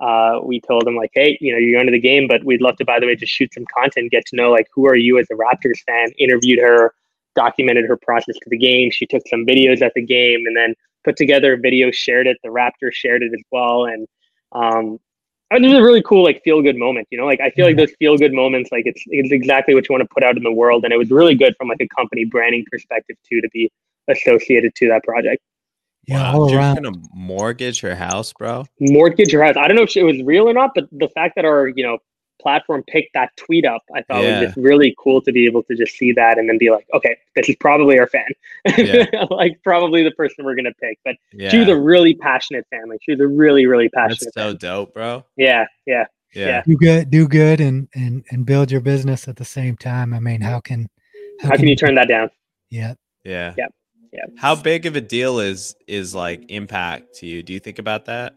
uh, 0.01 0.39
we 0.43 0.59
told 0.59 0.85
them 0.85 0.95
like, 0.95 1.11
hey, 1.13 1.37
you 1.39 1.53
know, 1.53 1.59
you're 1.59 1.77
going 1.77 1.85
to 1.85 1.91
the 1.91 1.99
game, 1.99 2.27
but 2.27 2.43
we'd 2.43 2.61
love 2.61 2.75
to, 2.75 2.85
by 2.85 2.99
the 2.99 3.05
way, 3.05 3.15
just 3.15 3.31
shoot 3.31 3.53
some 3.53 3.65
content, 3.73 4.11
get 4.11 4.25
to 4.25 4.35
know 4.35 4.49
like 4.49 4.65
who 4.73 4.87
are 4.87 4.95
you 4.95 5.19
as 5.19 5.27
a 5.29 5.35
Raptors 5.35 5.79
fan. 5.85 6.09
Interviewed 6.17 6.59
her, 6.59 6.95
documented 7.35 7.85
her 7.85 7.97
process 7.97 8.35
to 8.35 8.49
the 8.49 8.57
game. 8.57 8.89
She 8.89 9.05
took 9.05 9.21
some 9.29 9.45
videos 9.45 9.83
at 9.83 9.93
the 9.93 10.03
game, 10.03 10.43
and 10.47 10.57
then 10.57 10.73
put 11.03 11.17
together 11.17 11.53
a 11.53 11.57
video, 11.57 11.91
shared 11.91 12.25
it. 12.25 12.37
The 12.43 12.49
Raptors 12.49 12.93
shared 12.93 13.21
it 13.21 13.31
as 13.31 13.43
well, 13.51 13.85
and 13.85 14.07
um, 14.53 14.63
I 14.63 14.79
mean, 14.79 14.99
it 15.51 15.61
was 15.61 15.73
a 15.73 15.83
really 15.83 16.01
cool 16.03 16.23
like 16.23 16.41
feel 16.43 16.61
good 16.61 16.77
moment. 16.77 17.07
You 17.11 17.17
know, 17.17 17.25
like 17.25 17.41
I 17.41 17.49
feel 17.51 17.65
like 17.65 17.77
those 17.77 17.91
feel 17.99 18.17
good 18.17 18.33
moments, 18.33 18.71
like 18.71 18.85
it's 18.85 19.03
it's 19.07 19.31
exactly 19.31 19.75
what 19.75 19.87
you 19.87 19.93
want 19.93 20.01
to 20.01 20.13
put 20.13 20.23
out 20.23 20.37
in 20.37 20.43
the 20.43 20.51
world, 20.51 20.83
and 20.83 20.93
it 20.93 20.97
was 20.97 21.11
really 21.11 21.35
good 21.35 21.55
from 21.57 21.67
like 21.67 21.81
a 21.81 21.87
company 21.95 22.25
branding 22.25 22.65
perspective 22.71 23.17
too 23.27 23.41
to 23.41 23.49
be 23.49 23.71
associated 24.07 24.73
to 24.75 24.87
that 24.87 25.03
project. 25.03 25.41
Yeah, 26.07 26.33
wow, 26.33 26.41
all 26.41 26.55
around. 26.55 26.83
Gonna 26.83 26.97
mortgage 27.13 27.81
her 27.81 27.95
house, 27.95 28.33
bro. 28.33 28.65
Mortgage 28.79 29.31
her 29.33 29.43
house. 29.43 29.55
I 29.57 29.67
don't 29.67 29.75
know 29.75 29.83
if 29.83 29.95
it 29.95 30.03
was 30.03 30.21
real 30.23 30.49
or 30.49 30.53
not, 30.53 30.71
but 30.73 30.87
the 30.91 31.09
fact 31.09 31.35
that 31.35 31.45
our 31.45 31.67
you 31.67 31.83
know 31.83 31.99
platform 32.41 32.83
picked 32.87 33.13
that 33.13 33.35
tweet 33.37 33.65
up, 33.65 33.83
I 33.95 34.01
thought 34.03 34.23
yeah. 34.23 34.39
was 34.39 34.47
just 34.47 34.57
really 34.57 34.95
cool 34.97 35.21
to 35.21 35.31
be 35.31 35.45
able 35.45 35.63
to 35.63 35.75
just 35.75 35.97
see 35.97 36.11
that 36.13 36.37
and 36.37 36.49
then 36.49 36.57
be 36.57 36.69
like, 36.69 36.87
okay, 36.93 37.17
this 37.35 37.49
is 37.49 37.55
probably 37.59 37.99
our 37.99 38.07
fan, 38.07 38.27
yeah. 38.77 39.05
like 39.29 39.59
probably 39.63 40.03
the 40.03 40.11
person 40.11 40.45
we're 40.45 40.55
gonna 40.55 40.73
pick. 40.81 40.99
But 41.05 41.15
yeah. 41.33 41.49
she 41.49 41.57
was 41.57 41.67
a 41.67 41.77
really 41.77 42.15
passionate 42.15 42.65
fan. 42.69 42.89
Like 42.89 42.99
she 43.03 43.11
was 43.11 43.19
a 43.21 43.27
really, 43.27 43.65
really 43.65 43.89
passionate. 43.89 44.19
That's 44.19 44.33
so 44.33 44.49
fan. 44.49 44.57
dope, 44.57 44.93
bro. 44.93 45.25
Yeah, 45.37 45.65
yeah, 45.85 46.05
yeah. 46.33 46.63
Do 46.65 46.75
good, 46.77 47.09
do 47.09 47.27
good, 47.27 47.61
and 47.61 47.87
and 47.95 48.25
and 48.31 48.45
build 48.45 48.71
your 48.71 48.81
business 48.81 49.27
at 49.27 49.35
the 49.35 49.45
same 49.45 49.77
time. 49.77 50.13
I 50.13 50.19
mean, 50.19 50.41
how 50.41 50.59
can 50.59 50.89
how, 51.39 51.49
how 51.49 51.51
can, 51.51 51.59
can 51.59 51.67
you 51.67 51.75
turn 51.75 51.95
that 51.95 52.07
down? 52.07 52.29
Yeah. 52.69 52.95
Yeah. 53.23 53.53
Yeah 53.57 53.67
yeah. 54.11 54.25
How 54.37 54.55
big 54.55 54.85
of 54.85 54.95
a 54.95 55.01
deal 55.01 55.39
is 55.39 55.75
is 55.87 56.13
like 56.13 56.43
impact 56.49 57.15
to 57.15 57.27
you? 57.27 57.43
Do 57.43 57.53
you 57.53 57.59
think 57.59 57.79
about 57.79 58.05
that? 58.05 58.35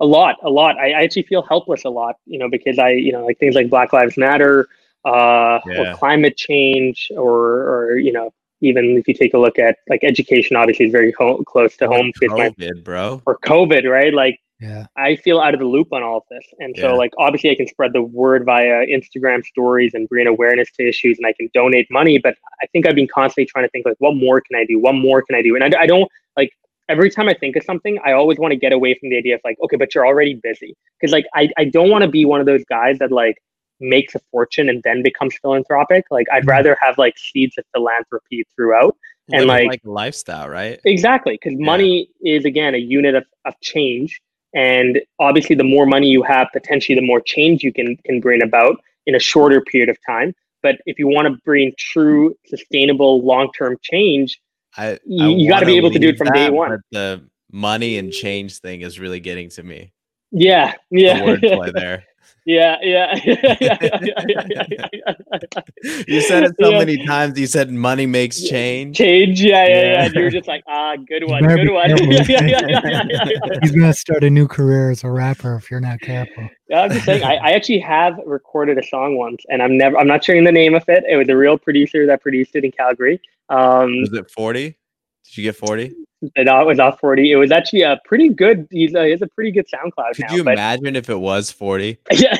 A 0.00 0.06
lot, 0.06 0.36
a 0.42 0.50
lot. 0.50 0.76
I, 0.78 0.90
I 0.92 1.02
actually 1.02 1.22
feel 1.22 1.42
helpless 1.42 1.84
a 1.84 1.90
lot, 1.90 2.16
you 2.26 2.38
know, 2.38 2.48
because 2.48 2.78
I, 2.78 2.90
you 2.90 3.12
know, 3.12 3.24
like 3.24 3.38
things 3.38 3.54
like 3.54 3.70
Black 3.70 3.92
Lives 3.92 4.16
Matter, 4.16 4.68
uh, 5.04 5.60
yeah. 5.66 5.92
or 5.92 5.96
climate 5.96 6.36
change, 6.36 7.10
or 7.16 7.32
or 7.68 7.98
you 7.98 8.12
know, 8.12 8.32
even 8.60 8.96
if 8.96 9.06
you 9.06 9.14
take 9.14 9.34
a 9.34 9.38
look 9.38 9.58
at 9.58 9.78
like 9.88 10.02
education, 10.02 10.56
obviously 10.56 10.86
is 10.86 10.92
very 10.92 11.12
ho- 11.18 11.42
close 11.44 11.76
to 11.76 11.86
or 11.86 11.96
home. 11.96 12.12
COVID, 12.20 12.58
my, 12.58 12.80
bro. 12.82 13.22
Or 13.24 13.38
COVID, 13.38 13.88
right? 13.88 14.12
Like 14.12 14.40
yeah. 14.60 14.86
I 14.96 15.16
feel 15.16 15.40
out 15.40 15.54
of 15.54 15.60
the 15.60 15.66
loop 15.66 15.92
on 15.92 16.02
all 16.02 16.18
of 16.18 16.22
this. 16.30 16.44
And 16.58 16.74
so, 16.78 16.90
yeah. 16.90 16.94
like, 16.94 17.12
obviously, 17.18 17.50
I 17.50 17.54
can 17.54 17.66
spread 17.66 17.92
the 17.92 18.02
word 18.02 18.44
via 18.44 18.86
Instagram 18.86 19.44
stories 19.44 19.92
and 19.94 20.08
bring 20.08 20.26
awareness 20.26 20.70
to 20.72 20.88
issues 20.88 21.18
and 21.18 21.26
I 21.26 21.32
can 21.32 21.50
donate 21.52 21.90
money. 21.90 22.18
But 22.18 22.36
I 22.62 22.66
think 22.68 22.86
I've 22.86 22.94
been 22.94 23.08
constantly 23.12 23.46
trying 23.46 23.64
to 23.64 23.70
think, 23.70 23.84
like, 23.84 23.96
what 23.98 24.14
more 24.14 24.40
can 24.40 24.56
I 24.56 24.64
do? 24.64 24.78
What 24.78 24.94
more 24.94 25.22
can 25.22 25.34
I 25.34 25.42
do? 25.42 25.54
And 25.56 25.64
I, 25.64 25.82
I 25.82 25.86
don't 25.86 26.10
like 26.36 26.52
every 26.88 27.10
time 27.10 27.28
I 27.28 27.34
think 27.34 27.56
of 27.56 27.64
something, 27.64 27.98
I 28.04 28.12
always 28.12 28.38
want 28.38 28.52
to 28.52 28.56
get 28.56 28.72
away 28.72 28.94
from 28.98 29.10
the 29.10 29.18
idea 29.18 29.34
of 29.36 29.40
like, 29.44 29.56
okay, 29.64 29.76
but 29.76 29.94
you're 29.94 30.06
already 30.06 30.34
busy. 30.34 30.76
Cause 31.00 31.10
like, 31.10 31.26
I, 31.34 31.48
I 31.56 31.64
don't 31.64 31.90
want 31.90 32.02
to 32.02 32.08
be 32.08 32.24
one 32.24 32.40
of 32.40 32.46
those 32.46 32.64
guys 32.64 32.98
that 32.98 33.12
like 33.12 33.36
makes 33.80 34.14
a 34.14 34.20
fortune 34.30 34.68
and 34.68 34.82
then 34.84 35.02
becomes 35.02 35.34
philanthropic. 35.40 36.04
Like, 36.10 36.26
I'd 36.32 36.42
mm-hmm. 36.42 36.50
rather 36.50 36.76
have 36.80 36.98
like 36.98 37.18
seeds 37.18 37.56
of 37.58 37.64
philanthropy 37.74 38.44
throughout. 38.56 38.96
and 39.32 39.46
like, 39.46 39.66
like 39.66 39.80
lifestyle, 39.84 40.48
right? 40.48 40.80
Exactly. 40.84 41.38
Cause 41.38 41.52
yeah. 41.52 41.64
money 41.64 42.08
is 42.22 42.44
again 42.44 42.74
a 42.74 42.78
unit 42.78 43.14
of, 43.14 43.24
of 43.44 43.54
change 43.60 44.20
and 44.54 45.00
obviously, 45.18 45.56
the 45.56 45.64
more 45.64 45.84
money 45.84 46.08
you 46.08 46.22
have, 46.22 46.48
potentially 46.52 46.94
the 46.94 47.04
more 47.04 47.20
change 47.20 47.62
you 47.62 47.72
can 47.72 47.96
can 48.04 48.20
bring 48.20 48.42
about 48.42 48.80
in 49.06 49.14
a 49.14 49.18
shorter 49.18 49.60
period 49.60 49.88
of 49.88 49.98
time. 50.06 50.32
But 50.62 50.76
if 50.86 50.98
you 50.98 51.08
want 51.08 51.26
to 51.26 51.38
bring 51.44 51.72
true, 51.76 52.36
sustainable, 52.46 53.22
long 53.22 53.50
term 53.52 53.76
change, 53.82 54.40
I 54.76 54.98
You- 55.06 55.30
you 55.38 55.48
gotta 55.48 55.66
be 55.66 55.76
able 55.76 55.90
to 55.92 55.98
do 55.98 56.08
it 56.08 56.10
leave 56.12 56.18
from 56.18 56.28
day 56.32 56.50
one. 56.50 56.78
The 56.90 57.22
money 57.52 57.98
and 57.98 58.12
change 58.12 58.58
thing 58.58 58.80
is 58.82 58.98
really 58.98 59.20
getting 59.20 59.48
to 59.50 59.62
me. 59.62 59.92
Yeah, 60.32 60.72
yeah, 60.90 61.20
wordplay 61.20 61.72
there. 61.72 62.04
yeah, 62.44 62.76
yeah. 62.82 63.14
You 66.08 66.20
said 66.20 66.44
it 66.44 66.52
so 66.60 66.70
Yeah. 66.70 66.78
many 66.78 67.06
times. 67.06 67.38
You 67.38 67.46
said 67.46 67.70
money 67.70 68.06
makes 68.06 68.42
change. 68.42 68.96
Change, 68.96 69.40
yeah, 69.42 69.64
yeah, 69.66 69.68
yeah. 69.68 69.82
Yeah. 69.92 70.04
And 70.06 70.14
You're 70.14 70.30
just 70.30 70.48
like, 70.48 70.62
ah, 70.66 70.96
good 70.96 71.28
one, 71.28 71.44
good 71.44 71.70
one. 71.70 71.90
yeah, 71.96 71.96
yeah, 72.28 72.40
yeah, 72.46 72.60
yeah, 72.66 72.80
yeah, 72.84 73.02
yeah. 73.08 73.58
He's 73.62 73.70
gonna 73.72 73.92
start 73.94 74.24
a 74.24 74.30
new 74.30 74.48
career 74.48 74.90
as 74.90 75.04
a 75.04 75.10
rapper 75.10 75.54
if 75.56 75.70
you're 75.70 75.80
not 75.80 76.00
careful. 76.00 76.48
Yeah, 76.68 76.82
I'm 76.82 76.90
just 76.90 77.04
saying, 77.04 77.22
I, 77.22 77.36
I 77.36 77.50
actually 77.52 77.80
have 77.80 78.18
recorded 78.26 78.78
a 78.78 78.82
song 78.82 79.16
once, 79.16 79.44
and 79.50 79.62
I'm 79.62 79.76
never, 79.76 79.96
I'm 79.98 80.06
not 80.06 80.24
sharing 80.24 80.44
the 80.44 80.52
name 80.52 80.74
of 80.74 80.82
it. 80.88 81.04
It 81.08 81.16
was 81.16 81.28
a 81.28 81.36
real 81.36 81.58
producer 81.58 82.06
that 82.06 82.22
produced 82.22 82.56
it 82.56 82.64
in 82.64 82.72
Calgary. 82.72 83.20
Um, 83.48 84.00
Was 84.00 84.12
it 84.12 84.30
40? 84.30 84.76
Did 85.24 85.36
you 85.36 85.42
get 85.44 85.56
40? 85.56 85.92
it 86.36 86.48
uh, 86.48 86.64
was 86.64 86.78
off 86.78 86.98
40. 87.00 87.30
It 87.32 87.36
was 87.36 87.50
actually 87.52 87.82
a 87.82 88.00
pretty 88.06 88.30
good. 88.30 88.66
He's 88.70 88.94
a, 88.94 89.04
he 89.04 89.10
has 89.10 89.20
a 89.22 89.26
pretty 89.28 89.50
good 89.50 89.66
SoundCloud 89.72 90.14
Could 90.16 90.26
now. 90.28 90.34
you 90.34 90.44
but, 90.44 90.54
imagine 90.54 90.96
if 90.96 91.10
it 91.10 91.18
was 91.20 91.50
40? 91.50 91.98
yeah, 92.12 92.36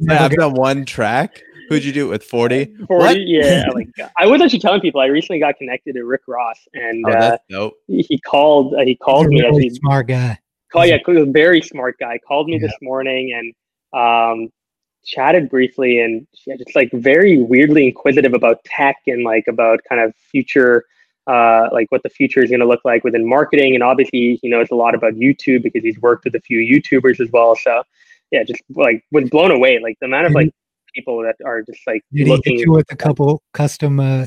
Yeah, 0.00 0.24
I've 0.24 0.32
done 0.32 0.54
one 0.54 0.84
track. 0.84 1.40
Who'd 1.68 1.84
you 1.84 1.92
do 1.92 2.06
it 2.06 2.10
with 2.10 2.24
40? 2.24 2.64
40. 2.86 2.86
What? 2.88 3.16
Yeah, 3.20 3.64
like 3.74 3.88
I 4.18 4.26
was 4.26 4.40
actually 4.40 4.58
telling 4.60 4.80
people 4.80 5.00
I 5.00 5.06
recently 5.06 5.38
got 5.38 5.56
connected 5.58 5.94
to 5.94 6.04
Rick 6.04 6.22
Ross, 6.26 6.58
and 6.74 7.04
Oh, 7.06 7.10
uh, 7.12 7.20
that's 7.20 7.74
he 7.86 8.02
he 8.08 8.18
called. 8.20 8.74
Uh, 8.74 8.78
he 8.80 8.86
He's 8.86 8.96
called 9.02 9.26
a 9.26 9.28
me. 9.28 9.42
really 9.42 9.66
Actually, 9.66 9.70
smart 9.76 10.08
guy. 10.08 10.38
call 10.72 10.86
yeah, 10.86 10.96
a 11.06 11.24
very 11.26 11.60
smart 11.62 11.98
guy. 12.00 12.18
Called 12.26 12.48
me 12.48 12.54
Yeah. 12.54 12.66
this 12.68 12.76
morning 12.82 13.32
and 13.36 13.54
um, 13.92 14.48
chatted 15.08 15.48
briefly, 15.48 16.00
and 16.00 16.26
just 16.58 16.76
like 16.76 16.90
very 16.92 17.38
weirdly 17.38 17.86
inquisitive 17.86 18.34
about 18.34 18.62
tech 18.64 18.96
and 19.06 19.24
like 19.24 19.46
about 19.48 19.80
kind 19.88 20.00
of 20.00 20.14
future, 20.30 20.84
uh, 21.26 21.68
like 21.72 21.86
what 21.90 22.02
the 22.02 22.10
future 22.10 22.42
is 22.42 22.50
going 22.50 22.60
to 22.60 22.66
look 22.66 22.84
like 22.84 23.02
within 23.04 23.28
marketing. 23.28 23.74
And 23.74 23.82
obviously, 23.82 24.38
he 24.42 24.48
knows 24.48 24.68
a 24.70 24.74
lot 24.74 24.94
about 24.94 25.14
YouTube 25.14 25.62
because 25.62 25.82
he's 25.82 25.98
worked 26.00 26.24
with 26.24 26.34
a 26.34 26.40
few 26.40 26.58
YouTubers 26.58 27.20
as 27.20 27.30
well. 27.32 27.56
So 27.56 27.82
yeah, 28.30 28.44
just 28.44 28.62
like 28.74 29.02
was 29.10 29.28
blown 29.30 29.50
away. 29.50 29.80
Like 29.82 29.96
the 30.00 30.06
amount 30.06 30.26
of 30.26 30.32
like 30.32 30.50
people 30.94 31.22
that 31.22 31.36
are 31.44 31.62
just 31.62 31.80
like 31.86 32.02
Did 32.12 32.26
he 32.26 32.32
looking. 32.32 32.58
hit 32.58 32.66
you 32.66 32.72
with 32.72 32.90
a 32.92 32.96
couple 32.96 33.42
custom 33.52 34.00
uh, 34.00 34.26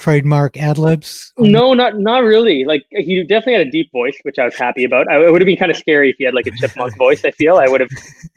trademark 0.00 0.56
ad 0.56 0.78
libs? 0.78 1.32
No, 1.38 1.74
not 1.74 1.98
not 1.98 2.24
really. 2.24 2.64
Like 2.64 2.84
he 2.90 3.22
definitely 3.22 3.54
had 3.54 3.66
a 3.66 3.70
deep 3.70 3.92
voice, 3.92 4.18
which 4.22 4.38
I 4.38 4.44
was 4.44 4.56
happy 4.56 4.84
about. 4.84 5.08
I, 5.10 5.24
it 5.24 5.30
would 5.30 5.40
have 5.40 5.46
been 5.46 5.56
kind 5.56 5.70
of 5.70 5.76
scary 5.76 6.10
if 6.10 6.16
he 6.16 6.24
had 6.24 6.34
like 6.34 6.46
a 6.46 6.52
chipmunk 6.52 6.96
voice. 6.98 7.24
I 7.24 7.30
feel 7.30 7.56
I 7.56 7.68
would 7.68 7.80
have 7.80 7.90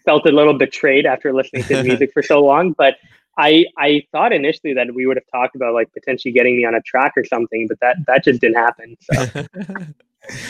felt 0.06 0.28
a 0.28 0.32
little 0.32 0.58
betrayed 0.58 1.06
after 1.06 1.34
listening 1.34 1.64
to 1.64 1.78
his 1.78 1.86
music 1.86 2.12
for 2.14 2.22
so 2.22 2.44
long. 2.44 2.74
But 2.74 2.96
I 3.38 3.66
I 3.78 4.04
thought 4.12 4.34
initially 4.34 4.74
that 4.74 4.94
we 4.94 5.08
would 5.08 5.18
have 5.18 5.28
talked 5.32 5.56
about 5.56 5.74
like 5.74 5.92
potentially 5.94 6.32
getting 6.32 6.58
me 6.58 6.66
on 6.66 6.76
a 6.76 6.82
track 6.82 7.14
or 7.16 7.24
something, 7.24 7.68
but 7.68 7.80
that 7.80 7.98
that 8.08 8.24
just 8.24 8.42
didn't 8.42 8.58
happen. 8.58 8.98
So 9.02 9.14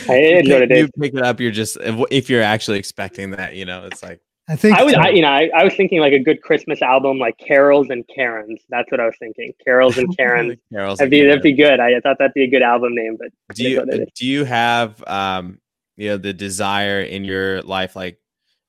I 0.08 0.16
you, 0.16 0.38
it 0.38 0.46
is 0.46 0.50
what 0.50 0.60
pick, 0.60 0.70
it 0.70 0.78
you 0.78 0.88
pick 1.00 1.14
it 1.14 1.22
up. 1.22 1.40
You're 1.40 1.52
just 1.52 1.76
if, 1.80 2.04
if 2.10 2.28
you're 2.28 2.42
actually 2.42 2.78
expecting 2.78 3.30
that, 3.30 3.54
you 3.54 3.64
know, 3.64 3.86
it's 3.86 4.02
like 4.02 4.20
I 4.48 4.56
think 4.56 4.76
I 4.76 4.82
was, 4.82 4.92
so. 4.94 5.00
I, 5.00 5.08
you 5.08 5.22
know, 5.22 5.28
I, 5.28 5.50
I 5.56 5.64
was 5.64 5.74
thinking 5.74 6.00
like 6.00 6.12
a 6.12 6.18
good 6.18 6.42
Christmas 6.42 6.82
album, 6.82 7.18
like 7.18 7.38
Carols 7.38 7.88
and 7.88 8.06
Karens. 8.14 8.60
That's 8.68 8.90
what 8.90 9.00
I 9.00 9.06
was 9.06 9.14
thinking. 9.18 9.52
Carols 9.64 9.96
and 9.96 10.14
Karens. 10.18 10.58
Carol's 10.72 10.98
That'd 10.98 11.10
be 11.10 11.22
that'd 11.22 11.42
be 11.42 11.52
good. 11.54 11.80
I 11.80 11.98
thought 12.00 12.18
that'd 12.18 12.34
be 12.34 12.44
a 12.44 12.50
good 12.50 12.62
album 12.62 12.94
name, 12.94 13.16
but 13.18 13.28
do 13.54 13.64
you 13.68 13.78
what 13.80 13.88
it 13.88 14.00
is. 14.02 14.08
do 14.14 14.26
you 14.26 14.44
have 14.44 15.02
um 15.06 15.58
you 15.96 16.10
know 16.10 16.16
the 16.18 16.32
desire 16.34 17.00
in 17.00 17.24
your 17.24 17.62
life 17.62 17.96
like 17.96 18.18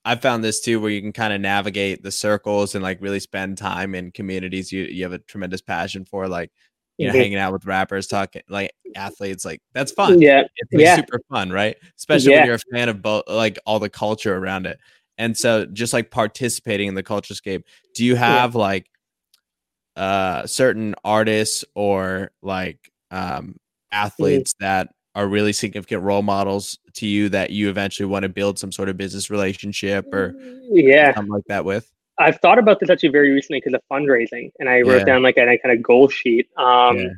I've 0.06 0.22
found 0.22 0.44
this 0.44 0.62
too 0.62 0.80
where 0.80 0.92
you 0.92 1.02
can 1.02 1.12
kind 1.12 1.34
of 1.34 1.42
navigate 1.42 2.04
the 2.04 2.12
circles 2.12 2.76
and 2.76 2.84
like 2.84 3.02
really 3.02 3.20
spend 3.20 3.58
time 3.58 3.96
in 3.96 4.12
communities 4.12 4.72
you 4.72 4.84
you 4.84 5.04
have 5.04 5.14
a 5.14 5.18
tremendous 5.20 5.62
passion 5.62 6.06
for 6.06 6.28
like 6.28 6.52
you 6.98 7.08
know 7.08 7.14
Mhm. 7.14 7.18
hanging 7.18 7.38
out 7.38 7.52
with 7.52 7.66
rappers 7.66 8.06
talking 8.08 8.44
like 8.48 8.72
athletes 8.96 9.44
like 9.44 9.60
that's 9.74 9.92
fun 9.92 10.22
Yeah, 10.22 10.42
it's 10.56 10.72
like, 10.74 10.82
Yeah. 10.84 10.96
super 10.96 11.20
fun 11.30 11.50
right 11.52 11.76
especially 11.98 12.32
Yeah. 12.32 12.38
when 12.42 12.46
you're 12.46 12.56
a 12.56 12.76
fan 12.78 12.88
of 12.88 13.02
both 13.02 13.24
like 13.28 13.58
all 13.66 13.80
the 13.80 13.90
culture 13.90 14.38
around 14.38 14.68
it 14.68 14.80
and 15.18 15.38
so 15.38 15.66
just 15.66 15.94
like 15.94 16.12
participating 16.12 16.88
in 16.88 16.96
the 16.96 17.04
culture 17.04 17.34
scape 17.34 17.66
do 17.94 18.04
you 18.04 18.16
have 18.16 18.56
like 18.56 18.88
uh 19.96 20.46
certain 20.46 20.96
artists 21.04 21.64
or 21.74 22.32
like 22.42 22.92
um 23.12 23.56
athletes 23.92 24.56
that 24.60 24.90
are 25.16 25.28
really 25.28 25.54
significant 25.54 26.04
role 26.04 26.22
models 26.22 26.78
to 26.94 27.08
you 27.08 27.30
that 27.30 27.50
you 27.50 27.70
eventually 27.70 28.06
want 28.06 28.24
to 28.24 28.30
build 28.30 28.60
some 28.60 28.72
sort 28.72 28.90
of 28.90 28.98
business 28.98 29.30
relationship 29.30 30.06
or 30.14 30.34
yeah. 30.70 31.14
something 31.16 31.32
like 31.32 31.46
that 31.48 31.64
with 31.64 31.90
I've 32.18 32.40
thought 32.40 32.60
about 32.60 32.80
this 32.80 32.90
actually 32.90 33.10
very 33.10 33.32
recently 33.32 33.60
because 33.60 33.74
of 33.74 33.82
fundraising, 33.92 34.52
and 34.60 34.70
I 34.70 34.82
wrote 34.82 35.00
Yeah. 35.00 35.04
down 35.06 35.24
like 35.24 35.38
a, 35.38 35.48
a 35.48 35.58
kind 35.58 35.76
of 35.76 35.84
goal 35.84 36.08
sheet. 36.08 36.48
Um, 36.58 36.98
Yeah. 36.98 37.10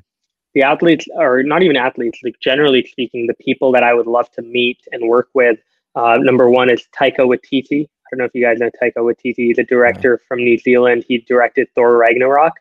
The 0.56 0.64
athletes, 0.64 1.06
or 1.14 1.44
not 1.44 1.62
even 1.62 1.76
athletes, 1.76 2.20
like 2.24 2.40
generally 2.40 2.84
speaking, 2.90 3.28
the 3.28 3.36
people 3.36 3.72
that 3.74 3.84
I 3.84 3.94
would 3.94 4.08
love 4.08 4.32
to 4.32 4.42
meet 4.42 4.80
and 4.92 5.08
work 5.08 5.30
with. 5.36 5.60
Uh, 5.98 6.18
number 6.20 6.48
one 6.50 6.70
is 6.70 6.84
Taika 6.98 7.20
Waititi. 7.32 7.82
I 7.86 8.08
don't 8.12 8.20
know 8.20 8.26
if 8.26 8.32
you 8.36 8.44
guys 8.44 8.60
know 8.60 8.70
Taika 8.82 8.98
Waititi. 8.98 9.36
He's 9.48 9.58
a 9.58 9.64
director 9.64 10.22
from 10.28 10.40
New 10.40 10.58
Zealand. 10.58 11.04
He 11.08 11.18
directed 11.20 11.68
Thor 11.76 11.98
Ragnarok, 11.98 12.54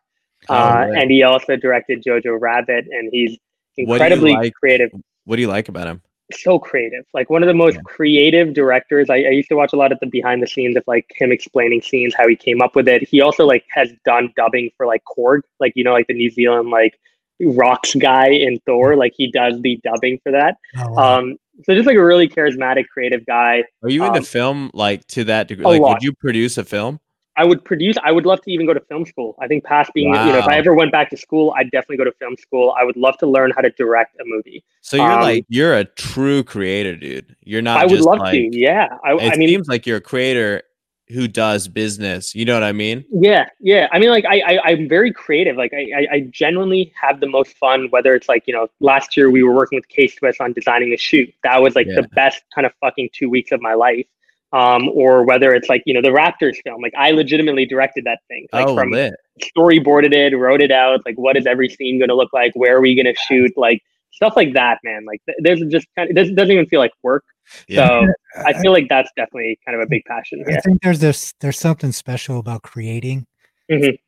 Oh, 0.48 0.54
uh, 0.54 0.86
right. 0.88 1.02
and 1.02 1.10
he 1.10 1.22
also 1.22 1.56
directed 1.56 2.02
Jojo 2.02 2.38
Rabbit. 2.40 2.86
And 2.90 3.10
he's 3.12 3.32
What 3.76 3.96
incredibly 4.00 4.32
like? 4.32 4.54
creative 4.54 4.90
what 5.26 5.36
do 5.36 5.42
you 5.42 5.48
like 5.48 5.68
about 5.68 5.86
him 5.86 6.00
so 6.32 6.58
creative 6.58 7.04
like 7.14 7.28
one 7.30 7.42
of 7.42 7.46
the 7.46 7.54
most 7.54 7.74
Yeah. 7.74 7.80
creative 7.84 8.52
directors 8.54 9.10
I, 9.10 9.16
I 9.16 9.34
used 9.40 9.48
to 9.50 9.54
watch 9.54 9.72
a 9.72 9.76
lot 9.76 9.92
of 9.92 9.98
the 10.00 10.06
behind 10.06 10.42
the 10.42 10.46
scenes 10.46 10.76
of 10.76 10.82
like 10.86 11.06
him 11.20 11.30
explaining 11.30 11.82
scenes 11.82 12.14
how 12.16 12.26
he 12.26 12.34
came 12.34 12.60
up 12.62 12.74
with 12.74 12.88
it 12.88 13.06
he 13.08 13.20
also 13.20 13.44
like 13.46 13.64
has 13.70 13.92
done 14.04 14.32
dubbing 14.36 14.70
for 14.76 14.86
like 14.86 15.02
korg 15.04 15.42
like 15.60 15.72
you 15.76 15.84
know 15.84 15.92
like 15.92 16.06
the 16.08 16.14
new 16.14 16.30
zealand 16.30 16.70
like 16.70 16.98
rocks 17.40 17.94
guy 17.94 18.28
in 18.28 18.58
thor 18.66 18.96
like 18.96 19.12
he 19.16 19.30
does 19.30 19.60
the 19.60 19.78
dubbing 19.84 20.18
for 20.22 20.32
that. 20.32 20.56
Oh, 20.76 20.90
wow. 20.92 21.18
um 21.18 21.36
so 21.64 21.74
just 21.74 21.86
like 21.86 21.96
a 21.96 22.04
really 22.04 22.28
charismatic 22.28 22.86
creative 22.88 23.24
guy. 23.24 23.64
Are 23.82 23.88
you 23.88 24.04
into 24.04 24.18
Um, 24.18 24.24
film 24.24 24.70
like 24.74 25.06
to 25.08 25.24
that 25.24 25.48
degree? 25.48 25.64
Like 25.64 25.80
would 25.80 26.02
you 26.02 26.12
produce 26.12 26.58
a 26.58 26.64
film? 26.64 27.00
I 27.38 27.44
would 27.44 27.62
produce 27.66 27.96
i 28.02 28.10
would 28.12 28.24
love 28.24 28.40
to 28.42 28.50
even 28.50 28.66
go 28.66 28.72
to 28.72 28.80
film 28.80 29.04
school. 29.04 29.36
I 29.38 29.46
think 29.46 29.64
past 29.64 29.92
being 29.94 30.08
you 30.08 30.14
know 30.14 30.38
if 30.38 30.46
i 30.46 30.56
ever 30.56 30.74
went 30.74 30.90
back 30.90 31.10
to 31.10 31.18
school 31.18 31.52
i'd 31.58 31.70
definitely 31.70 31.98
go 31.98 32.04
to 32.04 32.12
film 32.12 32.34
school. 32.38 32.74
I 32.78 32.84
would 32.84 32.96
love 32.96 33.18
to 33.18 33.26
learn 33.26 33.50
how 33.54 33.60
to 33.60 33.70
direct 33.70 34.16
a 34.16 34.24
movie. 34.24 34.64
So 34.80 34.96
you're 34.96 35.10
Um, 35.12 35.20
like 35.20 35.44
you're 35.48 35.74
a 35.74 35.84
true 35.84 36.42
creator 36.42 36.96
dude. 36.96 37.36
You're 37.42 37.60
not 37.62 37.78
i 37.78 37.84
would 37.84 37.90
just 37.90 38.06
love 38.06 38.20
like, 38.20 38.32
to 38.32 38.50
yeah. 38.56 38.88
I, 39.04 39.12
it 39.12 39.32
I 39.34 39.36
mean 39.36 39.48
it 39.48 39.52
seems 39.52 39.68
like 39.68 39.86
you're 39.86 39.98
a 39.98 40.00
creator 40.00 40.62
who 41.08 41.28
does 41.28 41.68
business 41.68 42.34
you 42.34 42.44
know 42.44 42.54
what 42.54 42.62
i 42.62 42.72
mean 42.72 43.04
Yeah, 43.10 43.48
yeah. 43.60 43.88
I 43.92 43.98
mean, 43.98 44.10
like, 44.10 44.24
I, 44.24 44.40
I 44.40 44.60
I'm 44.64 44.88
very 44.88 45.12
creative. 45.12 45.56
Like, 45.56 45.72
I, 45.72 45.86
I, 45.96 46.06
I 46.16 46.20
genuinely 46.30 46.92
have 47.00 47.20
the 47.20 47.28
most 47.28 47.56
fun. 47.56 47.88
Whether 47.90 48.14
it's 48.14 48.28
like, 48.28 48.44
you 48.46 48.54
know, 48.54 48.68
last 48.80 49.16
year 49.16 49.30
we 49.30 49.42
were 49.42 49.54
working 49.54 49.76
with 49.76 49.88
K 49.88 50.08
Swiss 50.08 50.36
on 50.40 50.52
designing 50.52 50.92
a 50.92 50.96
shoot. 50.96 51.32
That 51.44 51.62
was 51.62 51.74
like 51.74 51.86
Yeah. 51.86 52.00
the 52.02 52.08
best 52.08 52.42
kind 52.54 52.66
of 52.66 52.72
fucking 52.80 53.10
two 53.12 53.30
weeks 53.30 53.52
of 53.52 53.60
my 53.60 53.74
life. 53.74 54.06
Um, 54.52 54.88
or 54.94 55.24
whether 55.24 55.52
it's 55.54 55.68
like, 55.68 55.82
you 55.86 55.94
know, 55.94 56.00
the 56.02 56.08
Raptors 56.08 56.56
film. 56.62 56.80
Like, 56.82 56.94
I 56.96 57.10
legitimately 57.10 57.66
directed 57.66 58.04
that 58.04 58.20
thing. 58.28 58.46
Like, 58.52 58.66
oh 58.68 58.74
from 58.74 58.90
lit 58.90 59.14
storyboarded 59.56 60.12
it, 60.14 60.36
wrote 60.36 60.62
it 60.62 60.70
out. 60.70 61.00
Like, 61.04 61.16
what 61.16 61.36
is 61.36 61.46
every 61.46 61.68
scene 61.68 61.98
going 61.98 62.08
to 62.08 62.14
look 62.14 62.32
like? 62.32 62.52
Where 62.54 62.76
are 62.76 62.80
we 62.80 62.94
going 62.94 63.12
to 63.12 63.20
shoot? 63.28 63.52
Like 63.56 63.82
stuff 64.12 64.34
like 64.36 64.54
that, 64.54 64.78
man. 64.84 65.04
Like, 65.06 65.20
th- 65.26 65.38
there's 65.42 65.60
just 65.70 65.86
kind 65.96 66.08
of 66.10 66.14
this 66.16 66.30
doesn't 66.34 66.52
even 66.52 66.66
feel 66.66 66.80
like 66.80 66.92
work. 67.02 67.24
yeah 67.68 67.86
So 67.86 68.06
I 68.46 68.52
feel 68.54 68.72
like 68.72 68.88
that's 68.88 69.10
definitely 69.16 69.58
kind 69.64 69.76
of 69.76 69.82
a 69.82 69.88
big 69.88 70.02
passion. 70.06 70.44
I 70.46 70.52
Yeah. 70.52 70.60
think 70.60 70.82
there's 70.82 71.00
this 71.00 71.34
there's 71.40 71.58
something 71.58 71.92
special 71.92 72.38
about 72.38 72.62
creating. 72.62 73.26
Mhm. 73.70 73.98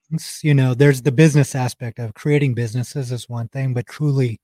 You 0.42 0.54
know, 0.54 0.74
there's 0.74 1.02
the 1.02 1.12
business 1.12 1.54
aspect 1.54 1.98
of 1.98 2.14
creating 2.14 2.54
businesses 2.54 3.12
is 3.12 3.28
one 3.28 3.48
thing, 3.48 3.74
but 3.74 3.86
truly 3.86 4.40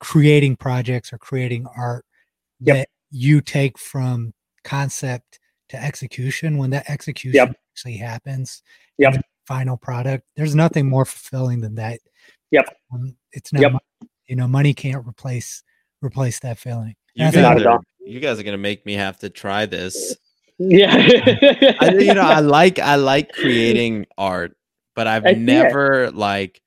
creating 0.00 0.56
projects 0.56 1.12
or 1.12 1.18
creating 1.18 1.66
art 1.76 2.04
Yep. 2.60 2.76
that 2.76 2.88
you 3.10 3.40
take 3.40 3.78
from 3.78 4.32
concept 4.64 5.38
to 5.70 5.82
execution. 5.82 6.58
When 6.58 6.70
that 6.70 6.88
execution 6.90 7.54
actually 7.72 7.96
happens, 7.96 8.62
Yep. 8.98 9.14
in 9.14 9.20
the 9.20 9.24
final 9.46 9.76
product, 9.76 10.26
there's 10.36 10.54
nothing 10.54 10.88
more 10.88 11.04
fulfilling 11.04 11.60
than 11.60 11.76
that. 11.76 12.00
Yep. 12.50 12.64
Um, 12.92 13.16
it's 13.32 13.52
not, 13.52 13.62
Yep. 13.62 13.72
Mon- 14.30 14.36
you 14.36 14.36
know, 14.36 14.48
money 14.48 14.74
can't 14.74 15.06
replace 15.06 15.62
replace 16.02 16.40
that 16.40 16.58
feeling. 16.58 16.94
you 17.14 17.24
guys, 17.24 17.34
think 17.34 17.42
Not 17.42 17.60
at 17.60 17.66
are, 17.66 17.80
you 18.00 18.20
guys 18.20 18.38
are 18.38 18.42
gonna 18.42 18.58
make 18.58 18.86
me 18.86 18.94
have 18.94 19.18
to 19.18 19.28
try 19.30 19.66
this 19.66 20.16
Yeah. 20.58 20.94
I, 21.80 21.94
you 21.98 22.14
know, 22.14 22.22
I 22.22 22.40
like 22.40 22.78
I 22.78 22.94
like 22.96 23.32
creating 23.32 24.06
art, 24.18 24.56
but 24.96 25.06
I've 25.06 25.24
Heck 25.24 25.36
yeah. 25.36 25.42
never 25.42 26.10
like 26.10 26.60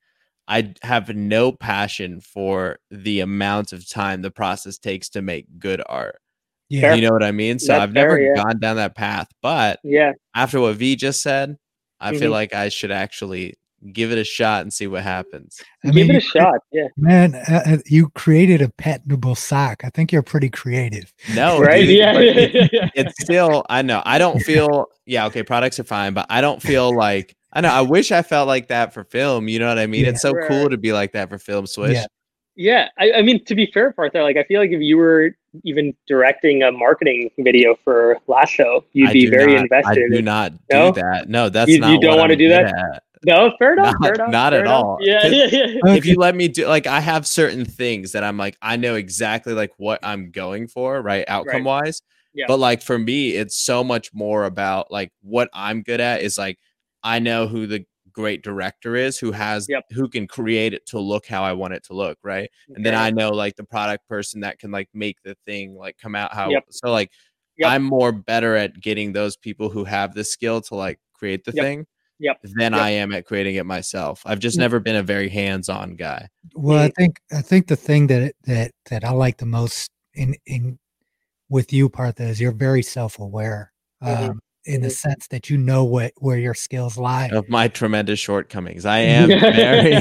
I 0.46 0.74
have 0.82 1.08
no 1.14 1.52
passion 1.52 2.20
for 2.20 2.78
the 2.90 3.20
amount 3.20 3.72
of 3.72 3.88
time 3.88 4.20
the 4.22 4.30
process 4.30 4.78
takes 4.78 5.08
to 5.10 5.22
make 5.22 5.46
good 5.58 5.82
art. 5.86 6.20
yeah, 6.68 6.82
Fair. 6.82 6.94
You 6.96 7.02
know 7.02 7.12
what 7.12 7.22
I 7.22 7.32
mean? 7.32 7.58
So 7.58 7.68
That's 7.72 7.82
I've 7.82 7.92
never 7.94 8.16
fair, 8.16 8.34
yeah. 8.36 8.42
gone 8.42 8.58
down 8.60 8.76
that 8.76 8.94
path. 8.94 9.28
But 9.42 9.80
yeah. 9.82 10.12
after 10.34 10.60
what 10.60 10.76
V 10.76 10.96
just 10.96 11.22
said, 11.22 11.56
I 11.98 12.12
feel 12.16 12.28
Mhm. 12.30 12.34
like 12.34 12.52
I 12.54 12.68
should 12.68 12.90
actually 12.92 13.54
give 13.92 14.10
it 14.12 14.18
a 14.18 14.24
shot 14.24 14.62
and 14.62 14.72
see 14.72 14.86
what 14.86 15.02
happens. 15.02 15.60
I 15.84 15.88
Give 15.88 16.06
mean, 16.06 16.10
it 16.10 16.16
a 16.16 16.20
shot. 16.20 16.54
Yeah. 16.72 16.88
Man, 16.96 17.34
uh, 17.34 17.62
uh, 17.66 17.76
you 17.86 18.08
created 18.10 18.62
a 18.62 18.68
patentable 18.70 19.34
sock. 19.34 19.84
I 19.84 19.90
think 19.90 20.10
you're 20.12 20.22
pretty 20.22 20.48
creative. 20.50 21.12
No, 21.34 21.58
right. 21.60 21.82
dude, 21.86 21.98
Yeah. 21.98 22.12
but 22.14 22.22
it- 22.24 22.70
yeah. 22.72 22.88
it's 22.94 23.14
still 23.22 23.64
I 23.68 23.82
know 23.82 24.02
I 24.04 24.18
don't 24.18 24.40
feel 24.40 24.86
yeah 25.06 25.26
okay 25.26 25.42
products 25.42 25.78
are 25.78 25.84
fine 25.84 26.14
but 26.14 26.26
I 26.30 26.40
don't 26.40 26.62
feel 26.62 26.94
like 26.96 27.36
I 27.52 27.60
know 27.60 27.68
I 27.68 27.82
wish 27.82 28.10
I 28.12 28.22
felt 28.22 28.48
like 28.48 28.68
that 28.68 28.94
for 28.94 29.04
film 29.04 29.48
you 29.48 29.58
know 29.58 29.68
what 29.68 29.78
I 29.78 29.86
mean 29.86 30.04
Yeah. 30.04 30.10
it's 30.10 30.22
so 30.22 30.32
Right. 30.32 30.48
cool 30.48 30.70
to 30.70 30.78
be 30.78 30.92
like 30.92 31.12
that 31.12 31.28
for 31.28 31.38
film 31.38 31.66
Swish 31.66 31.92
Yeah. 31.94 32.06
Yeah, 32.56 32.86
I, 33.00 33.10
I 33.14 33.22
mean, 33.22 33.44
to 33.46 33.56
be 33.56 33.66
fair, 33.74 33.92
Partha, 33.92 34.22
like 34.22 34.36
I 34.36 34.44
feel 34.44 34.60
like 34.60 34.70
if 34.70 34.80
you 34.80 34.96
were 34.96 35.30
even 35.64 35.92
directing 36.06 36.62
a 36.62 36.70
marketing 36.70 37.28
video 37.40 37.74
for 37.82 38.16
Lasso, 38.28 38.84
you'd 38.92 39.10
I 39.10 39.12
be 39.12 39.26
very 39.26 39.54
not- 39.54 39.62
invested. 39.62 40.04
I 40.04 40.08
do 40.08 40.18
in- 40.18 40.24
not 40.24 40.52
No? 40.70 40.92
do 40.92 41.00
that. 41.02 41.28
No, 41.28 41.48
that's 41.48 41.68
You- 41.68 41.80
not. 41.80 41.90
you 41.90 41.98
don't 42.00 42.10
what 42.10 42.18
wanna 42.20 42.34
I'm 42.34 42.38
do 42.38 42.48
that? 42.50 42.66
at. 42.66 43.02
No, 43.26 43.52
fair 43.58 43.72
enough. 43.74 43.94
Not- 44.00 44.02
fair 44.02 44.14
enough. 44.14 44.30
not 44.30 44.52
fair 44.52 44.60
at 44.60 44.66
enough. 44.66 44.84
all. 44.84 44.98
Yeah, 45.00 45.26
yeah, 45.26 45.44
yeah. 45.46 45.94
if 45.94 46.04
you 46.06 46.16
let 46.16 46.34
me 46.34 46.48
do 46.48 46.66
like 46.66 46.86
I 46.86 47.00
have 47.00 47.26
certain 47.26 47.64
things 47.64 48.12
that 48.12 48.24
I'm 48.24 48.36
like 48.36 48.56
I 48.62 48.76
know 48.76 48.94
exactly 48.94 49.52
like 49.54 49.72
what 49.78 50.00
I'm 50.02 50.30
going 50.30 50.68
for, 50.68 51.00
right? 51.02 51.24
Outcome 51.28 51.64
wise. 51.64 52.02
Yeah. 52.34 52.46
But 52.48 52.58
like 52.58 52.82
for 52.82 52.98
me, 52.98 53.30
it's 53.30 53.56
so 53.58 53.84
much 53.84 54.12
more 54.12 54.44
about 54.44 54.90
like 54.90 55.12
what 55.22 55.48
I'm 55.52 55.82
good 55.82 56.00
at 56.00 56.22
is 56.22 56.36
like 56.36 56.58
I 57.02 57.18
know 57.18 57.46
who 57.46 57.66
the 57.66 57.84
great 58.12 58.42
director 58.42 58.94
is 58.94 59.18
who 59.18 59.32
has 59.32 59.66
Yep. 59.68 59.84
who 59.90 60.08
can 60.08 60.26
create 60.28 60.72
it 60.72 60.86
to 60.86 61.00
look 61.00 61.26
how 61.26 61.42
I 61.42 61.52
want 61.52 61.74
it 61.74 61.82
to 61.84 61.94
look, 61.94 62.16
right? 62.22 62.48
And 62.74 62.84
then 62.86 62.94
I 62.94 63.10
know 63.10 63.30
like 63.30 63.56
the 63.56 63.64
product 63.64 64.06
person 64.08 64.40
that 64.42 64.58
can 64.60 64.70
like 64.70 64.88
make 64.94 65.20
the 65.24 65.36
thing 65.46 65.74
like 65.74 65.98
come 65.98 66.14
out 66.14 66.32
how 66.32 66.48
Yep. 66.50 66.64
so 66.70 66.90
like 66.92 67.10
Yep. 67.56 67.70
I'm 67.70 67.84
more 67.84 68.10
better 68.12 68.56
at 68.56 68.80
getting 68.80 69.12
those 69.12 69.36
people 69.36 69.68
who 69.68 69.84
have 69.84 70.12
the 70.14 70.24
skill 70.24 70.60
to 70.62 70.74
like 70.74 70.98
create 71.12 71.44
the 71.44 71.52
thing 71.52 71.86
Yep. 72.20 72.38
than 72.56 72.72
Yep. 72.72 72.80
I 72.82 72.90
am 72.90 73.12
at 73.12 73.26
creating 73.26 73.56
it 73.56 73.66
myself. 73.66 74.22
I've 74.24 74.38
just 74.38 74.56
never 74.58 74.78
been 74.80 74.96
a 74.96 75.02
very 75.02 75.28
hands-on 75.28 75.96
guy. 75.96 76.28
Well, 76.54 76.78
I 76.78 76.88
think 76.96 77.20
I 77.32 77.42
think 77.42 77.66
the 77.66 77.76
thing 77.76 78.06
that 78.08 78.34
that 78.44 78.70
that 78.90 79.04
I 79.04 79.10
like 79.10 79.38
the 79.38 79.46
most 79.46 79.90
in 80.14 80.34
in 80.46 80.78
with 81.48 81.72
you, 81.72 81.88
Partha, 81.88 82.24
is 82.24 82.40
you're 82.40 82.52
very 82.52 82.82
self 82.82 83.18
aware. 83.18 83.72
Mhm. 84.02 84.30
Um, 84.30 84.40
in 84.66 84.80
the 84.80 84.88
Mhm. 84.88 84.92
sense 84.92 85.26
that 85.28 85.50
you 85.50 85.58
know 85.58 85.84
what 85.84 86.12
where 86.18 86.38
your 86.38 86.54
skills 86.54 86.96
lie 86.96 87.28
of 87.32 87.46
my 87.50 87.68
tremendous 87.68 88.18
shortcomings. 88.18 88.86
I 88.86 88.98
am 89.18 89.28
very, 89.28 89.92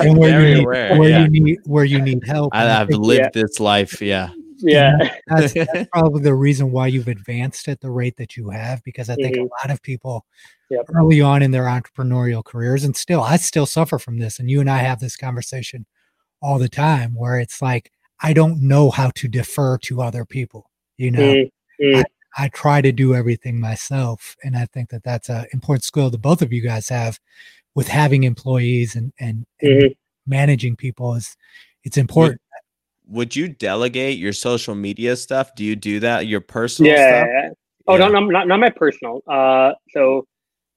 and 0.00 0.18
where 0.18 0.30
very 0.38 0.48
you 0.50 0.54
need 0.56 0.64
aware. 0.64 0.98
where 0.98 1.08
yeah. 1.10 1.20
you 1.24 1.28
need 1.30 1.58
where 1.64 1.84
you 1.84 2.00
need 2.02 2.26
help. 2.26 2.54
I, 2.54 2.62
And 2.64 2.72
I 2.72 2.80
I've 2.82 2.88
think 2.88 3.00
lived 3.02 3.32
this 3.34 3.58
life. 3.60 4.02
Yeah. 4.02 4.30
Yeah. 4.60 4.96
that's, 5.26 5.52
that's 5.54 5.88
probably 5.92 6.22
the 6.22 6.34
reason 6.34 6.70
why 6.72 6.86
you've 6.86 7.08
advanced 7.08 7.68
at 7.68 7.80
the 7.80 7.90
rate 7.90 8.16
that 8.16 8.36
you 8.36 8.50
have 8.50 8.82
because 8.84 9.10
i 9.10 9.14
think 9.16 9.36
Mhm. 9.36 9.42
a 9.42 9.66
lot 9.66 9.70
of 9.70 9.82
people 9.82 10.24
Yep. 10.70 10.86
early 10.94 11.20
on 11.20 11.42
in 11.42 11.52
their 11.52 11.64
entrepreneurial 11.64 12.44
careers 12.44 12.82
and 12.84 12.96
still 12.96 13.22
i 13.22 13.36
still 13.36 13.66
suffer 13.66 13.98
from 13.98 14.18
this 14.18 14.38
and 14.40 14.50
you 14.50 14.60
and 14.60 14.68
i 14.70 14.78
have 14.78 14.98
this 15.00 15.16
conversation 15.16 15.86
all 16.42 16.58
the 16.58 16.68
time 16.68 17.14
where 17.14 17.38
it's 17.38 17.62
like 17.62 17.90
i 18.22 18.32
don't 18.32 18.60
know 18.60 18.90
how 18.90 19.10
to 19.14 19.28
defer 19.28 19.78
to 19.78 20.00
other 20.02 20.24
people 20.24 20.70
you 20.96 21.10
know 21.10 21.20
Mm, 21.20 21.50
mm. 21.80 22.04
i 22.36 22.48
try 22.48 22.80
to 22.80 22.90
do 22.92 23.14
everything 23.14 23.60
myself 23.60 24.34
and 24.42 24.56
i 24.56 24.64
think 24.66 24.90
that 24.90 25.04
that's 25.04 25.28
an 25.28 25.46
important 25.52 25.84
skill 25.84 26.10
that 26.10 26.18
both 26.18 26.42
of 26.42 26.52
you 26.52 26.62
guys 26.62 26.88
have 26.88 27.20
with 27.76 27.88
having 27.88 28.24
employees 28.24 28.96
and 28.96 29.12
and, 29.20 29.46
and 29.60 29.82
Mhm. 29.82 29.96
managing 30.26 30.74
people 30.76 31.14
is 31.14 31.36
it's 31.84 31.96
important 31.96 32.40
Would 33.08 33.36
you 33.36 33.48
delegate 33.48 34.18
your 34.18 34.32
social 34.32 34.74
media 34.74 35.16
stuff? 35.16 35.54
Do 35.54 35.64
you 35.64 35.76
do 35.76 36.00
that? 36.00 36.26
Your 36.26 36.40
personal 36.40 36.92
yeah. 36.92 37.24
stuff? 37.24 37.56
Oh 37.86 37.94
Yeah. 37.94 38.08
no, 38.08 38.20
no, 38.20 38.26
not 38.26 38.48
not 38.48 38.58
my 38.60 38.70
personal. 38.70 39.22
Uh, 39.28 39.72
so 39.90 40.26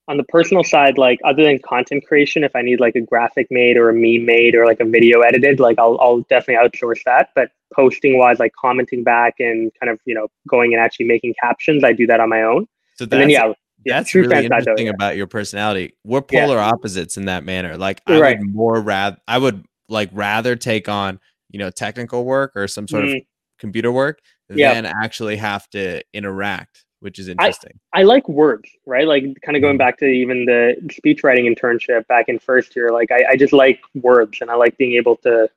on 0.08 0.18
the 0.18 0.24
personal 0.26 0.64
side, 0.64 0.98
like 0.98 1.20
other 1.26 1.44
than 1.44 1.60
content 1.60 2.06
creation, 2.08 2.44
if 2.44 2.56
I 2.56 2.62
need 2.62 2.80
like 2.80 2.96
a 2.96 3.02
graphic 3.02 3.48
made 3.50 3.78
or 3.78 3.90
a 3.90 3.94
meme 3.94 4.26
made 4.26 4.54
or 4.56 4.66
like 4.66 4.80
a 4.80 4.86
video 4.86 5.22
edited, 5.22 5.60
like 5.60 5.80
I'll 5.80 5.98
I'll 6.00 6.20
definitely 6.30 6.64
outsource 6.68 7.04
that. 7.06 7.30
But 7.36 7.50
posting 7.74 8.18
wise, 8.20 8.38
like 8.40 8.52
commenting 8.60 9.04
back 9.04 9.36
and 9.40 9.72
kind 9.80 9.90
of 9.92 10.00
you 10.06 10.14
know 10.14 10.28
going 10.48 10.74
and 10.74 10.82
actually 10.82 11.08
making 11.08 11.34
captions, 11.42 11.84
I 11.84 11.94
do 11.94 12.06
that 12.08 12.20
on 12.20 12.30
my 12.30 12.44
own. 12.44 12.68
So 12.96 13.06
And 13.06 13.12
then 13.12 13.20
that's, 13.22 13.32
yeah, 13.32 13.54
yeah, 13.86 14.00
that's 14.00 14.10
true 14.12 14.22
really 14.22 14.36
though, 14.48 14.56
interesting 14.58 14.88
yeah. 14.88 14.94
about 14.94 15.18
your 15.18 15.28
personality. 15.28 15.94
We're 16.04 16.22
Yeah. 16.32 16.46
polar 16.46 16.60
opposites 16.60 17.18
in 17.18 17.26
that 17.26 17.44
manner. 17.44 17.76
Like 17.78 18.02
I 18.06 18.20
Right. 18.20 18.40
would 18.40 18.54
more 18.54 18.82
rather 18.82 19.18
I 19.28 19.38
would 19.40 19.66
like 19.88 20.10
rather 20.14 20.56
take 20.56 20.88
on, 20.90 21.20
you 21.50 21.60
know, 21.60 21.70
technical 21.70 22.26
work 22.26 22.52
or 22.56 22.68
some 22.68 22.88
sort 22.88 23.04
of 23.06 23.10
Mm. 23.12 23.26
computer 23.60 23.92
work 23.92 24.20
Yeah. 24.50 24.74
than 24.74 24.86
actually 24.86 25.36
have 25.36 25.70
to 25.72 26.02
interact, 26.14 26.86
which 27.00 27.20
is 27.20 27.28
interesting. 27.28 27.80
I 27.94 28.04
like 28.04 28.28
words, 28.30 28.70
right? 28.86 29.08
Like 29.08 29.24
kind 29.44 29.56
of 29.58 29.62
going 29.62 29.76
Mhm. 29.76 29.80
back 29.80 29.98
to 30.00 30.06
even 30.06 30.46
the 30.46 30.76
speech 30.92 31.24
writing 31.24 31.54
internship 31.54 32.08
back 32.08 32.30
in 32.30 32.40
first 32.40 32.76
year. 32.76 32.92
Like 32.92 33.12
I, 33.12 33.26
I 33.32 33.36
just 33.36 33.54
like 33.54 33.80
words 33.96 34.40
and 34.42 34.50
I 34.50 34.56
like 34.56 34.78
being 34.78 34.94
able 34.94 35.18
to 35.18 35.50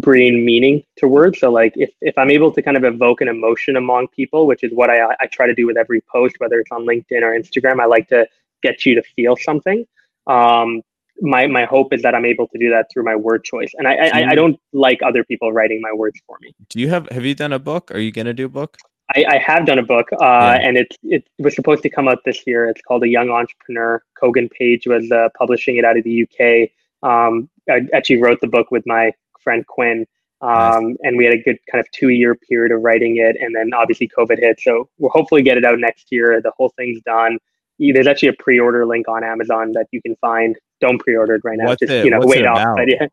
bring 0.00 0.44
meaning 0.44 0.82
to 0.96 1.06
words. 1.06 1.38
So 1.38 1.50
like 1.50 1.72
if, 1.76 1.90
if 2.00 2.18
I'm 2.18 2.30
able 2.30 2.50
to 2.50 2.60
kind 2.60 2.76
of 2.76 2.82
evoke 2.82 3.20
an 3.20 3.28
emotion 3.28 3.76
among 3.76 4.08
people, 4.08 4.46
which 4.48 4.64
is 4.64 4.72
what 4.72 4.90
I, 4.90 5.14
I 5.20 5.26
try 5.26 5.46
to 5.46 5.54
do 5.54 5.66
with 5.66 5.76
every 5.76 6.00
post, 6.12 6.34
whether 6.38 6.58
it's 6.58 6.72
on 6.72 6.84
LinkedIn 6.84 7.22
or 7.22 7.38
Instagram, 7.38 7.80
I 7.80 7.84
like 7.84 8.08
to 8.08 8.26
get 8.64 8.84
you 8.84 8.96
to 8.96 9.02
feel 9.14 9.36
something. 9.36 9.86
Um, 10.26 10.82
my, 11.20 11.46
my 11.46 11.64
hope 11.64 11.92
is 11.92 12.02
that 12.02 12.14
I'm 12.14 12.24
able 12.24 12.48
to 12.48 12.58
do 12.58 12.70
that 12.70 12.86
through 12.92 13.04
my 13.04 13.16
word 13.16 13.44
choice. 13.44 13.72
And 13.74 13.88
I, 13.88 13.94
I, 13.94 14.30
I 14.30 14.34
don't 14.34 14.58
like 14.72 15.00
other 15.02 15.24
people 15.24 15.52
writing 15.52 15.80
my 15.80 15.92
words 15.92 16.20
for 16.26 16.36
me. 16.40 16.54
Do 16.68 16.80
you 16.80 16.88
have 16.88 17.08
have 17.10 17.24
you 17.24 17.34
done 17.34 17.52
a 17.52 17.58
book? 17.58 17.90
Are 17.90 17.98
you 17.98 18.12
gonna 18.12 18.34
do 18.34 18.46
a 18.46 18.48
book? 18.48 18.76
I, 19.14 19.24
I 19.28 19.38
have 19.38 19.66
done 19.66 19.78
a 19.78 19.84
book, 19.84 20.08
uh, 20.12 20.16
Yeah. 20.20 20.54
and 20.66 20.76
it 20.76 20.96
it 21.02 21.28
was 21.38 21.54
supposed 21.54 21.82
to 21.84 21.90
come 21.90 22.08
out 22.08 22.18
this 22.24 22.46
year. 22.46 22.68
It's 22.68 22.82
called 22.82 23.04
A 23.04 23.08
Young 23.08 23.30
Entrepreneur. 23.30 24.02
Kogan 24.20 24.50
Page 24.50 24.86
was 24.86 25.10
uh, 25.12 25.28
publishing 25.38 25.76
it 25.76 25.84
out 25.84 25.96
of 25.96 26.04
the 26.04 26.22
UK. 26.24 26.70
Um, 27.08 27.48
I 27.70 27.86
actually 27.94 28.20
wrote 28.20 28.40
the 28.40 28.48
book 28.48 28.70
with 28.70 28.84
my 28.86 29.12
friend 29.40 29.64
Quinn, 29.66 30.06
um, 30.40 30.96
and 31.02 31.16
we 31.16 31.24
had 31.24 31.34
a 31.34 31.38
good 31.38 31.58
kind 31.70 31.80
of 31.80 31.90
two 31.92 32.08
year 32.08 32.34
period 32.34 32.72
of 32.72 32.82
writing 32.82 33.18
it, 33.18 33.36
and 33.40 33.54
then 33.54 33.72
obviously 33.74 34.08
COVID 34.08 34.38
hit. 34.40 34.60
So 34.60 34.88
we'll 34.98 35.10
hopefully 35.10 35.42
get 35.42 35.56
it 35.56 35.64
out 35.64 35.78
next 35.78 36.10
year. 36.10 36.40
The 36.40 36.52
whole 36.56 36.70
thing's 36.70 37.00
done. 37.02 37.38
There's 37.78 38.06
actually 38.06 38.30
a 38.30 38.34
pre-order 38.38 38.86
link 38.86 39.08
on 39.08 39.22
Amazon 39.24 39.72
that 39.72 39.86
you 39.92 40.00
can 40.02 40.16
find. 40.16 40.56
Don't 40.80 40.98
pre-order 40.98 41.34
it 41.36 41.42
right 41.44 41.58
now. 41.58 41.66
What's 41.66 41.80
Just 41.80 41.92
it- 41.92 42.04
you 42.04 42.10
know, 42.10 42.18
what's 42.18 42.30
wait 42.30 42.40
it 42.40 42.46
off. 42.46 42.76
But 42.76 42.88
yeah, 42.88 43.06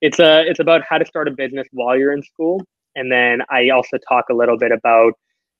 it's 0.00 0.18
a 0.18 0.42
it's 0.46 0.60
about 0.60 0.82
how 0.88 0.98
to 0.98 1.06
start 1.06 1.28
a 1.28 1.30
business 1.30 1.66
while 1.72 1.98
you're 1.98 2.12
in 2.12 2.22
school, 2.22 2.62
and 2.96 3.10
then 3.10 3.42
I 3.50 3.70
also 3.70 3.98
talk 4.08 4.26
a 4.30 4.34
little 4.34 4.56
bit 4.58 4.72
about 4.72 5.14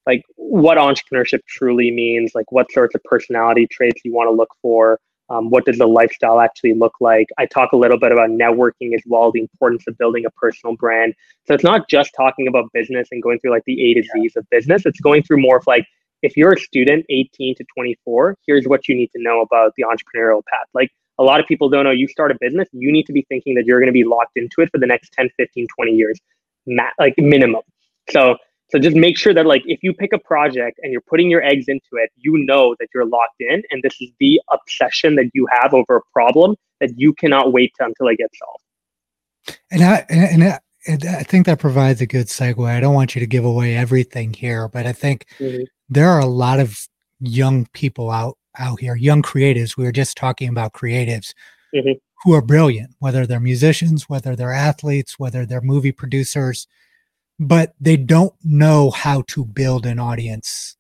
like 0.07 0.23
what 0.37 0.79
entrepreneurship 0.79 1.41
truly 1.47 1.91
means, 1.91 2.33
like 2.35 2.51
what 2.51 2.71
sorts 2.73 2.95
of 2.95 3.03
personality 3.05 3.67
traits 3.71 4.01
you 4.05 4.13
want 4.15 4.29
to 4.29 4.33
look 4.33 4.49
for, 4.63 4.99
um, 5.31 5.51
what 5.51 5.65
does 5.65 5.79
the 5.79 5.87
lifestyle 5.87 6.41
actually 6.41 6.75
look 6.75 6.95
like. 7.01 7.29
I 7.39 7.47
talk 7.47 7.73
a 7.73 7.77
little 7.77 7.99
bit 7.99 8.11
about 8.11 8.31
networking 8.31 8.95
as 8.95 9.03
well, 9.07 9.31
the 9.31 9.41
importance 9.41 9.85
of 9.87 9.97
building 9.97 10.25
a 10.27 10.31
personal 10.31 10.75
brand. 10.77 11.15
So 11.47 11.55
it's 11.55 11.63
not 11.65 11.89
just 11.89 12.11
talking 12.17 12.49
about 12.49 12.73
business 12.73 13.09
and 13.13 13.23
going 13.23 13.39
through 13.39 13.53
like 13.53 13.65
the 13.67 13.91
A 13.91 13.95
to 13.95 14.03
Z's 14.03 14.37
of 14.37 14.49
business. 14.51 14.85
It's 14.87 15.01
going 15.01 15.23
through 15.23 15.41
more 15.41 15.59
of 15.59 15.67
like 15.67 15.87
if 16.23 16.37
you're 16.37 16.53
a 16.53 16.59
student 16.59 17.07
18 17.09 17.57
to 17.57 17.65
24, 17.75 18.37
here's 18.47 18.67
what 18.67 18.89
you 18.89 18.95
need 18.95 19.11
to 19.13 19.23
know 19.23 19.41
about 19.41 19.75
the 19.77 19.85
entrepreneurial 19.85 20.43
path. 20.47 20.67
Like 20.75 20.91
a 21.19 21.23
lot 21.23 21.41
of 21.41 21.47
people 21.47 21.69
don't 21.69 21.85
know 21.85 21.91
you 21.91 22.09
start 22.09 22.31
a 22.31 22.37
business, 22.41 22.69
you 22.73 22.93
need 22.93 23.07
to 23.07 23.13
be 23.13 23.27
thinking 23.29 23.55
that 23.55 23.65
you're 23.67 23.79
going 23.79 23.89
to 23.89 23.93
be 23.93 24.05
locked 24.05 24.37
into 24.37 24.61
it 24.61 24.71
for 24.71 24.79
the 24.79 24.87
next 24.87 25.13
10, 25.13 25.31
15, 25.37 25.67
20 25.75 25.93
years, 25.93 26.19
like 26.99 27.15
minimum. 27.19 27.63
So 28.11 28.37
so 28.71 28.79
just 28.79 28.97
make 28.97 29.19
sure 29.19 29.35
that 29.35 29.47
like 29.47 29.63
if 29.67 29.81
you 29.83 29.93
pick 29.93 30.13
a 30.13 30.19
project 30.19 30.79
and 30.83 30.93
you're 30.93 31.01
putting 31.01 31.29
your 31.29 31.43
eggs 31.43 31.65
into 31.67 31.89
it, 31.95 32.11
you 32.17 32.39
know 32.39 32.77
that 32.79 32.89
you're 32.95 33.05
locked 33.05 33.41
in 33.41 33.63
and 33.71 33.83
this 33.83 34.01
is 34.01 34.11
the 34.21 34.41
obsession 34.51 35.17
that 35.17 35.31
you 35.35 35.47
have 35.51 35.75
over 35.75 35.97
a 35.97 36.03
problem 36.13 36.57
that 36.81 36.91
you 36.97 37.13
cannot 37.13 37.53
wait 37.53 37.73
until 37.81 38.09
it 38.09 38.19
gets 38.19 38.39
solved. 38.39 39.59
And 39.71 39.83
I 39.83 40.07
and 40.09 40.45
I, 40.45 40.61
and 40.87 41.05
I 41.05 41.23
think 41.25 41.47
that 41.47 41.59
provides 41.59 42.01
a 42.01 42.07
good 42.07 42.27
segue. 42.27 42.65
I 42.65 42.81
don't 42.81 42.95
want 42.95 43.15
you 43.15 43.21
to 43.21 43.27
give 43.27 43.45
away 43.45 43.77
everything 43.77 44.33
here, 44.33 44.69
but 44.69 44.87
I 44.87 44.93
think 44.93 45.27
Mhm. 45.41 45.67
There 45.91 46.09
are 46.09 46.21
a 46.21 46.27
lot 46.27 46.61
of 46.61 46.89
young 47.21 47.67
people 47.73 48.11
out 48.11 48.39
out 48.59 48.81
here, 48.81 48.97
young 48.97 49.23
creatives. 49.23 49.77
We 49.77 49.85
were 49.85 49.93
just 49.93 50.17
talking 50.17 50.49
about 50.49 50.73
creatives 50.73 51.35
Mhm. 51.75 52.01
who 52.25 52.35
are 52.35 52.43
brilliant, 52.43 52.95
whether 52.99 53.27
they're 53.27 53.39
musicians, 53.41 54.09
whether 54.09 54.35
they're 54.35 54.53
athletes, 54.53 55.19
whether 55.19 55.47
they're 55.47 55.61
movie 55.61 55.93
producers, 55.93 56.67
but 57.39 57.75
they 57.81 57.97
don't 57.97 58.35
know 58.45 58.91
how 58.91 59.23
to 59.29 59.45
build 59.45 59.87
an 59.87 59.99
audience 60.01 60.77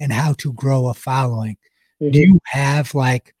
and 0.00 0.12
how 0.12 0.32
to 0.34 0.52
grow 0.54 0.88
a 0.88 0.94
following. 0.94 1.56
Do 2.00 2.08
Mhm. 2.10 2.14
you 2.26 2.38
have 2.46 2.94
like 2.94 3.34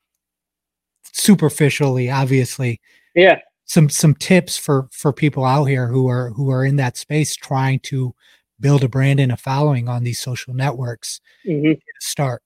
superficially, 1.12 2.10
obviously, 2.10 2.80
Yeah. 3.14 3.38
some 3.64 3.88
some 3.88 4.14
tips 4.14 4.56
for 4.56 4.88
for 4.92 5.12
people 5.12 5.44
out 5.44 5.64
here 5.64 5.88
who 5.88 6.08
are 6.08 6.30
who 6.30 6.50
are 6.50 6.64
in 6.64 6.76
that 6.76 6.96
space 6.96 7.34
trying 7.34 7.80
to 7.80 8.14
build 8.62 8.82
a 8.82 8.88
brand 8.88 9.20
and 9.20 9.32
a 9.32 9.36
following 9.36 9.88
on 9.88 10.04
these 10.04 10.18
social 10.18 10.54
networks 10.54 11.20
hmm 11.44 11.72
to 11.72 12.00
start 12.00 12.42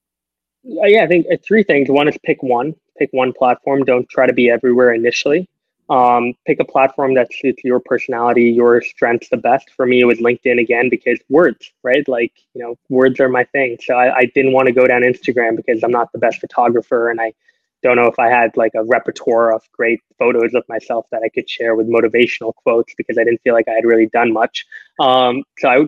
Uh, 0.65 0.85
yeah, 0.85 1.03
I 1.03 1.07
think 1.07 1.27
uh, 1.31 1.37
three 1.47 1.63
things. 1.63 1.89
One 1.89 2.09
is 2.09 2.17
pick 2.25 2.43
one, 2.43 2.75
pick 2.99 3.09
one 3.11 3.31
platform. 3.31 3.85
Don't 3.85 4.09
try 4.09 4.25
to 4.27 4.33
be 4.33 4.49
everywhere 4.49 4.91
initially. 4.93 5.47
Um, 5.89 6.33
pick 6.45 6.59
a 6.59 6.65
platform 6.65 7.13
that 7.13 7.33
suits 7.33 7.63
your 7.63 7.79
personality, 7.79 8.51
your 8.51 8.81
strengths 8.81 9.29
the 9.29 9.37
best. 9.37 9.69
For 9.69 9.85
me, 9.85 10.01
it 10.01 10.05
was 10.05 10.19
LinkedIn 10.19 10.59
again 10.59 10.89
because 10.89 11.17
words, 11.29 11.71
right? 11.83 12.05
Like, 12.09 12.33
you 12.53 12.61
know, 12.61 12.75
words 12.89 13.21
are 13.21 13.29
my 13.29 13.45
thing. 13.45 13.77
So 13.81 13.95
I, 13.95 14.13
I 14.17 14.25
didn't 14.35 14.51
want 14.51 14.67
to 14.67 14.73
go 14.73 14.85
down 14.85 15.03
Instagram 15.03 15.55
because 15.55 15.81
I'm 15.83 15.91
not 15.91 16.11
the 16.11 16.19
best 16.19 16.39
photographer 16.41 17.09
and 17.09 17.21
I 17.21 17.33
don't 17.83 17.95
know 17.95 18.07
if 18.07 18.19
I 18.19 18.27
had 18.27 18.57
like 18.57 18.73
a 18.75 18.83
repertoire 18.83 19.53
of 19.53 19.61
great 19.71 20.01
photos 20.19 20.53
of 20.55 20.63
myself 20.67 21.05
that 21.11 21.21
I 21.23 21.29
could 21.29 21.49
share 21.49 21.75
with 21.75 21.87
motivational 21.87 22.53
quotes 22.55 22.93
because 22.95 23.17
I 23.17 23.23
didn't 23.23 23.41
feel 23.43 23.53
like 23.53 23.67
I 23.69 23.73
had 23.73 23.85
really 23.85 24.07
done 24.07 24.33
much. 24.33 24.65
Um, 24.99 25.43
so 25.59 25.69
I 25.69 25.85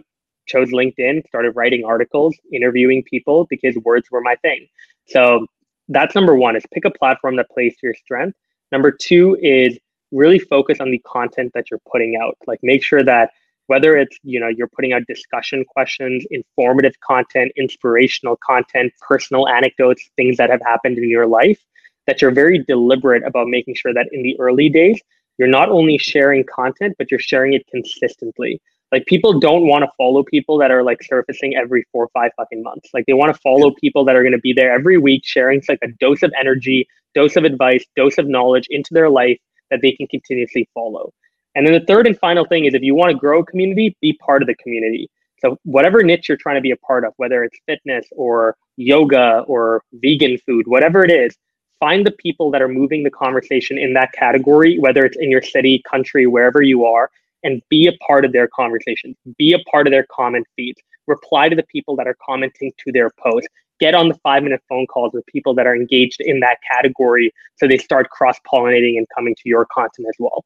chose 0.50 0.70
LinkedIn, 0.72 1.26
started 1.28 1.52
writing 1.56 1.86
articles, 1.86 2.36
interviewing 2.52 3.04
people 3.04 3.46
because 3.50 3.76
words 3.78 4.10
were 4.12 4.22
my 4.22 4.36
thing. 4.38 4.68
So 5.08 5.46
that's 5.88 6.16
number 6.16 6.36
one 6.36 6.56
is 6.56 6.64
pick 6.74 6.86
a 6.86 6.92
platform 6.92 7.36
that 7.38 7.50
plays 7.50 7.74
to 7.74 7.80
your 7.84 7.94
strength. 7.94 8.38
Number 8.72 8.92
two 8.92 9.38
is 9.42 9.78
really 10.12 10.40
focus 10.40 10.80
on 10.80 10.92
the 10.92 11.00
content 11.00 11.52
that 11.54 11.70
you're 11.70 11.82
putting 11.92 12.18
out. 12.22 12.36
Like 12.48 12.60
make 12.64 12.84
sure 12.84 13.04
that 13.04 13.32
whether 13.70 13.96
it's 13.96 14.18
you 14.24 14.40
know 14.40 14.48
you're 14.48 14.68
putting 14.68 14.94
out 14.94 15.04
discussion 15.08 15.64
questions 15.64 16.26
informative 16.32 17.00
content 17.02 17.52
inspirational 17.56 18.36
content 18.44 18.92
personal 19.00 19.48
anecdotes 19.48 20.10
things 20.18 20.38
that 20.38 20.50
have 20.50 20.62
happened 20.62 20.98
in 20.98 21.08
your 21.08 21.28
life 21.28 21.60
that 22.08 22.20
you're 22.20 22.32
very 22.32 22.58
deliberate 22.58 23.24
about 23.24 23.48
making 23.48 23.76
sure 23.76 23.94
that 23.94 24.08
in 24.12 24.24
the 24.24 24.36
early 24.40 24.70
days 24.70 25.00
you're 25.38 25.48
not 25.60 25.70
only 25.70 26.00
sharing 26.00 26.44
content 26.44 26.96
but 26.98 27.12
you're 27.12 27.20
sharing 27.20 27.54
it 27.54 27.64
consistently 27.68 28.60
like 28.91 29.06
people 29.06 29.40
don't 29.40 29.68
want 29.68 29.84
to 29.84 29.90
follow 29.98 30.24
people 30.24 30.57
that 30.57 30.72
are 30.72 30.84
like 30.84 31.03
surfacing 31.03 31.56
every 31.56 31.86
four 31.91 32.06
or 32.06 32.10
five 32.10 32.32
fucking 32.38 32.64
months. 32.64 32.90
Like 32.94 33.06
they 33.06 33.14
want 33.14 33.34
to 33.34 33.40
follow 33.41 33.72
people 33.80 34.03
that 34.06 34.16
are 34.16 34.24
going 34.24 34.34
to 34.34 34.40
be 34.40 34.53
there 34.53 34.74
every 34.74 34.98
week 34.98 35.24
sharing 35.26 35.61
like 35.70 35.80
a 35.84 35.90
dose 35.99 36.24
of 36.24 36.32
energy 36.40 36.88
dose 37.16 37.36
of 37.36 37.44
advice 37.44 37.86
dose 37.95 38.18
of 38.18 38.28
knowledge 38.28 38.68
into 38.70 38.94
their 38.94 39.10
life 39.10 39.40
that 39.70 39.82
they 39.82 39.91
can 39.91 40.07
continuously 40.07 40.68
follow. 40.74 41.14
And 41.56 41.66
then 41.66 41.74
the 41.74 41.86
third 41.86 42.07
and 42.07 42.18
final 42.18 42.45
thing 42.45 42.66
is 42.66 42.74
if 42.74 42.82
you 42.82 42.95
want 42.95 43.11
to 43.11 43.18
grow 43.18 43.40
a 43.40 43.45
community, 43.45 43.95
be 44.02 44.14
part 44.14 44.41
of 44.41 44.48
the 44.48 44.56
community. 44.56 45.10
So 45.40 45.57
whatever 45.64 46.03
niche 46.03 46.28
you're 46.28 46.38
trying 46.38 46.56
to 46.56 46.61
be 46.61 46.72
a 46.72 46.78
part 46.78 47.06
of, 47.06 47.14
whether 47.18 47.44
it's 47.44 47.57
fitness 47.66 48.06
or 48.11 48.56
yoga 48.78 49.44
or 49.48 49.84
vegan 49.94 50.38
food, 50.45 50.68
whatever 50.68 51.03
it 51.03 51.11
is, 51.11 51.36
find 51.80 52.06
the 52.06 52.11
people 52.11 52.52
that 52.52 52.61
are 52.61 52.68
moving 52.68 53.03
the 53.03 53.10
conversation 53.10 53.78
in 53.78 53.94
that 53.94 54.11
category, 54.11 54.78
whether 54.80 55.06
it's 55.06 55.18
in 55.18 55.32
your 55.32 55.41
city, 55.41 55.82
country, 55.90 56.28
wherever 56.28 56.61
you 56.61 56.86
are, 56.86 57.10
and 57.44 57.61
be 57.70 57.88
a 57.88 57.94
part 58.06 58.26
of 58.26 58.34
their 58.34 58.48
conversation. 58.48 59.16
Be 59.38 59.53
a 59.53 59.60
part 59.70 59.88
of 59.88 59.91
their 59.91 60.06
comment 60.11 60.45
feeds. 60.56 60.82
Reply 61.07 61.49
to 61.49 61.56
the 61.56 61.64
people 61.64 61.95
that 61.95 62.07
are 62.07 62.16
commenting 62.26 62.72
to 62.86 62.91
their 62.91 63.10
post. 63.22 63.48
Get 63.80 63.95
on 63.95 64.10
the 64.10 64.16
five 64.24 64.44
minute 64.44 64.61
phone 64.68 64.88
calls 64.88 65.14
with 65.14 65.26
people 65.28 65.53
that 65.56 65.66
are 65.66 65.76
engaged 65.76 66.18
in 66.20 66.41
that 66.41 66.57
category 66.70 67.32
so 67.56 67.68
they 67.68 67.78
start 67.78 68.10
cross 68.10 68.38
pollinating 68.52 68.98
and 68.98 69.07
coming 69.16 69.36
to 69.36 69.41
your 69.45 69.66
content 69.74 70.07
as 70.07 70.16
well. 70.20 70.44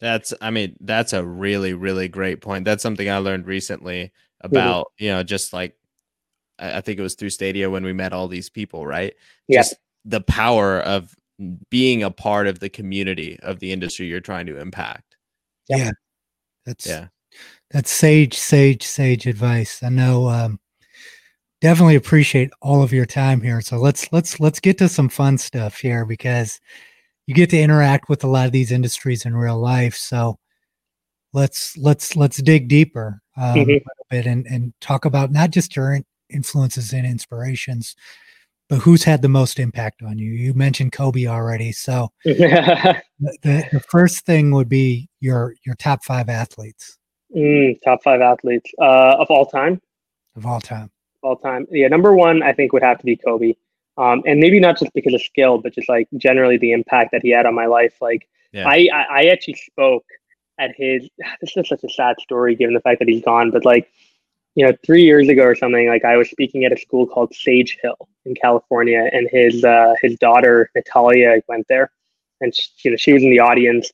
That's, 0.00 0.34
I 0.40 0.50
mean, 0.50 0.76
that's 0.80 1.12
a 1.12 1.24
really, 1.24 1.74
really 1.74 2.08
great 2.08 2.40
point. 2.40 2.64
That's 2.64 2.82
something 2.82 3.08
I 3.08 3.18
learned 3.18 3.46
recently 3.46 4.04
mm-hmm. 4.04 4.46
about, 4.46 4.86
mm-hmm. 4.86 5.04
you 5.04 5.10
know, 5.10 5.22
just 5.22 5.52
like 5.52 5.76
I 6.60 6.80
think 6.80 6.98
it 6.98 7.02
was 7.02 7.14
through 7.14 7.30
Stadia 7.30 7.70
when 7.70 7.84
we 7.84 7.92
met 7.92 8.12
all 8.12 8.28
these 8.28 8.50
people, 8.50 8.86
right? 8.86 9.14
Yes. 9.48 9.70
Just 9.70 9.80
the 10.04 10.20
power 10.20 10.80
of 10.80 11.14
being 11.70 12.02
a 12.02 12.10
part 12.10 12.46
of 12.46 12.60
the 12.60 12.68
community 12.68 13.38
of 13.42 13.60
the 13.60 13.72
industry 13.72 14.06
you're 14.06 14.20
trying 14.20 14.46
to 14.46 14.58
impact. 14.58 15.09
Yeah. 15.68 15.90
That's 16.66 16.86
yeah. 16.86 17.08
That's 17.70 17.90
sage, 17.90 18.34
sage, 18.36 18.84
sage 18.84 19.26
advice. 19.26 19.82
I 19.82 19.88
know 19.88 20.28
um 20.28 20.60
definitely 21.60 21.96
appreciate 21.96 22.50
all 22.62 22.82
of 22.82 22.92
your 22.92 23.06
time 23.06 23.40
here. 23.40 23.60
So 23.60 23.76
let's 23.76 24.12
let's 24.12 24.40
let's 24.40 24.60
get 24.60 24.78
to 24.78 24.88
some 24.88 25.08
fun 25.08 25.38
stuff 25.38 25.78
here 25.78 26.04
because 26.04 26.60
you 27.26 27.34
get 27.34 27.50
to 27.50 27.60
interact 27.60 28.08
with 28.08 28.24
a 28.24 28.28
lot 28.28 28.46
of 28.46 28.52
these 28.52 28.72
industries 28.72 29.24
in 29.24 29.36
real 29.36 29.58
life. 29.58 29.94
So 29.94 30.38
let's 31.32 31.76
let's 31.76 32.16
let's 32.16 32.38
dig 32.38 32.68
deeper 32.68 33.20
um, 33.36 33.54
mm-hmm. 33.54 33.60
a 33.60 33.64
little 33.64 34.06
bit 34.08 34.26
and 34.26 34.46
and 34.46 34.72
talk 34.80 35.04
about 35.04 35.30
not 35.30 35.50
just 35.50 35.76
your 35.76 36.00
influences 36.28 36.92
and 36.92 37.06
inspirations, 37.06 37.94
but 38.70 38.78
who's 38.78 39.04
had 39.04 39.20
the 39.20 39.28
most 39.28 39.58
impact 39.58 40.02
on 40.02 40.16
you. 40.16 40.32
You 40.32 40.54
mentioned 40.54 40.92
Kobe 40.92 41.26
already, 41.26 41.72
so 41.72 42.10
the, 42.24 43.02
the, 43.18 43.68
the 43.72 43.80
first 43.80 44.24
thing 44.24 44.52
would 44.52 44.68
be 44.68 45.10
your 45.20 45.54
your 45.66 45.74
top 45.74 46.02
five 46.04 46.30
athletes. 46.30 46.96
Mm, 47.36 47.78
top 47.84 48.02
five 48.02 48.22
athletes 48.22 48.70
uh, 48.80 49.16
of 49.18 49.26
all 49.28 49.44
time. 49.44 49.80
Of 50.36 50.46
all 50.46 50.60
time. 50.60 50.90
Of 51.22 51.28
All 51.28 51.36
time. 51.36 51.66
Yeah, 51.70 51.88
number 51.88 52.14
one 52.14 52.42
I 52.42 52.54
think 52.54 52.72
would 52.72 52.82
have 52.82 52.98
to 52.98 53.04
be 53.04 53.16
Kobe 53.16 53.54
um, 54.00 54.22
and 54.26 54.40
maybe 54.40 54.58
not 54.58 54.78
just 54.78 54.92
because 54.94 55.12
of 55.12 55.20
skill, 55.20 55.58
but 55.58 55.74
just 55.74 55.88
like 55.88 56.08
generally 56.16 56.56
the 56.56 56.72
impact 56.72 57.12
that 57.12 57.20
he 57.22 57.30
had 57.30 57.44
on 57.44 57.54
my 57.54 57.66
life. 57.66 57.94
Like 58.00 58.26
yeah. 58.50 58.66
I, 58.66 58.88
I, 58.92 59.04
I 59.10 59.22
actually 59.26 59.54
spoke 59.54 60.04
at 60.58 60.70
his. 60.76 61.08
This 61.40 61.56
is 61.56 61.68
such 61.68 61.84
a 61.84 61.88
sad 61.88 62.16
story 62.20 62.54
given 62.54 62.74
the 62.74 62.80
fact 62.80 62.98
that 63.00 63.08
he's 63.08 63.22
gone, 63.22 63.50
but 63.50 63.64
like 63.64 63.90
you 64.54 64.66
know, 64.66 64.72
three 64.84 65.04
years 65.04 65.28
ago 65.28 65.42
or 65.42 65.54
something, 65.54 65.88
like 65.88 66.04
I 66.04 66.16
was 66.16 66.30
speaking 66.30 66.64
at 66.64 66.72
a 66.72 66.78
school 66.78 67.06
called 67.06 67.34
Sage 67.34 67.78
Hill 67.82 68.08
in 68.24 68.34
California, 68.34 69.08
and 69.12 69.28
his 69.30 69.64
uh, 69.64 69.94
his 70.02 70.16
daughter 70.18 70.70
Natalia 70.74 71.40
went 71.48 71.66
there, 71.68 71.90
and 72.40 72.54
she, 72.54 72.68
you 72.84 72.90
know 72.90 72.96
she 72.96 73.12
was 73.12 73.22
in 73.22 73.30
the 73.30 73.40
audience. 73.40 73.90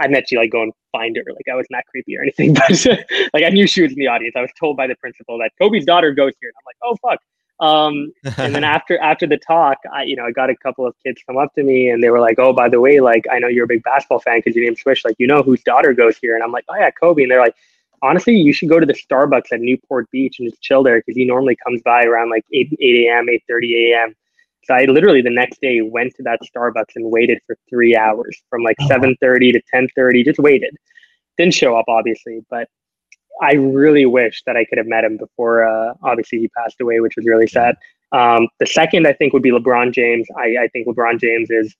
I 0.00 0.08
met 0.08 0.26
to 0.28 0.38
like 0.38 0.50
go 0.50 0.62
and 0.62 0.72
find 0.92 1.16
her. 1.16 1.24
Like 1.32 1.46
I 1.50 1.54
was 1.54 1.66
not 1.70 1.84
creepy 1.86 2.16
or 2.16 2.22
anything, 2.22 2.54
but 2.54 2.86
like 3.32 3.44
I 3.44 3.50
knew 3.50 3.66
she 3.66 3.82
was 3.82 3.92
in 3.92 3.98
the 3.98 4.08
audience. 4.08 4.34
I 4.36 4.40
was 4.40 4.50
told 4.58 4.76
by 4.76 4.86
the 4.86 4.96
principal 4.96 5.38
that 5.38 5.52
Kobe's 5.60 5.84
daughter 5.84 6.12
goes 6.12 6.32
here, 6.40 6.50
and 6.50 6.56
I'm 6.58 6.66
like, 6.66 6.76
oh 6.82 6.96
fuck. 7.08 7.20
Um, 7.60 8.12
and 8.38 8.54
then 8.54 8.64
after 8.64 8.98
after 8.98 9.26
the 9.26 9.36
talk, 9.36 9.78
I 9.92 10.02
you 10.02 10.16
know 10.16 10.24
I 10.24 10.32
got 10.32 10.50
a 10.50 10.56
couple 10.56 10.86
of 10.86 10.94
kids 11.04 11.22
come 11.24 11.36
up 11.36 11.54
to 11.54 11.62
me 11.62 11.90
and 11.90 12.02
they 12.02 12.10
were 12.10 12.20
like, 12.20 12.38
"Oh, 12.38 12.52
by 12.52 12.68
the 12.68 12.80
way, 12.80 13.00
like 13.00 13.26
I 13.30 13.38
know 13.38 13.48
you're 13.48 13.64
a 13.64 13.68
big 13.68 13.84
basketball 13.84 14.20
fan 14.20 14.38
because 14.38 14.56
your 14.56 14.64
name's 14.64 14.80
Swish. 14.80 15.04
Like 15.04 15.16
you 15.18 15.26
know 15.26 15.42
whose 15.42 15.62
daughter 15.62 15.92
goes 15.92 16.16
here?" 16.18 16.34
And 16.34 16.42
I'm 16.42 16.52
like, 16.52 16.64
"Oh 16.68 16.76
yeah, 16.76 16.90
Kobe." 16.90 17.22
And 17.22 17.30
they're 17.30 17.40
like, 17.40 17.54
"Honestly, 18.02 18.34
you 18.36 18.52
should 18.52 18.68
go 18.68 18.80
to 18.80 18.86
the 18.86 18.94
Starbucks 18.94 19.52
at 19.52 19.60
Newport 19.60 20.10
Beach 20.10 20.36
and 20.38 20.50
just 20.50 20.62
chill 20.62 20.82
there 20.82 20.98
because 20.98 21.16
he 21.16 21.24
normally 21.24 21.56
comes 21.64 21.82
by 21.82 22.04
around 22.04 22.30
like 22.30 22.44
8 22.52 22.72
8 22.80 23.06
a.m. 23.06 23.26
8:30 23.26 23.92
a.m." 23.92 24.14
So 24.64 24.74
I 24.74 24.84
literally 24.84 25.22
the 25.22 25.30
next 25.30 25.60
day 25.60 25.80
went 25.80 26.14
to 26.16 26.22
that 26.24 26.40
Starbucks 26.42 26.96
and 26.96 27.10
waited 27.10 27.40
for 27.46 27.56
three 27.68 27.96
hours 27.96 28.40
from 28.48 28.62
like 28.62 28.76
7:30 28.82 29.52
to 29.52 29.62
10:30, 29.74 30.24
just 30.24 30.38
waited. 30.38 30.76
Didn't 31.38 31.54
show 31.54 31.76
up 31.76 31.86
obviously, 31.88 32.44
but 32.50 32.68
I 33.40 33.54
really 33.54 34.06
wish 34.06 34.42
that 34.44 34.56
I 34.56 34.64
could 34.64 34.78
have 34.78 34.86
met 34.86 35.04
him 35.04 35.16
before. 35.16 35.64
Uh, 35.64 35.94
obviously, 36.02 36.38
he 36.38 36.48
passed 36.48 36.80
away, 36.80 37.00
which 37.00 37.16
was 37.16 37.26
really 37.26 37.46
sad. 37.46 37.76
Um, 38.12 38.48
the 38.58 38.66
second, 38.66 39.06
I 39.06 39.12
think, 39.12 39.32
would 39.32 39.42
be 39.42 39.50
LeBron 39.50 39.92
James. 39.92 40.26
I, 40.36 40.56
I 40.64 40.68
think 40.68 40.86
LeBron 40.86 41.20
James 41.20 41.50
is 41.50 41.74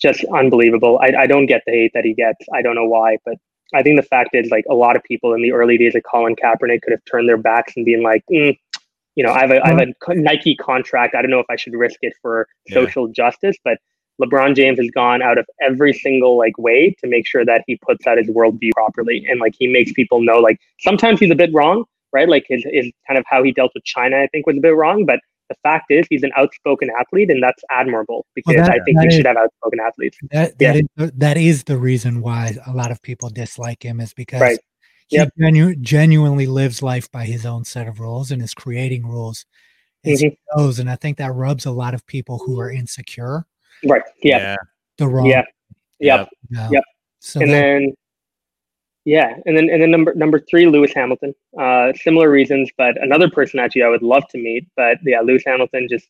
just 0.00 0.24
unbelievable. 0.34 0.98
I, 1.00 1.22
I 1.22 1.26
don't 1.26 1.46
get 1.46 1.62
the 1.66 1.72
hate 1.72 1.92
that 1.94 2.04
he 2.04 2.14
gets. 2.14 2.44
I 2.52 2.62
don't 2.62 2.74
know 2.74 2.86
why, 2.86 3.18
but 3.24 3.36
I 3.74 3.82
think 3.82 4.00
the 4.00 4.06
fact 4.06 4.30
is, 4.34 4.50
like, 4.50 4.64
a 4.70 4.74
lot 4.74 4.96
of 4.96 5.02
people 5.04 5.34
in 5.34 5.42
the 5.42 5.52
early 5.52 5.76
days 5.76 5.94
of 5.94 6.02
Colin 6.02 6.36
Kaepernick 6.36 6.82
could 6.82 6.92
have 6.92 7.04
turned 7.04 7.28
their 7.28 7.36
backs 7.36 7.74
and 7.76 7.84
been 7.84 8.02
like, 8.02 8.24
mm, 8.30 8.56
you 9.14 9.24
know, 9.24 9.32
I 9.32 9.40
have 9.40 9.50
a, 9.50 9.66
I 9.66 9.70
have 9.70 9.80
a 9.80 10.14
Nike 10.14 10.54
contract. 10.54 11.14
I 11.14 11.22
don't 11.22 11.30
know 11.30 11.40
if 11.40 11.50
I 11.50 11.56
should 11.56 11.74
risk 11.74 11.98
it 12.02 12.14
for 12.22 12.48
social 12.68 13.08
yeah. 13.08 13.14
justice, 13.14 13.56
but 13.64 13.78
LeBron 14.22 14.56
James 14.56 14.78
has 14.78 14.90
gone 14.90 15.22
out 15.22 15.38
of 15.38 15.46
every 15.60 15.92
single 15.92 16.36
like 16.36 16.56
way 16.58 16.94
to 17.00 17.08
make 17.08 17.26
sure 17.26 17.44
that 17.44 17.62
he 17.66 17.76
puts 17.76 18.06
out 18.06 18.18
his 18.18 18.28
worldview 18.28 18.70
properly, 18.72 19.24
and 19.28 19.40
like 19.40 19.54
he 19.58 19.66
makes 19.66 19.92
people 19.92 20.20
know 20.20 20.38
like 20.38 20.58
sometimes 20.80 21.20
he's 21.20 21.30
a 21.30 21.36
bit 21.36 21.50
wrong, 21.52 21.84
right? 22.12 22.28
Like 22.28 22.44
his, 22.48 22.64
his 22.70 22.90
kind 23.06 23.18
of 23.18 23.24
how 23.28 23.42
he 23.42 23.52
dealt 23.52 23.72
with 23.74 23.84
China, 23.84 24.18
I 24.18 24.26
think 24.28 24.46
was 24.46 24.56
a 24.56 24.60
bit 24.60 24.74
wrong, 24.74 25.04
but 25.04 25.20
the 25.48 25.56
fact 25.62 25.86
is 25.90 26.06
he's 26.10 26.22
an 26.22 26.32
outspoken 26.36 26.90
athlete, 26.98 27.30
and 27.30 27.42
that's 27.42 27.62
admirable 27.70 28.26
because 28.34 28.56
well, 28.56 28.66
that, 28.66 28.80
I 28.80 28.84
think 28.84 29.00
we 29.00 29.06
is, 29.06 29.14
should 29.14 29.26
have 29.26 29.36
outspoken 29.36 29.80
athletes. 29.80 30.18
That 30.30 30.58
that, 30.58 30.76
yeah. 30.76 31.04
is, 31.04 31.12
that 31.16 31.36
is 31.36 31.64
the 31.64 31.78
reason 31.78 32.20
why 32.20 32.56
a 32.66 32.72
lot 32.72 32.90
of 32.90 33.02
people 33.02 33.30
dislike 33.30 33.82
him 33.82 34.00
is 34.00 34.12
because 34.14 34.40
right. 34.40 34.58
he 35.08 35.16
yep. 35.16 35.30
genu- 35.38 35.76
genuinely 35.76 36.46
lives 36.46 36.82
life 36.82 37.10
by 37.10 37.24
his 37.24 37.46
own 37.46 37.64
set 37.64 37.88
of 37.88 38.00
rules 38.00 38.30
and 38.30 38.42
is 38.42 38.54
creating 38.54 39.06
rules 39.06 39.46
as 40.04 40.20
mm-hmm. 40.20 40.28
he 40.30 40.38
goes, 40.56 40.78
and 40.78 40.90
I 40.90 40.96
think 40.96 41.18
that 41.18 41.34
rubs 41.34 41.66
a 41.66 41.70
lot 41.70 41.94
of 41.94 42.06
people 42.06 42.38
who 42.38 42.60
are 42.60 42.70
insecure 42.70 43.46
Right. 43.84 44.02
Yeah. 44.22 44.38
yeah. 44.38 44.56
The 44.96 45.08
wrong. 45.08 45.26
Yeah. 45.26 45.42
Yep. 46.00 46.28
Yeah. 46.50 46.68
Yep. 46.70 46.84
So 47.20 47.40
and 47.40 47.50
that, 47.50 47.54
then, 47.54 47.94
yeah, 49.08 49.36
and 49.46 49.56
then 49.56 49.70
and 49.70 49.80
then 49.80 49.90
number 49.90 50.12
number 50.14 50.38
three, 50.38 50.66
Lewis 50.66 50.92
Hamilton. 50.94 51.34
Uh, 51.58 51.94
similar 51.94 52.30
reasons, 52.30 52.70
but 52.76 53.02
another 53.02 53.30
person 53.30 53.58
actually 53.58 53.82
I 53.82 53.88
would 53.88 54.02
love 54.02 54.28
to 54.28 54.38
meet. 54.38 54.68
But 54.76 54.98
yeah, 55.02 55.20
Lewis 55.20 55.42
Hamilton 55.46 55.88
just. 55.90 56.08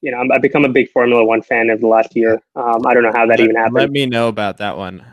You 0.00 0.12
know, 0.12 0.22
I've 0.32 0.42
become 0.42 0.64
a 0.64 0.68
big 0.68 0.88
Formula 0.92 1.24
One 1.24 1.42
fan 1.42 1.70
of 1.70 1.80
the 1.80 1.88
last 1.88 2.14
year. 2.14 2.40
Um, 2.54 2.86
I 2.86 2.94
don't 2.94 3.02
know 3.02 3.10
how 3.10 3.26
that 3.26 3.30
let, 3.30 3.40
even 3.40 3.56
happened. 3.56 3.74
Let 3.74 3.90
me 3.90 4.06
know 4.06 4.28
about 4.28 4.58
that 4.58 4.76
one. 4.76 5.04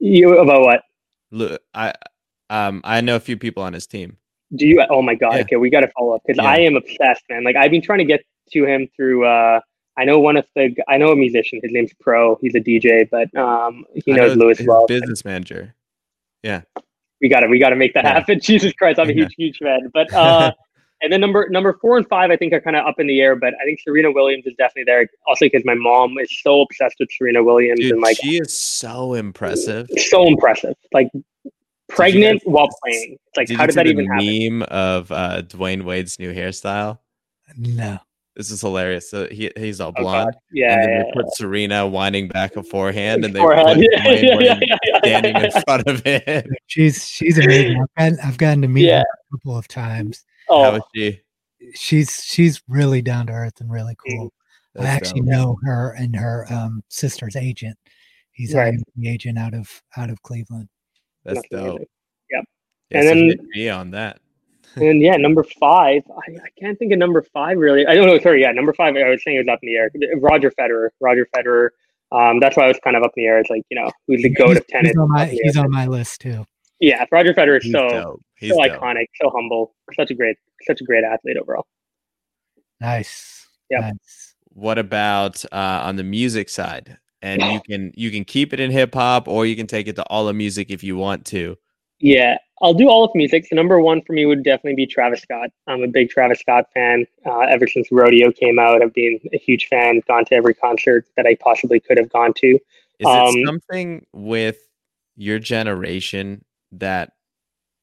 You 0.00 0.36
about 0.38 0.82
what? 1.30 1.62
I 1.72 1.92
um 2.50 2.80
I 2.82 3.00
know 3.00 3.14
a 3.14 3.20
few 3.20 3.36
people 3.36 3.62
on 3.62 3.74
his 3.74 3.86
team. 3.86 4.16
Do 4.56 4.66
you? 4.66 4.84
Oh 4.90 5.02
my 5.02 5.14
god! 5.14 5.34
Yeah. 5.34 5.42
Okay, 5.42 5.56
we 5.56 5.70
got 5.70 5.82
to 5.82 5.90
follow 5.96 6.16
up 6.16 6.22
because 6.26 6.42
yeah. 6.42 6.50
I 6.50 6.56
am 6.56 6.74
obsessed, 6.74 7.22
man. 7.30 7.44
Like 7.44 7.54
I've 7.54 7.70
been 7.70 7.82
trying 7.82 8.00
to 8.00 8.04
get 8.04 8.24
to 8.50 8.64
him 8.66 8.88
through 8.96 9.24
uh 9.24 9.60
I 9.96 10.04
know 10.04 10.18
one 10.18 10.36
of 10.36 10.46
the 10.56 10.74
I 10.88 10.96
know 10.96 11.12
a 11.12 11.16
musician. 11.16 11.60
His 11.62 11.70
name's 11.72 11.92
Pro. 12.00 12.36
He's 12.40 12.56
a 12.56 12.60
DJ, 12.60 13.08
but 13.08 13.32
um, 13.36 13.84
he 13.94 14.12
knows 14.12 14.36
know 14.36 14.46
Lewis 14.46 14.60
well. 14.64 14.86
Business 14.86 15.24
manager. 15.24 15.74
Yeah. 16.42 16.62
We 17.20 17.28
got 17.28 17.40
to 17.40 17.48
we 17.48 17.58
got 17.58 17.70
to 17.70 17.76
make 17.76 17.94
that 17.94 18.04
yeah. 18.04 18.14
happen. 18.14 18.40
Jesus 18.42 18.72
Christ, 18.72 18.98
I'm 18.98 19.10
a 19.10 19.12
huge 19.12 19.34
huge 19.36 19.58
fan. 19.58 19.90
But 19.92 20.12
uh, 20.12 20.52
and 21.02 21.12
then 21.12 21.20
number 21.20 21.48
number 21.50 21.76
four 21.80 21.96
and 21.96 22.08
five, 22.08 22.30
I 22.30 22.36
think 22.36 22.52
are 22.52 22.60
kind 22.60 22.76
of 22.76 22.86
up 22.86 23.00
in 23.00 23.06
the 23.06 23.20
air. 23.20 23.36
But 23.36 23.54
I 23.60 23.64
think 23.64 23.80
Serena 23.80 24.12
Williams 24.12 24.46
is 24.46 24.54
definitely 24.56 24.84
there. 24.84 25.08
Also 25.26 25.46
because 25.46 25.62
my 25.64 25.74
mom 25.74 26.16
is 26.18 26.40
so 26.42 26.62
obsessed 26.62 26.96
with 27.00 27.08
Serena 27.10 27.42
Williams 27.42 27.80
Dude, 27.80 27.92
and 27.92 28.00
like 28.00 28.16
she 28.18 28.38
is 28.38 28.56
so 28.56 29.14
impressive. 29.14 29.88
So 29.96 30.26
impressive. 30.26 30.74
Like 30.92 31.08
pregnant 31.88 32.40
guys, 32.44 32.52
while 32.52 32.68
playing. 32.84 33.18
It's 33.26 33.36
like 33.36 33.58
how 33.58 33.66
did 33.66 33.74
that 33.74 33.86
even 33.86 34.06
happen? 34.06 34.58
Meme 34.58 34.62
of 34.62 35.10
uh, 35.10 35.42
Dwyane 35.42 35.82
Wade's 35.82 36.18
new 36.18 36.32
hairstyle. 36.32 36.98
No. 37.56 37.98
This 38.38 38.50
is 38.52 38.60
hilarious. 38.62 39.10
So 39.10 39.26
he 39.28 39.50
he's 39.56 39.80
all 39.80 39.90
blonde. 39.92 40.32
Oh, 40.34 40.40
yeah. 40.52 40.72
And 40.74 40.82
then 40.82 40.90
yeah, 40.90 41.02
they 41.02 41.10
put 41.12 41.34
Serena 41.34 41.86
winding 41.86 42.28
back 42.28 42.56
a 42.56 42.62
forehand, 42.62 43.24
and 43.24 43.34
they 43.34 43.40
forehand. 43.40 43.66
put 43.74 43.78
yeah, 43.92 44.38
yeah, 44.40 44.58
yeah, 44.62 44.98
standing 45.04 45.36
in 45.44 45.50
front 45.66 45.86
of 45.88 46.06
it. 46.06 46.46
She's 46.68 47.06
she's 47.06 47.36
amazing. 47.36 47.84
I've 47.98 48.12
gotten, 48.14 48.18
I've 48.28 48.38
gotten 48.38 48.62
to 48.62 48.68
meet 48.68 48.90
her 48.90 49.00
a 49.00 49.36
couple 49.36 49.58
of 49.58 49.66
times. 49.68 50.24
Oh. 50.48 50.62
How 50.62 50.76
is 50.76 50.82
she? 50.94 51.20
She's 51.74 52.22
she's 52.24 52.62
really 52.68 53.02
down 53.02 53.26
to 53.26 53.32
earth 53.32 53.60
and 53.60 53.70
really 53.70 53.96
cool. 54.08 54.32
That's 54.74 54.86
I 54.86 54.90
actually 54.90 55.20
dope. 55.22 55.30
know 55.30 55.56
her 55.64 55.90
and 55.98 56.14
her 56.14 56.46
um, 56.48 56.82
sister's 56.88 57.34
agent. 57.34 57.76
He's 58.30 58.54
Right. 58.54 58.72
the 58.96 59.08
agent 59.08 59.36
out 59.36 59.52
of 59.54 59.68
out 59.96 60.10
of 60.10 60.22
Cleveland. 60.22 60.68
That's 61.24 61.40
That's 61.40 61.48
amazing. 61.52 61.76
dope. 61.78 61.88
Yep. 62.30 62.44
Yeah, 62.90 62.98
And 63.00 63.08
then- 63.08 63.28
hit 63.30 63.40
me 63.52 63.68
on 63.68 63.90
that. 63.90 64.20
And 64.76 65.00
yeah, 65.00 65.16
number 65.16 65.42
five. 65.42 66.02
I, 66.10 66.32
I 66.32 66.48
can't 66.58 66.78
think 66.78 66.92
of 66.92 66.98
number 66.98 67.22
five 67.22 67.58
really. 67.58 67.86
I 67.86 67.94
don't 67.94 68.06
know. 68.06 68.18
Sorry, 68.18 68.42
yeah, 68.42 68.52
number 68.52 68.72
five. 68.72 68.96
I 68.96 69.08
was 69.08 69.22
saying 69.22 69.36
it 69.36 69.46
was 69.46 69.52
up 69.52 69.60
in 69.62 69.68
the 69.68 69.76
air. 69.76 69.90
Roger 70.16 70.50
Federer. 70.50 70.90
Roger 71.00 71.26
Federer. 71.34 71.70
Um, 72.10 72.40
that's 72.40 72.56
why 72.56 72.64
I 72.64 72.68
was 72.68 72.78
kind 72.82 72.96
of 72.96 73.02
up 73.02 73.12
in 73.16 73.24
the 73.24 73.28
air. 73.28 73.38
It's 73.38 73.50
like 73.50 73.62
you 73.70 73.80
know 73.80 73.90
who's 74.06 74.22
the 74.22 74.30
goat 74.30 74.50
he's, 74.50 74.58
of 74.58 74.66
tennis. 74.68 74.90
he's 74.90 74.98
on 74.98 75.10
my 75.10 75.22
up 75.22 75.28
in 75.28 75.36
the 75.36 75.42
he's 75.44 75.56
on 75.56 75.70
my 75.70 75.86
list 75.86 76.20
too. 76.20 76.44
Yeah, 76.80 77.04
Roger 77.10 77.34
Federer 77.34 77.58
is 77.58 77.64
He's 77.64 77.72
so 77.72 77.88
dope. 77.88 78.22
He's 78.36 78.50
so 78.50 78.62
dope. 78.62 78.80
iconic, 78.80 79.06
so 79.20 79.30
humble, 79.30 79.74
such 79.94 80.10
a 80.10 80.14
great, 80.14 80.36
such 80.62 80.80
a 80.80 80.84
great 80.84 81.04
athlete 81.04 81.36
overall. 81.36 81.66
Nice. 82.80 83.48
Yeah. 83.68 83.80
Nice. 83.80 84.34
What 84.50 84.78
about 84.78 85.44
uh, 85.52 85.82
on 85.84 85.96
the 85.96 86.04
music 86.04 86.48
side? 86.48 86.98
And 87.20 87.42
you 87.42 87.60
can 87.68 87.92
you 87.96 88.12
can 88.12 88.24
keep 88.24 88.52
it 88.52 88.60
in 88.60 88.70
hip 88.70 88.94
hop, 88.94 89.26
or 89.26 89.44
you 89.44 89.56
can 89.56 89.66
take 89.66 89.88
it 89.88 89.96
to 89.96 90.04
all 90.04 90.26
the 90.26 90.32
music 90.32 90.70
if 90.70 90.84
you 90.84 90.96
want 90.96 91.24
to. 91.26 91.56
Yeah, 91.98 92.38
I'll 92.60 92.74
do 92.74 92.88
all 92.88 93.04
of 93.04 93.10
music. 93.14 93.46
So 93.46 93.54
number 93.56 93.80
one 93.80 94.02
for 94.02 94.12
me 94.12 94.26
would 94.26 94.42
definitely 94.42 94.74
be 94.74 94.86
Travis 94.86 95.22
Scott. 95.22 95.50
I'm 95.66 95.82
a 95.82 95.88
big 95.88 96.10
Travis 96.10 96.40
Scott 96.40 96.66
fan. 96.74 97.06
Uh, 97.24 97.40
ever 97.40 97.66
since 97.66 97.88
Rodeo 97.92 98.32
came 98.32 98.58
out, 98.58 98.82
I've 98.82 98.94
been 98.94 99.20
a 99.32 99.38
huge 99.38 99.68
fan. 99.68 100.02
Gone 100.08 100.24
to 100.26 100.34
every 100.34 100.54
concert 100.54 101.06
that 101.16 101.26
I 101.26 101.36
possibly 101.36 101.78
could 101.80 101.98
have 101.98 102.10
gone 102.10 102.32
to. 102.34 102.48
Is 102.48 102.60
it 103.00 103.06
Um, 103.06 103.34
something 103.46 104.06
with 104.12 104.58
your 105.16 105.38
generation 105.38 106.44
that 106.72 107.12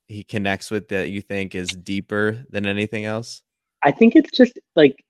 he 0.07 0.23
connects 0.23 0.69
with 0.69 0.89
that 0.89 1.10
you 1.10 1.22
think 1.22 1.56
is 1.56 1.69
deeper 1.69 2.45
than 2.49 2.65
anything 2.65 3.06
else? 3.06 3.41
I 3.81 3.91
think 3.91 4.15
it's 4.15 4.31
just 4.31 4.60
like 4.76 5.03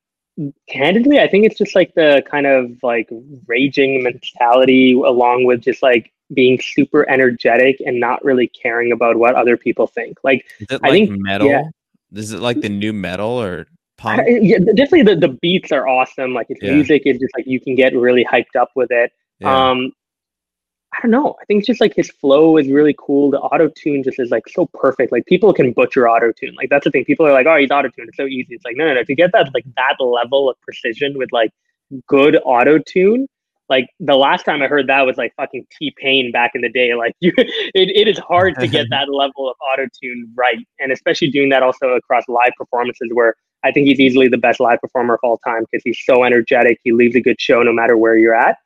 candidly, 0.69 1.19
I 1.19 1.27
think 1.27 1.45
it's 1.45 1.57
just 1.57 1.75
like 1.75 1.93
the 1.95 2.23
kind 2.29 2.45
of 2.45 2.71
like 2.83 3.09
raging 3.47 4.03
mentality 4.03 4.91
along 4.91 5.45
with 5.45 5.61
just 5.61 5.81
like 5.81 6.11
being 6.33 6.59
super 6.61 7.07
energetic 7.09 7.77
and 7.85 7.99
not 7.99 8.23
really 8.25 8.47
caring 8.47 8.91
about 8.91 9.17
what 9.17 9.35
other 9.35 9.57
people 9.57 9.87
think. 9.87 10.17
Like 10.23 10.45
Is 10.59 10.67
it 10.71 10.81
I 10.83 10.89
like 10.89 11.09
think- 11.09 11.21
metal? 11.21 11.47
yeah. 11.47 11.63
Is 12.13 12.31
it 12.31 12.39
like 12.39 12.61
the 12.61 12.69
new 12.69 12.93
metal 12.93 13.41
or 13.41 13.67
punk? 13.97 14.21
I, 14.21 14.27
yeah, 14.41 14.57
definitely 14.59 15.03
the, 15.03 15.15
the 15.15 15.37
beats 15.41 15.71
are 15.71 15.87
awesome. 15.87 16.33
Like 16.33 16.47
its 16.49 16.61
Yeah. 16.63 16.73
music 16.73 17.03
is 17.05 17.17
just 17.19 17.33
like 17.35 17.45
you 17.45 17.59
can 17.59 17.75
get 17.75 17.95
really 17.95 18.23
hyped 18.25 18.55
up 18.57 18.69
with 18.75 18.91
it. 18.91 19.11
Yeah. 19.39 19.69
Um, 19.71 19.91
I 20.93 21.01
don't 21.01 21.11
know. 21.11 21.35
I 21.41 21.45
think 21.45 21.59
it's 21.59 21.67
just 21.67 21.81
like 21.81 21.93
his 21.93 22.09
flow 22.09 22.55
is 22.55 22.69
really 22.69 22.95
cool. 22.97 23.29
The 23.29 23.39
auto 23.39 23.69
tune 23.75 24.01
just 24.01 24.17
is 24.17 24.31
like 24.31 24.47
so 24.47 24.67
perfect. 24.73 25.11
Like 25.11 25.25
people 25.25 25.51
can 25.53 25.73
butcher 25.73 26.07
auto 26.07 26.31
tune. 26.31 26.55
Like 26.55 26.69
that's 26.69 26.85
the 26.85 26.91
thing. 26.91 27.03
People 27.03 27.25
are 27.27 27.33
like, 27.33 27.47
oh, 27.47 27.57
he's 27.57 27.69
auto 27.69 27.89
tuned. 27.89 28.07
It's 28.07 28.17
so 28.17 28.25
easy. 28.27 28.55
It's 28.55 28.63
like 28.63 28.77
no, 28.77 28.85
no, 28.87 28.93
no. 28.93 29.03
To 29.03 29.13
get 29.15 29.33
that 29.33 29.53
like 29.53 29.65
that 29.75 29.95
level 29.99 30.49
of 30.49 30.59
precision 30.61 31.17
with 31.17 31.33
like 31.33 31.51
good 32.07 32.37
auto 32.45 32.77
tune. 32.79 33.27
Like 33.69 33.87
the 33.99 34.15
last 34.15 34.43
time 34.45 34.61
I 34.61 34.67
heard 34.67 34.87
that 34.87 35.01
was 35.05 35.17
like 35.17 35.33
fucking 35.37 35.65
T 35.77 35.93
Pain 35.97 36.31
back 36.31 36.51
in 36.53 36.61
the 36.61 36.69
day. 36.69 36.93
Like 36.95 37.13
you, 37.19 37.31
it, 37.37 37.89
it 37.95 38.07
is 38.07 38.17
hard 38.19 38.55
to 38.59 38.67
get 38.67 38.87
that 38.91 39.09
level 39.09 39.49
of 39.49 39.55
auto 39.61 39.87
tune 40.01 40.31
right, 40.35 40.57
and 40.79 40.91
especially 40.91 41.29
doing 41.31 41.49
that 41.49 41.63
also 41.63 41.89
across 41.93 42.23
live 42.27 42.51
performances 42.57 43.09
where 43.13 43.35
I 43.63 43.71
think 43.71 43.87
he's 43.87 43.99
easily 43.99 44.27
the 44.27 44.37
best 44.37 44.59
live 44.59 44.79
performer 44.79 45.15
of 45.15 45.19
all 45.23 45.37
time 45.39 45.63
because 45.71 45.81
he's 45.83 45.99
so 46.05 46.23
energetic. 46.23 46.79
He 46.83 46.91
leaves 46.91 47.15
a 47.15 47.21
good 47.21 47.41
show 47.41 47.63
no 47.63 47.73
matter 47.73 47.97
where 47.97 48.15
you're 48.17 48.35
at. 48.35 48.57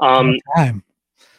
Um, 0.00 0.34
Time. 0.56 0.82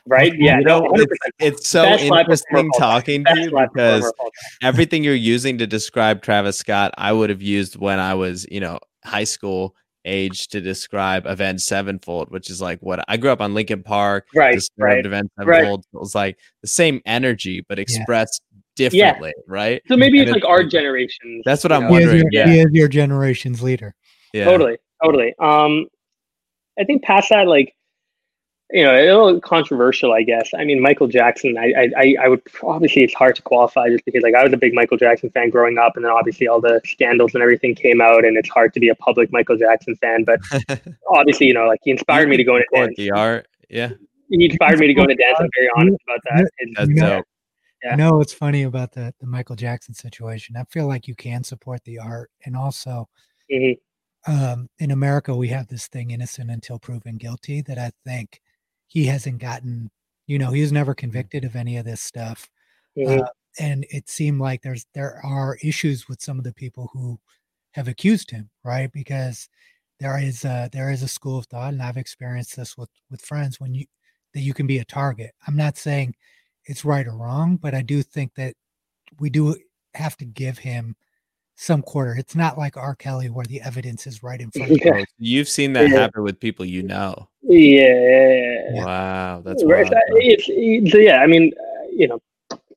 right? 0.06 0.34
Yeah, 0.38 0.60
You 0.60 0.66
no, 0.66 0.80
know, 0.80 0.92
100%. 0.92 1.06
it's 1.40 1.68
so 1.68 1.84
Best 1.84 2.04
interesting 2.04 2.58
of 2.60 2.66
all 2.74 2.80
time. 2.80 3.02
talking 3.02 3.26
to 3.26 3.40
you 3.42 3.50
because 3.52 4.06
of 4.06 4.14
all 4.20 4.26
time. 4.28 4.32
everything 4.70 5.04
you're 5.04 5.16
using 5.16 5.58
to 5.58 5.68
describe 5.68 6.22
Travis 6.22 6.58
Scott, 6.58 6.94
I 6.98 7.12
would 7.12 7.30
have 7.30 7.42
used 7.42 7.76
when 7.76 8.00
I 8.00 8.14
was, 8.14 8.46
you 8.50 8.60
know, 8.62 8.80
high 9.04 9.24
school 9.26 9.76
age 10.06 10.48
to 10.50 10.62
describe 10.62 11.26
Avenged 11.26 11.64
Sevenfold, 11.64 12.32
which 12.32 12.50
is 12.50 12.62
like 12.62 12.80
what 12.80 13.04
I 13.08 13.18
grew 13.18 13.32
up 13.32 13.42
on 13.42 13.54
Linkin 13.54 13.84
Park. 13.84 14.28
Right, 14.34 14.56
described 14.56 14.80
right, 14.80 15.06
Avenged 15.06 15.32
right. 15.38 15.66
It 15.66 15.86
was 15.92 16.16
like 16.16 16.38
the 16.62 16.68
same 16.68 17.02
energy, 17.06 17.66
but 17.68 17.80
expressed 17.80 18.42
differently, 18.76 19.34
right? 19.48 19.82
So 19.88 19.98
maybe 19.98 20.20
And 20.20 20.30
it's 20.30 20.36
like 20.36 20.50
our 20.50 20.64
generation. 20.64 21.42
That's 21.46 21.64
what 21.64 21.72
I'm 21.72 21.84
know? 21.84 21.90
He 21.90 21.98
is, 21.98 22.06
wondering, 22.06 22.30
your, 22.32 22.46
yeah. 22.46 22.52
he 22.52 22.60
is 22.60 22.68
your 22.72 22.88
generation's 22.88 23.62
leader. 23.62 23.94
Yeah. 24.34 24.46
Totally, 24.46 24.78
totally. 25.04 25.34
Um, 25.40 25.88
I 26.80 26.86
think 26.86 27.04
past 27.04 27.30
that, 27.30 27.48
like, 27.48 27.74
you 28.72 28.84
know, 28.84 28.94
a 28.94 29.02
little 29.02 29.42
controversial, 29.42 30.14
I 30.14 30.22
guess. 30.24 30.50
I 30.56 30.64
mean, 30.64 30.82
Michael 30.82 31.08
Jackson. 31.08 31.58
I, 31.58 31.74
I, 31.76 31.90
I- 31.98 32.16
I 32.22 32.28
would 32.28 32.42
obviously 32.64 33.04
it's 33.04 33.14
hard 33.14 33.36
to 33.38 33.42
qualify 33.42 33.90
just 33.90 34.06
because 34.06 34.22
like 34.24 34.36
I 34.36 34.44
was 34.44 34.54
a 34.54 34.58
big 34.58 34.74
Michael 34.74 34.98
Jackson 34.98 35.30
fan 35.32 35.50
growing 35.50 35.78
up, 35.78 35.96
and 35.96 36.06
then 36.06 36.12
obviously 36.12 36.48
all 36.48 36.62
the 36.62 36.80
scandals 36.86 37.34
and 37.34 37.42
everything 37.42 37.74
came 37.76 38.00
out, 38.02 38.24
and 38.26 38.38
it's 38.38 38.50
hard 38.50 38.74
to 38.76 38.80
be 38.80 38.90
a 38.90 38.96
public 38.96 39.32
Michael 39.32 39.58
Jackson 39.58 39.96
fan. 39.96 40.24
But 40.24 40.40
obviously, 41.10 41.48
you 41.48 41.54
know, 41.54 41.68
like 41.68 41.80
he 41.84 41.92
inspired 41.92 42.30
me 42.30 42.38
to 42.38 42.44
go 42.44 42.56
into 42.58 42.68
dance. 42.74 42.94
the 42.98 43.12
art. 43.12 43.48
Yeah. 43.70 43.92
He 44.30 44.46
inspired 44.46 44.78
me 44.80 44.88
to 44.88 44.94
go 44.94 45.02
into 45.04 45.16
dance. 45.16 45.38
I'm 45.40 45.50
very 45.58 45.70
honest 45.76 45.98
about 46.08 46.20
that. 46.26 46.40
It's- 46.60 46.74
That's 46.78 46.90
You 46.90 46.96
know- 46.96 47.10
dope. 47.18 47.26
Yeah. 47.84 47.92
You 47.92 47.98
know 47.98 48.18
what's 48.18 48.34
funny 48.34 48.64
about 48.64 48.92
the, 48.92 49.14
the 49.22 49.26
Michael 49.26 49.56
Jackson 49.56 49.94
situation? 49.94 50.58
I 50.58 50.66
feel 50.66 50.86
like 50.86 51.08
you 51.08 51.16
can 51.16 51.46
support 51.46 51.82
the 51.86 51.98
art. 51.98 52.30
And 52.46 52.58
also, 52.58 53.08
Mhm. 53.50 53.78
um, 54.28 54.68
in 54.80 54.92
America, 54.92 55.34
we 55.34 55.48
have 55.48 55.68
this 55.68 55.88
thing 55.88 56.12
innocent 56.12 56.52
until 56.52 56.78
proven 56.78 57.16
guilty 57.16 57.62
that 57.62 57.78
I 57.78 57.92
think 58.06 58.42
he 58.90 59.06
hasn't 59.06 59.40
gotten, 59.40 59.90
you 60.28 60.38
know, 60.38 60.52
he 60.52 60.62
was 60.62 60.72
never 60.74 60.94
convicted 60.94 61.46
of 61.46 61.56
any 61.56 61.78
of 61.78 61.86
this 61.86 62.02
stuff. 62.02 62.50
Mhm. 62.98 63.22
Uh, 63.22 63.30
and 63.60 63.86
it 63.90 64.10
seemed 64.10 64.42
like 64.42 64.62
there's 64.62 64.86
there 64.94 65.24
are 65.26 65.58
issues 65.64 66.08
with 66.10 66.22
some 66.22 66.38
of 66.38 66.44
the 66.44 66.54
people 66.54 66.90
who 66.94 67.20
have 67.72 67.88
accused 67.88 68.32
him, 68.32 68.50
right? 68.64 68.92
Because 68.92 69.48
there 70.00 70.20
is 70.20 70.46
a 70.46 70.70
there 70.74 70.92
is 70.92 71.04
a 71.04 71.08
school 71.08 71.40
of 71.40 71.46
thought, 71.48 71.74
and 71.74 71.82
I've 71.82 71.98
experienced 71.98 72.56
this 72.56 72.78
with 72.78 72.90
with 73.10 73.22
friends 73.22 73.60
when 73.60 73.74
you 73.74 73.86
that 74.34 74.42
you 74.42 74.54
can 74.54 74.68
be 74.68 74.80
a 74.80 74.86
target. 74.86 75.34
I'm 75.48 75.56
not 75.56 75.78
saying 75.78 76.16
it's 76.66 76.86
right 76.86 77.08
or 77.08 77.16
wrong, 77.18 77.58
but 77.58 77.74
I 77.76 77.82
do 77.82 78.04
think 78.04 78.36
that 78.36 78.56
we 79.20 79.30
do 79.30 79.56
have 79.96 80.18
to 80.18 80.26
give 80.26 80.60
him 80.60 80.96
some 81.62 81.82
quarter. 81.82 82.16
It's 82.18 82.36
not 82.36 82.58
like 82.58 82.78
R. 82.78 82.96
Kelly 82.96 83.30
where 83.30 83.46
the 83.46 83.60
evidence 83.62 84.08
is 84.08 84.24
right 84.24 84.40
in 84.40 84.50
front 84.56 84.72
of 84.72 84.78
you. 84.78 84.84
Yeah. 84.86 85.02
Oh, 85.02 85.06
you've 85.18 85.50
seen 85.50 85.74
that 85.74 85.90
Yeah. 85.90 86.00
happen 86.00 86.24
with 86.24 86.40
people 86.40 86.66
you 86.66 86.84
know. 86.84 87.28
yeah, 87.44 87.58
yeah, 87.60 87.94
yeah, 87.94 88.62
yeah. 88.76 88.86
Wow. 88.86 89.42
That's 89.44 89.64
Right, 89.66 89.84
wild. 89.84 89.94
it's, 90.16 90.46
it's 90.48 90.94
yeah 90.96 91.18
i 91.20 91.28
mean 91.28 91.52
uh, 91.60 91.88
you 91.92 92.08
know 92.08 92.20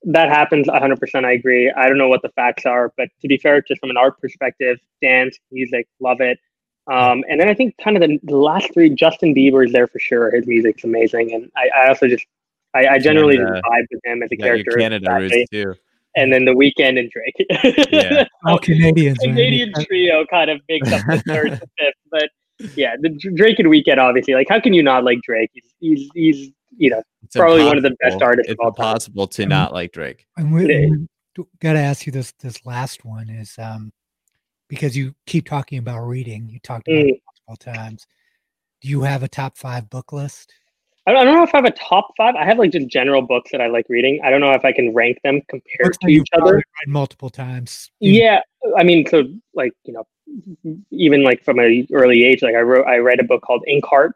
that 0.04 0.28
happens 0.30 0.66
100% 0.66 1.24
i 1.24 1.32
agree 1.32 1.70
i 1.76 1.86
don't 1.88 1.98
know 1.98 2.08
what 2.08 2.22
the 2.22 2.28
facts 2.30 2.64
are 2.66 2.92
but 2.96 3.08
to 3.20 3.28
be 3.28 3.36
fair 3.36 3.62
just 3.62 3.80
from 3.80 3.90
an 3.90 3.96
art 3.96 4.20
perspective 4.20 4.78
dance 5.00 5.36
music 5.52 5.86
love 6.00 6.20
it 6.20 6.38
um, 6.90 7.22
and 7.28 7.38
then 7.40 7.48
i 7.48 7.54
think 7.54 7.74
kind 7.82 7.96
of 7.96 8.02
the, 8.08 8.18
the 8.24 8.36
last 8.36 8.72
three 8.74 8.88
justin 8.90 9.32
bieber 9.34 9.64
is 9.64 9.72
there 9.72 9.86
for 9.86 9.98
sure 10.00 10.30
his 10.34 10.46
music's 10.46 10.82
amazing 10.84 11.32
and 11.34 11.50
i, 11.56 11.68
I 11.84 11.88
also 11.88 12.08
just 12.08 12.26
I, 12.74 12.86
I 12.94 12.98
generally 12.98 13.36
just 13.36 13.46
Canada. 13.46 13.62
vibe 13.68 13.86
with 13.92 14.00
him 14.04 14.22
as 14.24 14.30
a 14.32 14.34
You 14.34 14.38
got 14.38 14.46
your 14.46 14.54
character 14.64 14.78
Canada 14.78 15.14
roots 15.20 15.50
too. 15.52 15.74
And 16.14 16.32
then 16.32 16.44
the 16.44 16.52
Weeknd 16.52 16.98
and 16.98 17.10
drake 17.10 17.88
Yeah. 17.90 18.26
All 18.46 18.58
Canadians, 18.58 19.18
man. 19.24 19.34
Canadian 19.34 19.72
trio 19.86 20.26
kind 20.26 20.50
of 20.50 20.60
makes 20.68 20.92
up 20.92 21.00
the 21.06 21.22
third 21.26 21.46
and 21.52 21.60
fifth. 21.60 21.94
But 22.10 22.28
yeah, 22.76 22.96
the 23.00 23.08
Drake 23.34 23.58
and 23.58 23.68
Weeknd, 23.68 23.98
obviously. 23.98 24.34
Like, 24.34 24.48
how 24.48 24.60
can 24.60 24.72
you 24.74 24.82
not 24.82 25.04
like 25.04 25.20
Drake? 25.22 25.50
He's 25.54 25.72
he's, 25.80 26.08
he's 26.14 26.50
you 26.76 26.90
know 26.90 27.02
It's 27.22 27.36
Probably 27.36 27.64
one 27.64 27.76
of 27.76 27.82
the 27.82 27.90
best 28.00 28.14
impossible- 28.14 28.24
artists 28.26 28.50
of 28.50 28.54
It's 28.54 28.60
all 28.62 28.72
time. 28.72 28.86
impossible 28.88 29.26
to 29.28 29.42
Mhm. 29.44 29.48
not 29.48 29.72
like 29.72 29.92
Drake. 29.92 30.26
And 30.36 30.52
we, 30.52 30.66
It 30.70 30.90
we 31.38 31.44
got 31.60 31.72
to 31.74 31.78
ask 31.78 32.06
you 32.06 32.12
this 32.12 32.32
this 32.40 32.64
last 32.66 33.04
one 33.06 33.30
is 33.30 33.54
um 33.58 33.90
because 34.68 34.96
you 34.96 35.14
keep 35.26 35.46
talking 35.46 35.78
about 35.78 36.00
reading, 36.00 36.48
you 36.48 36.58
talked 36.60 36.88
about 36.88 37.04
Mm. 37.04 37.08
it 37.10 37.20
multiple 37.48 37.72
times. 37.74 38.06
Do 38.82 38.88
you 38.88 39.02
have 39.02 39.22
a 39.22 39.28
top 39.28 39.56
five 39.56 39.88
book 39.90 40.12
list? 40.12 40.52
I 41.06 41.12
don't, 41.12 41.26
know 41.26 41.42
if 41.42 41.52
I 41.52 41.58
have 41.58 41.64
a 41.64 41.72
top 41.72 42.12
five. 42.16 42.36
I 42.36 42.44
have 42.44 42.58
like 42.58 42.70
just 42.70 42.86
general 42.86 43.22
books 43.22 43.50
that 43.50 43.60
I 43.60 43.66
like 43.66 43.86
reading. 43.88 44.20
I 44.22 44.30
don't 44.30 44.40
know 44.40 44.52
if 44.52 44.64
I 44.64 44.72
can 44.72 44.94
rank 44.94 45.18
them 45.24 45.40
compared 45.48 45.94
to 46.00 46.08
each 46.08 46.28
other. 46.32 46.56
read 46.56 46.64
multiple 46.86 47.28
times. 47.28 47.90
You- 47.98 48.22
Yeah, 48.22 48.40
I 48.76 48.84
mean, 48.84 49.06
so 49.08 49.24
like 49.52 49.72
you 49.84 49.94
know, 49.94 50.06
even 50.90 51.24
like 51.24 51.44
from 51.44 51.58
an 51.58 51.88
early 51.92 52.24
age, 52.24 52.42
like 52.42 52.54
I 52.54 52.60
wrote, 52.60 52.86
I 52.86 52.98
read 52.98 53.18
a 53.18 53.24
book 53.24 53.42
called 53.42 53.64
Inkheart. 53.68 54.12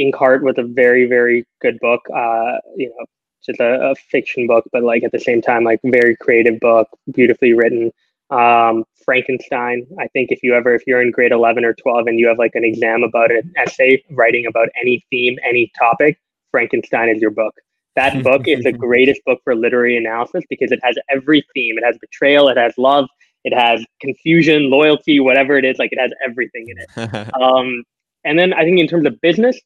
Inkheart 0.00 0.42
was 0.42 0.56
a 0.58 0.64
very, 0.64 1.06
very 1.06 1.46
good 1.60 1.78
book. 1.80 2.02
Uh, 2.12 2.58
you 2.76 2.88
know, 2.88 3.06
just 3.44 3.60
a, 3.60 3.90
a 3.90 3.94
fiction 3.94 4.46
book, 4.48 4.64
but 4.72 4.82
like 4.82 5.04
at 5.04 5.12
the 5.12 5.20
same 5.20 5.40
time, 5.40 5.62
like 5.62 5.80
very 5.84 6.16
creative 6.16 6.58
book, 6.58 6.88
beautifully 7.12 7.52
written. 7.52 7.92
Um, 8.30 8.84
Frankenstein. 9.08 9.86
I 9.98 10.06
think 10.08 10.30
if 10.30 10.40
you 10.42 10.54
ever, 10.54 10.74
if 10.74 10.82
you're 10.86 11.00
in 11.00 11.10
grade 11.10 11.32
eleven 11.32 11.64
or 11.64 11.72
twelve 11.72 12.06
and 12.08 12.18
you 12.18 12.28
have 12.28 12.36
like 12.36 12.54
an 12.54 12.62
exam 12.62 13.02
about 13.02 13.30
an 13.30 13.50
essay 13.56 14.04
writing 14.10 14.44
about 14.46 14.68
any 14.78 15.02
theme, 15.08 15.38
any 15.48 15.72
topic, 15.78 16.20
Frankenstein 16.50 17.08
is 17.08 17.22
your 17.22 17.30
book. 17.30 17.54
That 17.96 18.22
book 18.28 18.46
is 18.46 18.64
the 18.64 18.72
greatest 18.72 19.22
book 19.24 19.40
for 19.44 19.54
literary 19.54 19.96
analysis 19.96 20.44
because 20.50 20.72
it 20.72 20.80
has 20.82 20.96
every 21.08 21.42
theme. 21.54 21.78
It 21.78 21.84
has 21.86 21.96
betrayal, 21.96 22.48
it 22.48 22.58
has 22.58 22.74
love, 22.76 23.08
it 23.44 23.54
has 23.54 23.82
confusion, 23.98 24.68
loyalty, 24.68 25.20
whatever 25.20 25.56
it 25.56 25.64
is. 25.64 25.78
Like 25.78 25.92
it 25.92 25.98
has 25.98 26.10
everything 26.22 26.66
in 26.68 26.76
it. 26.78 27.32
Um, 27.40 27.84
and 28.24 28.38
then 28.38 28.52
I 28.52 28.62
think 28.64 28.78
in 28.78 28.88
terms 28.88 29.06
of 29.06 29.18
business, 29.22 29.58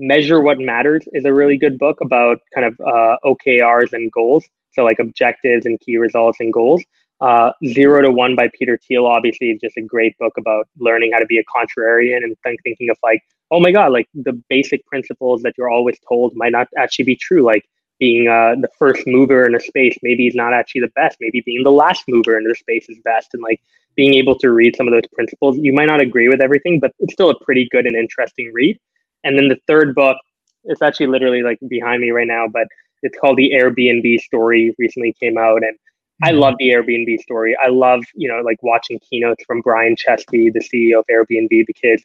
Measure 0.00 0.40
What 0.40 0.58
Matters 0.58 1.06
is 1.12 1.24
a 1.24 1.32
really 1.32 1.56
good 1.56 1.78
book 1.78 2.00
about 2.00 2.38
kind 2.52 2.66
of 2.66 2.74
uh, 2.80 3.18
OKRs 3.24 3.92
and 3.92 4.10
goals. 4.10 4.44
So 4.72 4.82
like 4.82 4.98
objectives 4.98 5.64
and 5.64 5.78
key 5.78 5.96
results 5.96 6.40
and 6.40 6.52
goals. 6.52 6.82
Uh, 7.20 7.52
Zero 7.66 8.00
to 8.00 8.10
One 8.10 8.34
by 8.34 8.48
Peter 8.58 8.78
Thiel, 8.78 9.06
obviously, 9.06 9.50
is 9.50 9.60
just 9.60 9.76
a 9.76 9.82
great 9.82 10.16
book 10.18 10.32
about 10.38 10.68
learning 10.78 11.12
how 11.12 11.18
to 11.18 11.26
be 11.26 11.38
a 11.38 11.44
contrarian 11.44 12.18
and 12.18 12.34
th- 12.44 12.58
thinking 12.64 12.88
of 12.90 12.96
like, 13.02 13.22
oh 13.50 13.60
my 13.60 13.72
God, 13.72 13.92
like 13.92 14.08
the 14.14 14.40
basic 14.48 14.84
principles 14.86 15.42
that 15.42 15.54
you're 15.58 15.68
always 15.70 15.98
told 16.08 16.34
might 16.34 16.52
not 16.52 16.68
actually 16.78 17.04
be 17.04 17.16
true. 17.16 17.42
Like 17.42 17.68
being 17.98 18.28
uh, 18.28 18.54
the 18.60 18.70
first 18.78 19.02
mover 19.06 19.46
in 19.46 19.54
a 19.54 19.60
space 19.60 19.98
maybe 20.02 20.26
is 20.26 20.34
not 20.34 20.54
actually 20.54 20.80
the 20.82 20.92
best. 20.96 21.18
Maybe 21.20 21.42
being 21.44 21.62
the 21.62 21.70
last 21.70 22.04
mover 22.08 22.38
in 22.38 22.44
the 22.44 22.54
space 22.54 22.88
is 22.88 22.98
best. 23.04 23.34
And 23.34 23.42
like 23.42 23.60
being 23.96 24.14
able 24.14 24.38
to 24.38 24.50
read 24.50 24.76
some 24.76 24.88
of 24.88 24.94
those 24.94 25.08
principles, 25.12 25.58
you 25.58 25.74
might 25.74 25.88
not 25.88 26.00
agree 26.00 26.28
with 26.28 26.40
everything, 26.40 26.80
but 26.80 26.92
it's 27.00 27.12
still 27.12 27.30
a 27.30 27.44
pretty 27.44 27.68
good 27.70 27.86
and 27.86 27.96
interesting 27.96 28.50
read. 28.54 28.78
And 29.24 29.36
then 29.36 29.48
the 29.48 29.58
third 29.66 29.94
book, 29.94 30.16
it's 30.64 30.80
actually 30.80 31.08
literally 31.08 31.42
like 31.42 31.58
behind 31.68 32.00
me 32.00 32.10
right 32.10 32.26
now, 32.26 32.46
but 32.48 32.66
it's 33.02 33.18
called 33.18 33.36
the 33.36 33.52
Airbnb 33.54 34.20
story. 34.20 34.74
Recently 34.78 35.14
came 35.18 35.36
out, 35.36 35.62
and 35.62 35.76
I 36.22 36.32
love 36.32 36.54
the 36.58 36.68
Airbnb 36.70 37.20
story. 37.20 37.56
I 37.56 37.68
love 37.68 38.04
you 38.14 38.28
know 38.28 38.42
like 38.42 38.62
watching 38.62 38.98
keynotes 38.98 39.44
from 39.44 39.60
Brian 39.60 39.96
Chesky, 39.96 40.52
the 40.52 40.60
CEO 40.60 41.00
of 41.00 41.06
Airbnb, 41.10 41.66
because 41.66 42.02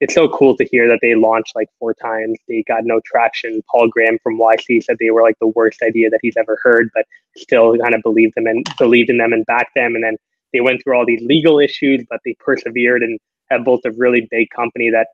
it's 0.00 0.14
so 0.14 0.28
cool 0.28 0.56
to 0.56 0.64
hear 0.64 0.88
that 0.88 1.00
they 1.02 1.14
launched 1.14 1.56
like 1.56 1.68
four 1.78 1.92
times. 1.92 2.38
They 2.46 2.62
got 2.68 2.84
no 2.84 3.00
traction. 3.04 3.62
Paul 3.70 3.88
Graham 3.88 4.18
from 4.22 4.38
YC 4.38 4.84
said 4.84 4.96
they 5.00 5.10
were 5.10 5.22
like 5.22 5.38
the 5.40 5.48
worst 5.48 5.82
idea 5.82 6.08
that 6.10 6.20
he's 6.22 6.36
ever 6.36 6.58
heard, 6.62 6.90
but 6.94 7.04
still 7.36 7.76
kind 7.76 7.94
of 7.94 8.02
believed 8.02 8.34
them 8.36 8.46
and 8.46 8.66
believed 8.78 9.10
in 9.10 9.18
them 9.18 9.32
and 9.32 9.44
backed 9.46 9.74
them. 9.74 9.94
And 9.96 10.04
then 10.04 10.16
they 10.52 10.60
went 10.60 10.82
through 10.82 10.96
all 10.96 11.04
these 11.04 11.20
legal 11.22 11.58
issues, 11.58 12.04
but 12.08 12.20
they 12.24 12.36
persevered 12.38 13.02
and 13.02 13.18
have 13.50 13.64
built 13.64 13.80
a 13.84 13.92
really 13.92 14.28
big 14.30 14.50
company 14.50 14.88
that 14.90 15.08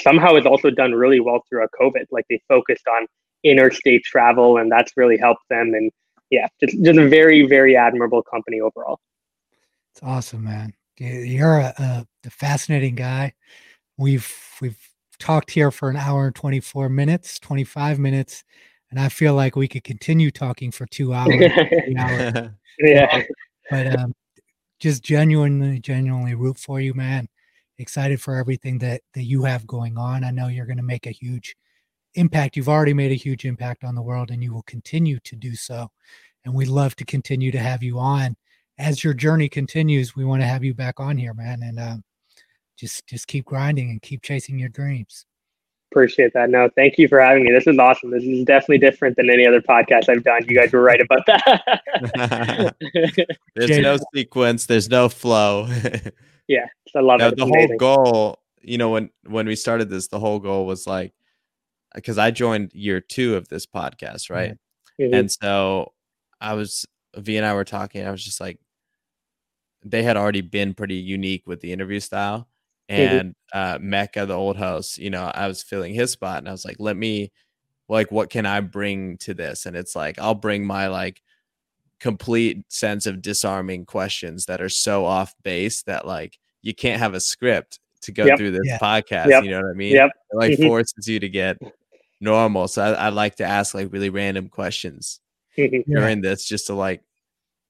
somehow 0.00 0.34
has 0.36 0.46
also 0.46 0.70
done 0.70 0.92
really 0.92 1.20
well 1.20 1.44
throughout 1.48 1.70
COVID. 1.78 2.06
Like 2.10 2.24
they 2.30 2.40
focused 2.48 2.86
on 2.88 3.06
interstate 3.44 4.04
travel, 4.04 4.56
and 4.56 4.72
that's 4.72 4.92
really 4.96 5.18
helped 5.18 5.48
them. 5.50 5.74
And 5.74 5.90
yeah, 6.30 6.46
just, 6.62 6.82
just 6.82 6.98
a 6.98 7.08
very, 7.08 7.46
very 7.46 7.76
admirable 7.76 8.22
company 8.22 8.60
overall. 8.60 9.00
It's 9.92 10.02
awesome, 10.02 10.44
man. 10.44 10.72
You're 10.98 11.58
a, 11.58 12.06
a, 12.26 12.30
fascinating 12.30 12.94
guy. 12.94 13.32
We've 13.96 14.30
we've 14.60 14.78
talked 15.18 15.50
here 15.50 15.70
for 15.70 15.88
an 15.88 15.96
hour 15.96 16.26
and 16.26 16.34
24 16.34 16.88
minutes, 16.88 17.38
25 17.38 17.98
minutes, 17.98 18.44
and 18.90 19.00
I 19.00 19.08
feel 19.08 19.34
like 19.34 19.56
we 19.56 19.66
could 19.66 19.82
continue 19.82 20.30
talking 20.30 20.70
for 20.70 20.86
two 20.86 21.14
hours. 21.14 21.50
hours. 21.98 22.50
yeah. 22.78 23.22
But 23.70 23.98
um, 23.98 24.14
just 24.78 25.02
genuinely, 25.02 25.80
genuinely 25.80 26.34
root 26.34 26.58
for 26.58 26.80
you, 26.80 26.94
man. 26.94 27.28
Excited 27.78 28.20
for 28.20 28.36
everything 28.36 28.78
that 28.78 29.00
that 29.14 29.24
you 29.24 29.44
have 29.44 29.66
going 29.66 29.96
on. 29.96 30.22
I 30.22 30.30
know 30.30 30.48
you're 30.48 30.66
going 30.66 30.76
to 30.76 30.82
make 30.82 31.06
a 31.06 31.12
huge 31.12 31.56
impact. 32.14 32.56
You've 32.56 32.68
already 32.68 32.94
made 32.94 33.12
a 33.12 33.16
huge 33.16 33.44
impact 33.44 33.84
on 33.84 33.94
the 33.94 34.02
world 34.02 34.30
and 34.30 34.42
you 34.42 34.52
will 34.52 34.62
continue 34.62 35.18
to 35.20 35.36
do 35.36 35.54
so. 35.54 35.90
And 36.44 36.54
we 36.54 36.64
love 36.64 36.96
to 36.96 37.04
continue 37.04 37.52
to 37.52 37.58
have 37.58 37.82
you 37.82 37.98
on. 37.98 38.36
As 38.78 39.04
your 39.04 39.14
journey 39.14 39.48
continues, 39.48 40.16
we 40.16 40.24
want 40.24 40.42
to 40.42 40.46
have 40.46 40.64
you 40.64 40.72
back 40.72 41.00
on 41.00 41.18
here, 41.18 41.34
man. 41.34 41.62
And 41.62 41.78
um, 41.78 42.04
just 42.76 43.06
just 43.06 43.26
keep 43.26 43.44
grinding 43.44 43.90
and 43.90 44.00
keep 44.00 44.22
chasing 44.22 44.58
your 44.58 44.70
dreams. 44.70 45.26
Appreciate 45.92 46.32
that. 46.34 46.50
No, 46.50 46.70
thank 46.76 46.98
you 46.98 47.08
for 47.08 47.20
having 47.20 47.44
me. 47.44 47.50
This 47.50 47.66
is 47.66 47.76
awesome. 47.76 48.10
This 48.10 48.22
is 48.22 48.44
definitely 48.44 48.78
different 48.78 49.16
than 49.16 49.28
any 49.28 49.44
other 49.44 49.60
podcast 49.60 50.08
I've 50.08 50.22
done. 50.22 50.40
You 50.48 50.56
guys 50.56 50.72
were 50.72 50.82
right 50.82 51.00
about 51.00 51.26
that. 51.26 52.76
there's 53.56 53.78
no 53.78 53.98
sequence. 54.14 54.66
There's 54.66 54.88
no 54.88 55.08
flow. 55.08 55.66
yeah, 56.48 56.66
I 56.94 57.00
love 57.00 57.20
it. 57.20 57.36
The 57.36 57.44
whole 57.44 57.76
goal, 57.76 58.38
you 58.62 58.78
know, 58.78 58.90
when 58.90 59.10
when 59.26 59.46
we 59.46 59.56
started 59.56 59.90
this, 59.90 60.06
the 60.06 60.20
whole 60.20 60.38
goal 60.38 60.64
was 60.64 60.86
like 60.86 61.12
because 61.94 62.18
I 62.18 62.30
joined 62.30 62.72
year 62.74 63.00
two 63.00 63.36
of 63.36 63.48
this 63.48 63.66
podcast, 63.66 64.30
right? 64.30 64.56
Mm-hmm. 65.00 65.14
And 65.14 65.30
so 65.30 65.92
I 66.40 66.54
was 66.54 66.86
V 67.16 67.36
and 67.36 67.46
I 67.46 67.54
were 67.54 67.64
talking. 67.64 68.06
I 68.06 68.10
was 68.10 68.24
just 68.24 68.40
like, 68.40 68.58
they 69.84 70.02
had 70.02 70.16
already 70.16 70.42
been 70.42 70.74
pretty 70.74 70.96
unique 70.96 71.46
with 71.46 71.60
the 71.60 71.72
interview 71.72 72.00
style, 72.00 72.48
mm-hmm. 72.88 73.16
and 73.16 73.34
uh, 73.52 73.78
Mecca, 73.80 74.26
the 74.26 74.34
old 74.34 74.56
host, 74.56 74.98
you 74.98 75.10
know, 75.10 75.30
I 75.34 75.48
was 75.48 75.62
filling 75.62 75.94
his 75.94 76.10
spot, 76.12 76.38
and 76.38 76.48
I 76.48 76.52
was 76.52 76.64
like, 76.64 76.76
let 76.78 76.96
me, 76.96 77.32
like, 77.88 78.12
what 78.12 78.30
can 78.30 78.46
I 78.46 78.60
bring 78.60 79.16
to 79.18 79.34
this? 79.34 79.66
And 79.66 79.74
it's 79.76 79.96
like 79.96 80.18
I'll 80.18 80.34
bring 80.34 80.66
my 80.66 80.88
like 80.88 81.22
complete 81.98 82.64
sense 82.72 83.06
of 83.06 83.22
disarming 83.22 83.84
questions 83.84 84.46
that 84.46 84.60
are 84.60 84.68
so 84.68 85.04
off 85.04 85.34
base 85.42 85.82
that 85.82 86.06
like 86.06 86.38
you 86.62 86.74
can't 86.74 86.98
have 86.98 87.14
a 87.14 87.20
script 87.20 87.78
to 88.02 88.12
go 88.12 88.24
yep. 88.24 88.38
through 88.38 88.50
this 88.50 88.62
yeah. 88.64 88.78
podcast. 88.78 89.28
Yep. 89.28 89.44
You 89.44 89.50
know 89.50 89.60
what 89.60 89.70
I 89.70 89.74
mean? 89.74 89.94
Yep. 89.94 90.10
It 90.32 90.36
like 90.36 90.52
mm-hmm. 90.52 90.66
forces 90.66 91.06
you 91.06 91.20
to 91.20 91.28
get 91.28 91.58
normal. 92.20 92.68
So 92.68 92.82
I, 92.82 92.92
I 92.92 93.08
like 93.08 93.36
to 93.36 93.44
ask 93.44 93.74
like 93.74 93.92
really 93.92 94.10
random 94.10 94.48
questions 94.48 95.20
during 95.56 96.20
this 96.20 96.44
just 96.44 96.66
to 96.66 96.74
like, 96.74 97.02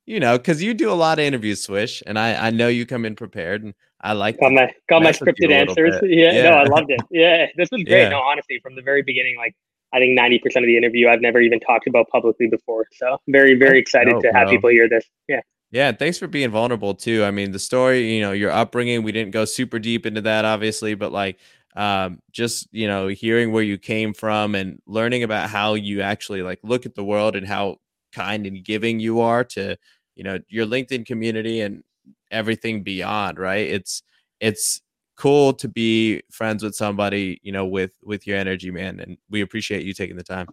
you 0.06 0.20
know, 0.20 0.36
because 0.36 0.62
you 0.62 0.74
do 0.74 0.90
a 0.90 0.94
lot 0.94 1.18
of 1.18 1.24
interviews, 1.24 1.62
Swish, 1.62 2.02
and 2.06 2.18
I 2.18 2.48
I 2.48 2.50
know 2.50 2.68
you 2.68 2.84
come 2.84 3.04
in 3.04 3.14
prepared, 3.14 3.62
and 3.62 3.74
I 4.00 4.14
like 4.14 4.40
got 4.40 4.52
my 4.52 4.72
got 4.88 5.02
my 5.02 5.12
scripted 5.12 5.52
answers. 5.52 6.00
Yeah, 6.02 6.32
yeah, 6.32 6.42
no, 6.42 6.50
I 6.50 6.64
loved 6.64 6.90
it. 6.90 7.00
Yeah, 7.10 7.46
this 7.56 7.70
was 7.70 7.82
great. 7.86 8.02
Yeah. 8.02 8.08
No, 8.08 8.20
honestly, 8.20 8.58
from 8.62 8.74
the 8.74 8.82
very 8.82 9.02
beginning, 9.02 9.36
like 9.36 9.54
I 9.92 9.98
think 9.98 10.16
ninety 10.16 10.38
percent 10.38 10.64
of 10.64 10.66
the 10.66 10.76
interview 10.76 11.08
I've 11.08 11.20
never 11.20 11.40
even 11.40 11.60
talked 11.60 11.86
about 11.86 12.08
publicly 12.08 12.48
before. 12.48 12.86
So 12.92 13.18
very 13.28 13.54
very 13.54 13.78
excited 13.78 14.18
to 14.20 14.32
have 14.32 14.46
bro. 14.46 14.56
people 14.56 14.70
hear 14.70 14.88
this. 14.88 15.04
Yeah. 15.28 15.40
Yeah, 15.72 15.92
thanks 15.92 16.18
for 16.18 16.26
being 16.26 16.50
vulnerable 16.50 16.94
too. 16.94 17.22
I 17.22 17.30
mean, 17.30 17.52
the 17.52 17.60
story, 17.60 18.16
you 18.16 18.20
know, 18.22 18.32
your 18.32 18.50
upbringing, 18.50 19.04
we 19.04 19.12
didn't 19.12 19.30
go 19.30 19.44
super 19.44 19.78
deep 19.78 20.04
into 20.04 20.20
that 20.22 20.44
obviously, 20.44 20.94
but 20.94 21.12
like 21.12 21.38
um, 21.76 22.20
just 22.32 22.68
you 22.72 22.88
know 22.88 23.08
hearing 23.08 23.52
where 23.52 23.62
you 23.62 23.78
came 23.78 24.12
from 24.12 24.54
and 24.54 24.80
learning 24.86 25.22
about 25.22 25.50
how 25.50 25.74
you 25.74 26.00
actually 26.00 26.42
like 26.42 26.58
look 26.62 26.86
at 26.86 26.94
the 26.94 27.04
world 27.04 27.36
and 27.36 27.46
how 27.46 27.76
kind 28.12 28.46
and 28.46 28.64
giving 28.64 28.98
you 28.98 29.20
are 29.20 29.44
to 29.44 29.76
you 30.16 30.24
know 30.24 30.38
your 30.48 30.66
linkedin 30.66 31.06
community 31.06 31.60
and 31.60 31.82
everything 32.30 32.82
beyond 32.82 33.38
right? 33.38 33.66
It's 33.66 34.02
it's 34.40 34.80
cool 35.16 35.52
to 35.52 35.68
be 35.68 36.22
friends 36.30 36.62
with 36.62 36.74
somebody 36.74 37.38
you 37.42 37.52
know 37.52 37.66
with 37.66 37.92
with 38.02 38.26
your 38.26 38.38
energy 38.38 38.70
man 38.70 39.00
and 39.00 39.18
we 39.28 39.42
appreciate 39.42 39.84
you 39.84 39.94
taking 39.94 40.16
the 40.16 40.24
time. 40.24 40.48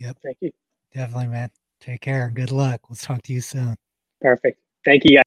Yep. 0.00 0.18
Thank 0.22 0.36
you. 0.40 0.50
Definitely 0.94 1.28
man. 1.28 1.50
Take 1.80 2.00
care 2.02 2.30
good 2.34 2.52
luck. 2.52 2.88
We'll 2.88 2.96
talk 2.96 3.22
to 3.22 3.32
you 3.32 3.40
soon. 3.40 3.76
Perfect. 4.20 4.60
Thank 4.84 5.04
you 5.04 5.16
guys. 5.16 5.24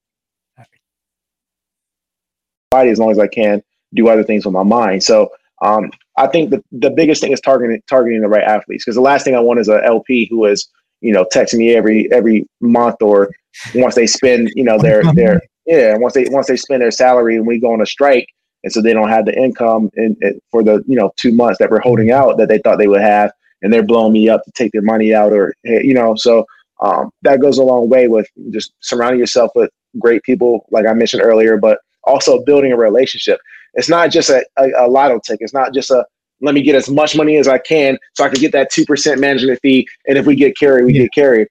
as 2.74 2.98
long 2.98 3.10
as 3.10 3.18
i 3.18 3.26
can 3.26 3.62
do 3.94 4.08
other 4.08 4.24
things 4.24 4.44
with 4.44 4.54
my 4.54 4.62
mind. 4.62 5.02
So 5.02 5.30
um, 5.62 5.90
I 6.16 6.26
think 6.26 6.50
the, 6.50 6.62
the 6.72 6.90
biggest 6.90 7.20
thing 7.20 7.32
is 7.32 7.40
targeting 7.40 7.82
targeting 7.88 8.20
the 8.20 8.28
right 8.28 8.42
athletes 8.42 8.84
because 8.84 8.96
the 8.96 9.02
last 9.02 9.24
thing 9.24 9.34
I 9.34 9.40
want 9.40 9.60
is 9.60 9.68
a 9.68 9.84
LP 9.84 10.26
who 10.30 10.44
is 10.46 10.68
you 11.00 11.12
know 11.12 11.24
texting 11.32 11.58
me 11.58 11.74
every 11.74 12.10
every 12.12 12.46
month 12.60 12.96
or 13.00 13.30
once 13.74 13.94
they 13.94 14.06
spend 14.06 14.50
you 14.54 14.64
know 14.64 14.78
their 14.78 15.02
their 15.14 15.40
yeah 15.66 15.96
once 15.96 16.14
they 16.14 16.26
once 16.30 16.48
they 16.48 16.56
spend 16.56 16.82
their 16.82 16.90
salary 16.90 17.36
and 17.36 17.46
we 17.46 17.58
go 17.58 17.72
on 17.72 17.80
a 17.80 17.86
strike 17.86 18.26
and 18.64 18.72
so 18.72 18.80
they 18.80 18.92
don't 18.92 19.08
have 19.08 19.26
the 19.26 19.36
income 19.36 19.90
in, 19.94 20.16
in, 20.20 20.40
for 20.50 20.62
the 20.62 20.82
you 20.86 20.96
know 20.96 21.12
two 21.16 21.32
months 21.32 21.58
that 21.58 21.70
we're 21.70 21.80
holding 21.80 22.10
out 22.10 22.36
that 22.38 22.48
they 22.48 22.58
thought 22.58 22.78
they 22.78 22.88
would 22.88 23.00
have 23.00 23.32
and 23.62 23.72
they're 23.72 23.82
blowing 23.82 24.12
me 24.12 24.28
up 24.28 24.42
to 24.44 24.50
take 24.52 24.72
their 24.72 24.82
money 24.82 25.14
out 25.14 25.32
or 25.32 25.54
you 25.64 25.94
know 25.94 26.14
so 26.16 26.44
um, 26.80 27.10
that 27.22 27.40
goes 27.40 27.58
a 27.58 27.62
long 27.62 27.88
way 27.88 28.08
with 28.08 28.26
just 28.50 28.72
surrounding 28.80 29.20
yourself 29.20 29.52
with 29.54 29.70
great 29.98 30.22
people 30.24 30.66
like 30.70 30.86
I 30.86 30.92
mentioned 30.92 31.22
earlier 31.22 31.56
but 31.56 31.78
also 32.04 32.42
building 32.44 32.72
a 32.72 32.76
relationship 32.76 33.38
it's 33.74 33.88
not 33.88 34.10
just 34.10 34.30
a, 34.30 34.44
a, 34.58 34.86
a 34.86 34.88
lotto 34.88 35.18
ticket. 35.18 35.42
It's 35.42 35.54
not 35.54 35.72
just 35.72 35.90
a 35.90 36.04
let 36.40 36.54
me 36.54 36.62
get 36.62 36.74
as 36.74 36.90
much 36.90 37.16
money 37.16 37.36
as 37.36 37.46
I 37.48 37.58
can 37.58 37.96
so 38.14 38.24
I 38.24 38.28
can 38.28 38.40
get 38.40 38.52
that 38.52 38.70
two 38.70 38.84
percent 38.84 39.20
management 39.20 39.60
fee. 39.62 39.86
And 40.06 40.18
if 40.18 40.26
we 40.26 40.34
get 40.34 40.56
carried, 40.56 40.84
we 40.84 40.92
yeah. 40.92 41.02
get 41.02 41.14
carried. 41.14 41.48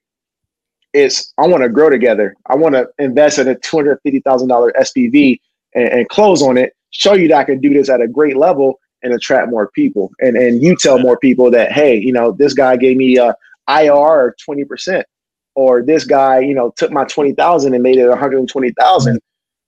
It's 0.94 1.34
I 1.38 1.48
want 1.48 1.64
to 1.64 1.70
grow 1.70 1.90
together. 1.90 2.36
I 2.48 2.56
want 2.56 2.76
to 2.76 2.88
invest 3.00 3.40
in 3.40 3.48
a 3.48 3.56
two 3.56 3.78
hundred 3.78 4.00
fifty 4.04 4.20
thousand 4.20 4.50
dollar 4.50 4.74
SPV 4.80 5.40
and, 5.74 5.90
and 5.90 6.10
close 6.10 6.42
on 6.42 6.58
it. 6.58 6.76
Show 6.92 7.14
you 7.14 7.30
that 7.30 7.38
I 7.38 7.44
can 7.46 7.60
do 7.60 7.74
this 7.74 7.90
at 7.90 8.02
a 8.02 8.08
great 8.08 8.36
level 8.36 8.80
and 9.02 9.14
attract 9.14 9.50
more 9.50 9.72
people. 9.72 10.12
And 10.20 10.36
and 10.36 10.62
you 10.62 10.76
tell 10.76 11.00
more 11.00 11.18
people 11.18 11.50
that 11.52 11.72
hey, 11.72 11.98
you 11.98 12.12
know, 12.12 12.34
this 12.34 12.54
guy 12.54 12.76
gave 12.76 12.98
me 12.98 13.18
uh, 13.18 13.34
a 13.70 13.86
IR 13.86 14.36
twenty 14.44 14.66
percent, 14.66 15.06
or 15.56 15.82
this 15.82 16.04
guy, 16.04 16.40
you 16.40 16.54
know, 16.54 16.74
took 16.76 16.92
my 16.92 17.06
twenty 17.06 17.34
thousand 17.34 17.74
and 17.74 17.82
made 17.82 17.98
it 17.98 18.10
one 18.10 18.18
hundred 18.18 18.46
twenty 18.50 18.72
thousand 18.72 19.22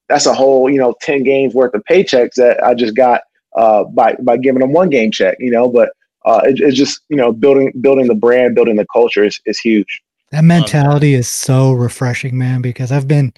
that's 0.10 0.26
a 0.26 0.34
whole 0.34 0.70
you 0.70 0.78
know 0.78 0.94
10 1.02 1.24
games 1.24 1.54
worth 1.54 1.74
of 1.74 1.84
paychecks 1.90 2.36
that 2.36 2.64
i 2.64 2.74
just 2.74 2.96
got 2.96 3.22
uh, 3.56 3.84
by 3.84 4.16
by 4.22 4.36
giving 4.36 4.62
them 4.62 4.74
one 4.74 4.90
game 4.90 5.12
check 5.12 5.38
you 5.40 5.52
know 5.52 5.70
but 5.70 5.90
uh, 6.26 6.42
it, 6.46 6.60
it's 6.60 6.78
just 6.78 7.02
you 7.10 7.18
know 7.18 7.32
building 7.32 7.72
building 7.82 8.08
the 8.08 8.16
brand 8.16 8.56
building 8.56 8.76
the 8.76 8.86
culture 8.94 9.24
is, 9.26 9.40
is 9.46 9.60
huge. 9.60 10.02
That 10.32 10.44
mentality 10.44 11.14
is 11.14 11.28
so 11.28 11.74
refreshing 11.74 12.38
man 12.38 12.62
because 12.62 12.92
i've 12.92 13.08
been 13.08 13.34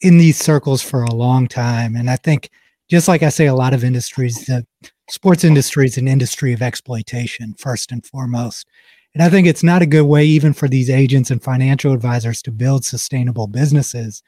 in 0.00 0.18
these 0.18 0.38
circles 0.38 0.82
for 0.82 1.02
a 1.02 1.12
long 1.12 1.46
time 1.46 1.96
and 1.96 2.08
i 2.08 2.16
think 2.16 2.50
just 2.88 3.08
like 3.08 3.22
i 3.22 3.28
say 3.28 3.46
a 3.46 3.54
lot 3.54 3.74
of 3.74 3.84
industries 3.84 4.46
the 4.46 4.66
sports 5.10 5.44
industry 5.44 5.84
is 5.84 5.98
an 5.98 6.08
industry 6.08 6.52
of 6.54 6.62
exploitation 6.62 7.54
first 7.58 7.92
and 7.92 8.06
foremost. 8.06 8.66
And 9.12 9.22
i 9.22 9.28
think 9.28 9.46
it's 9.46 9.62
not 9.62 9.82
a 9.82 9.86
good 9.86 10.06
way 10.06 10.24
even 10.24 10.54
for 10.54 10.66
these 10.66 10.88
agents 10.88 11.30
and 11.30 11.42
financial 11.42 11.92
advisors 11.92 12.40
to 12.42 12.50
build 12.50 12.84
sustainable 12.84 13.46
businesses 13.46 14.22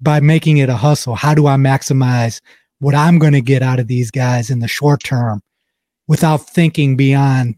by 0.00 0.20
making 0.20 0.58
it 0.58 0.68
a 0.68 0.76
hustle. 0.76 1.14
How 1.14 1.34
do 1.34 1.46
I 1.46 1.56
maximize 1.56 2.40
what 2.78 2.94
I'm 2.94 3.18
going 3.18 3.34
to 3.34 3.40
get 3.40 3.62
out 3.62 3.78
of 3.78 3.86
these 3.86 4.10
guys 4.10 4.50
in 4.50 4.60
the 4.60 4.68
short 4.68 5.02
term 5.02 5.42
without 6.08 6.38
thinking 6.38 6.96
beyond 6.96 7.56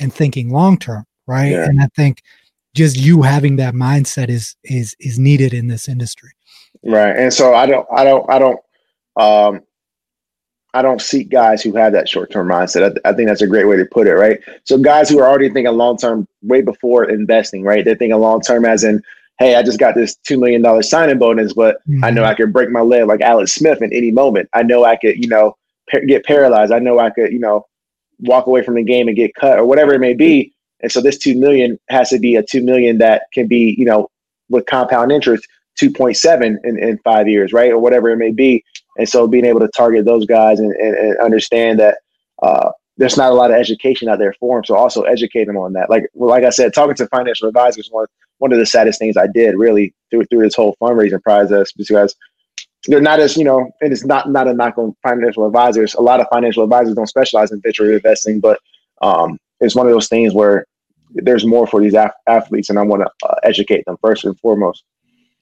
and 0.00 0.12
thinking 0.12 0.50
long 0.50 0.78
term, 0.78 1.04
right? 1.26 1.52
Yeah. 1.52 1.64
And 1.64 1.80
I 1.80 1.88
think 1.94 2.22
just 2.74 2.96
you 2.96 3.22
having 3.22 3.56
that 3.56 3.74
mindset 3.74 4.28
is 4.28 4.56
is 4.64 4.96
is 4.98 5.18
needed 5.18 5.52
in 5.52 5.68
this 5.68 5.88
industry. 5.88 6.30
Right. 6.84 7.16
And 7.16 7.32
so 7.32 7.54
I 7.54 7.66
don't, 7.66 7.86
I 7.94 8.04
don't, 8.04 8.30
I 8.30 8.38
don't, 8.38 8.60
um, 9.16 9.60
I 10.74 10.80
don't 10.80 11.02
seek 11.02 11.28
guys 11.28 11.62
who 11.62 11.76
have 11.76 11.92
that 11.92 12.08
short 12.08 12.30
term 12.30 12.48
mindset. 12.48 12.98
I, 13.04 13.10
I, 13.10 13.12
think 13.12 13.28
that's 13.28 13.42
a 13.42 13.46
great 13.46 13.66
way 13.66 13.76
to 13.76 13.84
put 13.84 14.06
it, 14.06 14.14
right? 14.14 14.40
So 14.64 14.78
guys 14.78 15.10
who 15.10 15.18
are 15.20 15.28
already 15.28 15.50
thinking 15.50 15.74
long 15.74 15.98
term 15.98 16.26
way 16.42 16.62
before 16.62 17.04
investing, 17.10 17.62
right? 17.62 17.84
They're 17.84 17.94
thinking 17.94 18.18
long 18.18 18.40
term 18.40 18.64
as 18.64 18.82
in, 18.82 19.02
hey, 19.42 19.56
I 19.56 19.62
just 19.62 19.78
got 19.78 19.94
this 19.94 20.14
two 20.16 20.38
million 20.38 20.62
dollar 20.62 20.82
signing 20.82 21.18
bonus, 21.18 21.52
but 21.52 21.76
mm-hmm. 21.88 22.04
I 22.04 22.10
know 22.10 22.24
I 22.24 22.34
could 22.34 22.52
break 22.52 22.70
my 22.70 22.80
leg 22.80 23.06
like 23.06 23.20
Alex 23.20 23.52
Smith 23.52 23.82
in 23.82 23.92
any 23.92 24.10
moment. 24.10 24.48
I 24.52 24.62
know 24.62 24.84
I 24.84 24.96
could, 24.96 25.16
you 25.22 25.28
know, 25.28 25.56
par- 25.90 26.04
get 26.06 26.24
paralyzed. 26.24 26.72
I 26.72 26.78
know 26.78 26.98
I 26.98 27.10
could, 27.10 27.32
you 27.32 27.38
know, 27.38 27.66
walk 28.20 28.46
away 28.46 28.62
from 28.62 28.74
the 28.74 28.84
game 28.84 29.08
and 29.08 29.16
get 29.16 29.34
cut 29.34 29.58
or 29.58 29.64
whatever 29.64 29.92
it 29.94 29.98
may 29.98 30.14
be. 30.14 30.52
And 30.80 30.90
so 30.90 31.00
this 31.00 31.18
two 31.18 31.38
million 31.38 31.78
has 31.88 32.10
to 32.10 32.18
be 32.18 32.36
a 32.36 32.42
two 32.42 32.62
million 32.62 32.98
that 32.98 33.22
can 33.32 33.46
be, 33.46 33.74
you 33.78 33.84
know, 33.84 34.08
with 34.48 34.66
compound 34.66 35.12
interest, 35.12 35.46
two 35.76 35.90
point 35.90 36.16
seven 36.16 36.58
in, 36.64 36.78
in 36.78 36.98
five 36.98 37.28
years, 37.28 37.52
right, 37.52 37.70
or 37.70 37.78
whatever 37.78 38.10
it 38.10 38.18
may 38.18 38.32
be. 38.32 38.64
And 38.98 39.08
so 39.08 39.26
being 39.26 39.44
able 39.44 39.60
to 39.60 39.70
target 39.76 40.04
those 40.04 40.26
guys 40.26 40.60
and, 40.60 40.72
and, 40.72 40.94
and 40.96 41.18
understand 41.18 41.80
that 41.80 41.98
uh, 42.42 42.70
there's 42.96 43.16
not 43.16 43.32
a 43.32 43.34
lot 43.34 43.50
of 43.50 43.56
education 43.56 44.08
out 44.08 44.18
there 44.18 44.34
for 44.38 44.58
them. 44.58 44.64
So 44.64 44.76
also 44.76 45.02
educate 45.02 45.46
them 45.46 45.56
on 45.56 45.72
that. 45.74 45.90
Like 45.90 46.04
well, 46.14 46.30
like 46.30 46.44
I 46.44 46.50
said, 46.50 46.74
talking 46.74 46.94
to 46.96 47.06
financial 47.08 47.48
advisors 47.48 47.88
one 47.90 48.06
one 48.38 48.52
of 48.52 48.58
the 48.58 48.66
saddest 48.66 48.98
things 48.98 49.16
I 49.16 49.28
did 49.28 49.56
really 49.56 49.94
through 50.10 50.24
through 50.26 50.42
this 50.42 50.54
whole 50.54 50.76
fundraising 50.80 51.22
process 51.22 51.72
because 51.72 52.14
they're 52.86 53.00
not 53.00 53.20
as 53.20 53.36
you 53.36 53.44
know, 53.44 53.70
and 53.80 53.92
it's 53.92 54.04
not 54.04 54.30
not 54.30 54.48
a 54.48 54.54
knock 54.54 54.76
on 54.76 54.94
financial 55.02 55.46
advisors. 55.46 55.94
A 55.94 56.00
lot 56.00 56.20
of 56.20 56.26
financial 56.32 56.64
advisors 56.64 56.94
don't 56.94 57.06
specialize 57.06 57.52
in 57.52 57.60
venture 57.60 57.92
investing, 57.92 58.40
but 58.40 58.58
um, 59.00 59.38
it's 59.60 59.74
one 59.74 59.86
of 59.86 59.92
those 59.92 60.08
things 60.08 60.34
where 60.34 60.66
there's 61.14 61.46
more 61.46 61.66
for 61.66 61.80
these 61.80 61.94
af- 61.94 62.12
athletes, 62.26 62.70
and 62.70 62.78
I 62.78 62.82
want 62.82 63.02
to 63.02 63.28
uh, 63.28 63.34
educate 63.44 63.84
them 63.86 63.96
first 64.02 64.24
and 64.24 64.38
foremost. 64.40 64.84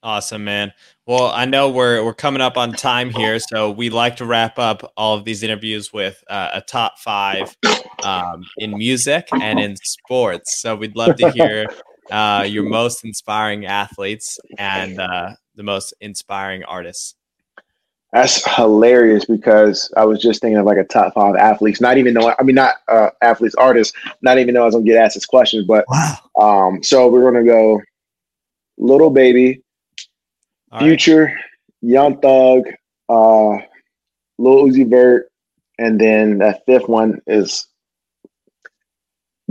Awesome, 0.03 0.45
man. 0.45 0.73
Well, 1.11 1.33
I 1.35 1.45
know 1.45 1.69
we're 1.69 2.05
we're 2.05 2.15
coming 2.15 2.41
up 2.41 2.57
on 2.57 2.71
time 2.71 3.11
here, 3.11 3.41
so 3.41 3.73
we 3.73 3.91
like 3.91 4.15
to 4.19 4.25
wrap 4.25 4.61
up 4.61 4.93
all 4.97 5.17
of 5.17 5.25
these 5.25 5.43
interviews 5.43 5.93
with 5.93 6.23
uh, 6.31 6.51
a 6.55 6.61
top 6.61 7.01
five 7.01 7.53
um, 8.05 8.45
in 8.59 8.79
music 8.79 9.27
and 9.33 9.59
in 9.59 9.75
sports. 9.75 10.61
So 10.61 10.77
we'd 10.77 10.95
love 10.95 11.17
to 11.17 11.33
hear 11.33 11.67
uh, 12.13 12.47
your 12.49 12.63
most 12.63 13.05
inspiring 13.05 13.67
athletes 13.67 14.39
and 14.57 15.01
uh, 15.01 15.31
the 15.57 15.65
most 15.65 15.95
inspiring 16.01 16.63
artists. 16.63 17.17
That's 18.13 18.49
hilarious 18.55 19.25
because 19.25 19.93
I 19.97 20.05
was 20.05 20.23
just 20.23 20.41
thinking 20.41 20.59
of 20.59 20.67
like 20.67 20.79
a 20.79 20.85
top 20.85 21.15
five 21.15 21.35
athletes. 21.35 21.81
Not 21.81 21.99
even 21.99 22.15
know, 22.15 22.33
I 22.39 22.45
mean, 22.45 22.55
not 22.55 22.77
uh, 22.87 23.11
athletes, 23.21 23.57
artists. 23.57 23.99
Not 24.23 24.39
even 24.39 24.55
know 24.55 24.63
I 24.63 24.67
was 24.67 24.77
gonna 24.77 24.85
get 24.85 24.97
asked 24.97 25.17
this 25.17 25.27
question, 25.27 25.65
but 25.67 25.85
wow. 25.89 26.19
um, 26.39 26.85
so 26.85 27.09
we're 27.09 27.29
gonna 27.29 27.45
go, 27.45 27.81
Lil 28.79 29.11
Baby, 29.11 29.65
all 30.71 30.81
Future, 30.81 31.25
right. 31.25 31.35
Young 31.83 32.21
Thug, 32.21 32.65
uh, 33.09 33.59
Lil 34.39 34.67
Uzi 34.67 34.89
Vert, 34.89 35.31
and 35.79 36.01
then 36.01 36.39
that 36.39 36.63
fifth 36.67 36.89
one 36.89 37.21
is 37.27 37.67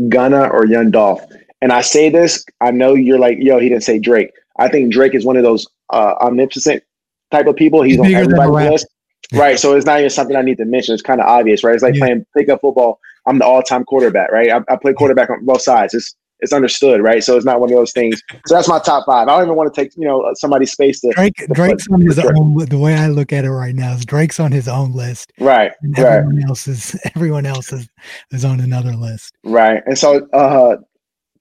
Gunna 0.08 0.48
or 0.48 0.66
Young 0.66 0.92
Dolph. 0.92 1.22
And 1.62 1.72
I 1.72 1.82
say 1.82 2.10
this, 2.10 2.46
I 2.62 2.72
know 2.72 2.94
you're 2.94 3.20
like, 3.20 3.38
yo, 3.40 3.60
he 3.60 3.70
didn't 3.70 3.84
say 3.84 4.00
Drake. 4.00 4.32
I 4.58 4.70
think 4.70 4.94
Drake 4.94 5.16
is 5.16 5.26
one 5.26 5.38
of 5.38 5.44
those 5.44 5.68
uh, 5.90 6.16
omnipotent 6.22 6.84
type 7.32 7.48
of 7.48 7.56
people. 7.56 7.82
He's, 7.82 7.96
He's 7.96 8.06
on 8.06 8.14
everybody's 8.14 8.72
list. 8.72 8.88
Right. 9.34 9.60
So 9.60 9.76
it's 9.76 9.86
not 9.86 10.00
even 10.00 10.10
something 10.10 10.36
I 10.36 10.42
need 10.42 10.58
to 10.58 10.66
mention. 10.66 10.94
It's 10.94 11.04
kind 11.04 11.20
of 11.20 11.28
obvious, 11.28 11.64
right? 11.64 11.74
It's 11.74 11.84
like 11.84 11.96
yeah. 11.96 12.00
playing 12.00 12.26
pickup 12.36 12.62
football. 12.62 13.00
I'm 13.28 13.38
the 13.38 13.46
all 13.46 13.62
time 13.62 13.84
quarterback, 13.84 14.32
right? 14.32 14.50
I, 14.50 14.74
I 14.74 14.76
play 14.78 14.94
quarterback 14.94 15.30
on 15.30 15.46
both 15.46 15.62
sides. 15.62 15.94
It's 15.94 16.16
it's 16.42 16.54
understood, 16.54 17.02
right? 17.02 17.24
So 17.24 17.36
it's 17.36 17.46
not 17.46 17.60
one 17.60 17.70
of 17.70 17.76
those 17.76 17.92
things. 17.92 18.22
So 18.48 18.56
that's 18.56 18.68
my 18.68 18.80
top 18.80 19.06
five. 19.06 19.28
I 19.28 19.38
don't 19.38 19.44
even 19.44 19.56
want 19.56 19.74
to 19.74 19.82
take 19.82 19.96
you 19.96 20.06
know 20.06 20.32
somebody's 20.36 20.72
space 20.72 21.02
to 21.02 21.12
Drake. 21.12 21.36
To 21.36 21.48
Drake's 21.48 21.88
on 21.90 22.02
his 22.02 22.16
Drake. 22.16 22.36
own. 22.36 22.58
The 22.66 22.78
way 22.78 22.96
I 22.96 23.08
look 23.08 23.34
at 23.34 23.46
it 23.46 23.52
right 23.52 23.76
now 23.76 23.94
is 23.94 24.06
Drake's 24.06 24.40
on 24.40 24.52
his 24.52 24.68
own 24.68 24.94
list, 24.94 25.34
right? 25.40 25.72
Everyone 25.98 26.36
right. 26.38 26.46
else 26.46 26.68
is 26.68 27.00
everyone 27.16 27.46
else 27.46 27.74
is, 27.74 27.90
is 28.32 28.46
on 28.46 28.60
another 28.60 28.94
list, 28.94 29.34
right? 29.44 29.84
And 29.86 29.98
so 29.98 30.28
uh, 30.34 30.78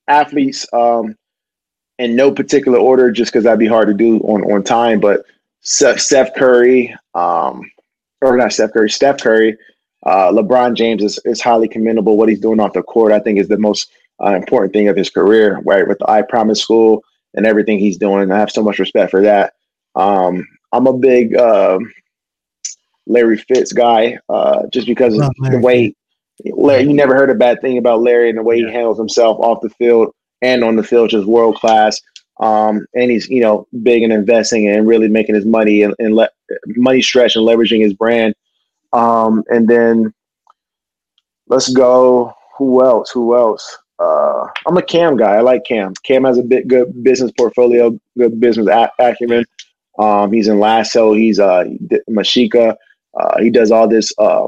athletes, 0.08 0.66
um, 0.72 1.16
in 1.98 2.16
no 2.16 2.32
particular 2.32 2.78
order, 2.78 3.10
just 3.10 3.32
because 3.32 3.44
that'd 3.44 3.58
be 3.58 3.66
hard 3.66 3.88
to 3.88 3.94
do 3.94 4.18
on 4.20 4.42
on 4.52 4.62
time, 4.62 5.00
but 5.00 5.24
Steph 5.60 6.34
Curry, 6.34 6.94
um, 7.14 7.70
or 8.22 8.36
not 8.36 8.52
Steph 8.52 8.72
Curry, 8.72 8.90
Steph 8.90 9.18
Curry. 9.18 9.56
Uh, 10.04 10.30
LeBron 10.30 10.74
James 10.74 11.02
is, 11.02 11.18
is 11.24 11.40
highly 11.40 11.68
commendable. 11.68 12.16
What 12.16 12.28
he's 12.28 12.38
doing 12.38 12.60
off 12.60 12.72
the 12.72 12.82
court, 12.82 13.12
I 13.12 13.18
think, 13.18 13.38
is 13.38 13.48
the 13.48 13.58
most 13.58 13.90
uh, 14.22 14.34
important 14.34 14.72
thing 14.72 14.88
of 14.88 14.96
his 14.96 15.10
career, 15.10 15.60
right? 15.64 15.86
With 15.86 15.98
the 15.98 16.10
I 16.10 16.22
Promise 16.22 16.62
School 16.62 17.02
and 17.34 17.46
everything 17.46 17.78
he's 17.78 17.98
doing. 17.98 18.30
I 18.30 18.38
have 18.38 18.50
so 18.50 18.62
much 18.62 18.78
respect 18.78 19.10
for 19.10 19.22
that. 19.22 19.54
Um, 19.94 20.46
I'm 20.72 20.86
a 20.86 20.92
big 20.92 21.36
uh, 21.36 21.78
Larry 23.06 23.38
Fitz 23.38 23.72
guy, 23.72 24.18
uh, 24.28 24.66
just 24.72 24.86
because 24.86 25.18
of 25.18 25.30
the 25.50 25.58
way 25.58 25.94
Larry, 26.44 26.84
you 26.84 26.94
never 26.94 27.14
heard 27.14 27.30
a 27.30 27.34
bad 27.34 27.60
thing 27.60 27.78
about 27.78 28.02
Larry 28.02 28.28
and 28.28 28.38
the 28.38 28.42
way 28.42 28.58
he 28.58 28.70
handles 28.70 28.98
himself 28.98 29.38
off 29.40 29.60
the 29.60 29.70
field 29.70 30.14
and 30.42 30.62
on 30.62 30.76
the 30.76 30.82
field, 30.82 31.10
just 31.10 31.26
world 31.26 31.56
class. 31.56 32.00
Um, 32.40 32.86
and 32.94 33.10
he's 33.10 33.28
you 33.28 33.40
know 33.40 33.66
big 33.82 34.02
in 34.02 34.12
investing 34.12 34.68
and 34.68 34.86
really 34.86 35.08
making 35.08 35.34
his 35.34 35.44
money 35.44 35.82
and, 35.82 35.94
and 35.98 36.14
let 36.14 36.30
money 36.66 37.02
stretch 37.02 37.34
and 37.34 37.44
leveraging 37.44 37.82
his 37.82 37.94
brand. 37.94 38.34
Um, 38.92 39.42
and 39.48 39.68
then 39.68 40.14
let's 41.48 41.72
go. 41.72 42.32
Who 42.58 42.84
else? 42.84 43.10
Who 43.10 43.36
else? 43.36 43.76
Uh, 43.98 44.46
I'm 44.66 44.76
a 44.76 44.82
Cam 44.82 45.16
guy. 45.16 45.36
I 45.36 45.40
like 45.40 45.64
Cam. 45.64 45.94
Cam 46.04 46.24
has 46.24 46.38
a 46.38 46.42
bit 46.42 46.68
good 46.68 47.02
business 47.02 47.32
portfolio, 47.36 47.98
good 48.16 48.38
business 48.40 48.68
acumen. 48.98 49.44
Um, 49.98 50.32
he's 50.32 50.48
in 50.48 50.60
Lasso. 50.60 51.12
He's 51.12 51.40
uh, 51.40 51.64
Mashika. 52.08 52.76
Uh, 53.18 53.40
he 53.40 53.50
does 53.50 53.70
all 53.72 53.88
this 53.88 54.12
uh, 54.18 54.46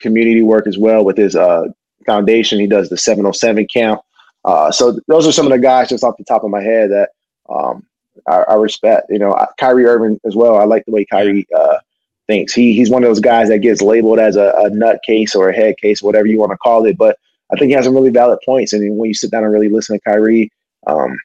community 0.00 0.42
work 0.42 0.66
as 0.66 0.78
well 0.78 1.04
with 1.04 1.16
his 1.16 1.36
uh, 1.36 1.66
foundation. 2.06 2.58
He 2.58 2.66
does 2.66 2.88
the 2.88 2.96
707 2.96 3.66
camp. 3.72 4.00
Uh, 4.44 4.72
so 4.72 4.98
those 5.06 5.26
are 5.26 5.32
some 5.32 5.46
of 5.46 5.52
the 5.52 5.58
guys 5.58 5.88
just 5.88 6.02
off 6.02 6.16
the 6.16 6.24
top 6.24 6.42
of 6.42 6.50
my 6.50 6.62
head 6.62 6.90
that 6.90 7.10
um, 7.48 7.84
I, 8.26 8.44
I, 8.48 8.54
respect. 8.54 9.06
You 9.10 9.18
know, 9.18 9.36
Kyrie 9.58 9.86
Irving 9.86 10.18
as 10.24 10.34
well. 10.34 10.56
I 10.56 10.64
like 10.64 10.84
the 10.86 10.92
way 10.92 11.04
Kyrie 11.04 11.46
uh, 11.56 11.78
thinks. 12.26 12.52
He 12.52 12.72
he's 12.72 12.90
one 12.90 13.02
of 13.04 13.10
those 13.10 13.20
guys 13.20 13.48
that 13.48 13.58
gets 13.58 13.82
labeled 13.82 14.18
as 14.18 14.36
a, 14.36 14.54
a 14.56 14.70
nut 14.70 15.00
case 15.04 15.34
or 15.34 15.50
a 15.50 15.54
head 15.54 15.76
case, 15.78 16.02
whatever 16.02 16.26
you 16.26 16.38
want 16.38 16.52
to 16.52 16.58
call 16.58 16.86
it, 16.86 16.96
but 16.96 17.18
I 17.52 17.56
think 17.56 17.70
he 17.70 17.74
has 17.74 17.84
some 17.84 17.94
really 17.94 18.10
valid 18.10 18.38
points. 18.44 18.72
And 18.72 18.96
when 18.96 19.08
you 19.08 19.14
sit 19.14 19.30
down 19.30 19.44
and 19.44 19.52
really 19.52 19.68
listen 19.68 19.96
to 19.96 20.02
Kyrie, 20.02 20.50
um, 20.86 21.16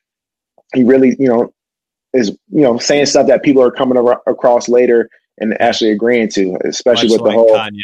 he 0.73 0.83
really, 0.83 1.15
you 1.19 1.27
know, 1.27 1.53
is 2.13 2.29
you 2.49 2.61
know 2.61 2.77
saying 2.77 3.07
stuff 3.07 3.27
that 3.27 3.43
people 3.43 3.63
are 3.63 3.71
coming 3.71 3.97
ar- 3.97 4.21
across 4.27 4.69
later 4.69 5.09
and 5.39 5.59
actually 5.61 5.91
agreeing 5.91 6.29
to, 6.29 6.57
especially 6.65 7.09
Much 7.09 7.13
with 7.13 7.21
like 7.21 7.31
the 7.31 7.37
whole. 7.37 7.55
Kanye. 7.55 7.79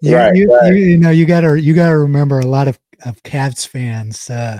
Yeah, 0.00 0.26
right, 0.26 0.36
you, 0.36 0.52
right. 0.52 0.72
You, 0.72 0.74
you, 0.74 0.98
know, 0.98 1.10
you 1.10 1.26
gotta 1.26 1.60
you 1.60 1.74
gotta 1.74 1.96
remember 1.96 2.40
a 2.40 2.46
lot 2.46 2.68
of 2.68 2.78
of 3.04 3.22
Cavs 3.22 3.66
fans. 3.66 4.28
Uh, 4.28 4.58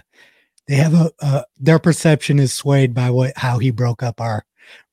they 0.68 0.76
have 0.76 0.94
a 0.94 1.10
uh, 1.20 1.42
their 1.58 1.78
perception 1.78 2.38
is 2.38 2.52
swayed 2.52 2.94
by 2.94 3.10
what 3.10 3.36
how 3.36 3.58
he 3.58 3.70
broke 3.70 4.02
up 4.02 4.20
our 4.20 4.44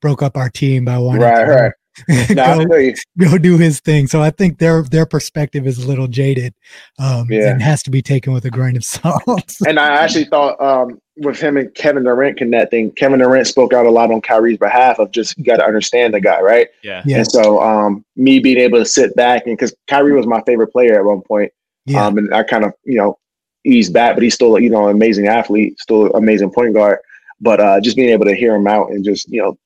broke 0.02 0.24
up 0.24 0.36
our 0.36 0.50
team 0.50 0.86
by 0.86 0.98
wanting 0.98 1.22
right, 1.22 1.46
to 1.46 1.52
right. 1.52 1.72
go, 2.36 2.94
go, 3.18 3.38
do 3.38 3.58
his 3.58 3.80
thing. 3.80 4.08
So 4.08 4.22
I 4.22 4.30
think 4.30 4.60
their 4.60 4.84
their 4.84 5.06
perspective 5.06 5.68
is 5.68 5.84
a 5.84 5.88
little 5.88 6.08
jaded, 6.08 6.54
um, 6.98 7.28
yeah. 7.30 7.52
and 7.52 7.62
has 7.62 7.84
to 7.84 7.92
be 7.92 8.02
taken 8.02 8.34
with 8.34 8.46
a 8.46 8.50
grain 8.50 8.78
of 8.78 8.84
salt. 8.86 9.56
and 9.68 9.80
I 9.80 10.04
actually 10.04 10.26
thought 10.26 10.60
um, 10.62 11.00
with 11.18 11.40
him 11.40 11.58
and 11.58 11.74
Kevin 11.76 12.04
Durant 12.04 12.38
connecting, 12.38 12.92
Kevin 12.92 13.20
Durant 13.20 13.48
spoke 13.48 13.74
out 13.74 13.86
a 13.86 13.92
lot 13.92 14.12
on 14.12 14.22
Kyrie's 14.22 14.58
behalf 14.58 15.00
of 15.00 15.12
just 15.12 15.38
you 15.38 15.44
got 15.44 15.58
to 15.58 15.66
understand 15.66 16.14
the 16.14 16.22
guy, 16.22 16.42
right? 16.42 16.68
Yeah. 16.84 17.04
yeah. 17.06 17.18
And 17.18 17.28
so 17.28 17.62
um, 17.62 18.06
me 18.16 18.40
being 18.40 18.58
able 18.58 18.80
to 18.80 18.86
sit 18.86 19.16
back 19.16 19.46
and 19.46 19.58
because 19.58 19.76
Kyrie 19.88 20.14
was 20.14 20.28
my 20.28 20.42
favorite 20.46 20.72
player 20.72 20.98
at 20.98 21.06
one 21.06 21.22
point, 21.22 21.52
yeah. 21.86 22.06
um, 22.06 22.18
and 22.18 22.34
I 22.34 22.44
kind 22.44 22.64
of 22.64 22.74
you 22.84 22.98
know 22.98 23.18
eased 23.66 23.94
back, 23.94 24.16
but 24.16 24.24
he's 24.24 24.34
still 24.34 24.58
you 24.60 24.70
know 24.70 24.88
an 24.88 24.96
amazing 24.96 25.28
athlete, 25.28 25.80
still 25.80 26.08
amazing 26.12 26.52
point 26.52 26.74
guard. 26.74 27.00
But 27.42 27.62
uh, 27.62 27.80
just 27.80 27.96
being 27.96 28.10
able 28.10 28.26
to 28.26 28.36
hear 28.36 28.56
him 28.56 28.68
out 28.68 28.92
and 28.92 29.04
just 29.04 29.30
you 29.30 29.42
know 29.42 29.58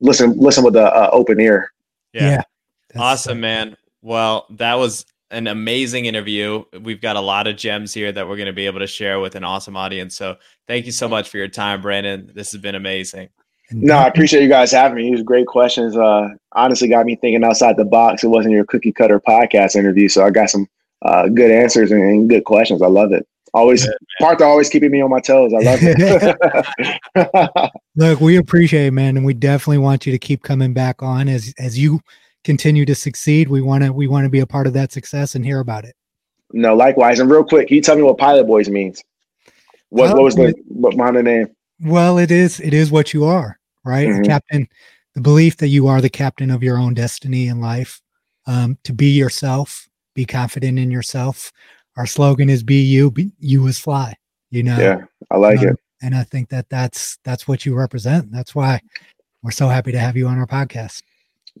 listen 0.00 0.36
listen 0.38 0.64
with 0.64 0.76
an 0.76 0.86
uh, 0.86 1.08
open 1.12 1.40
ear. 1.40 1.72
Yeah. 2.12 2.30
yeah 2.30 2.42
awesome, 2.96 3.40
man. 3.40 3.76
Well, 4.02 4.46
that 4.50 4.74
was 4.74 5.06
an 5.30 5.46
amazing 5.46 6.06
interview. 6.06 6.64
We've 6.80 7.00
got 7.00 7.16
a 7.16 7.20
lot 7.20 7.46
of 7.46 7.56
gems 7.56 7.92
here 7.92 8.12
that 8.12 8.28
we're 8.28 8.36
going 8.36 8.46
to 8.46 8.52
be 8.52 8.66
able 8.66 8.80
to 8.80 8.86
share 8.86 9.20
with 9.20 9.34
an 9.34 9.44
awesome 9.44 9.76
audience. 9.76 10.14
So 10.16 10.36
thank 10.68 10.86
you 10.86 10.92
so 10.92 11.08
much 11.08 11.28
for 11.28 11.38
your 11.38 11.48
time, 11.48 11.80
Brandon. 11.80 12.30
This 12.34 12.52
has 12.52 12.60
been 12.60 12.74
amazing. 12.74 13.30
No, 13.70 13.94
I 13.96 14.06
appreciate 14.06 14.42
you 14.42 14.48
guys 14.48 14.70
having 14.70 14.96
me. 14.96 15.10
These 15.10 15.24
great 15.24 15.46
questions. 15.46 15.96
Uh, 15.96 16.28
honestly, 16.52 16.88
got 16.88 17.06
me 17.06 17.16
thinking 17.16 17.44
outside 17.44 17.76
the 17.76 17.84
box. 17.84 18.22
It 18.22 18.28
wasn't 18.28 18.54
your 18.54 18.64
cookie 18.64 18.92
cutter 18.92 19.18
podcast 19.18 19.74
interview, 19.74 20.08
so 20.08 20.24
I 20.24 20.30
got 20.30 20.50
some 20.50 20.68
uh, 21.02 21.28
good 21.28 21.50
answers 21.50 21.90
and, 21.90 22.02
and, 22.02 22.28
good 22.28 22.44
questions. 22.44 22.82
I 22.82 22.86
love 22.86 23.12
it. 23.12 23.26
Always 23.54 23.86
yeah, 23.86 23.92
Partha 24.20 24.44
always 24.44 24.68
keeping 24.68 24.90
me 24.90 25.00
on 25.00 25.10
my 25.10 25.20
toes. 25.20 25.52
I 25.54 25.58
love 25.58 25.78
it. 25.80 27.70
Look, 27.96 28.20
we 28.20 28.36
appreciate 28.36 28.86
it, 28.86 28.90
man, 28.90 29.16
and 29.16 29.24
we 29.24 29.32
definitely 29.32 29.78
want 29.78 30.06
you 30.06 30.12
to 30.12 30.18
keep 30.18 30.42
coming 30.42 30.74
back 30.74 31.02
on 31.02 31.28
as 31.28 31.54
as 31.58 31.78
you 31.78 32.00
continue 32.42 32.84
to 32.84 32.94
succeed. 32.94 33.48
We 33.48 33.62
want 33.62 33.84
to 33.84 33.92
we 33.92 34.08
want 34.08 34.24
to 34.24 34.28
be 34.28 34.40
a 34.40 34.46
part 34.46 34.66
of 34.66 34.72
that 34.72 34.90
success 34.90 35.36
and 35.36 35.44
hear 35.44 35.60
about 35.60 35.84
it. 35.84 35.94
No, 36.52 36.74
likewise. 36.74 37.20
And 37.20 37.30
real 37.30 37.44
quick, 37.44 37.68
can 37.68 37.76
you 37.76 37.82
tell 37.82 37.96
me 37.96 38.02
what 38.02 38.18
Pilot 38.18 38.44
Boys 38.44 38.68
means? 38.68 39.02
What, 39.90 40.14
what 40.14 40.24
was 40.24 40.34
the 40.34 40.52
what 40.66 40.96
behind 40.96 41.16
the 41.16 41.22
name? 41.22 41.54
Well, 41.80 42.18
it 42.18 42.32
is 42.32 42.58
it 42.58 42.74
is 42.74 42.90
what 42.90 43.14
you 43.14 43.24
are, 43.24 43.58
right? 43.84 44.08
Mm-hmm. 44.08 44.24
Captain 44.24 44.68
the 45.14 45.20
belief 45.20 45.56
that 45.58 45.68
you 45.68 45.86
are 45.86 46.00
the 46.00 46.10
captain 46.10 46.50
of 46.50 46.62
your 46.62 46.76
own 46.76 46.94
destiny 46.94 47.46
in 47.46 47.60
life, 47.60 48.00
um, 48.46 48.78
to 48.82 48.92
be 48.92 49.06
yourself, 49.06 49.88
be 50.14 50.24
confident 50.24 50.78
in 50.78 50.90
yourself. 50.90 51.52
Our 51.96 52.06
slogan 52.06 52.48
is 52.48 52.62
"Be 52.62 52.82
you, 52.82 53.10
be, 53.10 53.32
you 53.38 53.66
is 53.66 53.78
fly." 53.78 54.14
You 54.50 54.62
know. 54.62 54.78
Yeah, 54.78 55.04
I 55.30 55.36
like 55.36 55.60
um, 55.60 55.68
it. 55.68 55.76
And 56.02 56.14
I 56.14 56.22
think 56.24 56.48
that 56.50 56.68
that's 56.68 57.18
that's 57.24 57.48
what 57.48 57.64
you 57.64 57.74
represent. 57.74 58.30
That's 58.30 58.54
why 58.54 58.80
we're 59.42 59.50
so 59.50 59.68
happy 59.68 59.92
to 59.92 59.98
have 59.98 60.16
you 60.16 60.26
on 60.26 60.38
our 60.38 60.46
podcast. 60.46 61.02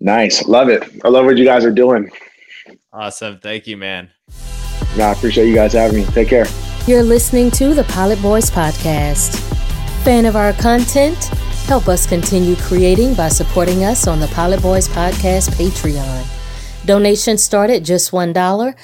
Nice, 0.00 0.46
love 0.46 0.68
it. 0.68 0.82
I 1.04 1.08
love 1.08 1.24
what 1.24 1.36
you 1.36 1.44
guys 1.44 1.64
are 1.64 1.70
doing. 1.70 2.10
Awesome, 2.92 3.38
thank 3.40 3.66
you, 3.66 3.76
man. 3.76 4.10
No, 4.96 5.04
I 5.04 5.12
appreciate 5.12 5.48
you 5.48 5.54
guys 5.54 5.72
having 5.72 5.98
me. 5.98 6.04
Take 6.12 6.28
care. 6.28 6.46
You're 6.86 7.02
listening 7.02 7.50
to 7.52 7.74
the 7.74 7.84
Pilot 7.84 8.20
Boys 8.20 8.50
podcast. 8.50 9.40
Fan 10.04 10.26
of 10.26 10.36
our 10.36 10.52
content? 10.52 11.16
Help 11.66 11.88
us 11.88 12.06
continue 12.06 12.56
creating 12.56 13.14
by 13.14 13.28
supporting 13.28 13.84
us 13.84 14.06
on 14.06 14.20
the 14.20 14.26
Pilot 14.28 14.60
Boys 14.60 14.86
Podcast 14.86 15.48
Patreon. 15.54 16.26
Donations 16.86 17.42
start 17.42 17.70
at 17.70 17.82
just 17.82 18.10
$1, 18.10 18.74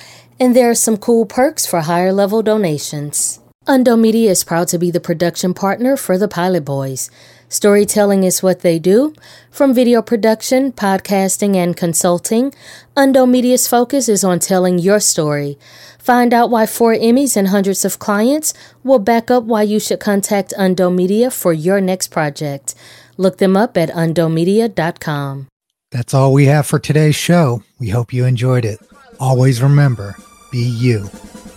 and 0.41 0.57
there 0.57 0.71
are 0.71 0.75
some 0.75 0.97
cool 0.97 1.27
perks 1.27 1.67
for 1.67 1.83
higher 1.83 2.13
level 2.13 2.43
donations. 2.43 3.39
Undo 3.67 3.95
Media 3.95 4.31
is 4.31 4.43
proud 4.43 4.69
to 4.69 4.79
be 4.79 4.91
the 4.91 4.99
production 4.99 5.53
partner 5.53 5.97
for 5.97 6.17
the 6.17 6.27
Pilot 6.27 6.65
Boys. 6.65 7.11
Storytelling 7.51 8.25
is 8.25 8.43
what 8.43 8.61
they 8.61 8.79
do. 8.79 9.13
From 9.51 9.75
video 9.75 10.01
production, 10.01 10.73
podcasting, 10.73 11.57
and 11.57 11.77
consulting, 11.77 12.55
Undo 12.97 13.27
Media's 13.27 13.69
focus 13.69 14.09
is 14.09 14.25
on 14.25 14.39
telling 14.39 14.79
your 14.79 14.99
story. 14.99 15.59
Find 15.99 16.33
out 16.33 16.49
why 16.49 16.65
four 16.65 16.95
Emmys 16.95 17.37
and 17.37 17.49
hundreds 17.49 17.85
of 17.85 17.99
clients 17.99 18.55
will 18.83 18.99
back 18.99 19.31
up 19.31 19.45
why 19.45 19.63
you 19.63 19.79
should 19.79 20.01
contact 20.01 20.55
Undo 20.57 20.91
Media 20.91 21.31
for 21.31 21.53
your 21.53 21.81
next 21.83 22.09
project. 22.09 22.75
Look 23.19 23.37
them 23.37 23.57
up 23.57 23.77
at 23.77 23.91
undomedia.com. 23.91 25.49
That's 25.91 26.15
all 26.15 26.33
we 26.33 26.47
have 26.47 26.67
for 26.67 26.79
today's 26.79 27.17
show. 27.17 27.63
We 27.79 27.91
hope 27.91 28.13
you 28.13 28.25
enjoyed 28.25 28.65
it. 28.65 28.79
Always 29.19 29.61
remember, 29.61 30.17
be 30.51 30.59
you. 30.59 31.09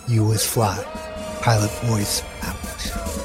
You 0.06 0.30
is 0.32 0.44
fly. 0.46 0.82
Pilot 1.40 1.70
Boys 1.82 2.22
out. 2.42 2.56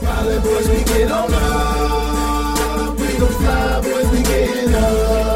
Pilot 0.04 0.44
boys, 0.44 0.68
we 0.70 0.84
get 0.84 1.12
on 1.12 1.34
up. 1.34 2.98
We 2.98 3.08
fly, 3.08 3.82
boys, 3.82 4.12
we 4.12 4.24
get 4.24 4.74
up. 4.74 5.30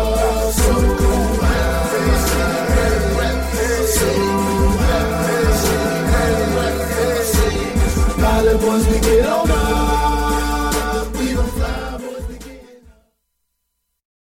We 8.73 9.02